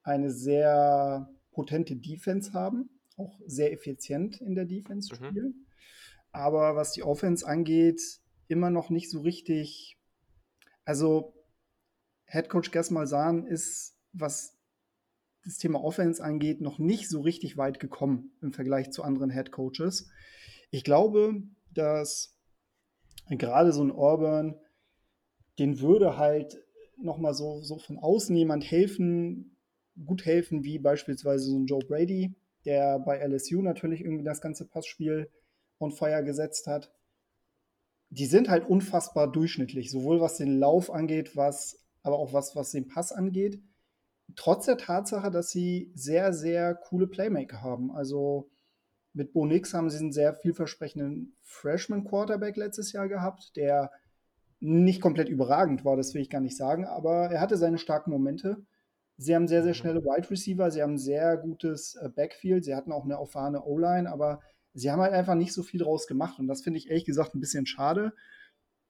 eine 0.02 0.30
sehr 0.30 1.28
potente 1.52 1.96
Defense 1.96 2.52
haben, 2.52 2.88
auch 3.16 3.38
sehr 3.46 3.72
effizient 3.72 4.40
in 4.40 4.54
der 4.54 4.64
Defense 4.64 5.12
mhm. 5.12 5.16
spielen, 5.16 5.46
mhm. 5.46 5.66
aber 6.30 6.76
was 6.76 6.92
die 6.92 7.02
Offense 7.02 7.46
angeht, 7.46 8.00
immer 8.48 8.70
noch 8.70 8.90
nicht 8.90 9.10
so 9.10 9.20
richtig. 9.20 9.98
Also 10.84 11.34
Head 12.26 12.48
Coach 12.48 12.70
Gesmalsan 12.70 13.46
ist, 13.46 13.96
was 14.12 14.58
das 15.44 15.58
Thema 15.58 15.82
Offense 15.82 16.22
angeht, 16.22 16.60
noch 16.60 16.78
nicht 16.78 17.08
so 17.08 17.20
richtig 17.20 17.56
weit 17.56 17.80
gekommen 17.80 18.32
im 18.42 18.52
Vergleich 18.52 18.90
zu 18.90 19.02
anderen 19.02 19.30
Head 19.30 19.52
Coaches. 19.52 20.10
Ich 20.70 20.84
glaube, 20.84 21.42
dass 21.72 22.36
gerade 23.30 23.72
so 23.72 23.82
ein 23.82 23.92
Auburn, 23.92 24.58
den 25.58 25.80
würde 25.80 26.16
halt 26.16 26.58
nochmal 26.96 27.34
so, 27.34 27.62
so 27.62 27.78
von 27.78 27.98
außen 27.98 28.34
jemand 28.36 28.70
helfen, 28.70 29.56
gut 30.04 30.24
helfen, 30.24 30.64
wie 30.64 30.78
beispielsweise 30.78 31.44
so 31.44 31.58
ein 31.58 31.66
Joe 31.66 31.84
Brady, 31.86 32.34
der 32.64 32.98
bei 32.98 33.18
LSU 33.18 33.62
natürlich 33.62 34.00
irgendwie 34.00 34.24
das 34.24 34.40
ganze 34.40 34.66
Passspiel 34.66 35.30
on 35.78 35.92
fire 35.92 36.22
gesetzt 36.24 36.66
hat. 36.66 36.92
Die 38.10 38.26
sind 38.26 38.48
halt 38.48 38.68
unfassbar 38.68 39.30
durchschnittlich, 39.30 39.90
sowohl 39.90 40.20
was 40.20 40.36
den 40.36 40.58
Lauf 40.58 40.90
angeht, 40.90 41.36
was, 41.36 41.84
aber 42.02 42.18
auch 42.18 42.32
was, 42.32 42.56
was 42.56 42.70
den 42.70 42.88
Pass 42.88 43.12
angeht. 43.12 43.60
Trotz 44.36 44.66
der 44.66 44.78
Tatsache, 44.78 45.30
dass 45.30 45.50
sie 45.50 45.92
sehr, 45.94 46.32
sehr 46.32 46.74
coole 46.74 47.06
Playmaker 47.06 47.62
haben. 47.62 47.90
Also 47.90 48.50
mit 49.12 49.32
Bo 49.32 49.46
Nix 49.46 49.74
haben 49.74 49.90
sie 49.90 49.98
einen 49.98 50.12
sehr 50.12 50.34
vielversprechenden 50.34 51.36
Freshman-Quarterback 51.42 52.56
letztes 52.56 52.92
Jahr 52.92 53.08
gehabt, 53.08 53.56
der 53.56 53.90
nicht 54.60 55.00
komplett 55.00 55.28
überragend 55.28 55.84
war, 55.84 55.96
das 55.96 56.14
will 56.14 56.22
ich 56.22 56.30
gar 56.30 56.40
nicht 56.40 56.56
sagen, 56.56 56.84
aber 56.84 57.30
er 57.30 57.40
hatte 57.40 57.56
seine 57.56 57.78
starken 57.78 58.10
Momente. 58.10 58.64
Sie 59.16 59.34
haben 59.34 59.48
sehr, 59.48 59.62
sehr 59.62 59.72
mhm. 59.72 59.76
schnelle 59.76 60.04
Wide 60.04 60.30
Receiver, 60.30 60.70
sie 60.70 60.82
haben 60.82 60.94
ein 60.94 60.98
sehr 60.98 61.36
gutes 61.36 61.96
äh, 61.96 62.08
Backfield, 62.08 62.64
sie 62.64 62.74
hatten 62.74 62.92
auch 62.92 63.04
eine 63.04 63.14
erfahrene 63.14 63.64
O-Line, 63.64 64.10
aber 64.10 64.40
sie 64.78 64.90
haben 64.90 65.00
halt 65.00 65.12
einfach 65.12 65.34
nicht 65.34 65.52
so 65.52 65.62
viel 65.62 65.80
draus 65.80 66.06
gemacht 66.06 66.38
und 66.38 66.46
das 66.46 66.62
finde 66.62 66.78
ich 66.78 66.88
ehrlich 66.88 67.04
gesagt 67.04 67.34
ein 67.34 67.40
bisschen 67.40 67.66
schade. 67.66 68.12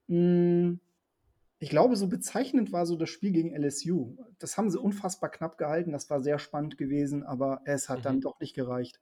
Hm, 0.08 0.80
ich 1.60 1.70
glaube, 1.70 1.96
so 1.96 2.08
bezeichnend 2.08 2.72
war 2.72 2.86
so 2.86 2.96
das 2.96 3.10
Spiel 3.10 3.32
gegen 3.32 3.52
LSU. 3.52 4.16
Das 4.38 4.56
haben 4.56 4.70
sie 4.70 4.78
unfassbar 4.78 5.30
knapp 5.30 5.58
gehalten, 5.58 5.92
das 5.92 6.08
war 6.08 6.20
sehr 6.20 6.38
spannend 6.38 6.78
gewesen, 6.78 7.24
aber 7.24 7.62
es 7.64 7.88
hat 7.88 7.98
mhm. 8.00 8.02
dann 8.02 8.20
doch 8.20 8.38
nicht 8.40 8.54
gereicht. 8.54 9.00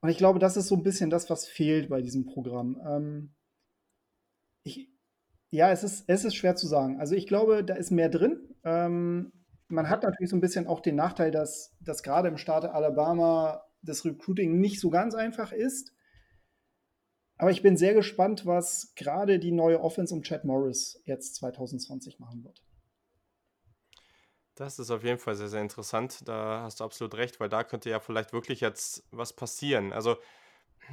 Und 0.00 0.08
ich 0.08 0.18
glaube, 0.18 0.38
das 0.38 0.56
ist 0.56 0.68
so 0.68 0.76
ein 0.76 0.82
bisschen 0.82 1.10
das, 1.10 1.30
was 1.30 1.46
fehlt 1.46 1.88
bei 1.88 2.02
diesem 2.02 2.26
Programm. 2.26 2.80
Ähm, 2.86 3.34
ich, 4.62 4.90
ja, 5.50 5.70
es 5.70 5.84
ist, 5.84 6.04
es 6.08 6.24
ist 6.24 6.34
schwer 6.34 6.56
zu 6.56 6.66
sagen. 6.66 7.00
Also 7.00 7.14
ich 7.14 7.26
glaube, 7.26 7.64
da 7.64 7.74
ist 7.74 7.90
mehr 7.90 8.08
drin. 8.08 8.54
Ähm, 8.64 9.32
man 9.68 9.88
hat 9.88 10.02
natürlich 10.02 10.30
so 10.30 10.36
ein 10.36 10.40
bisschen 10.40 10.66
auch 10.66 10.80
den 10.80 10.96
Nachteil, 10.96 11.30
dass, 11.30 11.76
dass 11.80 12.02
gerade 12.02 12.28
im 12.28 12.36
Staate 12.36 12.72
Alabama 12.72 13.65
das 13.86 14.04
Recruiting 14.04 14.60
nicht 14.60 14.80
so 14.80 14.90
ganz 14.90 15.14
einfach 15.14 15.52
ist. 15.52 15.92
Aber 17.38 17.50
ich 17.50 17.62
bin 17.62 17.76
sehr 17.76 17.94
gespannt, 17.94 18.46
was 18.46 18.94
gerade 18.94 19.38
die 19.38 19.52
neue 19.52 19.80
Offense 19.80 20.14
um 20.14 20.22
Chad 20.22 20.44
Morris 20.44 21.00
jetzt 21.04 21.34
2020 21.36 22.18
machen 22.18 22.44
wird. 22.44 22.62
Das 24.54 24.78
ist 24.78 24.90
auf 24.90 25.04
jeden 25.04 25.18
Fall 25.18 25.36
sehr, 25.36 25.48
sehr 25.48 25.60
interessant. 25.60 26.26
Da 26.26 26.62
hast 26.62 26.80
du 26.80 26.84
absolut 26.84 27.14
recht, 27.14 27.38
weil 27.40 27.50
da 27.50 27.62
könnte 27.62 27.90
ja 27.90 28.00
vielleicht 28.00 28.32
wirklich 28.32 28.60
jetzt 28.60 29.04
was 29.10 29.34
passieren. 29.34 29.92
Also 29.92 30.16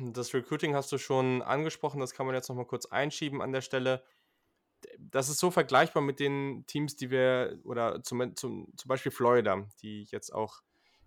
das 0.02 0.34
Recruiting 0.34 0.76
hast 0.76 0.92
du 0.92 0.98
schon 0.98 1.42
angesprochen, 1.42 2.02
das 2.02 2.14
kann 2.14 2.26
man 2.26 2.36
jetzt 2.36 2.50
nochmal 2.50 2.66
kurz 2.66 2.86
einschieben 2.88 3.42
an 3.42 3.54
der 3.54 3.62
Stelle. 3.62 4.04
Das 5.00 5.30
ist 5.30 5.40
so 5.40 5.50
vergleichbar 5.50 6.04
mit 6.04 6.20
den 6.20 6.66
Teams, 6.68 6.98
die 6.98 7.10
wir, 7.10 7.58
oder 7.64 8.04
zum, 8.04 8.36
zum, 8.36 8.68
zum 8.76 8.90
Beispiel 8.90 9.14
Florida, 9.14 9.66
die 9.82 10.04
jetzt 10.12 10.34
auch 10.34 10.62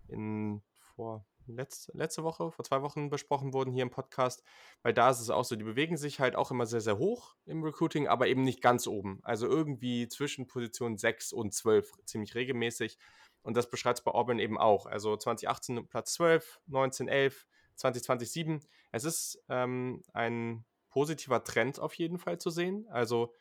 in 0.07 0.63
vor 0.79 1.27
letzte, 1.47 1.91
letzte 1.97 2.23
Woche, 2.23 2.51
vor 2.51 2.65
zwei 2.65 2.81
Wochen 2.81 3.09
besprochen 3.09 3.53
wurden 3.53 3.71
hier 3.71 3.83
im 3.83 3.89
Podcast, 3.89 4.43
weil 4.83 4.93
da 4.93 5.09
ist 5.09 5.19
es 5.19 5.29
auch 5.29 5.45
so, 5.45 5.55
die 5.55 5.63
bewegen 5.63 5.97
sich 5.97 6.19
halt 6.19 6.35
auch 6.35 6.51
immer 6.51 6.65
sehr, 6.65 6.81
sehr 6.81 6.97
hoch 6.97 7.35
im 7.45 7.63
Recruiting, 7.63 8.07
aber 8.07 8.27
eben 8.27 8.43
nicht 8.43 8.61
ganz 8.61 8.87
oben. 8.87 9.19
Also 9.23 9.47
irgendwie 9.47 10.07
zwischen 10.07 10.47
Position 10.47 10.97
6 10.97 11.33
und 11.33 11.53
12 11.53 11.91
ziemlich 12.05 12.35
regelmäßig. 12.35 12.97
Und 13.41 13.55
das 13.55 13.69
beschreibt 13.69 13.99
es 13.99 14.03
bei 14.03 14.11
Auburn 14.11 14.39
eben 14.39 14.57
auch. 14.57 14.85
Also 14.85 15.15
2018 15.15 15.87
Platz 15.87 16.13
12, 16.13 16.59
19, 16.67 17.07
11, 17.07 17.47
2020 17.75 18.31
7. 18.31 18.59
Es 18.91 19.03
ist 19.03 19.43
ähm, 19.49 20.03
ein 20.13 20.65
positiver 20.89 21.43
Trend 21.43 21.79
auf 21.79 21.93
jeden 21.93 22.17
Fall 22.17 22.39
zu 22.39 22.49
sehen. 22.49 22.87
Also 22.89 23.33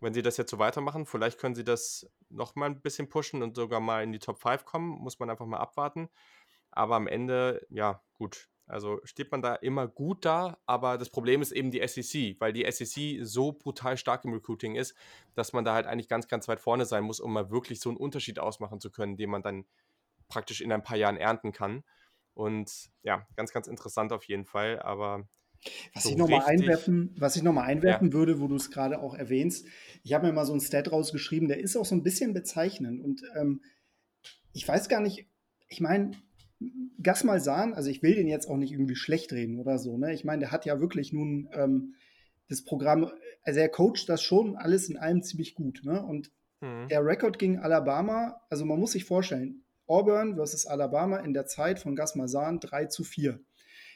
wenn 0.00 0.14
sie 0.14 0.22
das 0.22 0.36
jetzt 0.36 0.50
so 0.50 0.58
weitermachen, 0.58 1.06
vielleicht 1.06 1.38
können 1.38 1.54
sie 1.54 1.64
das 1.64 2.08
noch 2.30 2.54
mal 2.54 2.66
ein 2.66 2.80
bisschen 2.80 3.08
pushen 3.08 3.42
und 3.42 3.56
sogar 3.56 3.80
mal 3.80 4.04
in 4.04 4.12
die 4.12 4.20
Top 4.20 4.38
5 4.38 4.64
kommen. 4.64 4.90
Muss 4.90 5.18
man 5.18 5.28
einfach 5.28 5.46
mal 5.46 5.58
abwarten. 5.58 6.08
Aber 6.78 6.94
am 6.94 7.08
Ende, 7.08 7.66
ja, 7.70 8.00
gut. 8.14 8.48
Also 8.66 9.00
steht 9.02 9.32
man 9.32 9.42
da 9.42 9.54
immer 9.56 9.88
gut 9.88 10.24
da, 10.24 10.58
aber 10.64 10.96
das 10.96 11.10
Problem 11.10 11.42
ist 11.42 11.50
eben 11.50 11.70
die 11.72 11.84
SEC, 11.84 12.36
weil 12.38 12.52
die 12.52 12.70
SEC 12.70 13.26
so 13.26 13.52
brutal 13.52 13.96
stark 13.96 14.24
im 14.24 14.32
Recruiting 14.32 14.76
ist, 14.76 14.94
dass 15.34 15.52
man 15.52 15.64
da 15.64 15.74
halt 15.74 15.86
eigentlich 15.86 16.08
ganz, 16.08 16.28
ganz 16.28 16.46
weit 16.46 16.60
vorne 16.60 16.84
sein 16.84 17.02
muss, 17.02 17.18
um 17.18 17.32
mal 17.32 17.50
wirklich 17.50 17.80
so 17.80 17.88
einen 17.88 17.96
Unterschied 17.96 18.38
ausmachen 18.38 18.78
zu 18.78 18.90
können, 18.90 19.16
den 19.16 19.30
man 19.30 19.42
dann 19.42 19.64
praktisch 20.28 20.60
in 20.60 20.70
ein 20.70 20.82
paar 20.82 20.98
Jahren 20.98 21.16
ernten 21.16 21.50
kann. 21.50 21.82
Und 22.34 22.90
ja, 23.02 23.26
ganz, 23.34 23.52
ganz 23.52 23.66
interessant 23.66 24.12
auf 24.12 24.24
jeden 24.24 24.44
Fall, 24.44 24.80
aber 24.80 25.26
was, 25.94 26.04
so 26.04 26.10
ich 26.10 26.16
noch 26.16 26.28
mal 26.28 26.44
einwerfen, 26.44 27.12
was 27.18 27.34
ich 27.34 27.42
nochmal 27.42 27.64
einwerfen 27.64 28.08
ja. 28.08 28.12
würde, 28.12 28.38
wo 28.38 28.46
du 28.46 28.54
es 28.54 28.70
gerade 28.70 29.00
auch 29.00 29.14
erwähnst, 29.14 29.66
ich 30.04 30.12
habe 30.12 30.28
mir 30.28 30.32
mal 30.32 30.44
so 30.44 30.54
ein 30.54 30.60
Stat 30.60 30.92
rausgeschrieben, 30.92 31.48
der 31.48 31.58
ist 31.58 31.76
auch 31.76 31.86
so 31.86 31.96
ein 31.96 32.04
bisschen 32.04 32.34
bezeichnend. 32.34 33.02
Und 33.02 33.22
ähm, 33.34 33.62
ich 34.52 34.68
weiß 34.68 34.88
gar 34.88 35.00
nicht, 35.00 35.26
ich 35.68 35.80
meine, 35.80 36.12
Gas 37.02 37.24
Malzahn, 37.24 37.74
also 37.74 37.88
ich 37.90 38.02
will 38.02 38.14
den 38.14 38.26
jetzt 38.26 38.48
auch 38.48 38.56
nicht 38.56 38.72
irgendwie 38.72 38.96
schlecht 38.96 39.32
reden 39.32 39.60
oder 39.60 39.78
so, 39.78 39.96
ne? 39.96 40.12
Ich 40.12 40.24
meine, 40.24 40.40
der 40.40 40.50
hat 40.50 40.64
ja 40.64 40.80
wirklich 40.80 41.12
nun 41.12 41.48
ähm, 41.52 41.94
das 42.48 42.64
Programm, 42.64 43.10
also 43.42 43.60
er 43.60 43.68
coacht 43.68 44.08
das 44.08 44.22
schon 44.22 44.56
alles 44.56 44.88
in 44.88 44.96
allem 44.96 45.22
ziemlich 45.22 45.54
gut, 45.54 45.82
ne? 45.84 46.04
Und 46.04 46.32
mhm. 46.60 46.88
der 46.88 47.04
Rekord 47.04 47.38
gegen 47.38 47.58
Alabama, 47.58 48.40
also 48.50 48.64
man 48.64 48.80
muss 48.80 48.92
sich 48.92 49.04
vorstellen, 49.04 49.62
Auburn 49.86 50.34
versus 50.34 50.66
Alabama 50.66 51.18
in 51.18 51.32
der 51.32 51.46
Zeit 51.46 51.78
von 51.78 51.94
Gas 51.94 52.14
Malzahn 52.14 52.60
3 52.60 52.86
zu 52.86 53.04
4. 53.04 53.40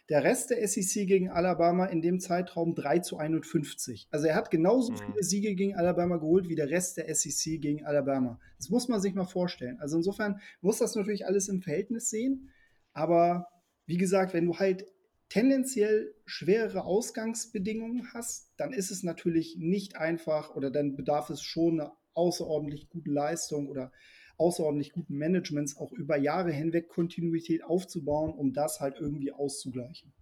Der 0.09 0.25
Rest 0.25 0.51
der 0.51 0.67
SEC 0.67 1.07
gegen 1.07 1.31
Alabama 1.31 1.87
in 1.87 2.03
dem 2.03 2.21
Zeitraum 2.21 2.75
3 2.75 2.99
zu 2.99 3.19
51. 3.19 4.09
Also 4.11 4.27
er 4.27 4.35
hat 4.35 4.51
genauso 4.51 4.93
mhm. 4.93 4.97
viele 4.97 5.23
Siege 5.23 5.55
gegen 5.55 5.77
Alabama 5.77 6.17
geholt 6.17 6.49
wie 6.49 6.57
der 6.57 6.71
Rest 6.71 6.97
der 6.97 7.15
SEC 7.15 7.61
gegen 7.61 7.85
Alabama. 7.85 8.41
Das 8.59 8.69
muss 8.69 8.89
man 8.89 9.01
sich 9.01 9.15
mal 9.15 9.25
vorstellen. 9.25 9.79
Also 9.81 9.97
insofern 9.97 10.41
muss 10.61 10.79
das 10.79 10.95
natürlich 10.97 11.27
alles 11.27 11.49
im 11.49 11.63
Verhältnis 11.63 12.11
sehen. 12.11 12.51
Aber 12.93 13.47
wie 13.87 13.97
gesagt, 13.97 14.35
wenn 14.35 14.47
du 14.47 14.59
halt 14.59 14.87
tendenziell 15.29 16.15
schwerere 16.27 16.85
Ausgangsbedingungen 16.85 18.13
hast, 18.13 18.51
dann 18.59 18.73
ist 18.73 18.91
es 18.91 19.03
natürlich 19.03 19.57
nicht 19.59 19.97
einfach 19.97 20.55
oder 20.55 20.71
dann 20.71 20.95
bedarf 20.95 21.31
es 21.31 21.43
schon 21.43 21.81
einer 21.81 21.97
außerordentlich 22.15 22.91
guten 22.91 23.13
Leistung 23.13 23.69
oder 23.69 23.93
außerordentlich 24.39 24.93
guten 24.93 25.17
Managements 25.17 25.77
auch 25.77 25.93
über 25.93 26.17
Jahre 26.17 26.53
hinweg 26.53 26.89
Kontinuität 26.89 27.65
aufzubauen, 27.65 28.33
um 28.33 28.53
das 28.53 28.81
halt 28.81 28.99
irgendwie 28.99 29.33
auszugleichen. 29.33 30.13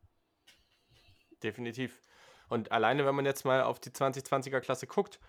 Definitiv. 1.42 2.02
Und 2.48 2.72
alleine, 2.72 3.06
wenn 3.06 3.14
man 3.14 3.24
jetzt 3.24 3.44
mal 3.44 3.62
auf 3.62 3.80
die 3.80 3.90
2020er 3.90 4.60
Klasse 4.60 4.86
guckt, 4.86 5.20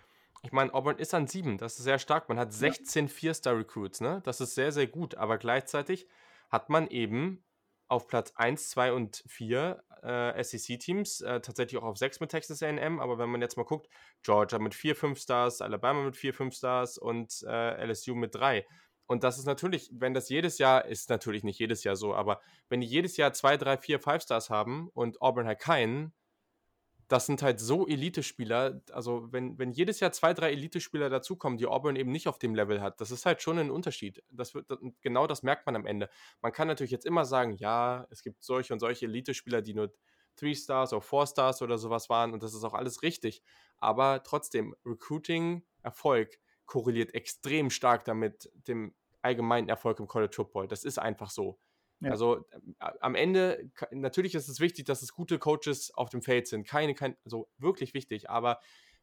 ich 0.44 0.52
meine, 0.52 0.74
Auburn 0.74 0.98
ist 0.98 1.14
an 1.14 1.28
sieben, 1.28 1.58
das 1.58 1.78
ist 1.78 1.84
sehr 1.84 2.00
stark. 2.00 2.28
Man 2.28 2.40
hat 2.40 2.52
16 2.52 3.08
Vier-Star-Recruits, 3.10 4.02
ne? 4.02 4.22
Das 4.26 4.42
ist 4.42 4.56
sehr, 4.56 4.72
sehr 4.72 4.88
gut. 4.88 5.16
Aber 5.16 5.38
gleichzeitig 5.38 6.08
hat 6.50 6.70
man 6.70 6.88
eben 6.88 7.44
auf 7.92 8.08
Platz 8.08 8.32
1, 8.38 8.70
2 8.70 8.94
und 8.94 9.22
4 9.28 9.84
äh, 10.02 10.42
SEC-Teams, 10.42 11.20
äh, 11.22 11.42
tatsächlich 11.42 11.80
auch 11.82 11.86
auf 11.86 11.98
6 11.98 12.22
mit 12.22 12.32
Texas 12.32 12.64
AM, 12.64 13.02
aber 13.02 13.18
wenn 13.18 13.30
man 13.30 13.42
jetzt 13.42 13.58
mal 13.58 13.64
guckt, 13.64 13.90
Georgia 14.24 14.60
mit 14.60 14.74
4, 14.74 14.96
5 14.96 15.20
Stars, 15.20 15.62
Alabama 15.62 16.04
mit 16.04 16.16
4, 16.16 16.34
5 16.34 16.56
Stars 16.56 16.98
und 16.98 17.44
äh, 17.46 17.86
LSU 17.86 18.16
mit 18.16 18.34
3. 18.34 18.66
Und 19.08 19.26
das 19.26 19.38
ist 19.38 19.46
natürlich, 19.46 19.90
wenn 19.92 20.14
das 20.14 20.30
jedes 20.30 20.58
Jahr, 20.58 20.86
ist 20.86 21.10
natürlich 21.10 21.44
nicht 21.44 21.60
jedes 21.60 21.84
Jahr 21.84 21.98
so, 21.98 22.16
aber 22.16 22.40
wenn 22.70 22.80
die 22.80 22.88
jedes 22.88 23.18
Jahr 23.18 23.34
2, 23.34 23.58
3, 23.58 23.78
4, 23.78 24.00
5 24.00 24.24
Stars 24.24 24.50
haben 24.50 24.88
und 24.94 25.22
Auburn 25.22 25.46
halt 25.46 25.60
keinen, 25.60 26.14
das 27.12 27.26
sind 27.26 27.42
halt 27.42 27.60
so 27.60 27.88
Elite-Spieler. 27.88 28.82
Also, 28.94 29.28
wenn, 29.34 29.60
wenn 29.60 29.74
jedes 29.74 30.00
Jahr 30.00 30.14
zwei, 30.14 30.34
drei 30.34 30.52
Elite-Spieler 30.52 31.10
dazukommen, 31.10 31.58
die 31.58 31.66
Auburn 31.66 31.98
eben 31.98 32.10
nicht 32.10 32.30
auf 32.30 32.40
dem 32.40 32.56
Level 32.56 32.82
hat, 32.82 33.02
das 33.02 33.12
ist 33.12 33.26
halt 33.26 33.42
schon 33.42 33.60
ein 33.60 33.70
Unterschied. 33.70 34.24
Das 34.30 34.56
wird, 34.56 34.72
genau 35.02 35.28
das 35.28 35.44
merkt 35.44 35.66
man 35.66 35.76
am 35.76 35.86
Ende. 35.86 36.10
Man 36.42 36.54
kann 36.54 36.70
natürlich 36.70 36.92
jetzt 36.92 37.06
immer 37.06 37.26
sagen, 37.26 37.58
ja, 37.58 38.08
es 38.12 38.24
gibt 38.24 38.42
solche 38.46 38.72
und 38.72 38.80
solche 38.80 39.08
Elite-Spieler, 39.08 39.62
die 39.62 39.74
nur 39.74 39.94
Three 40.38 40.56
Stars 40.56 40.94
oder 40.94 41.02
Four 41.02 41.28
Stars 41.28 41.62
oder 41.62 41.78
sowas 41.78 42.10
waren 42.10 42.32
und 42.32 42.44
das 42.44 42.54
ist 42.54 42.64
auch 42.64 42.74
alles 42.74 43.02
richtig. 43.04 43.44
Aber 43.78 44.24
trotzdem, 44.24 44.74
Recruiting-Erfolg 44.86 46.40
korreliert 46.66 47.14
extrem 47.14 47.70
stark 47.70 48.06
damit 48.06 48.50
dem 48.54 48.96
allgemeinen 49.22 49.68
Erfolg 49.68 50.00
im 50.00 50.08
College 50.08 50.34
Football. 50.34 50.70
Das 50.70 50.86
ist 50.86 50.98
einfach 50.98 51.30
so. 51.30 51.60
Ja. 52.02 52.12
Also 52.12 52.46
äh, 52.52 52.92
am 53.00 53.16
Ende, 53.16 53.72
natürlich 53.92 54.36
ist 54.36 54.50
es 54.50 54.60
wichtig, 54.60 54.86
dass 54.86 55.02
es 55.02 55.14
gute 55.14 55.40
Coaches 55.40 55.92
auf 55.94 56.10
dem 56.10 56.22
Feld 56.22 56.48
sind. 56.48 56.68
Keine, 56.68 56.94
kein, 56.94 57.16
also 57.24 57.50
wirklich 57.58 57.94
wichtig, 57.94 58.30
aber 58.30 58.60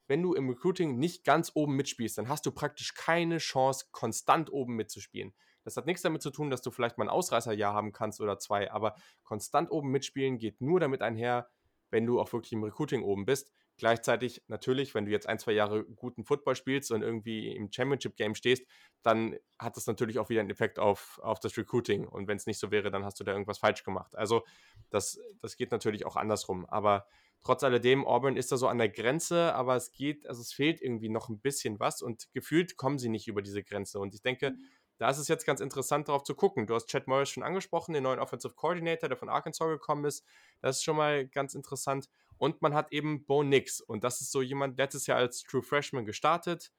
wenn 0.08 0.22
du 0.22 0.34
im 0.34 0.48
Recruiting 0.48 0.98
nicht 0.98 1.24
ganz 1.24 1.52
oben 1.54 1.76
mitspielst, 1.76 2.18
dann 2.18 2.28
hast 2.28 2.44
du 2.46 2.50
praktisch 2.50 2.94
keine 2.94 3.38
Chance, 3.38 3.86
konstant 3.92 4.50
oben 4.52 4.74
mitzuspielen. 4.74 5.34
Das 5.64 5.76
hat 5.76 5.86
nichts 5.86 6.02
damit 6.02 6.22
zu 6.22 6.30
tun, 6.30 6.50
dass 6.50 6.62
du 6.62 6.70
vielleicht 6.70 6.96
mal 6.96 7.04
ein 7.04 7.10
Ausreißerjahr 7.10 7.74
haben 7.74 7.92
kannst 7.92 8.20
oder 8.20 8.38
zwei, 8.38 8.70
aber 8.70 8.94
konstant 9.22 9.70
oben 9.70 9.90
mitspielen 9.90 10.38
geht 10.38 10.60
nur 10.60 10.80
damit 10.80 11.02
einher, 11.02 11.50
wenn 11.90 12.06
du 12.06 12.20
auch 12.20 12.32
wirklich 12.32 12.52
im 12.52 12.64
Recruiting 12.64 13.02
oben 13.02 13.24
bist. 13.24 13.52
Gleichzeitig 13.76 14.42
natürlich, 14.48 14.94
wenn 14.94 15.06
du 15.06 15.12
jetzt 15.12 15.28
ein, 15.28 15.38
zwei 15.38 15.52
Jahre 15.52 15.84
guten 15.84 16.24
Football 16.24 16.56
spielst 16.56 16.90
und 16.90 17.02
irgendwie 17.02 17.54
im 17.54 17.70
Championship-Game 17.70 18.34
stehst, 18.34 18.66
dann 19.02 19.36
hat 19.58 19.76
das 19.76 19.86
natürlich 19.86 20.18
auch 20.18 20.28
wieder 20.30 20.40
einen 20.40 20.50
Effekt 20.50 20.80
auf, 20.80 21.20
auf 21.22 21.38
das 21.38 21.56
Recruiting. 21.56 22.06
Und 22.06 22.26
wenn 22.26 22.36
es 22.36 22.46
nicht 22.46 22.58
so 22.58 22.72
wäre, 22.72 22.90
dann 22.90 23.04
hast 23.04 23.20
du 23.20 23.24
da 23.24 23.32
irgendwas 23.32 23.58
falsch 23.58 23.84
gemacht. 23.84 24.16
Also 24.16 24.42
das, 24.90 25.20
das 25.40 25.56
geht 25.56 25.70
natürlich 25.70 26.06
auch 26.06 26.16
andersrum. 26.16 26.66
Aber 26.66 27.06
trotz 27.40 27.62
alledem, 27.62 28.04
Auburn 28.04 28.36
ist 28.36 28.50
da 28.50 28.56
so 28.56 28.66
an 28.66 28.78
der 28.78 28.88
Grenze, 28.88 29.54
aber 29.54 29.76
es 29.76 29.92
geht, 29.92 30.26
also 30.26 30.40
es 30.40 30.52
fehlt 30.52 30.82
irgendwie 30.82 31.08
noch 31.08 31.28
ein 31.28 31.38
bisschen 31.38 31.78
was 31.78 32.02
und 32.02 32.32
gefühlt 32.32 32.76
kommen 32.76 32.98
sie 32.98 33.08
nicht 33.08 33.28
über 33.28 33.42
diese 33.42 33.62
Grenze. 33.62 34.00
Und 34.00 34.12
ich 34.12 34.22
denke, 34.22 34.50
mhm. 34.50 34.58
Da 34.98 35.08
ist 35.08 35.18
es 35.18 35.28
jetzt 35.28 35.46
ganz 35.46 35.60
interessant, 35.60 36.08
darauf 36.08 36.24
zu 36.24 36.34
gucken. 36.34 36.66
Du 36.66 36.74
hast 36.74 36.88
Chad 36.88 37.06
Morris 37.06 37.30
schon 37.30 37.44
angesprochen, 37.44 37.92
den 37.92 38.02
neuen 38.02 38.18
Offensive 38.18 38.54
Coordinator, 38.54 39.08
der 39.08 39.16
von 39.16 39.28
Arkansas 39.28 39.68
gekommen 39.68 40.04
ist. 40.04 40.24
Das 40.60 40.76
ist 40.76 40.84
schon 40.84 40.96
mal 40.96 41.26
ganz 41.26 41.54
interessant. 41.54 42.08
Und 42.36 42.62
man 42.62 42.74
hat 42.74 42.92
eben 42.92 43.24
Bo 43.24 43.44
Nix. 43.44 43.80
Und 43.80 44.02
das 44.02 44.20
ist 44.20 44.32
so 44.32 44.42
jemand, 44.42 44.76
letztes 44.76 45.06
Jahr 45.06 45.18
als 45.18 45.42
True 45.42 45.62
Freshman 45.62 46.04
gestartet. 46.04 46.72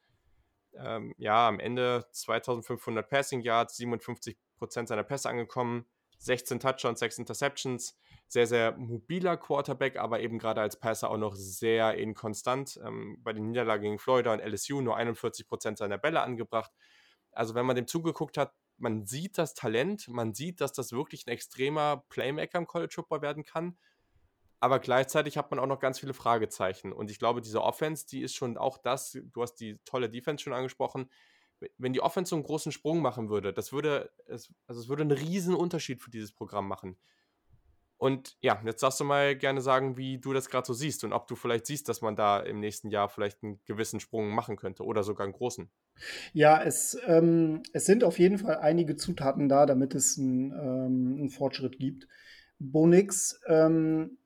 Ähm, 0.73 1.13
ja, 1.17 1.47
am 1.47 1.59
Ende 1.59 2.05
2500 2.11 3.09
Passing 3.09 3.41
Yards, 3.41 3.79
57% 3.79 4.35
seiner 4.87 5.03
Pässe 5.03 5.29
angekommen, 5.29 5.85
16 6.19 6.59
Touchdowns, 6.59 6.99
6 6.99 7.19
Interceptions. 7.19 7.97
Sehr, 8.27 8.45
sehr 8.45 8.77
mobiler 8.77 9.37
Quarterback, 9.37 9.97
aber 9.97 10.19
eben 10.19 10.37
gerade 10.37 10.61
als 10.61 10.77
Passer 10.77 11.09
auch 11.09 11.17
noch 11.17 11.35
sehr 11.35 11.95
inkonstant. 11.95 12.79
Ähm, 12.85 13.17
bei 13.23 13.33
den 13.33 13.47
Niederlagen 13.47 13.83
gegen 13.83 13.99
Florida 13.99 14.33
und 14.33 14.39
LSU 14.41 14.81
nur 14.81 14.97
41% 14.97 15.77
seiner 15.77 15.97
Bälle 15.97 16.21
angebracht. 16.21 16.71
Also, 17.31 17.55
wenn 17.55 17.65
man 17.65 17.75
dem 17.75 17.87
zugeguckt 17.87 18.37
hat, 18.37 18.53
man 18.77 19.05
sieht 19.05 19.37
das 19.37 19.53
Talent, 19.53 20.07
man 20.07 20.33
sieht, 20.33 20.61
dass 20.61 20.71
das 20.71 20.91
wirklich 20.91 21.27
ein 21.27 21.31
extremer 21.31 22.03
Playmaker 22.09 22.57
im 22.57 22.67
College 22.67 22.93
Football 22.95 23.21
werden 23.21 23.43
kann 23.43 23.77
aber 24.59 24.79
gleichzeitig 24.79 25.37
hat 25.37 25.51
man 25.51 25.59
auch 25.59 25.67
noch 25.67 25.79
ganz 25.79 25.99
viele 25.99 26.13
Fragezeichen. 26.13 26.91
Und 26.91 27.09
ich 27.09 27.19
glaube, 27.19 27.41
diese 27.41 27.61
Offense, 27.61 28.05
die 28.05 28.21
ist 28.21 28.35
schon 28.35 28.57
auch 28.57 28.77
das, 28.77 29.11
du 29.11 29.41
hast 29.41 29.55
die 29.55 29.79
tolle 29.85 30.09
Defense 30.09 30.43
schon 30.43 30.53
angesprochen, 30.53 31.09
wenn 31.77 31.93
die 31.93 32.01
Offense 32.01 32.29
so 32.29 32.35
einen 32.35 32.43
großen 32.43 32.71
Sprung 32.71 33.01
machen 33.01 33.29
würde, 33.29 33.53
das 33.53 33.71
würde, 33.71 34.11
also 34.27 34.53
es 34.67 34.87
würde 34.87 35.03
einen 35.03 35.11
riesen 35.11 35.55
Unterschied 35.55 36.01
für 36.01 36.09
dieses 36.09 36.31
Programm 36.31 36.67
machen. 36.67 36.97
Und 37.99 38.37
ja, 38.39 38.61
jetzt 38.65 38.81
darfst 38.81 39.01
du 39.01 39.03
mal 39.03 39.35
gerne 39.35 39.59
sagen, 39.59 39.97
wie 39.97 40.19
du 40.19 40.31
das 40.31 40.49
gerade 40.49 40.65
so 40.65 40.73
siehst 40.73 41.03
und 41.03 41.11
ob 41.11 41.27
du 41.27 41.35
vielleicht 41.35 41.65
siehst, 41.65 41.89
dass 41.89 41.99
man 41.99 42.15
da 42.15 42.39
im 42.39 42.61
nächsten 42.61 42.89
Jahr 42.89 43.09
vielleicht 43.09 43.43
einen 43.43 43.59
gewissen 43.65 43.99
Sprung 43.99 44.29
machen 44.29 44.55
könnte 44.55 44.85
oder 44.85 45.03
sogar 45.03 45.25
einen 45.25 45.33
großen. 45.33 45.69
Ja, 46.31 46.63
es, 46.63 46.97
ähm, 47.07 47.61
es 47.73 47.85
sind 47.85 48.05
auf 48.05 48.17
jeden 48.17 48.37
Fall 48.37 48.59
einige 48.59 48.95
Zutaten 48.95 49.49
da, 49.49 49.65
damit 49.65 49.95
es 49.95 50.17
einen, 50.17 50.51
ähm, 50.51 51.17
einen 51.19 51.29
Fortschritt 51.29 51.77
gibt. 51.77 52.07
Bonix 52.57 53.41
ähm, 53.47 54.17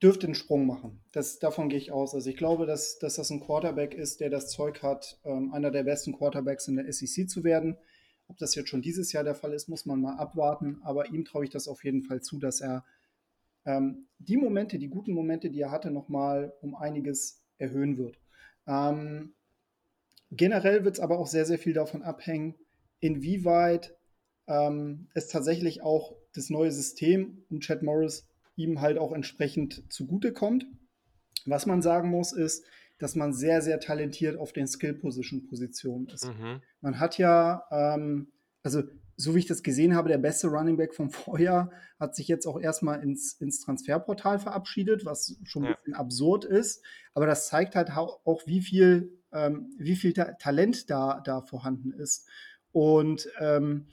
dürfte 0.00 0.28
einen 0.28 0.36
Sprung 0.36 0.64
machen. 0.64 1.02
Das, 1.10 1.40
davon 1.40 1.68
gehe 1.68 1.78
ich 1.78 1.90
aus. 1.90 2.14
Also 2.14 2.30
ich 2.30 2.36
glaube, 2.36 2.66
dass, 2.66 3.00
dass 3.00 3.16
das 3.16 3.30
ein 3.30 3.40
Quarterback 3.40 3.94
ist, 3.94 4.20
der 4.20 4.30
das 4.30 4.48
Zeug 4.48 4.84
hat, 4.84 5.18
ähm, 5.24 5.52
einer 5.52 5.72
der 5.72 5.82
besten 5.82 6.12
Quarterbacks 6.16 6.68
in 6.68 6.76
der 6.76 6.92
SEC 6.92 7.28
zu 7.28 7.42
werden. 7.42 7.78
Ob 8.28 8.38
das 8.38 8.54
jetzt 8.54 8.68
schon 8.68 8.82
dieses 8.82 9.12
Jahr 9.12 9.24
der 9.24 9.34
Fall 9.34 9.52
ist, 9.52 9.68
muss 9.68 9.86
man 9.86 10.00
mal 10.00 10.16
abwarten. 10.16 10.80
Aber 10.82 11.08
ihm 11.08 11.24
traue 11.24 11.44
ich 11.44 11.50
das 11.50 11.66
auf 11.66 11.82
jeden 11.84 12.02
Fall 12.02 12.20
zu, 12.20 12.38
dass 12.38 12.60
er 12.60 12.84
ähm, 13.64 14.06
die 14.18 14.36
Momente, 14.36 14.78
die 14.78 14.88
guten 14.88 15.12
Momente, 15.12 15.50
die 15.50 15.60
er 15.60 15.70
hatte, 15.70 15.90
nochmal 15.90 16.52
um 16.60 16.74
einiges 16.74 17.42
erhöhen 17.58 17.98
wird. 17.98 18.18
Ähm, 18.66 19.34
generell 20.30 20.84
wird 20.84 20.96
es 20.96 21.00
aber 21.00 21.18
auch 21.18 21.26
sehr, 21.26 21.46
sehr 21.46 21.58
viel 21.58 21.72
davon 21.72 22.02
abhängen, 22.02 22.54
inwieweit 23.00 23.96
ähm, 24.46 25.08
es 25.14 25.28
tatsächlich 25.28 25.82
auch 25.82 26.16
das 26.34 26.50
neue 26.50 26.70
System 26.70 27.44
um 27.50 27.60
Chad 27.60 27.82
Morris 27.82 28.26
ihm 28.56 28.80
halt 28.80 28.98
auch 28.98 29.12
entsprechend 29.12 29.84
zugutekommt. 29.92 30.66
Was 31.46 31.66
man 31.66 31.80
sagen 31.80 32.10
muss, 32.10 32.32
ist, 32.32 32.64
dass 32.98 33.14
man 33.14 33.32
sehr, 33.32 33.62
sehr 33.62 33.80
talentiert 33.80 34.36
auf 34.36 34.52
den 34.52 34.66
Skill-Position-Positionen 34.66 36.08
ist. 36.08 36.26
Mhm. 36.26 36.60
Man 36.80 37.00
hat 37.00 37.18
ja, 37.18 37.64
ähm, 37.70 38.28
also 38.62 38.82
so 39.16 39.34
wie 39.34 39.40
ich 39.40 39.46
das 39.46 39.64
gesehen 39.64 39.96
habe, 39.96 40.08
der 40.08 40.18
beste 40.18 40.46
Running 40.46 40.76
Back 40.76 40.94
vom 40.94 41.10
Vorjahr 41.10 41.70
hat 41.98 42.14
sich 42.14 42.28
jetzt 42.28 42.46
auch 42.46 42.58
erstmal 42.58 43.02
ins, 43.02 43.34
ins 43.34 43.60
Transferportal 43.60 44.38
verabschiedet, 44.38 45.04
was 45.04 45.36
schon 45.44 45.64
ein 45.64 45.70
ja. 45.70 45.76
bisschen 45.76 45.94
absurd 45.94 46.44
ist. 46.44 46.82
Aber 47.14 47.26
das 47.26 47.48
zeigt 47.48 47.74
halt 47.74 47.90
auch, 47.96 48.46
wie 48.46 48.60
viel, 48.60 49.12
ähm, 49.32 49.74
wie 49.76 49.96
viel 49.96 50.12
Ta 50.12 50.32
Talent 50.34 50.88
da, 50.88 51.20
da 51.24 51.42
vorhanden 51.42 51.92
ist. 51.92 52.28
Und 52.70 53.28
ähm, 53.40 53.88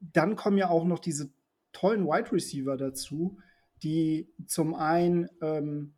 dann 0.00 0.36
kommen 0.36 0.58
ja 0.58 0.70
auch 0.70 0.84
noch 0.84 1.00
diese 1.00 1.30
tollen 1.72 2.06
Wide 2.06 2.30
Receiver 2.30 2.76
dazu, 2.76 3.38
die 3.82 4.32
zum 4.46 4.74
einen, 4.74 5.28
ähm, 5.42 5.95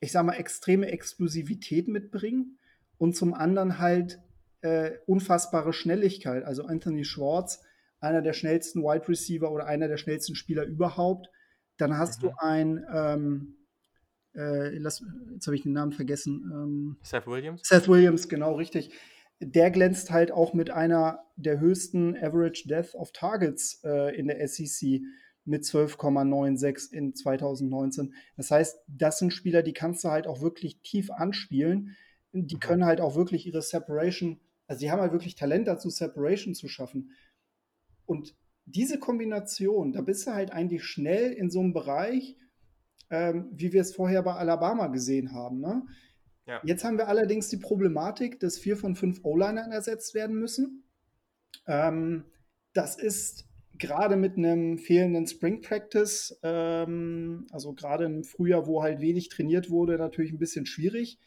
ich 0.00 0.12
sag 0.12 0.24
mal, 0.24 0.34
extreme 0.34 0.86
Explosivität 0.90 1.88
mitbringen 1.88 2.58
und 2.98 3.16
zum 3.16 3.34
anderen 3.34 3.78
halt 3.78 4.20
äh, 4.60 4.92
unfassbare 5.06 5.72
Schnelligkeit. 5.72 6.44
Also 6.44 6.64
Anthony 6.64 7.04
Schwartz, 7.04 7.62
einer 8.00 8.22
der 8.22 8.32
schnellsten 8.32 8.82
Wide 8.82 9.08
Receiver 9.08 9.50
oder 9.50 9.66
einer 9.66 9.88
der 9.88 9.96
schnellsten 9.96 10.34
Spieler 10.34 10.64
überhaupt. 10.64 11.28
Dann 11.76 11.96
hast 11.96 12.22
mhm. 12.22 12.26
du 12.26 12.32
ein, 12.38 12.86
ähm, 12.92 13.56
äh, 14.34 14.76
lass, 14.78 15.04
jetzt 15.32 15.46
habe 15.46 15.56
ich 15.56 15.62
den 15.62 15.72
Namen 15.72 15.92
vergessen. 15.92 16.50
Ähm, 16.52 16.96
Seth 17.02 17.26
Williams. 17.26 17.62
Seth 17.64 17.88
Williams, 17.88 18.28
genau 18.28 18.54
richtig. 18.54 18.90
Der 19.40 19.70
glänzt 19.70 20.10
halt 20.10 20.32
auch 20.32 20.52
mit 20.52 20.70
einer 20.70 21.20
der 21.36 21.60
höchsten 21.60 22.16
Average 22.16 22.66
Death 22.66 22.94
of 22.94 23.12
Targets 23.12 23.80
äh, 23.84 24.16
in 24.16 24.26
der 24.26 24.46
SEC 24.48 25.00
mit 25.48 25.64
12,96 25.64 26.92
in 26.92 27.14
2019. 27.14 28.14
Das 28.36 28.50
heißt, 28.50 28.80
das 28.86 29.18
sind 29.18 29.32
Spieler, 29.32 29.62
die 29.62 29.72
kannst 29.72 30.04
du 30.04 30.10
halt 30.10 30.26
auch 30.26 30.40
wirklich 30.40 30.80
tief 30.82 31.10
anspielen. 31.10 31.96
Die 32.32 32.56
mhm. 32.56 32.60
können 32.60 32.84
halt 32.84 33.00
auch 33.00 33.16
wirklich 33.16 33.46
ihre 33.46 33.62
Separation, 33.62 34.40
also 34.66 34.80
die 34.80 34.90
haben 34.90 35.00
halt 35.00 35.12
wirklich 35.12 35.34
Talent 35.34 35.66
dazu, 35.66 35.88
Separation 35.88 36.54
zu 36.54 36.68
schaffen. 36.68 37.12
Und 38.04 38.36
diese 38.66 38.98
Kombination, 38.98 39.92
da 39.92 40.02
bist 40.02 40.26
du 40.26 40.32
halt 40.32 40.52
eigentlich 40.52 40.84
schnell 40.84 41.32
in 41.32 41.50
so 41.50 41.60
einem 41.60 41.72
Bereich, 41.72 42.36
ähm, 43.10 43.48
wie 43.52 43.72
wir 43.72 43.80
es 43.80 43.94
vorher 43.94 44.22
bei 44.22 44.34
Alabama 44.34 44.88
gesehen 44.88 45.32
haben. 45.32 45.60
Ne? 45.60 45.86
Ja. 46.46 46.60
Jetzt 46.64 46.84
haben 46.84 46.98
wir 46.98 47.08
allerdings 47.08 47.48
die 47.48 47.56
Problematik, 47.56 48.38
dass 48.40 48.58
vier 48.58 48.76
von 48.76 48.94
fünf 48.94 49.24
O-Linern 49.24 49.72
ersetzt 49.72 50.14
werden 50.14 50.36
müssen. 50.38 50.84
Ähm, 51.66 52.24
das 52.74 52.98
ist 52.98 53.47
gerade 53.78 54.16
mit 54.16 54.36
einem 54.36 54.78
fehlenden 54.78 55.26
Spring 55.26 55.60
Practice, 55.60 56.38
ähm, 56.42 57.46
also 57.50 57.74
gerade 57.74 58.04
im 58.04 58.24
Frühjahr, 58.24 58.66
wo 58.66 58.82
halt 58.82 59.00
wenig 59.00 59.28
trainiert 59.28 59.70
wurde, 59.70 59.98
natürlich 59.98 60.32
ein 60.32 60.38
bisschen 60.38 60.66
schwierig. 60.66 61.18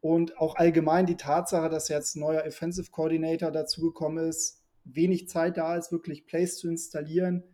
Und 0.00 0.38
auch 0.38 0.56
allgemein 0.56 1.06
die 1.06 1.16
Tatsache, 1.16 1.68
dass 1.68 1.88
jetzt 1.88 2.16
ein 2.16 2.20
neuer 2.20 2.46
Offensive 2.46 2.90
Coordinator 2.90 3.50
dazugekommen 3.50 4.28
ist, 4.28 4.62
wenig 4.84 5.28
Zeit 5.28 5.58
da 5.58 5.76
ist, 5.76 5.92
wirklich 5.92 6.26
Plays 6.26 6.56
zu 6.56 6.68
installieren. 6.68 7.44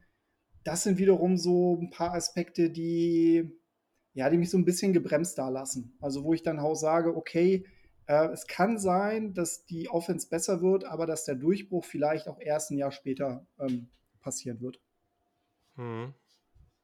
Das 0.63 0.85
sind 0.85 0.99
wiederum 0.99 1.37
so 1.37 1.79
ein 1.81 1.91
paar 1.91 2.15
Aspekte, 2.15 2.71
die, 2.71 3.51
ja, 4.15 4.31
die 4.31 4.39
mich 4.39 4.51
so 4.51 4.59
ein 4.59 4.65
bisschen 4.65 4.93
gebremst 4.93 5.39
da 5.39 5.49
lassen. 5.49 5.97
Also 6.01 6.25
wo 6.25 6.35
ich 6.35 6.43
dann 6.43 6.61
auch 6.61 6.75
sage, 6.75 7.17
okay, 7.17 7.67
äh, 8.07 8.29
es 8.29 8.47
kann 8.47 8.79
sein, 8.79 9.35
dass 9.35 9.65
die 9.67 9.89
Offense 9.89 10.29
besser 10.29 10.63
wird, 10.63 10.85
aber 10.85 11.07
dass 11.07 11.25
der 11.25 11.35
Durchbruch 11.35 11.85
vielleicht 11.85 12.29
auch 12.29 12.41
erst 12.41 12.71
ein 12.71 12.79
Jahr 12.79 12.93
später 12.93 13.47
ähm, 13.59 13.89
passieren 14.27 14.61
wird. 14.61 14.81
Hm. 15.77 16.13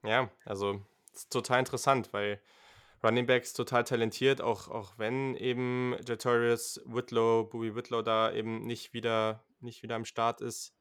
Ja, 0.05 0.31
also 0.45 0.81
ist 1.13 1.33
total 1.33 1.59
interessant, 1.59 2.13
weil 2.13 2.41
Running 3.03 3.27
Backs 3.27 3.53
total 3.53 3.83
talentiert, 3.83 4.41
auch, 4.41 4.69
auch 4.69 4.97
wenn 4.97 5.35
eben 5.35 5.97
Jatorius 6.07 6.81
Whitlow, 6.87 7.45
Bowie 7.45 7.75
Whitlow 7.75 8.03
da 8.03 8.33
eben 8.33 8.65
nicht 8.65 8.93
wieder, 8.93 9.45
nicht 9.61 9.83
wieder 9.83 9.97
am 9.97 10.05
Start 10.05 10.41
ist. 10.41 10.73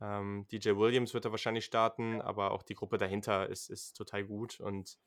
Ähm, 0.00 0.46
DJ 0.50 0.70
Williams 0.70 1.14
wird 1.14 1.24
er 1.24 1.30
wahrscheinlich 1.30 1.64
starten, 1.64 2.20
aber 2.20 2.50
auch 2.50 2.64
die 2.64 2.74
Gruppe 2.74 2.98
dahinter 2.98 3.48
ist, 3.48 3.70
ist 3.70 3.92
total 3.92 4.24
gut. 4.24 4.58
Und 4.58 4.98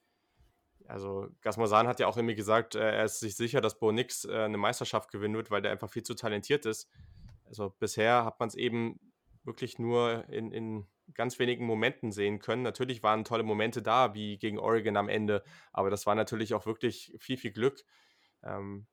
also 0.87 1.27
Gasmosan 1.41 1.87
hat 1.87 1.99
ja 1.99 2.07
auch 2.07 2.15
irgendwie 2.15 2.35
gesagt, 2.35 2.75
äh, 2.75 2.79
er 2.79 3.03
ist 3.03 3.19
sich 3.19 3.35
sicher, 3.35 3.59
dass 3.59 3.79
Bo 3.79 3.91
Nix 3.91 4.23
äh, 4.23 4.33
eine 4.33 4.57
Meisterschaft 4.57 5.11
gewinnen 5.11 5.35
wird, 5.35 5.51
weil 5.51 5.61
der 5.61 5.71
einfach 5.71 5.89
viel 5.89 6.03
zu 6.03 6.15
talentiert 6.15 6.65
ist. 6.65 6.89
Also 7.45 7.69
bisher 7.79 8.23
hat 8.23 8.39
man 8.39 8.47
es 8.47 8.55
eben 8.55 8.97
wirklich 9.43 9.77
nur 9.77 10.25
in, 10.29 10.53
in 10.53 10.87
ganz 11.13 11.39
wenigen 11.39 11.65
Momenten 11.65 12.11
sehen 12.11 12.39
können. 12.39 12.63
Natürlich 12.63 13.03
waren 13.03 13.23
tolle 13.23 13.43
Momente 13.43 13.81
da, 13.81 14.13
wie 14.13 14.37
gegen 14.37 14.59
Oregon 14.59 14.97
am 14.97 15.09
Ende, 15.09 15.43
aber 15.71 15.89
das 15.89 16.05
war 16.05 16.15
natürlich 16.15 16.53
auch 16.53 16.65
wirklich 16.65 17.13
viel, 17.19 17.37
viel 17.37 17.51
Glück. 17.51 17.83
Ähm, 18.43 18.87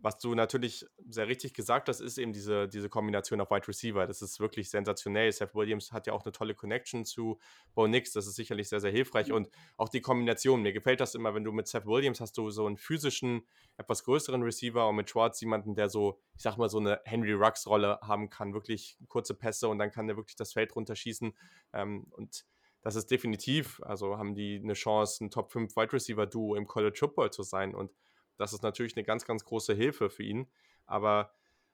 was 0.00 0.18
du 0.18 0.34
natürlich 0.34 0.86
sehr 1.08 1.26
richtig 1.26 1.54
gesagt 1.54 1.88
hast, 1.88 2.00
ist 2.00 2.18
eben 2.18 2.32
diese, 2.32 2.68
diese 2.68 2.88
Kombination 2.88 3.40
auf 3.40 3.50
Wide 3.50 3.66
Receiver. 3.66 4.06
Das 4.06 4.22
ist 4.22 4.38
wirklich 4.38 4.70
sensationell. 4.70 5.32
Seth 5.32 5.54
Williams 5.54 5.92
hat 5.92 6.06
ja 6.06 6.12
auch 6.12 6.24
eine 6.24 6.32
tolle 6.32 6.54
Connection 6.54 7.04
zu 7.04 7.38
Bo 7.74 7.88
Nix. 7.88 8.12
Das 8.12 8.26
ist 8.26 8.36
sicherlich 8.36 8.68
sehr, 8.68 8.80
sehr 8.80 8.92
hilfreich. 8.92 9.32
Und 9.32 9.50
auch 9.76 9.88
die 9.88 10.00
Kombination. 10.00 10.62
Mir 10.62 10.72
gefällt 10.72 11.00
das 11.00 11.16
immer, 11.16 11.34
wenn 11.34 11.42
du 11.42 11.50
mit 11.50 11.66
Seth 11.66 11.84
Williams 11.86 12.20
hast 12.20 12.38
du 12.38 12.50
so 12.50 12.66
einen 12.66 12.76
physischen, 12.76 13.46
etwas 13.76 14.04
größeren 14.04 14.42
Receiver 14.42 14.88
und 14.88 14.94
mit 14.94 15.10
Schwartz 15.10 15.40
jemanden, 15.40 15.74
der 15.74 15.88
so, 15.88 16.20
ich 16.36 16.42
sag 16.42 16.56
mal, 16.58 16.68
so 16.68 16.78
eine 16.78 17.00
Henry 17.04 17.32
Rux-Rolle 17.32 17.98
haben 18.02 18.30
kann. 18.30 18.54
Wirklich 18.54 18.98
kurze 19.08 19.34
Pässe 19.34 19.66
und 19.68 19.78
dann 19.78 19.90
kann 19.90 20.06
der 20.06 20.16
wirklich 20.16 20.36
das 20.36 20.52
Feld 20.52 20.76
runterschießen. 20.76 21.36
Ähm, 21.72 22.06
und 22.10 22.44
das 22.82 22.94
ist 22.94 23.10
definitiv, 23.10 23.82
also 23.82 24.16
haben 24.16 24.36
die 24.36 24.60
eine 24.62 24.74
Chance, 24.74 25.24
ein 25.24 25.30
Top 25.30 25.50
5 25.50 25.74
Wide 25.74 25.92
Receiver 25.92 26.26
Duo 26.26 26.54
im 26.54 26.68
College 26.68 26.96
Football 26.98 27.32
zu 27.32 27.42
sein. 27.42 27.74
Und 27.74 27.90
das 28.38 28.52
ist 28.52 28.62
natürlich 28.62 28.96
eine 28.96 29.04
ganz, 29.04 29.24
ganz 29.24 29.44
große 29.44 29.74
Hilfe 29.74 30.08
für 30.08 30.22
ihn. 30.22 30.48
Aber 30.86 31.32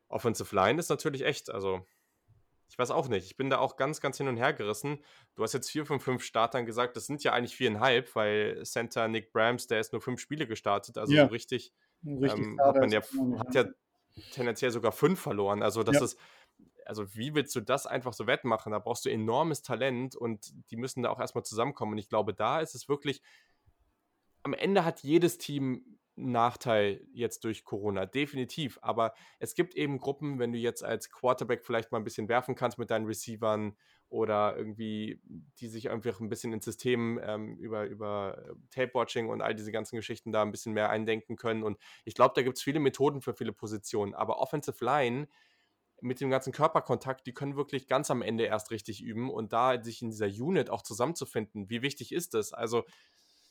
Offensive 0.09 0.55
Line 0.55 0.79
ist 0.79 0.89
natürlich 0.89 1.25
echt, 1.25 1.51
also 1.51 1.87
ich 2.69 2.79
weiß 2.79 2.91
auch 2.91 3.09
nicht. 3.09 3.27
Ich 3.27 3.37
bin 3.37 3.51
da 3.51 3.59
auch 3.59 3.77
ganz, 3.77 4.01
ganz 4.01 4.17
hin 4.17 4.27
und 4.27 4.37
her 4.37 4.53
gerissen. 4.53 4.99
Du 5.35 5.43
hast 5.43 5.53
jetzt 5.53 5.71
vier 5.71 5.87
von 5.87 6.01
fünf 6.01 6.25
Startern 6.25 6.67
gesagt, 6.67 6.97
das 6.97 7.07
sind 7.07 7.23
ja 7.23 7.33
eigentlich 7.33 7.57
viereinhalb, 7.57 8.15
weil 8.17 8.63
Center 8.65 9.07
Nick 9.07 9.33
Brams, 9.33 9.67
der 9.67 9.81
ist 9.81 9.93
nur 9.93 10.01
fünf 10.01 10.21
Spiele 10.21 10.47
gestartet. 10.47 10.99
Also 10.99 11.13
ja. 11.13 11.27
so 11.27 11.31
richtig, 11.31 11.73
richtig 12.05 12.47
ähm, 12.47 12.61
hat 12.61 12.77
man 12.77 12.91
ja, 12.91 13.01
hat 13.39 13.55
ja 13.55 13.67
tendenziell 14.33 14.71
sogar 14.71 14.93
fünf 14.93 15.21
verloren. 15.21 15.63
Also 15.63 15.83
das 15.83 15.97
ja. 15.97 16.05
ist, 16.05 16.19
also 16.85 17.15
wie 17.15 17.35
willst 17.35 17.55
du 17.55 17.61
das 17.61 17.87
einfach 17.87 18.13
so 18.13 18.27
wettmachen? 18.27 18.73
Da 18.73 18.79
brauchst 18.79 19.05
du 19.05 19.11
enormes 19.11 19.63
Talent 19.63 20.17
und 20.17 20.53
die 20.71 20.77
müssen 20.77 21.03
da 21.03 21.11
auch 21.11 21.21
erstmal 21.21 21.45
zusammenkommen. 21.45 21.93
Und 21.93 21.99
ich 21.99 22.09
glaube, 22.09 22.35
da 22.35 22.61
ist 22.61 22.75
es 22.75 22.89
wirklich, 22.89 23.23
am 24.43 24.53
Ende 24.53 24.85
hat 24.85 25.03
jedes 25.03 25.39
Team 25.39 25.94
Nachteil 26.17 27.07
jetzt 27.13 27.45
durch 27.45 27.65
Corona, 27.65 28.07
definitiv. 28.07 28.79
Aber 28.83 29.15
es 29.39 29.55
gibt 29.55 29.75
eben 29.75 29.99
Gruppen, 29.99 30.39
wenn 30.39 30.53
du 30.53 30.59
jetzt 30.59 30.85
als 30.85 31.11
Quarterback 31.11 31.65
vielleicht 31.65 31.93
mal 31.93 31.99
ein 31.99 32.05
bisschen 32.05 32.29
werfen 32.29 32.55
kannst 32.55 32.79
mit 32.79 32.91
deinen 32.91 33.07
Receivern 33.07 33.77
oder 34.09 34.57
irgendwie, 34.57 35.21
die 35.59 35.69
sich 35.69 35.91
einfach 35.91 36.21
ein 36.21 36.29
bisschen 36.29 36.53
ins 36.53 36.65
System 36.65 37.19
ähm, 37.23 37.57
über, 37.57 37.85
über 37.87 38.39
äh, 38.39 38.55
Tape-Watching 38.71 39.29
und 39.29 39.41
all 39.41 39.55
diese 39.55 39.73
ganzen 39.73 39.97
Geschichten 39.97 40.31
da 40.31 40.43
ein 40.43 40.53
bisschen 40.53 40.73
mehr 40.73 40.91
eindenken 40.91 41.37
können. 41.37 41.65
Und 41.65 41.79
ich 42.05 42.15
glaube, 42.15 42.35
da 42.37 42.43
gibt 42.43 42.59
es 42.59 42.63
viele 42.63 42.79
Methoden 42.79 43.21
für 43.21 43.35
viele 43.35 43.53
Positionen. 43.53 44.15
Aber 44.15 44.39
Offensive 44.39 44.85
Line 44.85 45.27
mit 46.01 46.21
dem 46.21 46.31
ganzen 46.31 46.53
Körperkontakt, 46.53 47.27
die 47.27 47.33
können 47.33 47.57
wirklich 47.57 47.89
ganz 47.89 48.11
am 48.11 48.23
Ende 48.23 48.45
erst 48.45 48.71
richtig 48.71 49.03
üben 49.03 49.31
und 49.31 49.53
da 49.53 49.83
sich 49.83 50.03
in 50.03 50.11
dieser 50.11 50.27
Unit 50.27 50.71
auch 50.71 50.83
zusammenzufinden, 50.83 51.71
wie 51.71 51.83
wichtig 51.83 52.13
ist 52.13 52.35
das? 52.35 52.53
Also 52.53 52.85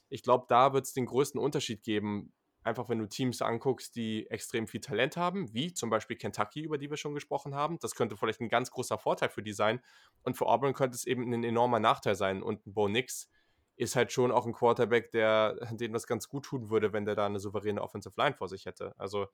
ich 0.09 0.21
glaube, 0.21 0.45
da 0.47 0.73
wird 0.73 0.85
es 0.85 0.93
den 0.93 1.07
größten 1.07 1.41
Unterschied 1.41 1.83
geben 1.83 2.31
einfach 2.63 2.89
wenn 2.89 2.99
du 2.99 3.07
Teams 3.07 3.41
anguckst, 3.41 3.95
die 3.95 4.29
extrem 4.29 4.67
viel 4.67 4.81
Talent 4.81 5.17
haben, 5.17 5.53
wie 5.53 5.73
zum 5.73 5.89
Beispiel 5.89 6.17
Kentucky, 6.17 6.61
über 6.61 6.77
die 6.77 6.89
wir 6.89 6.97
schon 6.97 7.13
gesprochen 7.13 7.55
haben. 7.55 7.77
Das 7.79 7.95
könnte 7.95 8.15
vielleicht 8.15 8.41
ein 8.41 8.49
ganz 8.49 8.71
großer 8.71 8.97
Vorteil 8.97 9.29
für 9.29 9.43
die 9.43 9.53
sein. 9.53 9.81
Und 10.23 10.37
für 10.37 10.45
Auburn 10.45 10.73
könnte 10.73 10.95
es 10.95 11.05
eben 11.05 11.31
ein 11.33 11.43
enormer 11.43 11.79
Nachteil 11.79 12.15
sein. 12.15 12.41
Und 12.41 12.61
Bo 12.65 12.87
Nix 12.87 13.29
ist 13.75 13.95
halt 13.95 14.11
schon 14.11 14.31
auch 14.31 14.45
ein 14.45 14.53
Quarterback, 14.53 15.11
der 15.11 15.55
dem 15.71 15.93
das 15.93 16.07
ganz 16.07 16.29
gut 16.29 16.45
tun 16.45 16.69
würde, 16.69 16.93
wenn 16.93 17.05
der 17.05 17.15
da 17.15 17.25
eine 17.25 17.39
souveräne 17.39 17.81
Offensive 17.81 18.15
Line 18.17 18.35
vor 18.35 18.47
sich 18.47 18.65
hätte. 18.65 18.93
Also, 18.97 19.27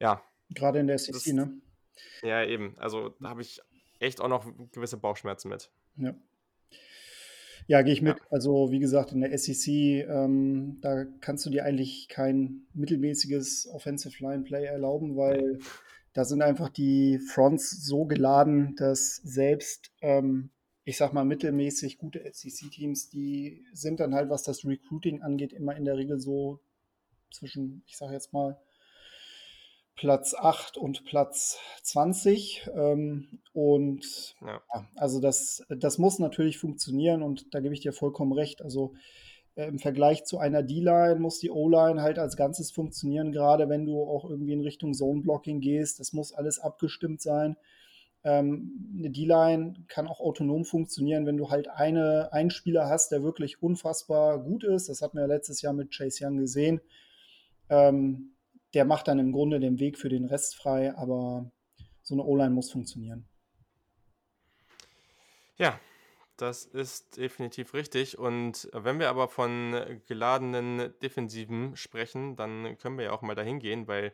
ja. 0.00 0.22
Gerade 0.50 0.80
in 0.80 0.86
der 0.86 0.98
SEC, 0.98 1.14
das, 1.14 1.26
ne? 1.26 1.60
Ja, 2.22 2.44
eben. 2.44 2.76
Also, 2.78 3.10
da 3.20 3.30
habe 3.30 3.42
ich 3.42 3.60
echt 4.00 4.20
auch 4.20 4.28
noch 4.28 4.46
gewisse 4.72 4.96
Bauchschmerzen 4.96 5.48
mit. 5.48 5.70
Ja. 5.96 6.14
Ja, 7.72 7.80
gehe 7.80 7.94
ich 7.94 8.02
mit. 8.02 8.18
Also 8.28 8.70
wie 8.70 8.80
gesagt, 8.80 9.12
in 9.12 9.22
der 9.22 9.38
SEC, 9.38 9.66
ähm, 10.06 10.76
da 10.82 11.06
kannst 11.22 11.46
du 11.46 11.48
dir 11.48 11.64
eigentlich 11.64 12.06
kein 12.06 12.66
mittelmäßiges 12.74 13.66
Offensive 13.72 14.22
Line 14.22 14.42
Play 14.42 14.66
erlauben, 14.66 15.16
weil 15.16 15.58
da 16.12 16.26
sind 16.26 16.42
einfach 16.42 16.68
die 16.68 17.18
Fronts 17.18 17.82
so 17.82 18.04
geladen, 18.04 18.76
dass 18.76 19.16
selbst, 19.24 19.90
ähm, 20.02 20.50
ich 20.84 20.98
sag 20.98 21.14
mal, 21.14 21.24
mittelmäßig 21.24 21.96
gute 21.96 22.22
SEC-Teams, 22.30 23.08
die 23.08 23.64
sind 23.72 24.00
dann 24.00 24.14
halt, 24.14 24.28
was 24.28 24.42
das 24.42 24.66
Recruiting 24.66 25.22
angeht, 25.22 25.54
immer 25.54 25.74
in 25.74 25.86
der 25.86 25.96
Regel 25.96 26.20
so 26.20 26.60
zwischen, 27.30 27.84
ich 27.86 27.96
sag 27.96 28.12
jetzt 28.12 28.34
mal, 28.34 28.58
Platz 30.02 30.34
8 30.34 30.78
und 30.78 31.04
Platz 31.04 31.60
20. 31.84 32.68
Ähm, 32.74 33.38
und 33.52 34.34
ja. 34.40 34.60
Ja, 34.74 34.88
also 34.96 35.20
das, 35.20 35.64
das 35.68 35.98
muss 35.98 36.18
natürlich 36.18 36.58
funktionieren 36.58 37.22
und 37.22 37.54
da 37.54 37.60
gebe 37.60 37.72
ich 37.72 37.82
dir 37.82 37.92
vollkommen 37.92 38.32
recht. 38.32 38.62
Also 38.62 38.94
äh, 39.54 39.68
im 39.68 39.78
Vergleich 39.78 40.24
zu 40.24 40.38
einer 40.38 40.64
D-Line 40.64 41.20
muss 41.20 41.38
die 41.38 41.52
O-Line 41.52 42.02
halt 42.02 42.18
als 42.18 42.36
Ganzes 42.36 42.72
funktionieren, 42.72 43.30
gerade 43.30 43.68
wenn 43.68 43.86
du 43.86 44.02
auch 44.02 44.28
irgendwie 44.28 44.54
in 44.54 44.62
Richtung 44.62 44.92
Zone-Blocking 44.92 45.60
gehst. 45.60 46.00
Das 46.00 46.12
muss 46.12 46.32
alles 46.32 46.58
abgestimmt 46.58 47.22
sein. 47.22 47.56
Ähm, 48.24 48.96
eine 48.98 49.10
D-Line 49.10 49.84
kann 49.86 50.08
auch 50.08 50.18
autonom 50.18 50.64
funktionieren, 50.64 51.26
wenn 51.26 51.36
du 51.36 51.50
halt 51.50 51.68
eine, 51.68 52.32
einen 52.32 52.50
Spieler 52.50 52.88
hast, 52.88 53.12
der 53.12 53.22
wirklich 53.22 53.62
unfassbar 53.62 54.42
gut 54.42 54.64
ist. 54.64 54.88
Das 54.88 55.00
hatten 55.00 55.16
wir 55.18 55.22
ja 55.22 55.28
letztes 55.28 55.62
Jahr 55.62 55.74
mit 55.74 55.94
Chase 55.94 56.26
Young 56.26 56.38
gesehen. 56.38 56.80
Ähm, 57.70 58.31
der 58.74 58.84
macht 58.84 59.08
dann 59.08 59.18
im 59.18 59.32
Grunde 59.32 59.60
den 59.60 59.78
Weg 59.78 59.98
für 59.98 60.08
den 60.08 60.24
Rest 60.24 60.56
frei, 60.56 60.96
aber 60.96 61.50
so 62.02 62.14
eine 62.14 62.24
O-Line 62.24 62.50
muss 62.50 62.70
funktionieren. 62.70 63.26
Ja, 65.56 65.78
das 66.36 66.64
ist 66.64 67.18
definitiv 67.18 67.74
richtig. 67.74 68.18
Und 68.18 68.68
wenn 68.72 68.98
wir 68.98 69.10
aber 69.10 69.28
von 69.28 70.00
geladenen 70.06 70.92
Defensiven 71.00 71.76
sprechen, 71.76 72.36
dann 72.36 72.76
können 72.78 72.98
wir 72.98 73.06
ja 73.06 73.12
auch 73.12 73.22
mal 73.22 73.34
dahin 73.34 73.60
gehen, 73.60 73.86
weil 73.86 74.12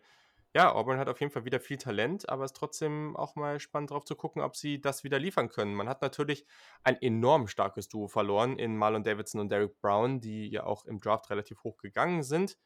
ja, 0.54 0.72
Auburn 0.72 0.98
hat 0.98 1.08
auf 1.08 1.20
jeden 1.20 1.30
Fall 1.30 1.44
wieder 1.44 1.60
viel 1.60 1.76
Talent, 1.76 2.28
aber 2.28 2.44
es 2.44 2.52
ist 2.52 2.56
trotzdem 2.56 3.16
auch 3.16 3.36
mal 3.36 3.60
spannend 3.60 3.90
drauf 3.90 4.04
zu 4.04 4.16
gucken, 4.16 4.42
ob 4.42 4.56
sie 4.56 4.80
das 4.80 5.04
wieder 5.04 5.18
liefern 5.18 5.50
können. 5.50 5.74
Man 5.74 5.88
hat 5.88 6.00
natürlich 6.00 6.46
ein 6.82 7.00
enorm 7.00 7.48
starkes 7.48 7.88
Duo 7.88 8.08
verloren 8.08 8.58
in 8.58 8.76
Marlon 8.76 9.04
Davidson 9.04 9.42
und 9.42 9.50
Derek 9.50 9.78
Brown, 9.80 10.20
die 10.20 10.48
ja 10.48 10.64
auch 10.64 10.86
im 10.86 11.00
Draft 11.00 11.28
relativ 11.30 11.62
hoch 11.64 11.76
gegangen 11.76 12.22
sind. 12.22 12.56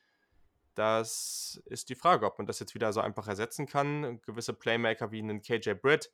Das 0.75 1.63
ist 1.67 1.89
die 1.91 1.95
Frage, 1.95 2.27
ob 2.27 2.39
man 2.39 2.47
das 2.47 2.59
jetzt 2.59 2.75
wieder 2.75 2.93
so 2.93 3.01
einfach 3.01 3.29
ersetzen 3.29 3.67
kann. 3.67 4.21
Gewisse 4.23 4.55
Playmaker 4.55 5.11
wie 5.11 5.19
einen 5.19 5.43
KJ 5.43 5.75
Britt, 5.75 6.11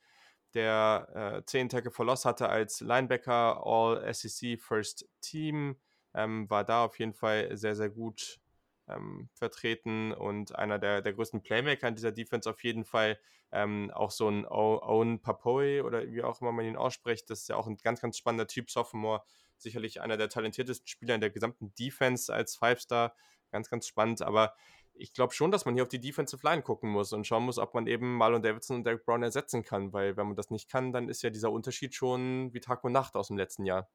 der 0.54 1.38
äh, 1.38 1.44
10 1.44 1.68
Tackle 1.68 1.90
Verloss 1.90 2.24
hatte 2.24 2.48
als 2.48 2.80
Linebacker, 2.80 3.64
All-SEC 3.64 4.60
First 4.60 5.08
Team, 5.20 5.76
ähm, 6.14 6.50
war 6.50 6.64
da 6.64 6.84
auf 6.84 6.98
jeden 6.98 7.14
Fall 7.14 7.56
sehr, 7.56 7.76
sehr 7.76 7.90
gut 7.90 8.40
ähm, 8.88 9.28
vertreten 9.34 10.12
und 10.12 10.56
einer 10.56 10.78
der, 10.78 11.02
der 11.02 11.12
größten 11.12 11.42
Playmaker 11.42 11.88
in 11.88 11.94
dieser 11.94 12.12
Defense 12.12 12.48
auf 12.48 12.62
jeden 12.64 12.84
Fall. 12.84 13.18
Ähm, 13.50 13.90
auch 13.94 14.10
so 14.10 14.28
ein 14.28 14.44
Owen 14.46 15.20
Papoy 15.20 15.80
oder 15.80 16.06
wie 16.10 16.22
auch 16.22 16.40
immer 16.42 16.52
man 16.52 16.66
ihn 16.66 16.76
ausspricht, 16.76 17.30
das 17.30 17.40
ist 17.42 17.48
ja 17.48 17.56
auch 17.56 17.66
ein 17.66 17.78
ganz, 17.78 18.00
ganz 18.00 18.18
spannender 18.18 18.46
Typ, 18.46 18.70
Sophomore, 18.70 19.22
sicherlich 19.56 20.02
einer 20.02 20.18
der 20.18 20.28
talentiertesten 20.28 20.86
Spieler 20.86 21.14
in 21.14 21.22
der 21.22 21.30
gesamten 21.30 21.74
Defense 21.74 22.32
als 22.32 22.56
Five-Star 22.56 23.14
ganz, 23.50 23.70
ganz 23.70 23.86
spannend. 23.86 24.22
Aber 24.22 24.54
ich 24.94 25.12
glaube 25.12 25.32
schon, 25.32 25.50
dass 25.50 25.64
man 25.64 25.74
hier 25.74 25.82
auf 25.82 25.88
die 25.88 26.00
Defensive 26.00 26.44
Line 26.44 26.62
gucken 26.62 26.90
muss 26.90 27.12
und 27.12 27.26
schauen 27.26 27.44
muss, 27.44 27.58
ob 27.58 27.74
man 27.74 27.86
eben 27.86 28.16
Marlon 28.16 28.42
Davidson 28.42 28.78
und 28.78 28.84
Derek 28.84 29.04
Brown 29.04 29.22
ersetzen 29.22 29.62
kann, 29.62 29.92
weil 29.92 30.16
wenn 30.16 30.26
man 30.26 30.36
das 30.36 30.50
nicht 30.50 30.68
kann, 30.68 30.92
dann 30.92 31.08
ist 31.08 31.22
ja 31.22 31.30
dieser 31.30 31.52
Unterschied 31.52 31.94
schon 31.94 32.52
wie 32.52 32.60
Tag 32.60 32.84
und 32.84 32.92
Nacht 32.92 33.14
aus 33.14 33.28
dem 33.28 33.36
letzten 33.36 33.64
Jahr. 33.64 33.88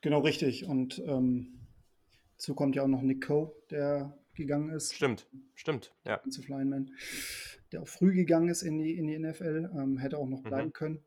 Genau 0.00 0.20
richtig. 0.20 0.66
Und 0.66 0.98
ähm, 1.06 1.60
dazu 2.36 2.54
kommt 2.54 2.76
ja 2.76 2.82
auch 2.82 2.88
noch 2.88 3.02
Nick 3.02 3.26
Coe, 3.26 3.52
der 3.70 4.16
gegangen 4.34 4.70
ist. 4.70 4.94
Stimmt, 4.94 5.28
stimmt, 5.54 5.94
ja. 6.04 6.16
Defensive 6.16 6.50
Lineman, 6.52 6.90
der 7.72 7.82
auch 7.82 7.88
früh 7.88 8.12
gegangen 8.14 8.48
ist 8.48 8.62
in 8.62 8.78
die, 8.78 8.96
in 8.96 9.06
die 9.06 9.18
NFL, 9.18 9.70
ähm, 9.74 9.98
hätte 9.98 10.18
auch 10.18 10.28
noch 10.28 10.40
mhm. 10.40 10.48
bleiben 10.48 10.68
mhm. 10.68 10.72
können. 10.72 11.04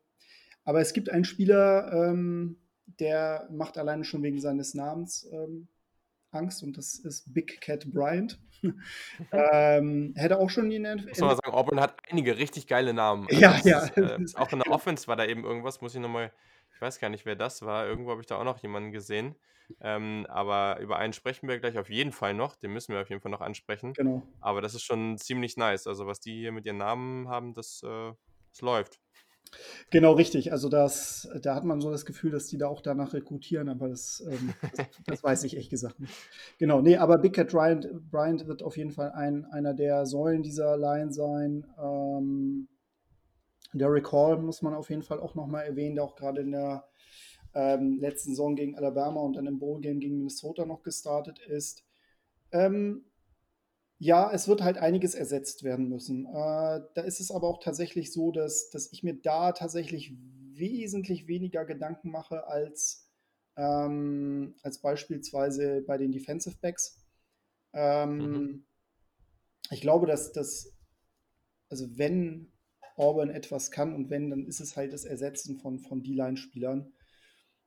Aber 0.64 0.80
es 0.80 0.92
gibt 0.92 1.08
einen 1.10 1.24
Spieler, 1.24 1.92
ähm, 1.92 2.58
der 2.98 3.48
macht 3.50 3.78
alleine 3.78 4.04
schon 4.04 4.22
wegen 4.22 4.40
seines 4.40 4.74
Namens 4.74 5.28
ähm, 5.32 5.68
Angst 6.38 6.62
und 6.62 6.76
das 6.76 6.94
ist 6.94 7.32
Big 7.32 7.60
Cat 7.60 7.90
Bryant. 7.92 8.38
ähm, 9.32 10.14
hätte 10.16 10.38
auch 10.38 10.50
schon 10.50 10.70
in 10.72 10.82
der 10.82 10.96
Muss 10.96 11.18
man 11.18 11.36
sagen, 11.36 11.52
Auburn 11.52 11.80
hat 11.80 11.96
einige 12.10 12.38
richtig 12.38 12.66
geile 12.66 12.92
Namen. 12.92 13.26
Also 13.28 13.40
ja, 13.40 13.60
ja. 13.64 13.80
Ist, 13.84 14.34
äh, 14.34 14.38
auch 14.38 14.52
in 14.52 14.60
der 14.60 14.72
Offense 14.72 15.06
war 15.06 15.16
da 15.16 15.26
eben 15.26 15.44
irgendwas, 15.44 15.80
muss 15.80 15.94
ich 15.94 16.00
nochmal, 16.00 16.32
ich 16.74 16.80
weiß 16.80 16.98
gar 16.98 17.08
nicht, 17.08 17.24
wer 17.24 17.36
das 17.36 17.62
war. 17.62 17.86
Irgendwo 17.86 18.10
habe 18.10 18.20
ich 18.20 18.26
da 18.26 18.36
auch 18.36 18.44
noch 18.44 18.58
jemanden 18.58 18.90
gesehen. 18.92 19.36
Ähm, 19.80 20.26
aber 20.28 20.78
über 20.80 20.98
einen 20.98 21.12
sprechen 21.12 21.48
wir 21.48 21.58
gleich 21.58 21.78
auf 21.78 21.90
jeden 21.90 22.12
Fall 22.12 22.34
noch. 22.34 22.56
Den 22.56 22.72
müssen 22.72 22.94
wir 22.94 23.02
auf 23.02 23.10
jeden 23.10 23.20
Fall 23.20 23.30
noch 23.30 23.40
ansprechen. 23.40 23.92
Genau. 23.92 24.22
Aber 24.40 24.60
das 24.60 24.74
ist 24.74 24.82
schon 24.82 25.18
ziemlich 25.18 25.56
nice. 25.56 25.86
Also, 25.86 26.06
was 26.06 26.20
die 26.20 26.38
hier 26.38 26.52
mit 26.52 26.64
ihren 26.64 26.78
Namen 26.78 27.28
haben, 27.28 27.54
das, 27.54 27.82
äh, 27.84 28.12
das 28.50 28.60
läuft. 28.62 28.98
Genau, 29.90 30.12
richtig. 30.12 30.52
Also 30.52 30.68
das, 30.68 31.28
da 31.42 31.54
hat 31.54 31.64
man 31.64 31.80
so 31.80 31.90
das 31.90 32.04
Gefühl, 32.04 32.30
dass 32.30 32.46
die 32.46 32.58
da 32.58 32.68
auch 32.68 32.80
danach 32.80 33.14
rekrutieren, 33.14 33.68
aber 33.68 33.88
das, 33.88 34.22
ähm, 34.28 34.54
das, 34.76 34.86
das, 35.06 35.24
weiß 35.24 35.44
ich 35.44 35.54
ehrlich 35.54 35.70
gesagt 35.70 36.00
nicht. 36.00 36.12
Genau, 36.58 36.80
nee, 36.80 36.96
aber 36.96 37.18
Big 37.18 37.34
Cat 37.34 37.50
Bryant, 37.50 37.88
Bryant 38.10 38.46
wird 38.46 38.62
auf 38.62 38.76
jeden 38.76 38.90
Fall 38.90 39.12
ein, 39.12 39.44
einer 39.46 39.74
der 39.74 40.06
Säulen 40.06 40.42
dieser 40.42 40.76
Line 40.76 41.12
sein. 41.12 41.66
Ähm, 41.82 42.68
Derek 43.72 44.10
Hall 44.12 44.38
muss 44.38 44.62
man 44.62 44.74
auf 44.74 44.90
jeden 44.90 45.02
Fall 45.02 45.20
auch 45.20 45.34
nochmal 45.34 45.64
erwähnen, 45.64 45.96
der 45.96 46.04
auch 46.04 46.16
gerade 46.16 46.40
in 46.40 46.52
der 46.52 46.84
ähm, 47.54 47.98
letzten 48.00 48.30
Saison 48.30 48.56
gegen 48.56 48.76
Alabama 48.76 49.20
und 49.20 49.34
dann 49.34 49.46
im 49.46 49.58
Bowl-Game 49.58 50.00
gegen 50.00 50.18
Minnesota 50.18 50.64
noch 50.64 50.82
gestartet 50.82 51.38
ist. 51.38 51.84
Ähm, 52.52 53.04
Ja, 53.98 54.30
es 54.32 54.46
wird 54.46 54.62
halt 54.62 54.78
einiges 54.78 55.14
ersetzt 55.14 55.64
werden 55.64 55.88
müssen. 55.88 56.26
Äh, 56.26 56.80
da 56.94 57.02
ist 57.04 57.18
es 57.20 57.30
aber 57.30 57.48
auch 57.48 57.60
tatsächlich 57.60 58.12
so, 58.12 58.30
dass, 58.30 58.70
dass 58.70 58.92
ich 58.92 59.02
mir 59.02 59.14
da 59.14 59.52
tatsächlich 59.52 60.14
wesentlich 60.54 61.26
weniger 61.26 61.64
Gedanken 61.64 62.10
mache 62.10 62.46
als, 62.46 63.08
ähm, 63.56 64.54
als 64.62 64.80
beispielsweise 64.80 65.82
bei 65.82 65.98
den 65.98 66.12
Defensive 66.12 66.56
Backs. 66.60 67.04
Mhm. 67.72 67.78
Ähm, 67.80 68.64
ich 69.70 69.80
glaube, 69.80 70.06
dass 70.06 70.32
das, 70.32 70.72
also 71.68 71.98
wenn 71.98 72.52
Auburn 72.96 73.30
etwas 73.30 73.70
kann 73.70 73.94
und 73.94 74.10
wenn, 74.10 74.30
dann 74.30 74.46
ist 74.46 74.60
es 74.60 74.76
halt 74.76 74.92
das 74.92 75.04
Ersetzen 75.04 75.58
von, 75.58 75.78
von 75.78 76.02
D-Line-Spielern. 76.02 76.92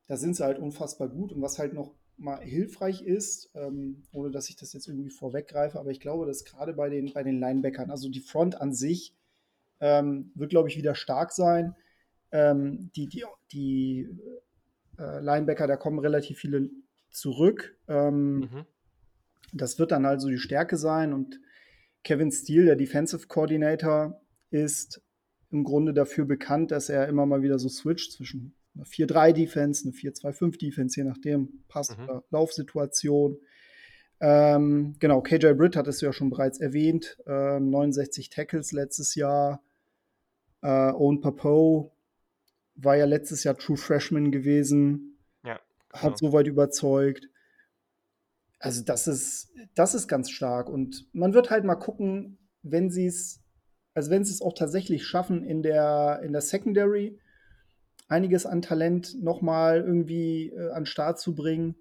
Da 0.08 0.16
sind 0.16 0.36
sie 0.36 0.44
halt 0.44 0.58
unfassbar 0.58 1.08
gut. 1.08 1.32
Und 1.32 1.42
was 1.42 1.58
halt 1.58 1.72
noch 1.72 1.94
mal 2.22 2.40
hilfreich 2.40 3.02
ist, 3.02 3.50
ähm, 3.54 4.02
ohne 4.12 4.30
dass 4.30 4.48
ich 4.48 4.56
das 4.56 4.72
jetzt 4.72 4.88
irgendwie 4.88 5.10
vorweggreife, 5.10 5.78
aber 5.78 5.90
ich 5.90 6.00
glaube, 6.00 6.26
dass 6.26 6.44
gerade 6.44 6.72
bei 6.74 6.88
den, 6.88 7.12
bei 7.12 7.22
den 7.22 7.40
Linebackern, 7.40 7.90
also 7.90 8.08
die 8.08 8.20
Front 8.20 8.60
an 8.60 8.72
sich, 8.72 9.14
ähm, 9.80 10.30
wird, 10.34 10.50
glaube 10.50 10.68
ich, 10.68 10.76
wieder 10.76 10.94
stark 10.94 11.32
sein. 11.32 11.74
Ähm, 12.30 12.90
die 12.96 13.08
die, 13.08 13.24
die 13.52 14.08
äh, 14.98 15.20
Linebacker, 15.20 15.66
da 15.66 15.76
kommen 15.76 15.98
relativ 15.98 16.38
viele 16.38 16.70
zurück. 17.10 17.76
Ähm, 17.88 18.38
Mhm. 18.40 18.66
das 19.52 19.78
wird 19.78 19.90
dann 19.92 20.06
also 20.06 20.28
die 20.28 20.38
Stärke 20.38 20.76
sein. 20.76 21.12
Und 21.12 21.40
Kevin 22.04 22.30
Steele, 22.32 22.66
der 22.66 22.76
Defensive 22.76 23.26
Coordinator, 23.26 24.20
ist 24.50 25.02
im 25.50 25.64
Grunde 25.64 25.92
dafür 25.92 26.24
bekannt, 26.24 26.70
dass 26.70 26.88
er 26.88 27.08
immer 27.08 27.26
mal 27.26 27.42
wieder 27.42 27.58
so 27.58 27.68
switcht 27.68 28.12
zwischen 28.12 28.54
einer 28.74 28.84
4-3-Defense, 28.86 29.84
eine 29.84 29.92
4-2-5-Defense, 29.92 30.96
je 31.00 31.04
nachdem, 31.04 31.64
Pass- 31.68 31.96
Mhm. 31.96 32.22
Laufsituation. 32.30 33.38
Ähm, 34.20 34.94
genau, 35.00 35.20
KJ 35.20 35.52
Britt 35.54 35.76
hat 35.76 35.88
es 35.88 36.00
ja 36.00 36.12
schon 36.12 36.30
bereits 36.30 36.60
erwähnt. 36.60 37.18
Ähm, 37.26 37.70
69 37.70 38.30
Tackles 38.30 38.72
letztes 38.72 39.14
Jahr. 39.14 39.62
Äh, 40.62 40.92
Owen 40.92 41.20
Papo 41.20 41.92
war 42.76 42.96
ja 42.96 43.04
letztes 43.04 43.44
Jahr 43.44 43.56
True 43.58 43.76
Freshman 43.76 44.30
gewesen, 44.30 45.18
Ja, 45.44 45.60
hat 45.92 46.02
genau. 46.02 46.16
soweit 46.16 46.46
überzeugt. 46.46 47.28
Also 48.60 48.82
das 48.84 49.08
ist, 49.08 49.52
das 49.74 49.94
ist 49.94 50.06
ganz 50.06 50.30
stark. 50.30 50.68
Und 50.68 51.08
man 51.12 51.34
wird 51.34 51.50
halt 51.50 51.64
mal 51.64 51.74
gucken, 51.74 52.38
wenn 52.62 52.90
sie 52.90 53.06
es, 53.06 53.42
also 53.92 54.10
wenn 54.12 54.24
sie 54.24 54.32
es 54.32 54.40
auch 54.40 54.54
tatsächlich 54.54 55.04
schaffen, 55.04 55.42
in 55.42 55.62
der, 55.62 56.20
in 56.24 56.32
der 56.32 56.42
Secondary 56.42 57.18
einiges 58.12 58.44
an 58.46 58.62
Talent 58.62 59.22
nochmal 59.22 59.80
irgendwie 59.80 60.50
äh, 60.50 60.70
an 60.70 60.84
Start 60.86 61.18
zu 61.18 61.34
bringen, 61.34 61.76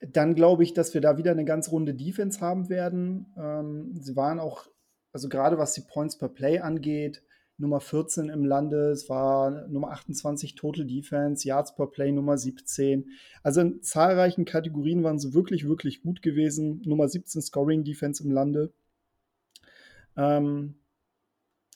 dann 0.00 0.34
glaube 0.34 0.62
ich, 0.62 0.72
dass 0.72 0.94
wir 0.94 1.00
da 1.00 1.18
wieder 1.18 1.30
eine 1.30 1.44
ganz 1.44 1.70
runde 1.70 1.94
Defense 1.94 2.40
haben 2.40 2.68
werden. 2.68 3.32
Ähm, 3.36 3.94
sie 4.00 4.16
waren 4.16 4.40
auch, 4.40 4.66
also 5.12 5.28
gerade 5.28 5.58
was 5.58 5.74
die 5.74 5.82
Points 5.82 6.16
per 6.18 6.28
Play 6.28 6.58
angeht, 6.58 7.22
Nummer 7.56 7.80
14 7.80 8.30
im 8.30 8.44
Lande, 8.44 8.90
es 8.90 9.08
war 9.08 9.68
Nummer 9.68 9.90
28 9.92 10.56
Total 10.56 10.84
Defense, 10.84 11.46
Yards 11.46 11.76
per 11.76 11.86
Play 11.86 12.10
Nummer 12.10 12.36
17. 12.36 13.10
Also 13.42 13.60
in 13.60 13.82
zahlreichen 13.82 14.44
Kategorien 14.44 15.04
waren 15.04 15.20
sie 15.20 15.34
wirklich, 15.34 15.68
wirklich 15.68 16.02
gut 16.02 16.20
gewesen. 16.20 16.82
Nummer 16.84 17.08
17 17.08 17.42
Scoring 17.42 17.84
Defense 17.84 18.24
im 18.24 18.32
Lande. 18.32 18.72
Ähm, 20.16 20.74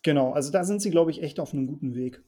genau, 0.02 0.32
also 0.32 0.50
da 0.50 0.64
sind 0.64 0.82
sie, 0.82 0.90
glaube 0.90 1.12
ich, 1.12 1.22
echt 1.22 1.38
auf 1.38 1.52
einem 1.52 1.68
guten 1.68 1.94
Weg. 1.94 2.24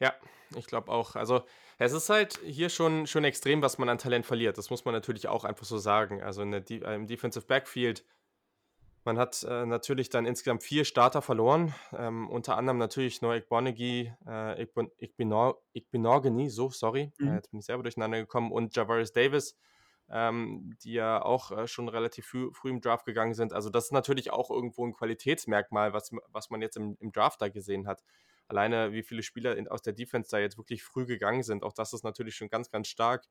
Ja, 0.00 0.14
ich 0.56 0.66
glaube 0.66 0.90
auch. 0.90 1.14
Also, 1.16 1.42
es 1.78 1.92
ist 1.92 2.08
halt 2.10 2.38
hier 2.44 2.68
schon, 2.68 3.06
schon 3.06 3.24
extrem, 3.24 3.62
was 3.62 3.78
man 3.78 3.88
an 3.88 3.98
Talent 3.98 4.26
verliert. 4.26 4.58
Das 4.58 4.70
muss 4.70 4.84
man 4.84 4.94
natürlich 4.94 5.28
auch 5.28 5.44
einfach 5.44 5.64
so 5.66 5.78
sagen. 5.78 6.22
Also 6.22 6.42
in 6.42 6.50
der 6.50 6.60
De 6.60 6.82
äh, 6.82 6.94
im 6.94 7.06
Defensive 7.06 7.46
Backfield, 7.46 8.04
man 9.04 9.18
hat 9.18 9.42
äh, 9.44 9.64
natürlich 9.66 10.10
dann 10.10 10.26
insgesamt 10.26 10.62
vier 10.62 10.84
Starter 10.84 11.22
verloren. 11.22 11.74
Ähm, 11.96 12.28
unter 12.28 12.56
anderem 12.56 12.78
natürlich 12.78 13.22
Noah 13.22 13.36
Igbonegi, 13.36 14.12
äh, 14.26 14.62
Igbinorgeni, 15.72 16.50
so, 16.50 16.70
sorry, 16.70 17.12
äh, 17.24 17.24
Mhm. 17.24 17.36
jetzt 17.36 17.50
bin 17.50 17.60
ich 17.60 17.66
selber 17.66 17.82
durcheinander 17.82 18.18
gekommen, 18.18 18.52
und 18.52 18.76
Javaris 18.76 19.12
Davis, 19.12 19.56
ähm, 20.10 20.76
die 20.82 20.94
ja 20.94 21.22
auch 21.22 21.50
äh, 21.52 21.66
schon 21.66 21.88
relativ 21.88 22.26
früh, 22.26 22.50
früh 22.52 22.70
im 22.70 22.80
Draft 22.82 23.06
gegangen 23.06 23.34
sind. 23.34 23.52
Also 23.54 23.70
das 23.70 23.86
ist 23.86 23.92
natürlich 23.92 24.32
auch 24.32 24.50
irgendwo 24.50 24.86
ein 24.86 24.92
Qualitätsmerkmal, 24.92 25.92
was, 25.94 26.10
was 26.28 26.50
man 26.50 26.60
jetzt 26.62 26.76
im, 26.76 26.96
im 27.00 27.12
Draft 27.12 27.40
da 27.40 27.48
gesehen 27.48 27.86
hat 27.86 28.02
alleine 28.50 28.92
wie 28.92 29.02
viele 29.02 29.22
Spieler 29.22 29.56
in, 29.56 29.68
aus 29.68 29.82
der 29.82 29.92
Defense 29.92 30.30
da 30.30 30.38
jetzt 30.38 30.58
wirklich 30.58 30.82
früh 30.82 31.06
gegangen 31.06 31.42
sind, 31.42 31.62
auch 31.62 31.72
das 31.72 31.92
ist 31.92 32.04
natürlich 32.04 32.34
schon 32.34 32.50
ganz, 32.50 32.70
ganz 32.70 32.88
stark. 32.88 33.24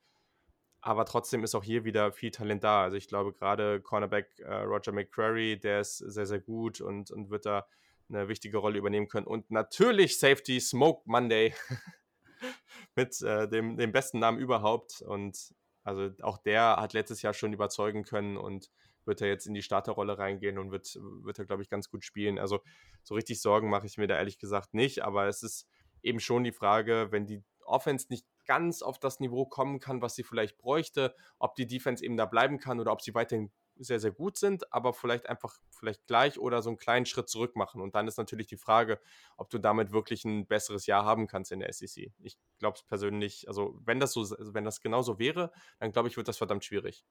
Aber 0.82 1.06
trotzdem 1.06 1.44
ist 1.44 1.56
auch 1.56 1.64
hier 1.64 1.84
wieder 1.84 2.14
viel 2.14 2.32
Talent 2.32 2.64
da. 2.64 2.84
Also 2.84 2.96
ich 2.96 3.10
glaube 3.10 3.34
gerade 3.34 3.82
Cornerback 3.82 4.40
äh, 4.40 4.54
Roger 4.62 4.94
McCrary, 4.94 5.60
der 5.60 5.82
ist 5.82 5.98
sehr, 5.98 6.26
sehr 6.26 6.40
gut 6.40 6.80
und, 6.80 7.12
und 7.12 7.30
wird 7.30 7.46
da 7.46 7.68
eine 8.08 8.30
wichtige 8.30 8.58
Rolle 8.58 8.80
übernehmen 8.80 9.10
können. 9.10 9.28
Und 9.28 9.52
natürlich 9.52 10.20
Safety 10.20 10.60
Smoke 10.62 11.02
Monday 11.06 11.54
mit 12.96 13.22
äh, 13.22 13.50
dem, 13.50 13.76
dem 13.76 13.92
besten 13.92 14.20
Namen 14.20 14.40
überhaupt. 14.40 15.02
Und 15.02 15.54
also 15.84 16.12
auch 16.22 16.38
der 16.38 16.78
hat 16.78 16.94
letztes 16.94 17.22
Jahr 17.22 17.34
schon 17.34 17.52
überzeugen 17.52 18.04
können 18.04 18.38
und 18.38 18.72
wird 19.06 19.22
er 19.22 19.28
jetzt 19.28 19.48
in 19.48 19.54
die 19.54 19.62
Starterrolle 19.62 20.18
reingehen 20.18 20.58
und 20.58 20.72
wird, 20.72 21.00
wird 21.24 21.40
er, 21.40 21.46
glaube 21.46 21.64
ich, 21.64 21.70
ganz 21.70 21.90
gut 21.90 22.06
spielen. 22.06 22.40
Also 22.40 22.62
so 23.04 23.16
richtig 23.16 23.42
Sorgen 23.42 23.70
mache 23.70 23.86
ich 23.86 23.98
mir 23.98 24.08
da 24.08 24.18
ehrlich 24.18 24.40
gesagt 24.40 24.74
nicht, 24.74 25.04
aber 25.04 25.28
es 25.28 25.44
ist 25.44 25.68
eben 26.02 26.20
schon 26.20 26.44
die 26.44 26.52
Frage, 26.52 27.08
wenn 27.12 27.26
die 27.26 27.44
Offense 27.66 28.08
nicht 28.10 28.26
ganz 28.46 28.82
auf 28.82 29.00
das 29.00 29.20
Niveau 29.20 29.46
kommen 29.46 29.80
kann, 29.80 30.02
was 30.02 30.16
sie 30.16 30.24
vielleicht 30.24 30.58
bräuchte, 30.58 31.16
ob 31.38 31.56
die 31.56 31.68
Defense 31.68 32.04
eben 32.04 32.18
da 32.18 32.26
bleiben 32.26 32.58
kann 32.60 32.80
oder 32.80 32.92
ob 32.92 33.02
sie 33.02 33.14
weiterhin 33.14 33.52
sehr, 33.76 34.00
sehr 34.00 34.12
gut 34.12 34.38
sind, 34.38 34.74
aber 34.74 34.94
vielleicht 34.94 35.30
einfach 35.30 35.56
vielleicht 35.72 36.06
gleich 36.06 36.40
oder 36.40 36.62
so 36.62 36.70
einen 36.70 36.78
kleinen 36.78 37.06
Schritt 37.06 37.30
zurück 37.30 37.56
machen. 37.56 37.80
Und 37.80 37.96
dann 37.96 38.08
ist 38.08 38.18
natürlich 38.18 38.48
die 38.48 38.58
Frage, 38.58 39.00
ob 39.38 39.50
du 39.50 39.58
damit 39.58 39.92
wirklich 39.92 40.26
ein 40.26 40.48
besseres 40.48 40.86
Jahr 40.86 41.06
haben 41.06 41.28
kannst 41.28 41.52
in 41.52 41.60
der 41.60 41.72
SEC. 41.72 42.12
Ich 42.20 42.38
glaube 42.58 42.76
es 42.76 42.84
persönlich, 42.84 43.48
also 43.48 43.80
wenn 43.86 44.00
das 44.00 44.14
so, 44.14 44.22
also 44.22 44.54
wenn 44.54 44.66
das 44.66 44.82
genauso 44.82 45.18
wäre, 45.18 45.52
dann 45.80 45.92
glaube 45.92 46.10
ich, 46.10 46.18
wird 46.18 46.28
das 46.28 46.38
verdammt 46.38 46.66
schwierig. 46.66 47.06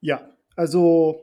Ja, 0.00 0.36
also 0.56 1.22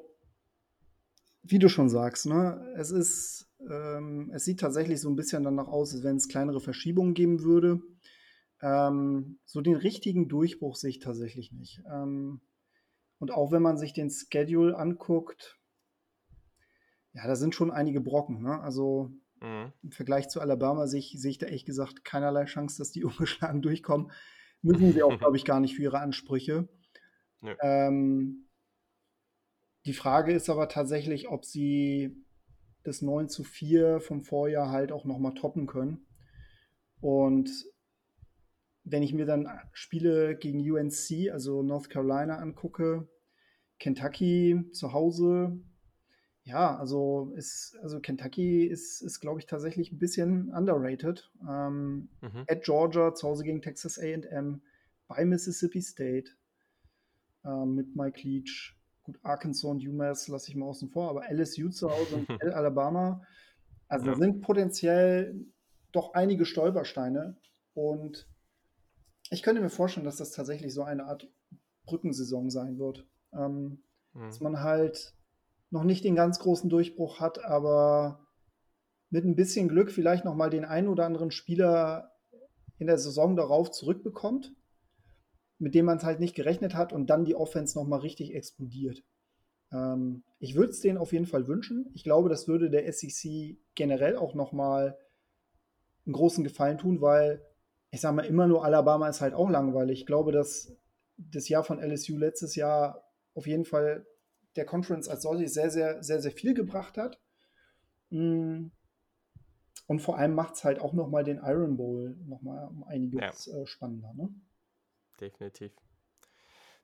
wie 1.43 1.59
du 1.59 1.69
schon 1.69 1.89
sagst, 1.89 2.27
ne, 2.27 2.73
es 2.77 2.91
ist, 2.91 3.49
ähm, 3.69 4.31
es 4.33 4.45
sieht 4.45 4.59
tatsächlich 4.59 5.01
so 5.01 5.09
ein 5.09 5.15
bisschen 5.15 5.43
danach 5.43 5.67
aus, 5.67 5.93
als 5.93 6.03
wenn 6.03 6.17
es 6.17 6.27
kleinere 6.27 6.59
Verschiebungen 6.59 7.13
geben 7.13 7.43
würde. 7.43 7.81
Ähm, 8.61 9.39
so 9.45 9.61
den 9.61 9.75
richtigen 9.75 10.27
Durchbruch 10.27 10.75
sehe 10.75 10.91
ich 10.91 10.99
tatsächlich 10.99 11.51
nicht. 11.51 11.81
Ähm, 11.91 12.41
und 13.17 13.31
auch 13.31 13.51
wenn 13.51 13.61
man 13.63 13.77
sich 13.77 13.93
den 13.93 14.09
Schedule 14.11 14.77
anguckt, 14.77 15.59
ja, 17.13 17.25
da 17.27 17.35
sind 17.35 17.55
schon 17.55 17.71
einige 17.71 18.01
Brocken. 18.01 18.41
Ne? 18.43 18.59
Also 18.61 19.11
Mhm. 19.41 19.73
im 19.81 19.91
Vergleich 19.91 20.29
zu 20.29 20.39
Alabama 20.39 20.87
sehe 20.87 20.99
ich, 20.99 21.15
sehe 21.17 21.31
ich 21.31 21.37
da 21.39 21.47
ehrlich 21.47 21.65
gesagt 21.65 22.05
keinerlei 22.05 22.45
Chance, 22.45 22.77
dass 22.77 22.91
die 22.91 23.03
ungeschlagen 23.03 23.61
durchkommen. 23.61 24.11
Müssen 24.61 24.93
sie 24.93 25.03
auch, 25.03 25.09
glaube 25.19 25.37
ich, 25.37 25.45
gar 25.45 25.59
nicht 25.59 25.75
für 25.75 25.81
ihre 25.83 25.99
Ansprüche. 25.99 26.69
Nö. 27.41 27.55
Ähm, 27.61 28.47
die 29.85 29.93
Frage 29.93 30.33
ist 30.33 30.49
aber 30.49 30.67
tatsächlich, 30.69 31.29
ob 31.29 31.45
sie 31.45 32.15
das 32.83 33.01
9 33.01 33.29
zu 33.29 33.43
4 33.43 33.99
vom 33.99 34.23
Vorjahr 34.23 34.69
halt 34.71 34.91
auch 34.91 35.05
nochmal 35.05 35.33
toppen 35.33 35.67
können. 35.67 36.05
Und 36.99 37.49
wenn 38.83 39.03
ich 39.03 39.13
mir 39.13 39.25
dann 39.25 39.47
Spiele 39.73 40.35
gegen 40.35 40.59
UNC, 40.59 41.31
also 41.31 41.61
North 41.63 41.89
Carolina, 41.89 42.37
angucke, 42.37 43.07
Kentucky 43.79 44.63
zu 44.71 44.93
Hause, 44.93 45.59
ja, 46.43 46.75
also 46.77 47.31
ist, 47.35 47.77
also 47.81 47.99
Kentucky 47.99 48.65
ist, 48.65 49.01
ist 49.01 49.19
glaube 49.19 49.39
ich, 49.39 49.45
tatsächlich 49.45 49.91
ein 49.91 49.99
bisschen 49.99 50.49
underrated. 50.51 51.31
Ähm, 51.47 52.09
Mhm. 52.21 52.45
at 52.47 52.63
Georgia, 52.63 53.13
zu 53.13 53.27
Hause 53.27 53.43
gegen 53.43 53.61
Texas 53.61 53.99
AM, 53.99 54.61
bei 55.07 55.23
Mississippi 55.25 55.81
State 55.81 56.31
ähm, 57.45 57.75
mit 57.75 57.95
Mike 57.95 58.21
Leach. 58.27 58.75
Gut, 59.11 59.19
Arkansas 59.23 59.63
und 59.65 59.85
UMass 59.85 60.27
lasse 60.29 60.49
ich 60.49 60.55
mal 60.55 60.67
außen 60.67 60.89
vor, 60.89 61.09
aber 61.09 61.29
LSU 61.29 61.69
zu 61.69 61.89
Hause 61.91 62.15
und 62.15 62.29
Alabama. 62.55 63.21
Also 63.87 64.05
Ja. 64.05 64.11
da 64.13 64.17
sind 64.17 64.41
potenziell 64.41 65.35
doch 65.91 66.13
einige 66.13 66.45
Stolpersteine. 66.45 67.35
Und 67.73 68.27
ich 69.29 69.43
könnte 69.43 69.61
mir 69.61 69.69
vorstellen, 69.69 70.05
dass 70.05 70.15
das 70.17 70.31
tatsächlich 70.31 70.73
so 70.73 70.83
eine 70.83 71.05
Art 71.05 71.29
Brückensaison 71.85 72.49
sein 72.49 72.77
wird. 72.79 73.05
Ähm, 73.33 73.83
Mhm. 74.13 74.25
dass 74.25 74.41
man 74.41 74.59
halt 74.61 75.13
noch 75.69 75.85
nicht 75.85 76.03
den 76.03 76.15
ganz 76.15 76.39
großen 76.39 76.69
Durchbruch 76.69 77.21
hat, 77.21 77.43
aber 77.45 78.27
mit 79.09 79.23
ein 79.23 79.37
bisschen 79.37 79.69
Glück 79.69 79.89
vielleicht 79.91 80.25
noch 80.25 80.35
mal 80.35 80.49
den 80.49 80.65
einen 80.65 80.89
oder 80.89 81.05
anderen 81.05 81.31
Spieler 81.31 82.11
in 82.77 82.87
der 82.87 82.97
Saison 82.97 83.37
darauf 83.37 83.71
zurückbekommt, 83.71 84.53
mit 85.61 85.75
dem 85.75 85.85
man 85.85 85.97
es 85.97 86.03
halt 86.03 86.19
nicht 86.19 86.35
gerechnet 86.35 86.73
hat 86.73 86.91
und 86.91 87.11
dann 87.11 87.23
die 87.23 87.35
Offense 87.35 87.77
noch 87.77 87.85
mal 87.85 87.99
richtig 87.99 88.33
explodiert. 88.33 89.03
Ähm, 89.71 90.23
ich 90.39 90.55
würde 90.55 90.71
es 90.71 90.81
denen 90.81 90.97
auf 90.97 91.13
jeden 91.13 91.27
Fall 91.27 91.47
wünschen. 91.47 91.91
Ich 91.93 92.03
glaube, 92.03 92.29
das 92.29 92.47
würde 92.47 92.71
der 92.71 92.91
SEC 92.91 93.57
generell 93.75 94.17
auch 94.17 94.33
noch 94.33 94.53
mal 94.53 94.97
einen 96.05 96.13
großen 96.13 96.43
Gefallen 96.43 96.79
tun, 96.79 96.99
weil 96.99 97.45
ich 97.91 98.01
sage 98.01 98.15
mal, 98.15 98.25
immer 98.25 98.47
nur 98.47 98.65
Alabama 98.65 99.07
ist 99.07 99.21
halt 99.21 99.35
auch 99.35 99.51
langweilig. 99.51 99.99
Ich 99.99 100.05
glaube, 100.07 100.31
dass 100.31 100.75
das 101.17 101.47
Jahr 101.47 101.63
von 101.63 101.79
LSU 101.79 102.17
letztes 102.17 102.55
Jahr 102.55 103.03
auf 103.35 103.45
jeden 103.45 103.65
Fall 103.65 104.07
der 104.55 104.65
Conference 104.65 105.07
als 105.07 105.21
solche 105.21 105.47
sehr, 105.47 105.69
sehr, 105.69 106.01
sehr, 106.01 106.21
sehr 106.21 106.31
viel 106.31 106.55
gebracht 106.55 106.97
hat. 106.97 107.19
Mm. 108.09 108.67
Und 109.87 109.99
vor 110.01 110.17
allem 110.17 110.33
macht 110.33 110.55
es 110.55 110.63
halt 110.63 110.79
auch 110.79 110.93
nochmal 110.93 111.23
den 111.23 111.37
Iron 111.43 111.77
Bowl 111.77 112.15
nochmal 112.25 112.67
um 112.67 112.83
einiges 112.83 113.45
ja. 113.45 113.57
äh, 113.57 113.65
spannender. 113.67 114.13
Ne? 114.15 114.29
Definitiv. 115.21 115.71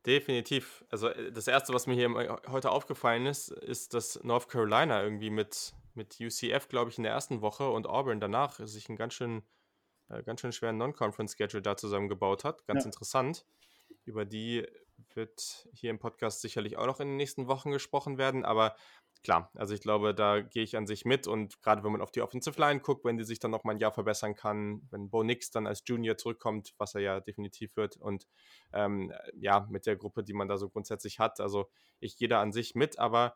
Definitiv. 0.05 0.85
Also 0.89 1.09
äh, 1.09 1.31
das 1.31 1.47
Erste, 1.47 1.73
was 1.73 1.87
mir 1.87 1.95
hier 1.95 2.39
heute 2.47 2.71
aufgefallen 2.71 3.25
ist, 3.25 3.49
ist, 3.49 3.93
dass 3.93 4.23
North 4.23 4.47
Carolina 4.47 5.03
irgendwie 5.03 5.29
mit, 5.29 5.73
mit 5.95 6.17
UCF, 6.19 6.69
glaube 6.69 6.91
ich, 6.91 6.97
in 6.97 7.03
der 7.03 7.11
ersten 7.11 7.41
Woche 7.41 7.69
und 7.69 7.87
Auburn 7.87 8.19
danach 8.19 8.59
sich 8.65 8.87
einen 8.87 8.97
ganz 8.97 9.15
schön, 9.15 9.43
äh, 10.09 10.23
ganz 10.23 10.41
schön 10.41 10.53
schweren 10.53 10.77
Non-Conference-Schedule 10.77 11.61
da 11.61 11.75
zusammengebaut 11.75 12.43
hat. 12.43 12.65
Ganz 12.67 12.83
ja. 12.83 12.87
interessant. 12.87 13.45
Über 14.05 14.23
die 14.23 14.65
wird 15.13 15.67
hier 15.73 15.89
im 15.89 15.99
Podcast 15.99 16.41
sicherlich 16.41 16.77
auch 16.77 16.85
noch 16.85 16.99
in 16.99 17.09
den 17.09 17.17
nächsten 17.17 17.47
Wochen 17.47 17.71
gesprochen 17.71 18.17
werden, 18.17 18.45
aber 18.45 18.75
klar, 19.23 19.51
also 19.55 19.73
ich 19.73 19.81
glaube, 19.81 20.13
da 20.13 20.41
gehe 20.41 20.63
ich 20.63 20.75
an 20.77 20.87
sich 20.87 21.05
mit 21.05 21.27
und 21.27 21.61
gerade 21.61 21.83
wenn 21.83 21.91
man 21.91 22.01
auf 22.01 22.11
die 22.11 22.21
Offensive 22.21 22.59
Line 22.59 22.79
guckt, 22.79 23.05
wenn 23.05 23.17
die 23.17 23.23
sich 23.23 23.39
dann 23.39 23.51
noch 23.51 23.63
mal 23.63 23.73
ein 23.73 23.79
Jahr 23.79 23.91
verbessern 23.91 24.35
kann, 24.35 24.81
wenn 24.89 25.09
Bo 25.09 25.23
Nix 25.23 25.51
dann 25.51 25.67
als 25.67 25.83
Junior 25.85 26.17
zurückkommt, 26.17 26.73
was 26.77 26.95
er 26.95 27.01
ja 27.01 27.19
definitiv 27.19 27.75
wird 27.75 27.97
und 27.97 28.27
ähm, 28.73 29.13
ja, 29.35 29.67
mit 29.69 29.85
der 29.85 29.95
Gruppe, 29.95 30.23
die 30.23 30.33
man 30.33 30.47
da 30.47 30.57
so 30.57 30.69
grundsätzlich 30.69 31.19
hat, 31.19 31.39
also 31.39 31.69
ich 31.99 32.17
gehe 32.17 32.27
da 32.27 32.41
an 32.41 32.51
sich 32.51 32.75
mit, 32.75 32.99
aber 32.99 33.35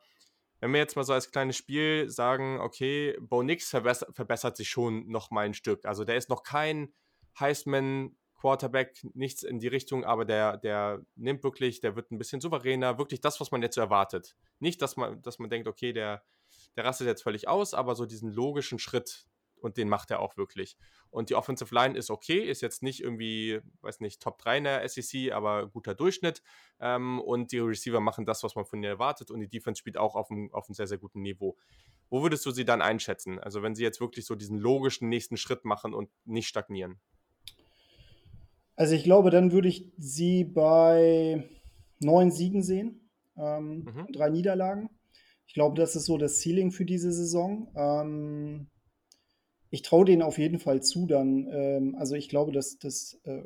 wenn 0.60 0.74
wir 0.74 0.80
jetzt 0.80 0.96
mal 0.96 1.04
so 1.04 1.14
als 1.14 1.32
kleines 1.32 1.58
Spiel 1.58 2.10
sagen, 2.10 2.60
okay, 2.60 3.18
Bo 3.20 3.42
Nix 3.42 3.70
verbessert, 3.70 4.58
sich 4.58 4.70
schon 4.70 5.08
noch 5.08 5.32
mal 5.32 5.46
ein 5.46 5.54
Stück, 5.54 5.86
also 5.86 6.06
der 6.06 6.18
ist 6.18 6.30
noch 6.30 6.44
kein 6.44 6.94
Heisman 7.40 8.16
Quarterback, 8.42 9.06
nichts 9.14 9.44
in 9.44 9.60
die 9.60 9.68
Richtung, 9.68 10.04
aber 10.04 10.26
der, 10.26 10.58
der 10.58 11.06
nimmt 11.16 11.44
wirklich, 11.44 11.80
der 11.80 11.96
wird 11.96 12.10
ein 12.10 12.18
bisschen 12.18 12.42
souveräner, 12.42 12.98
wirklich 12.98 13.22
das, 13.22 13.39
was 13.39 13.52
man 13.52 13.62
jetzt 13.62 13.76
so 13.76 13.82
erwartet. 13.82 14.36
Nicht, 14.58 14.82
dass 14.82 14.98
man, 14.98 15.22
dass 15.22 15.38
man 15.38 15.52
denkt, 15.52 15.68
okay, 15.68 15.94
der, 15.94 16.24
der 16.76 16.84
rastet 16.84 17.06
jetzt 17.06 17.22
völlig 17.22 17.48
aus, 17.48 17.76
aber 17.76 17.94
so 17.94 18.08
diesen 18.08 18.32
logischen 18.32 18.80
Schritt 18.80 19.28
und 19.58 19.78
den 19.78 19.89
macht 19.89 20.10
er 20.10 20.22
auch 20.22 20.38
wirklich. 20.38 20.76
Und 21.12 21.30
die 21.30 21.36
Offensive 21.36 21.74
Line 21.76 21.96
ist 21.96 22.10
okay, 22.10 22.39
ist 22.39 22.62
jetzt 22.62 22.82
nicht 22.82 23.02
irgendwie, 23.02 23.62
weiß 23.82 24.00
nicht, 24.00 24.24
Top 24.24 24.39
3 24.39 24.58
in 24.58 24.64
der 24.64 24.89
SEC, 24.89 25.34
aber 25.34 25.68
guter 25.68 25.94
Durchschnitt. 25.94 26.42
Ähm, 26.80 27.20
und 27.20 27.52
die 27.52 27.60
Receiver 27.60 28.00
machen 28.00 28.26
das, 28.26 28.42
was 28.42 28.56
man 28.56 28.66
von 28.66 28.80
ihnen 28.80 28.92
erwartet 28.92 29.30
und 29.30 29.39
die 29.39 29.50
Defense 29.50 29.78
spielt 29.78 29.98
auch 29.98 30.16
auf 30.16 30.32
einem, 30.32 30.52
auf 30.52 30.68
einem 30.68 30.74
sehr, 30.74 30.88
sehr 30.88 30.98
guten 30.98 31.22
Niveau. 31.22 31.58
Wo 32.10 32.24
würdest 32.24 32.44
du 32.48 32.50
sie 32.50 32.66
dann 32.66 32.82
einschätzen? 32.82 33.38
Also 33.38 33.62
wenn 33.62 33.76
sie 33.76 33.84
jetzt 33.84 34.02
wirklich 34.02 34.26
so 34.26 34.34
diesen 34.34 34.58
logischen 34.58 35.10
nächsten 35.10 35.38
Schritt 35.38 35.64
machen 35.64 35.94
und 35.94 36.10
nicht 36.26 36.48
stagnieren? 36.48 37.00
Also 38.76 38.95
ich 38.95 39.03
glaube, 39.03 39.30
dann 39.30 39.51
würde 39.51 39.67
ich 39.67 39.91
sie 39.97 40.43
bei 40.43 41.49
neun 41.99 42.32
Siegen 42.32 42.63
sehen, 42.63 43.09
ähm, 43.38 43.84
mhm. 43.84 44.11
drei 44.11 44.30
Niederlagen. 44.30 44.89
Ich 45.45 45.53
glaube, 45.53 45.80
das 45.80 45.95
ist 45.95 46.05
so 46.05 46.17
das 46.17 46.41
Ceiling 46.41 46.72
für 46.72 46.86
diese 46.86 47.11
Saison. 47.11 47.72
Ähm, 47.76 48.69
ich 49.69 49.82
traue 49.82 50.05
denen 50.05 50.22
auf 50.22 50.38
jeden 50.38 50.59
Fall 50.59 50.82
zu, 50.82 51.07
dann, 51.07 51.47
ähm, 51.51 51.95
also 51.97 52.15
ich 52.15 52.30
glaube, 52.30 52.51
dass 52.51 52.78
das 52.78 53.19
äh, 53.24 53.43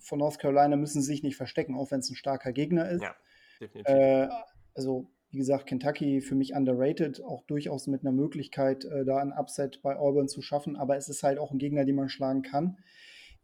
von 0.00 0.18
North 0.18 0.38
Carolina 0.38 0.76
müssen 0.76 1.00
sie 1.00 1.06
sich 1.06 1.22
nicht 1.22 1.36
verstecken, 1.36 1.76
auch 1.76 1.90
wenn 1.90 2.00
es 2.00 2.10
ein 2.10 2.16
starker 2.16 2.52
Gegner 2.52 2.88
ist. 2.88 3.02
Ja, 3.02 3.14
definitiv. 3.60 3.94
Äh, 3.94 4.28
also, 4.74 5.10
wie 5.30 5.38
gesagt, 5.38 5.66
Kentucky 5.66 6.20
für 6.20 6.34
mich 6.34 6.54
underrated, 6.54 7.22
auch 7.22 7.44
durchaus 7.46 7.86
mit 7.86 8.02
einer 8.02 8.12
Möglichkeit, 8.12 8.84
äh, 8.84 9.04
da 9.04 9.18
ein 9.18 9.32
Upset 9.32 9.82
bei 9.82 9.96
Auburn 9.96 10.28
zu 10.28 10.42
schaffen, 10.42 10.76
aber 10.76 10.96
es 10.96 11.08
ist 11.08 11.22
halt 11.22 11.38
auch 11.38 11.50
ein 11.50 11.58
Gegner, 11.58 11.84
den 11.84 11.96
man 11.96 12.08
schlagen 12.08 12.42
kann 12.42 12.76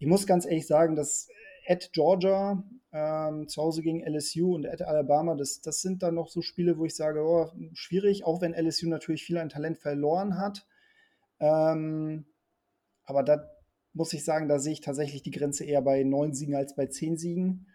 ich 0.00 0.06
muss 0.06 0.26
ganz 0.26 0.46
ehrlich 0.46 0.66
sagen, 0.66 0.96
dass 0.96 1.28
at 1.68 1.92
Georgia, 1.92 2.64
ähm, 2.90 3.46
zu 3.46 3.62
Hause 3.62 3.82
gegen 3.82 4.02
LSU 4.02 4.54
und 4.54 4.66
at 4.66 4.82
Alabama, 4.82 5.36
das, 5.36 5.60
das 5.60 5.82
sind 5.82 6.02
dann 6.02 6.14
noch 6.14 6.28
so 6.28 6.40
Spiele, 6.40 6.78
wo 6.78 6.86
ich 6.86 6.96
sage, 6.96 7.22
oh, 7.22 7.50
schwierig, 7.74 8.24
auch 8.24 8.40
wenn 8.40 8.54
LSU 8.54 8.88
natürlich 8.88 9.22
viel 9.24 9.36
an 9.36 9.50
Talent 9.50 9.78
verloren 9.78 10.38
hat. 10.38 10.66
Ähm, 11.38 12.24
aber 13.04 13.22
da 13.22 13.46
muss 13.92 14.12
ich 14.14 14.24
sagen, 14.24 14.48
da 14.48 14.58
sehe 14.58 14.72
ich 14.72 14.80
tatsächlich 14.80 15.22
die 15.22 15.32
Grenze 15.32 15.64
eher 15.64 15.82
bei 15.82 16.02
neun 16.02 16.32
Siegen 16.32 16.54
als 16.54 16.74
bei 16.74 16.86
zehn 16.86 17.18
Siegen. 17.18 17.66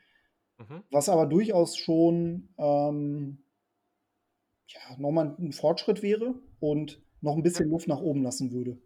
Mhm. 0.57 0.83
Was 0.89 1.07
aber 1.07 1.27
durchaus 1.27 1.77
schon 1.77 2.49
ähm, 2.57 3.43
ja, 4.67 4.97
nochmal 4.97 5.35
ein 5.37 5.51
Fortschritt 5.51 6.01
wäre 6.01 6.33
und 6.59 7.03
noch 7.21 7.35
ein 7.35 7.43
bisschen 7.43 7.69
Luft 7.69 7.87
nach 7.87 8.01
oben 8.01 8.23
lassen 8.23 8.51
würde. 8.51 8.79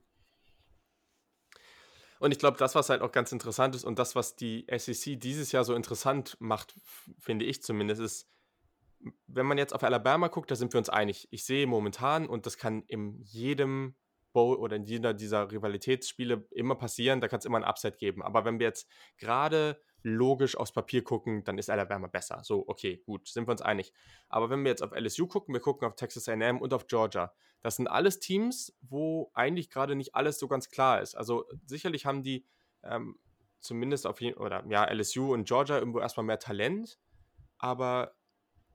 Und 2.20 2.32
ich 2.32 2.40
glaube, 2.40 2.58
das, 2.58 2.76
was 2.76 2.90
halt 2.90 3.02
auch 3.02 3.12
ganz 3.12 3.32
interessant 3.32 3.76
ist 3.76 3.86
und 3.86 3.98
das, 3.98 4.16
was 4.16 4.36
die 4.36 4.68
SEC 4.76 5.20
dieses 5.20 5.52
Jahr 5.52 5.64
so 5.64 5.74
interessant 5.74 6.36
macht, 6.40 6.76
finde 7.18 7.46
ich 7.46 7.64
zumindest, 7.64 8.02
ist, 8.02 8.30
wenn 9.28 9.46
man 9.46 9.58
jetzt 9.58 9.74
auf 9.74 9.84
Alabama 9.84 10.28
guckt, 10.28 10.52
da 10.52 10.56
sind 10.56 10.74
wir 10.74 10.78
uns 10.78 10.90
einig. 10.90 11.30
Ich 11.32 11.46
sehe 11.46 11.66
momentan, 11.66 12.28
und 12.28 12.46
das 12.46 12.58
kann 12.58 12.84
in 12.88 13.22
jedem 13.24 13.96
Bowl 14.34 14.58
oder 14.58 14.76
in 14.76 14.84
jeder 14.84 15.14
dieser 15.14 15.52
Rivalitätsspiele 15.52 16.46
immer 16.52 16.76
passieren, 16.76 17.22
da 17.22 17.30
kann 17.30 17.40
es 17.40 17.46
immer 17.46 17.58
ein 17.58 17.64
Upset 17.64 17.98
geben. 17.98 18.22
Aber 18.22 18.46
wenn 18.46 18.60
wir 18.60 18.68
jetzt 18.68 18.88
gerade 19.18 19.82
logisch 20.04 20.56
aufs 20.56 20.72
Papier 20.72 21.04
gucken, 21.04 21.44
dann 21.44 21.58
ist 21.58 21.70
Alabama 21.70 22.08
besser. 22.08 22.42
So, 22.44 22.64
okay, 22.68 23.02
gut, 23.06 23.28
sind 23.28 23.48
wir 23.48 23.52
uns 23.52 23.62
einig. 23.62 23.94
Aber 24.30 24.50
wenn 24.50 24.64
wir 24.64 24.72
jetzt 24.72 24.82
auf 24.82 24.92
LSU 24.92 25.28
gucken, 25.28 25.54
wir 25.54 25.62
gucken 25.62 25.88
auf 25.88 25.96
Texas 25.96 26.30
AM 26.30 26.62
und 26.62 26.74
auf 26.74 26.88
Georgia, 26.88 27.34
das 27.62 27.76
sind 27.76 27.88
alles 27.88 28.20
Teams, 28.20 28.78
wo 28.82 29.32
eigentlich 29.34 29.70
gerade 29.70 29.96
nicht 29.96 30.16
alles 30.16 30.40
so 30.40 30.48
ganz 30.48 30.70
klar 30.70 31.02
ist. 31.02 31.16
Also 31.16 31.46
sicherlich 31.66 32.06
haben 32.06 32.24
die 32.24 32.46
ähm, 32.84 33.20
zumindest 33.60 34.08
auf 34.08 34.22
jeden 34.22 34.38
oder 34.38 34.66
ja, 34.70 34.86
LSU 34.86 35.34
und 35.34 35.48
Georgia 35.48 35.78
irgendwo 35.78 36.00
erstmal 36.00 36.26
mehr 36.26 36.40
Talent, 36.40 36.98
aber 37.58 38.16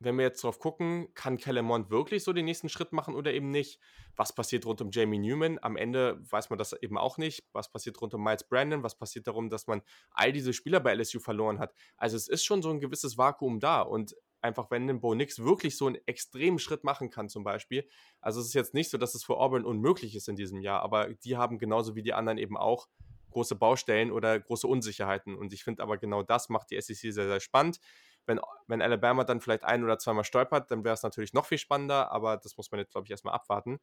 wenn 0.01 0.17
wir 0.17 0.25
jetzt 0.25 0.43
drauf 0.43 0.59
gucken, 0.59 1.09
kann 1.15 1.37
Kellermont 1.37 1.91
wirklich 1.91 2.25
so 2.25 2.33
den 2.33 2.45
nächsten 2.45 2.69
Schritt 2.69 2.93
machen 2.93 3.15
oder 3.15 3.33
eben 3.33 3.51
nicht? 3.51 3.81
Was 4.17 4.35
passiert 4.35 4.67
rund 4.67 4.81
um 4.81 4.91
Jamie 4.91 5.19
Newman? 5.19 5.59
Am 5.63 5.77
Ende 5.77 6.19
weiß 6.31 6.51
man 6.51 6.59
das 6.59 6.73
eben 6.75 6.99
auch 6.99 7.19
nicht. 7.19 7.45
Was 7.53 7.71
passiert 7.71 8.01
rund 8.01 8.15
um 8.15 8.23
Miles 8.23 8.45
Brandon? 8.45 8.83
Was 8.83 8.97
passiert 8.97 9.27
darum, 9.27 9.51
dass 9.51 9.67
man 9.67 9.83
all 10.11 10.33
diese 10.33 10.53
Spieler 10.53 10.81
bei 10.81 10.95
LSU 10.95 11.21
verloren 11.21 11.59
hat? 11.59 11.75
Also 11.97 12.17
es 12.17 12.29
ist 12.29 12.45
schon 12.45 12.63
so 12.63 12.71
ein 12.71 12.81
gewisses 12.81 13.17
Vakuum 13.17 13.61
da 13.61 13.83
und 13.83 14.15
einfach, 14.45 14.71
wenn 14.71 14.89
ein 14.89 15.01
Bo 15.01 15.15
Nix 15.15 15.43
wirklich 15.43 15.77
so 15.77 15.87
einen 15.87 15.99
extremen 16.07 16.59
Schritt 16.59 16.85
machen 16.85 17.11
kann, 17.11 17.29
zum 17.29 17.45
Beispiel. 17.45 17.89
Also 18.21 18.41
es 18.41 18.49
ist 18.49 18.55
jetzt 18.55 18.75
nicht 18.75 18.91
so, 18.91 18.99
dass 18.99 19.15
es 19.15 19.25
für 19.25 19.39
Auburn 19.39 19.65
unmöglich 19.65 20.15
ist 20.15 20.29
in 20.29 20.37
diesem 20.37 20.61
Jahr, 20.61 20.83
aber 20.83 21.15
die 21.15 21.37
haben 21.37 21.59
genauso 21.59 21.97
wie 21.97 22.03
die 22.03 22.13
anderen 22.13 22.39
eben 22.39 22.57
auch 22.57 22.87
große 23.31 23.57
Baustellen 23.57 24.13
oder 24.13 24.39
große 24.39 24.67
Unsicherheiten. 24.67 25.35
Und 25.35 25.53
ich 25.53 25.65
finde 25.65 25.83
aber 25.83 25.99
genau 25.99 26.23
das 26.23 26.49
macht 26.51 26.71
die 26.71 26.81
SEC 26.81 27.13
sehr, 27.13 27.13
sehr 27.13 27.41
spannend. 27.41 27.81
Wenn, 28.27 28.41
wenn 28.67 28.83
Alabama 28.83 29.25
dann 29.25 29.41
vielleicht 29.41 29.65
ein 29.65 29.85
oder 29.85 29.99
zweimal 29.99 30.25
stolpert, 30.25 30.71
dann 30.71 30.85
wäre 30.85 30.95
es 30.95 31.03
natürlich 31.03 31.33
noch 31.35 31.47
viel 31.47 31.59
spannender, 31.59 32.11
aber 32.11 32.37
das 32.37 32.57
muss 32.57 32.71
man 32.71 32.81
jetzt, 32.81 32.93
glaube 32.93 33.07
ich, 33.07 33.11
erstmal 33.11 33.35
abwarten. 33.35 33.81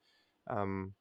Ähm, 0.48 0.96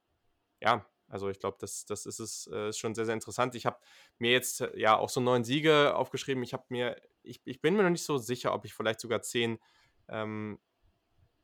ja, 0.61 0.87
also 1.11 1.29
ich 1.29 1.41
glaube, 1.41 1.57
das, 1.61 1.85
das 1.87 2.07
ist 2.07 2.21
es 2.21 2.49
äh, 2.53 2.69
ist 2.69 2.79
schon 2.79 2.95
sehr, 2.95 3.05
sehr 3.05 3.15
interessant. 3.15 3.55
Ich 3.57 3.67
habe 3.67 3.79
mir 4.19 4.31
jetzt 4.31 4.61
äh, 4.61 4.79
ja 4.79 4.97
auch 4.97 5.09
so 5.09 5.21
neun 5.21 5.45
Siege 5.45 5.95
aufgeschrieben. 5.97 6.43
Ich 6.45 6.53
habe 6.53 6.65
mir, 6.69 7.01
ich, 7.23 7.41
ich 7.45 7.61
bin 7.61 7.77
mir 7.77 7.83
noch 7.83 7.91
nicht 7.91 8.05
so 8.05 8.17
sicher, 8.17 8.55
ob 8.55 8.65
ich 8.65 8.75
vielleicht 8.75 9.01
sogar 9.01 9.21
zehn, 9.21 9.59
ähm, 10.09 10.61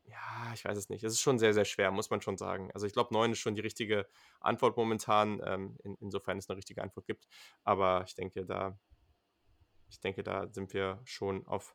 ja, 0.04 0.52
ich 0.54 0.64
weiß 0.64 0.78
es 0.78 0.88
nicht. 0.88 1.02
Es 1.02 1.12
ist 1.12 1.20
schon 1.20 1.40
sehr, 1.40 1.52
sehr 1.52 1.64
schwer, 1.64 1.90
muss 1.90 2.10
man 2.10 2.20
schon 2.20 2.38
sagen. 2.38 2.70
Also 2.74 2.86
ich 2.86 2.92
glaube, 2.92 3.12
neun 3.12 3.32
ist 3.32 3.40
schon 3.40 3.56
die 3.56 3.60
richtige 3.60 4.06
Antwort 4.40 4.76
momentan, 4.76 5.42
ähm, 5.44 5.76
in, 5.82 5.96
insofern 5.96 6.38
es 6.38 6.48
eine 6.48 6.56
richtige 6.58 6.80
Antwort 6.82 7.06
gibt. 7.06 7.26
Aber 7.64 8.04
ich 8.06 8.14
denke, 8.14 8.46
da, 8.46 8.78
ich 9.88 10.00
denke, 10.00 10.22
da 10.22 10.46
sind 10.52 10.72
wir 10.74 11.00
schon 11.04 11.44
auf 11.46 11.74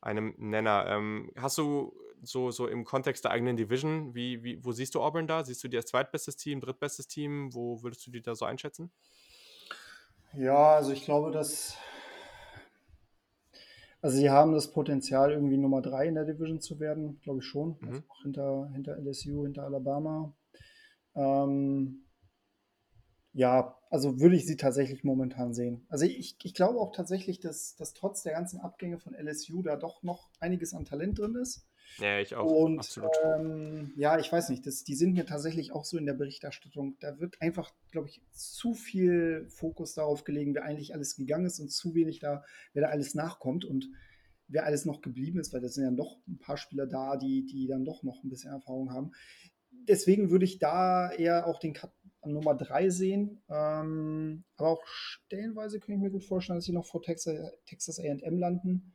einem 0.00 0.34
Nenner. 0.38 0.86
Ähm, 0.88 1.30
hast 1.36 1.58
du 1.58 1.92
so, 2.22 2.50
so 2.50 2.66
im 2.66 2.84
Kontext 2.84 3.24
der 3.24 3.30
eigenen 3.30 3.56
Division, 3.56 4.14
wie, 4.14 4.42
wie, 4.42 4.64
wo 4.64 4.72
siehst 4.72 4.94
du 4.94 5.02
Auburn 5.02 5.26
da? 5.26 5.44
Siehst 5.44 5.62
du 5.64 5.68
die 5.68 5.76
als 5.76 5.86
zweitbestes 5.86 6.36
Team, 6.36 6.60
drittbestes 6.60 7.06
Team? 7.06 7.54
Wo 7.54 7.82
würdest 7.82 8.06
du 8.06 8.10
die 8.10 8.22
da 8.22 8.34
so 8.34 8.44
einschätzen? 8.44 8.90
Ja, 10.34 10.74
also 10.74 10.92
ich 10.92 11.04
glaube, 11.04 11.30
dass. 11.30 11.76
Also 14.02 14.18
sie 14.18 14.30
haben 14.30 14.52
das 14.52 14.70
Potenzial, 14.70 15.32
irgendwie 15.32 15.56
Nummer 15.56 15.82
drei 15.82 16.06
in 16.06 16.14
der 16.14 16.24
Division 16.24 16.60
zu 16.60 16.78
werden, 16.78 17.18
glaube 17.22 17.40
ich 17.40 17.46
schon. 17.46 17.76
Mhm. 17.80 17.88
Also 17.88 18.02
auch 18.08 18.22
hinter, 18.22 18.70
hinter 18.72 18.96
LSU, 18.98 19.44
hinter 19.44 19.64
Alabama. 19.64 20.32
Ähm, 21.14 22.05
ja, 23.36 23.78
also 23.90 24.18
würde 24.18 24.34
ich 24.34 24.46
sie 24.46 24.56
tatsächlich 24.56 25.04
momentan 25.04 25.52
sehen. 25.52 25.84
Also 25.90 26.06
ich, 26.06 26.38
ich 26.42 26.54
glaube 26.54 26.80
auch 26.80 26.90
tatsächlich, 26.90 27.38
dass, 27.38 27.76
dass 27.76 27.92
trotz 27.92 28.22
der 28.22 28.32
ganzen 28.32 28.60
Abgänge 28.60 28.98
von 28.98 29.14
LSU 29.14 29.62
da 29.62 29.76
doch 29.76 30.02
noch 30.02 30.30
einiges 30.40 30.72
an 30.72 30.86
Talent 30.86 31.18
drin 31.18 31.34
ist. 31.34 31.68
Ja, 31.98 32.18
ich 32.18 32.34
auch. 32.34 32.50
Und 32.50 32.78
absolut. 32.78 33.12
Ähm, 33.24 33.92
ja, 33.96 34.18
ich 34.18 34.32
weiß 34.32 34.48
nicht, 34.48 34.66
das, 34.66 34.84
die 34.84 34.94
sind 34.94 35.12
mir 35.12 35.26
tatsächlich 35.26 35.72
auch 35.72 35.84
so 35.84 35.98
in 35.98 36.06
der 36.06 36.14
Berichterstattung. 36.14 36.96
Da 37.00 37.20
wird 37.20 37.40
einfach, 37.42 37.74
glaube 37.90 38.08
ich, 38.08 38.22
zu 38.32 38.72
viel 38.72 39.46
Fokus 39.50 39.92
darauf 39.92 40.24
gelegen, 40.24 40.54
wer 40.54 40.64
eigentlich 40.64 40.94
alles 40.94 41.14
gegangen 41.14 41.44
ist 41.44 41.60
und 41.60 41.70
zu 41.70 41.94
wenig 41.94 42.20
da, 42.20 42.42
wer 42.72 42.84
da 42.84 42.88
alles 42.88 43.14
nachkommt 43.14 43.66
und 43.66 43.90
wer 44.48 44.64
alles 44.64 44.86
noch 44.86 45.02
geblieben 45.02 45.38
ist, 45.38 45.52
weil 45.52 45.60
das 45.60 45.74
sind 45.74 45.84
ja 45.84 45.90
doch 45.90 46.16
ein 46.26 46.38
paar 46.38 46.56
Spieler 46.56 46.86
da, 46.86 47.18
die, 47.18 47.44
die 47.44 47.66
dann 47.66 47.84
doch 47.84 48.02
noch 48.02 48.24
ein 48.24 48.30
bisschen 48.30 48.52
Erfahrung 48.52 48.94
haben. 48.94 49.12
Deswegen 49.70 50.30
würde 50.30 50.46
ich 50.46 50.58
da 50.58 51.12
eher 51.12 51.46
auch 51.46 51.58
den 51.58 51.74
Cut 51.74 51.92
an 52.26 52.32
Nummer 52.32 52.54
3 52.54 52.90
sehen. 52.90 53.42
Ähm, 53.48 54.44
aber 54.56 54.70
auch 54.70 54.86
stellenweise 54.86 55.80
könnte 55.80 55.94
ich 55.94 56.02
mir 56.02 56.10
gut 56.10 56.24
vorstellen, 56.24 56.58
dass 56.58 56.66
sie 56.66 56.72
noch 56.72 56.86
vor 56.86 57.02
Texas, 57.02 57.52
Texas 57.64 57.98
AM 57.98 58.38
landen. 58.38 58.92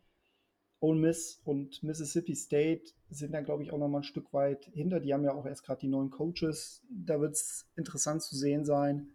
Ole 0.79 0.99
Miss 0.99 1.39
und 1.43 1.83
Mississippi 1.83 2.35
State 2.35 2.93
sind 3.09 3.33
dann, 3.33 3.45
glaube 3.45 3.63
ich, 3.63 3.71
auch 3.71 3.77
noch 3.77 3.87
mal 3.87 3.99
ein 3.99 4.03
Stück 4.03 4.33
weit 4.33 4.65
hinter. 4.73 4.99
Die 4.99 5.13
haben 5.13 5.23
ja 5.23 5.33
auch 5.33 5.45
erst 5.45 5.63
gerade 5.63 5.81
die 5.81 5.87
neuen 5.87 6.09
Coaches. 6.09 6.83
Da 6.89 7.21
wird 7.21 7.33
es 7.33 7.67
interessant 7.75 8.23
zu 8.23 8.35
sehen 8.35 8.65
sein, 8.65 9.11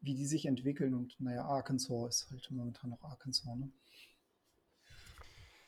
wie 0.00 0.14
die 0.14 0.26
sich 0.26 0.44
entwickeln. 0.44 0.94
Und 0.94 1.18
naja, 1.20 1.44
Arkansas 1.44 2.22
ist 2.22 2.30
halt 2.30 2.50
momentan 2.50 2.90
noch 2.90 3.02
Arkansas. 3.02 3.46
Ne? 3.56 3.72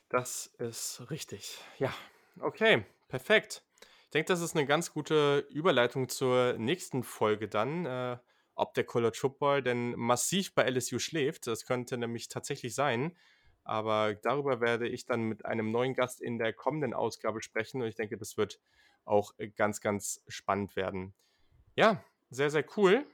Das 0.09 0.51
ist 0.59 1.09
richtig. 1.09 1.57
Ja, 1.79 1.91
okay, 2.39 2.85
perfekt. 3.07 3.63
Ich 4.05 4.11
denke, 4.11 4.27
das 4.27 4.41
ist 4.41 4.55
eine 4.55 4.65
ganz 4.65 4.93
gute 4.93 5.39
Überleitung 5.49 6.09
zur 6.09 6.53
nächsten 6.53 7.03
Folge 7.03 7.47
dann. 7.47 7.85
Äh, 7.85 8.17
ob 8.55 8.73
der 8.73 8.85
College 8.85 9.17
Football 9.19 9.61
denn 9.61 9.91
massiv 9.95 10.55
bei 10.55 10.63
LSU 10.63 10.97
schläft. 10.97 11.47
Das 11.47 11.65
könnte 11.65 11.97
nämlich 11.97 12.29
tatsächlich 12.29 12.73
sein. 12.73 13.15
Aber 13.63 14.15
darüber 14.15 14.61
werde 14.61 14.87
ich 14.87 15.05
dann 15.05 15.23
mit 15.23 15.45
einem 15.45 15.71
neuen 15.71 15.93
Gast 15.93 16.21
in 16.21 16.37
der 16.37 16.53
kommenden 16.53 16.93
Ausgabe 16.93 17.41
sprechen. 17.41 17.81
Und 17.81 17.87
ich 17.87 17.95
denke, 17.95 18.17
das 18.17 18.37
wird 18.37 18.61
auch 19.03 19.33
ganz, 19.55 19.81
ganz 19.81 20.23
spannend 20.27 20.75
werden. 20.75 21.13
Ja, 21.75 22.03
sehr, 22.29 22.49
sehr 22.49 22.65
cool. 22.77 23.05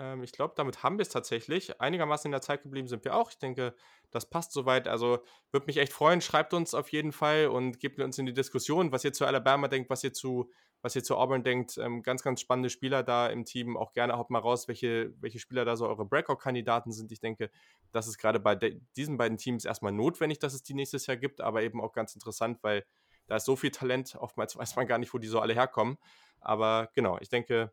Ähm, 0.00 0.22
ich 0.22 0.32
glaube, 0.32 0.54
damit 0.56 0.82
haben 0.82 0.98
wir 0.98 1.02
es 1.02 1.10
tatsächlich. 1.10 1.80
Einigermaßen 1.80 2.28
in 2.28 2.32
der 2.32 2.40
Zeit 2.40 2.62
geblieben 2.62 2.88
sind 2.88 3.04
wir 3.04 3.14
auch. 3.14 3.30
Ich 3.30 3.38
denke, 3.38 3.74
das 4.10 4.28
passt 4.28 4.52
soweit. 4.52 4.88
Also 4.88 5.18
würde 5.52 5.66
mich 5.66 5.76
echt 5.76 5.92
freuen. 5.92 6.20
Schreibt 6.20 6.54
uns 6.54 6.74
auf 6.74 6.90
jeden 6.90 7.12
Fall 7.12 7.48
und 7.48 7.78
gebt 7.78 8.00
uns 8.00 8.18
in 8.18 8.26
die 8.26 8.32
Diskussion, 8.32 8.90
was 8.92 9.04
ihr 9.04 9.12
zu 9.12 9.26
Alabama 9.26 9.68
denkt, 9.68 9.90
was 9.90 10.02
ihr 10.02 10.12
zu, 10.12 10.50
was 10.80 10.96
ihr 10.96 11.04
zu 11.04 11.16
Auburn 11.16 11.44
denkt. 11.44 11.76
Ähm, 11.76 12.02
ganz, 12.02 12.22
ganz 12.22 12.40
spannende 12.40 12.70
Spieler 12.70 13.02
da 13.02 13.28
im 13.28 13.44
Team. 13.44 13.76
Auch 13.76 13.92
gerne 13.92 14.16
haut 14.16 14.30
mal 14.30 14.38
raus, 14.38 14.68
welche, 14.68 15.12
welche 15.20 15.38
Spieler 15.38 15.66
da 15.66 15.76
so 15.76 15.86
eure 15.86 16.06
Breakout-Kandidaten 16.06 16.92
sind. 16.92 17.12
Ich 17.12 17.20
denke, 17.20 17.50
das 17.92 18.08
ist 18.08 18.18
gerade 18.18 18.40
bei 18.40 18.56
diesen 18.96 19.18
beiden 19.18 19.36
Teams 19.36 19.66
erstmal 19.66 19.92
notwendig, 19.92 20.38
dass 20.38 20.54
es 20.54 20.62
die 20.62 20.74
nächstes 20.74 21.06
Jahr 21.06 21.18
gibt, 21.18 21.42
aber 21.42 21.62
eben 21.62 21.80
auch 21.80 21.92
ganz 21.92 22.14
interessant, 22.14 22.58
weil 22.62 22.86
da 23.26 23.36
ist 23.36 23.44
so 23.44 23.54
viel 23.54 23.70
Talent. 23.70 24.16
Oftmals 24.18 24.56
weiß 24.56 24.76
man 24.76 24.86
gar 24.86 24.98
nicht, 24.98 25.12
wo 25.12 25.18
die 25.18 25.28
so 25.28 25.40
alle 25.40 25.54
herkommen. 25.54 25.98
Aber 26.40 26.88
genau, 26.94 27.18
ich 27.20 27.28
denke, 27.28 27.70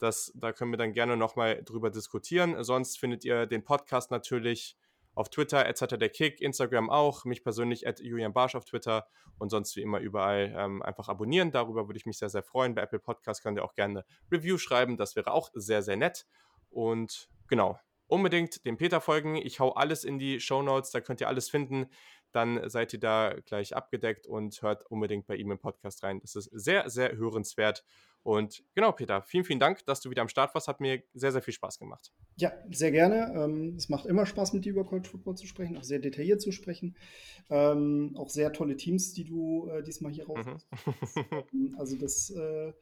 das, 0.00 0.32
da 0.34 0.52
können 0.52 0.72
wir 0.72 0.78
dann 0.78 0.92
gerne 0.92 1.16
nochmal 1.16 1.62
drüber 1.62 1.90
diskutieren. 1.90 2.62
Sonst 2.64 2.98
findet 2.98 3.24
ihr 3.24 3.46
den 3.46 3.62
Podcast 3.62 4.10
natürlich 4.10 4.76
auf 5.14 5.28
Twitter, 5.28 5.66
etc. 5.66 5.98
der 5.98 6.08
Kick, 6.08 6.40
Instagram 6.40 6.88
auch, 6.88 7.24
mich 7.24 7.42
persönlich 7.42 7.86
at 7.86 8.00
Julian 8.00 8.32
Barsch 8.32 8.54
auf 8.54 8.64
Twitter 8.64 9.06
und 9.38 9.50
sonst 9.50 9.76
wie 9.76 9.82
immer 9.82 9.98
überall 9.98 10.54
ähm, 10.56 10.82
einfach 10.82 11.08
abonnieren. 11.08 11.52
Darüber 11.52 11.88
würde 11.88 11.98
ich 11.98 12.06
mich 12.06 12.18
sehr, 12.18 12.30
sehr 12.30 12.42
freuen. 12.42 12.74
Bei 12.74 12.82
Apple 12.82 13.00
Podcast 13.00 13.42
könnt 13.42 13.58
ihr 13.58 13.64
auch 13.64 13.74
gerne 13.74 14.04
Review 14.30 14.56
schreiben. 14.56 14.96
Das 14.96 15.16
wäre 15.16 15.32
auch 15.32 15.50
sehr, 15.54 15.82
sehr 15.82 15.96
nett. 15.96 16.26
Und 16.70 17.28
genau, 17.48 17.78
unbedingt 18.06 18.64
dem 18.64 18.76
Peter 18.76 19.00
folgen. 19.00 19.36
Ich 19.36 19.60
hau 19.60 19.72
alles 19.72 20.04
in 20.04 20.18
die 20.18 20.40
Show 20.40 20.62
Notes, 20.62 20.90
da 20.90 21.00
könnt 21.00 21.20
ihr 21.20 21.28
alles 21.28 21.50
finden. 21.50 21.86
Dann 22.32 22.68
seid 22.70 22.92
ihr 22.92 23.00
da 23.00 23.34
gleich 23.44 23.74
abgedeckt 23.74 24.26
und 24.26 24.62
hört 24.62 24.86
unbedingt 24.86 25.26
bei 25.26 25.36
ihm 25.36 25.50
im 25.50 25.58
Podcast 25.58 26.04
rein. 26.04 26.20
Das 26.20 26.36
ist 26.36 26.48
sehr, 26.52 26.88
sehr 26.88 27.16
hörenswert. 27.16 27.84
Und 28.22 28.62
genau, 28.74 28.92
Peter, 28.92 29.22
vielen, 29.22 29.44
vielen 29.44 29.60
Dank, 29.60 29.84
dass 29.86 30.00
du 30.00 30.10
wieder 30.10 30.22
am 30.22 30.28
Start 30.28 30.54
warst. 30.54 30.68
Hat 30.68 30.80
mir 30.80 31.02
sehr, 31.14 31.32
sehr 31.32 31.40
viel 31.40 31.54
Spaß 31.54 31.78
gemacht. 31.78 32.12
Ja, 32.36 32.52
sehr 32.70 32.92
gerne. 32.92 33.32
Ähm, 33.34 33.74
es 33.76 33.88
macht 33.88 34.06
immer 34.06 34.26
Spaß, 34.26 34.52
mit 34.52 34.64
dir 34.64 34.72
über 34.72 34.84
College 34.84 35.08
Football 35.08 35.36
zu 35.36 35.46
sprechen, 35.46 35.76
auch 35.78 35.84
sehr 35.84 36.00
detailliert 36.00 36.42
zu 36.42 36.52
sprechen. 36.52 36.96
Ähm, 37.48 38.14
auch 38.16 38.28
sehr 38.28 38.52
tolle 38.52 38.76
Teams, 38.76 39.14
die 39.14 39.24
du 39.24 39.68
äh, 39.68 39.82
diesmal 39.82 40.12
hier 40.12 40.26
raus 40.26 40.44
mhm. 40.44 41.74
Also 41.78 41.96
das, 41.96 42.30
äh, 42.30 42.72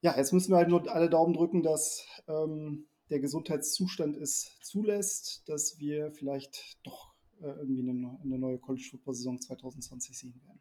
ja, 0.00 0.16
jetzt 0.16 0.32
müssen 0.32 0.52
wir 0.52 0.58
halt 0.58 0.68
nur 0.68 0.88
alle 0.92 1.10
Daumen 1.10 1.34
drücken, 1.34 1.62
dass 1.62 2.06
ähm, 2.28 2.86
der 3.10 3.20
Gesundheitszustand 3.20 4.16
es 4.16 4.58
zulässt, 4.60 5.48
dass 5.48 5.78
wir 5.78 6.12
vielleicht 6.12 6.78
doch 6.84 7.14
äh, 7.40 7.46
irgendwie 7.46 7.88
eine, 7.88 8.18
eine 8.22 8.38
neue 8.38 8.58
College 8.58 8.86
Football 8.90 9.14
Saison 9.14 9.40
2020 9.40 10.16
sehen 10.16 10.40
werden. 10.44 10.60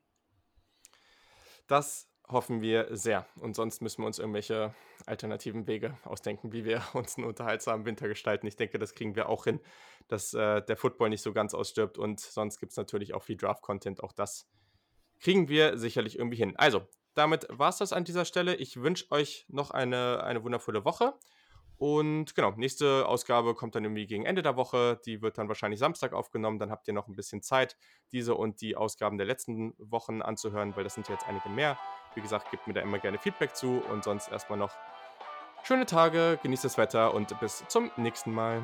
Das 1.68 2.08
hoffen 2.30 2.62
wir 2.62 2.88
sehr. 2.96 3.26
Und 3.40 3.56
sonst 3.56 3.82
müssen 3.82 4.02
wir 4.02 4.08
uns 4.08 4.20
irgendwelche 4.20 4.74
alternativen 5.06 5.68
Wege 5.68 5.98
ausdenken, 6.04 6.52
wie 6.52 6.66
wir 6.66 6.82
uns 6.94 7.18
einen 7.18 7.28
unterhaltsamen 7.28 7.86
Winter 7.86 8.08
gestalten. 8.08 8.48
Ich 8.48 8.56
denke, 8.56 8.80
das 8.80 8.94
kriegen 8.94 9.16
wir 9.16 9.30
auch 9.30 9.44
hin, 9.46 9.60
dass 10.08 10.34
äh, 10.34 10.62
der 10.62 10.78
Football 10.78 11.10
nicht 11.10 11.22
so 11.22 11.34
ganz 11.34 11.54
ausstirbt. 11.54 11.98
Und 11.98 12.20
sonst 12.20 12.60
gibt 12.60 12.72
es 12.72 12.78
natürlich 12.78 13.14
auch 13.14 13.24
viel 13.24 13.38
Draft-Content. 13.38 14.04
Auch 14.04 14.14
das 14.14 14.48
kriegen 15.20 15.50
wir 15.50 15.78
sicherlich 15.78 16.18
irgendwie 16.18 16.38
hin. 16.38 16.54
Also, 16.58 16.88
damit 17.14 17.48
war 17.50 17.70
es 17.70 17.78
das 17.78 17.94
an 17.94 18.04
dieser 18.04 18.26
Stelle. 18.26 18.56
Ich 18.56 18.82
wünsche 18.82 19.10
euch 19.12 19.46
noch 19.48 19.72
eine, 19.72 20.24
eine 20.24 20.44
wundervolle 20.44 20.84
Woche. 20.84 21.14
Und 21.78 22.36
genau, 22.36 22.52
nächste 22.52 23.06
Ausgabe 23.08 23.54
kommt 23.54 23.76
dann 23.76 23.84
irgendwie 23.84 24.08
gegen 24.08 24.26
Ende 24.26 24.42
der 24.42 24.56
Woche. 24.56 25.00
Die 25.06 25.22
wird 25.22 25.38
dann 25.38 25.48
wahrscheinlich 25.48 25.80
Samstag 25.80 26.14
aufgenommen. 26.14 26.60
Dann 26.60 26.72
habt 26.72 26.88
ihr 26.88 26.94
noch 26.94 27.08
ein 27.08 27.16
bisschen 27.16 27.42
Zeit, 27.42 27.78
diese 28.12 28.36
und 28.36 28.62
die 28.62 28.78
Ausgaben 28.78 29.18
der 29.18 29.28
letzten 29.28 29.74
Wochen 29.78 30.22
anzuhören, 30.22 30.76
weil 30.76 30.86
das 30.86 30.94
sind 30.94 31.10
jetzt 31.10 31.28
einige 31.28 31.50
mehr. 31.50 31.78
Wie 32.16 32.22
gesagt, 32.22 32.50
gebt 32.52 32.66
mir 32.66 32.74
da 32.74 32.82
immer 32.82 32.98
gerne 32.98 33.18
Feedback 33.18 33.56
zu 33.56 33.84
und 33.92 34.04
sonst 34.04 34.32
erstmal 34.32 34.58
noch 34.58 34.72
schöne 35.64 35.86
Tage, 35.86 36.40
genießt 36.42 36.64
das 36.64 36.78
Wetter 36.78 37.14
und 37.14 37.40
bis 37.40 37.64
zum 37.68 37.92
nächsten 37.98 38.32
Mal. 38.32 38.62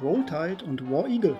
Roll 0.00 0.24
Tide 0.26 0.64
und 0.64 0.90
War 0.90 1.06
Eagle. 1.06 1.38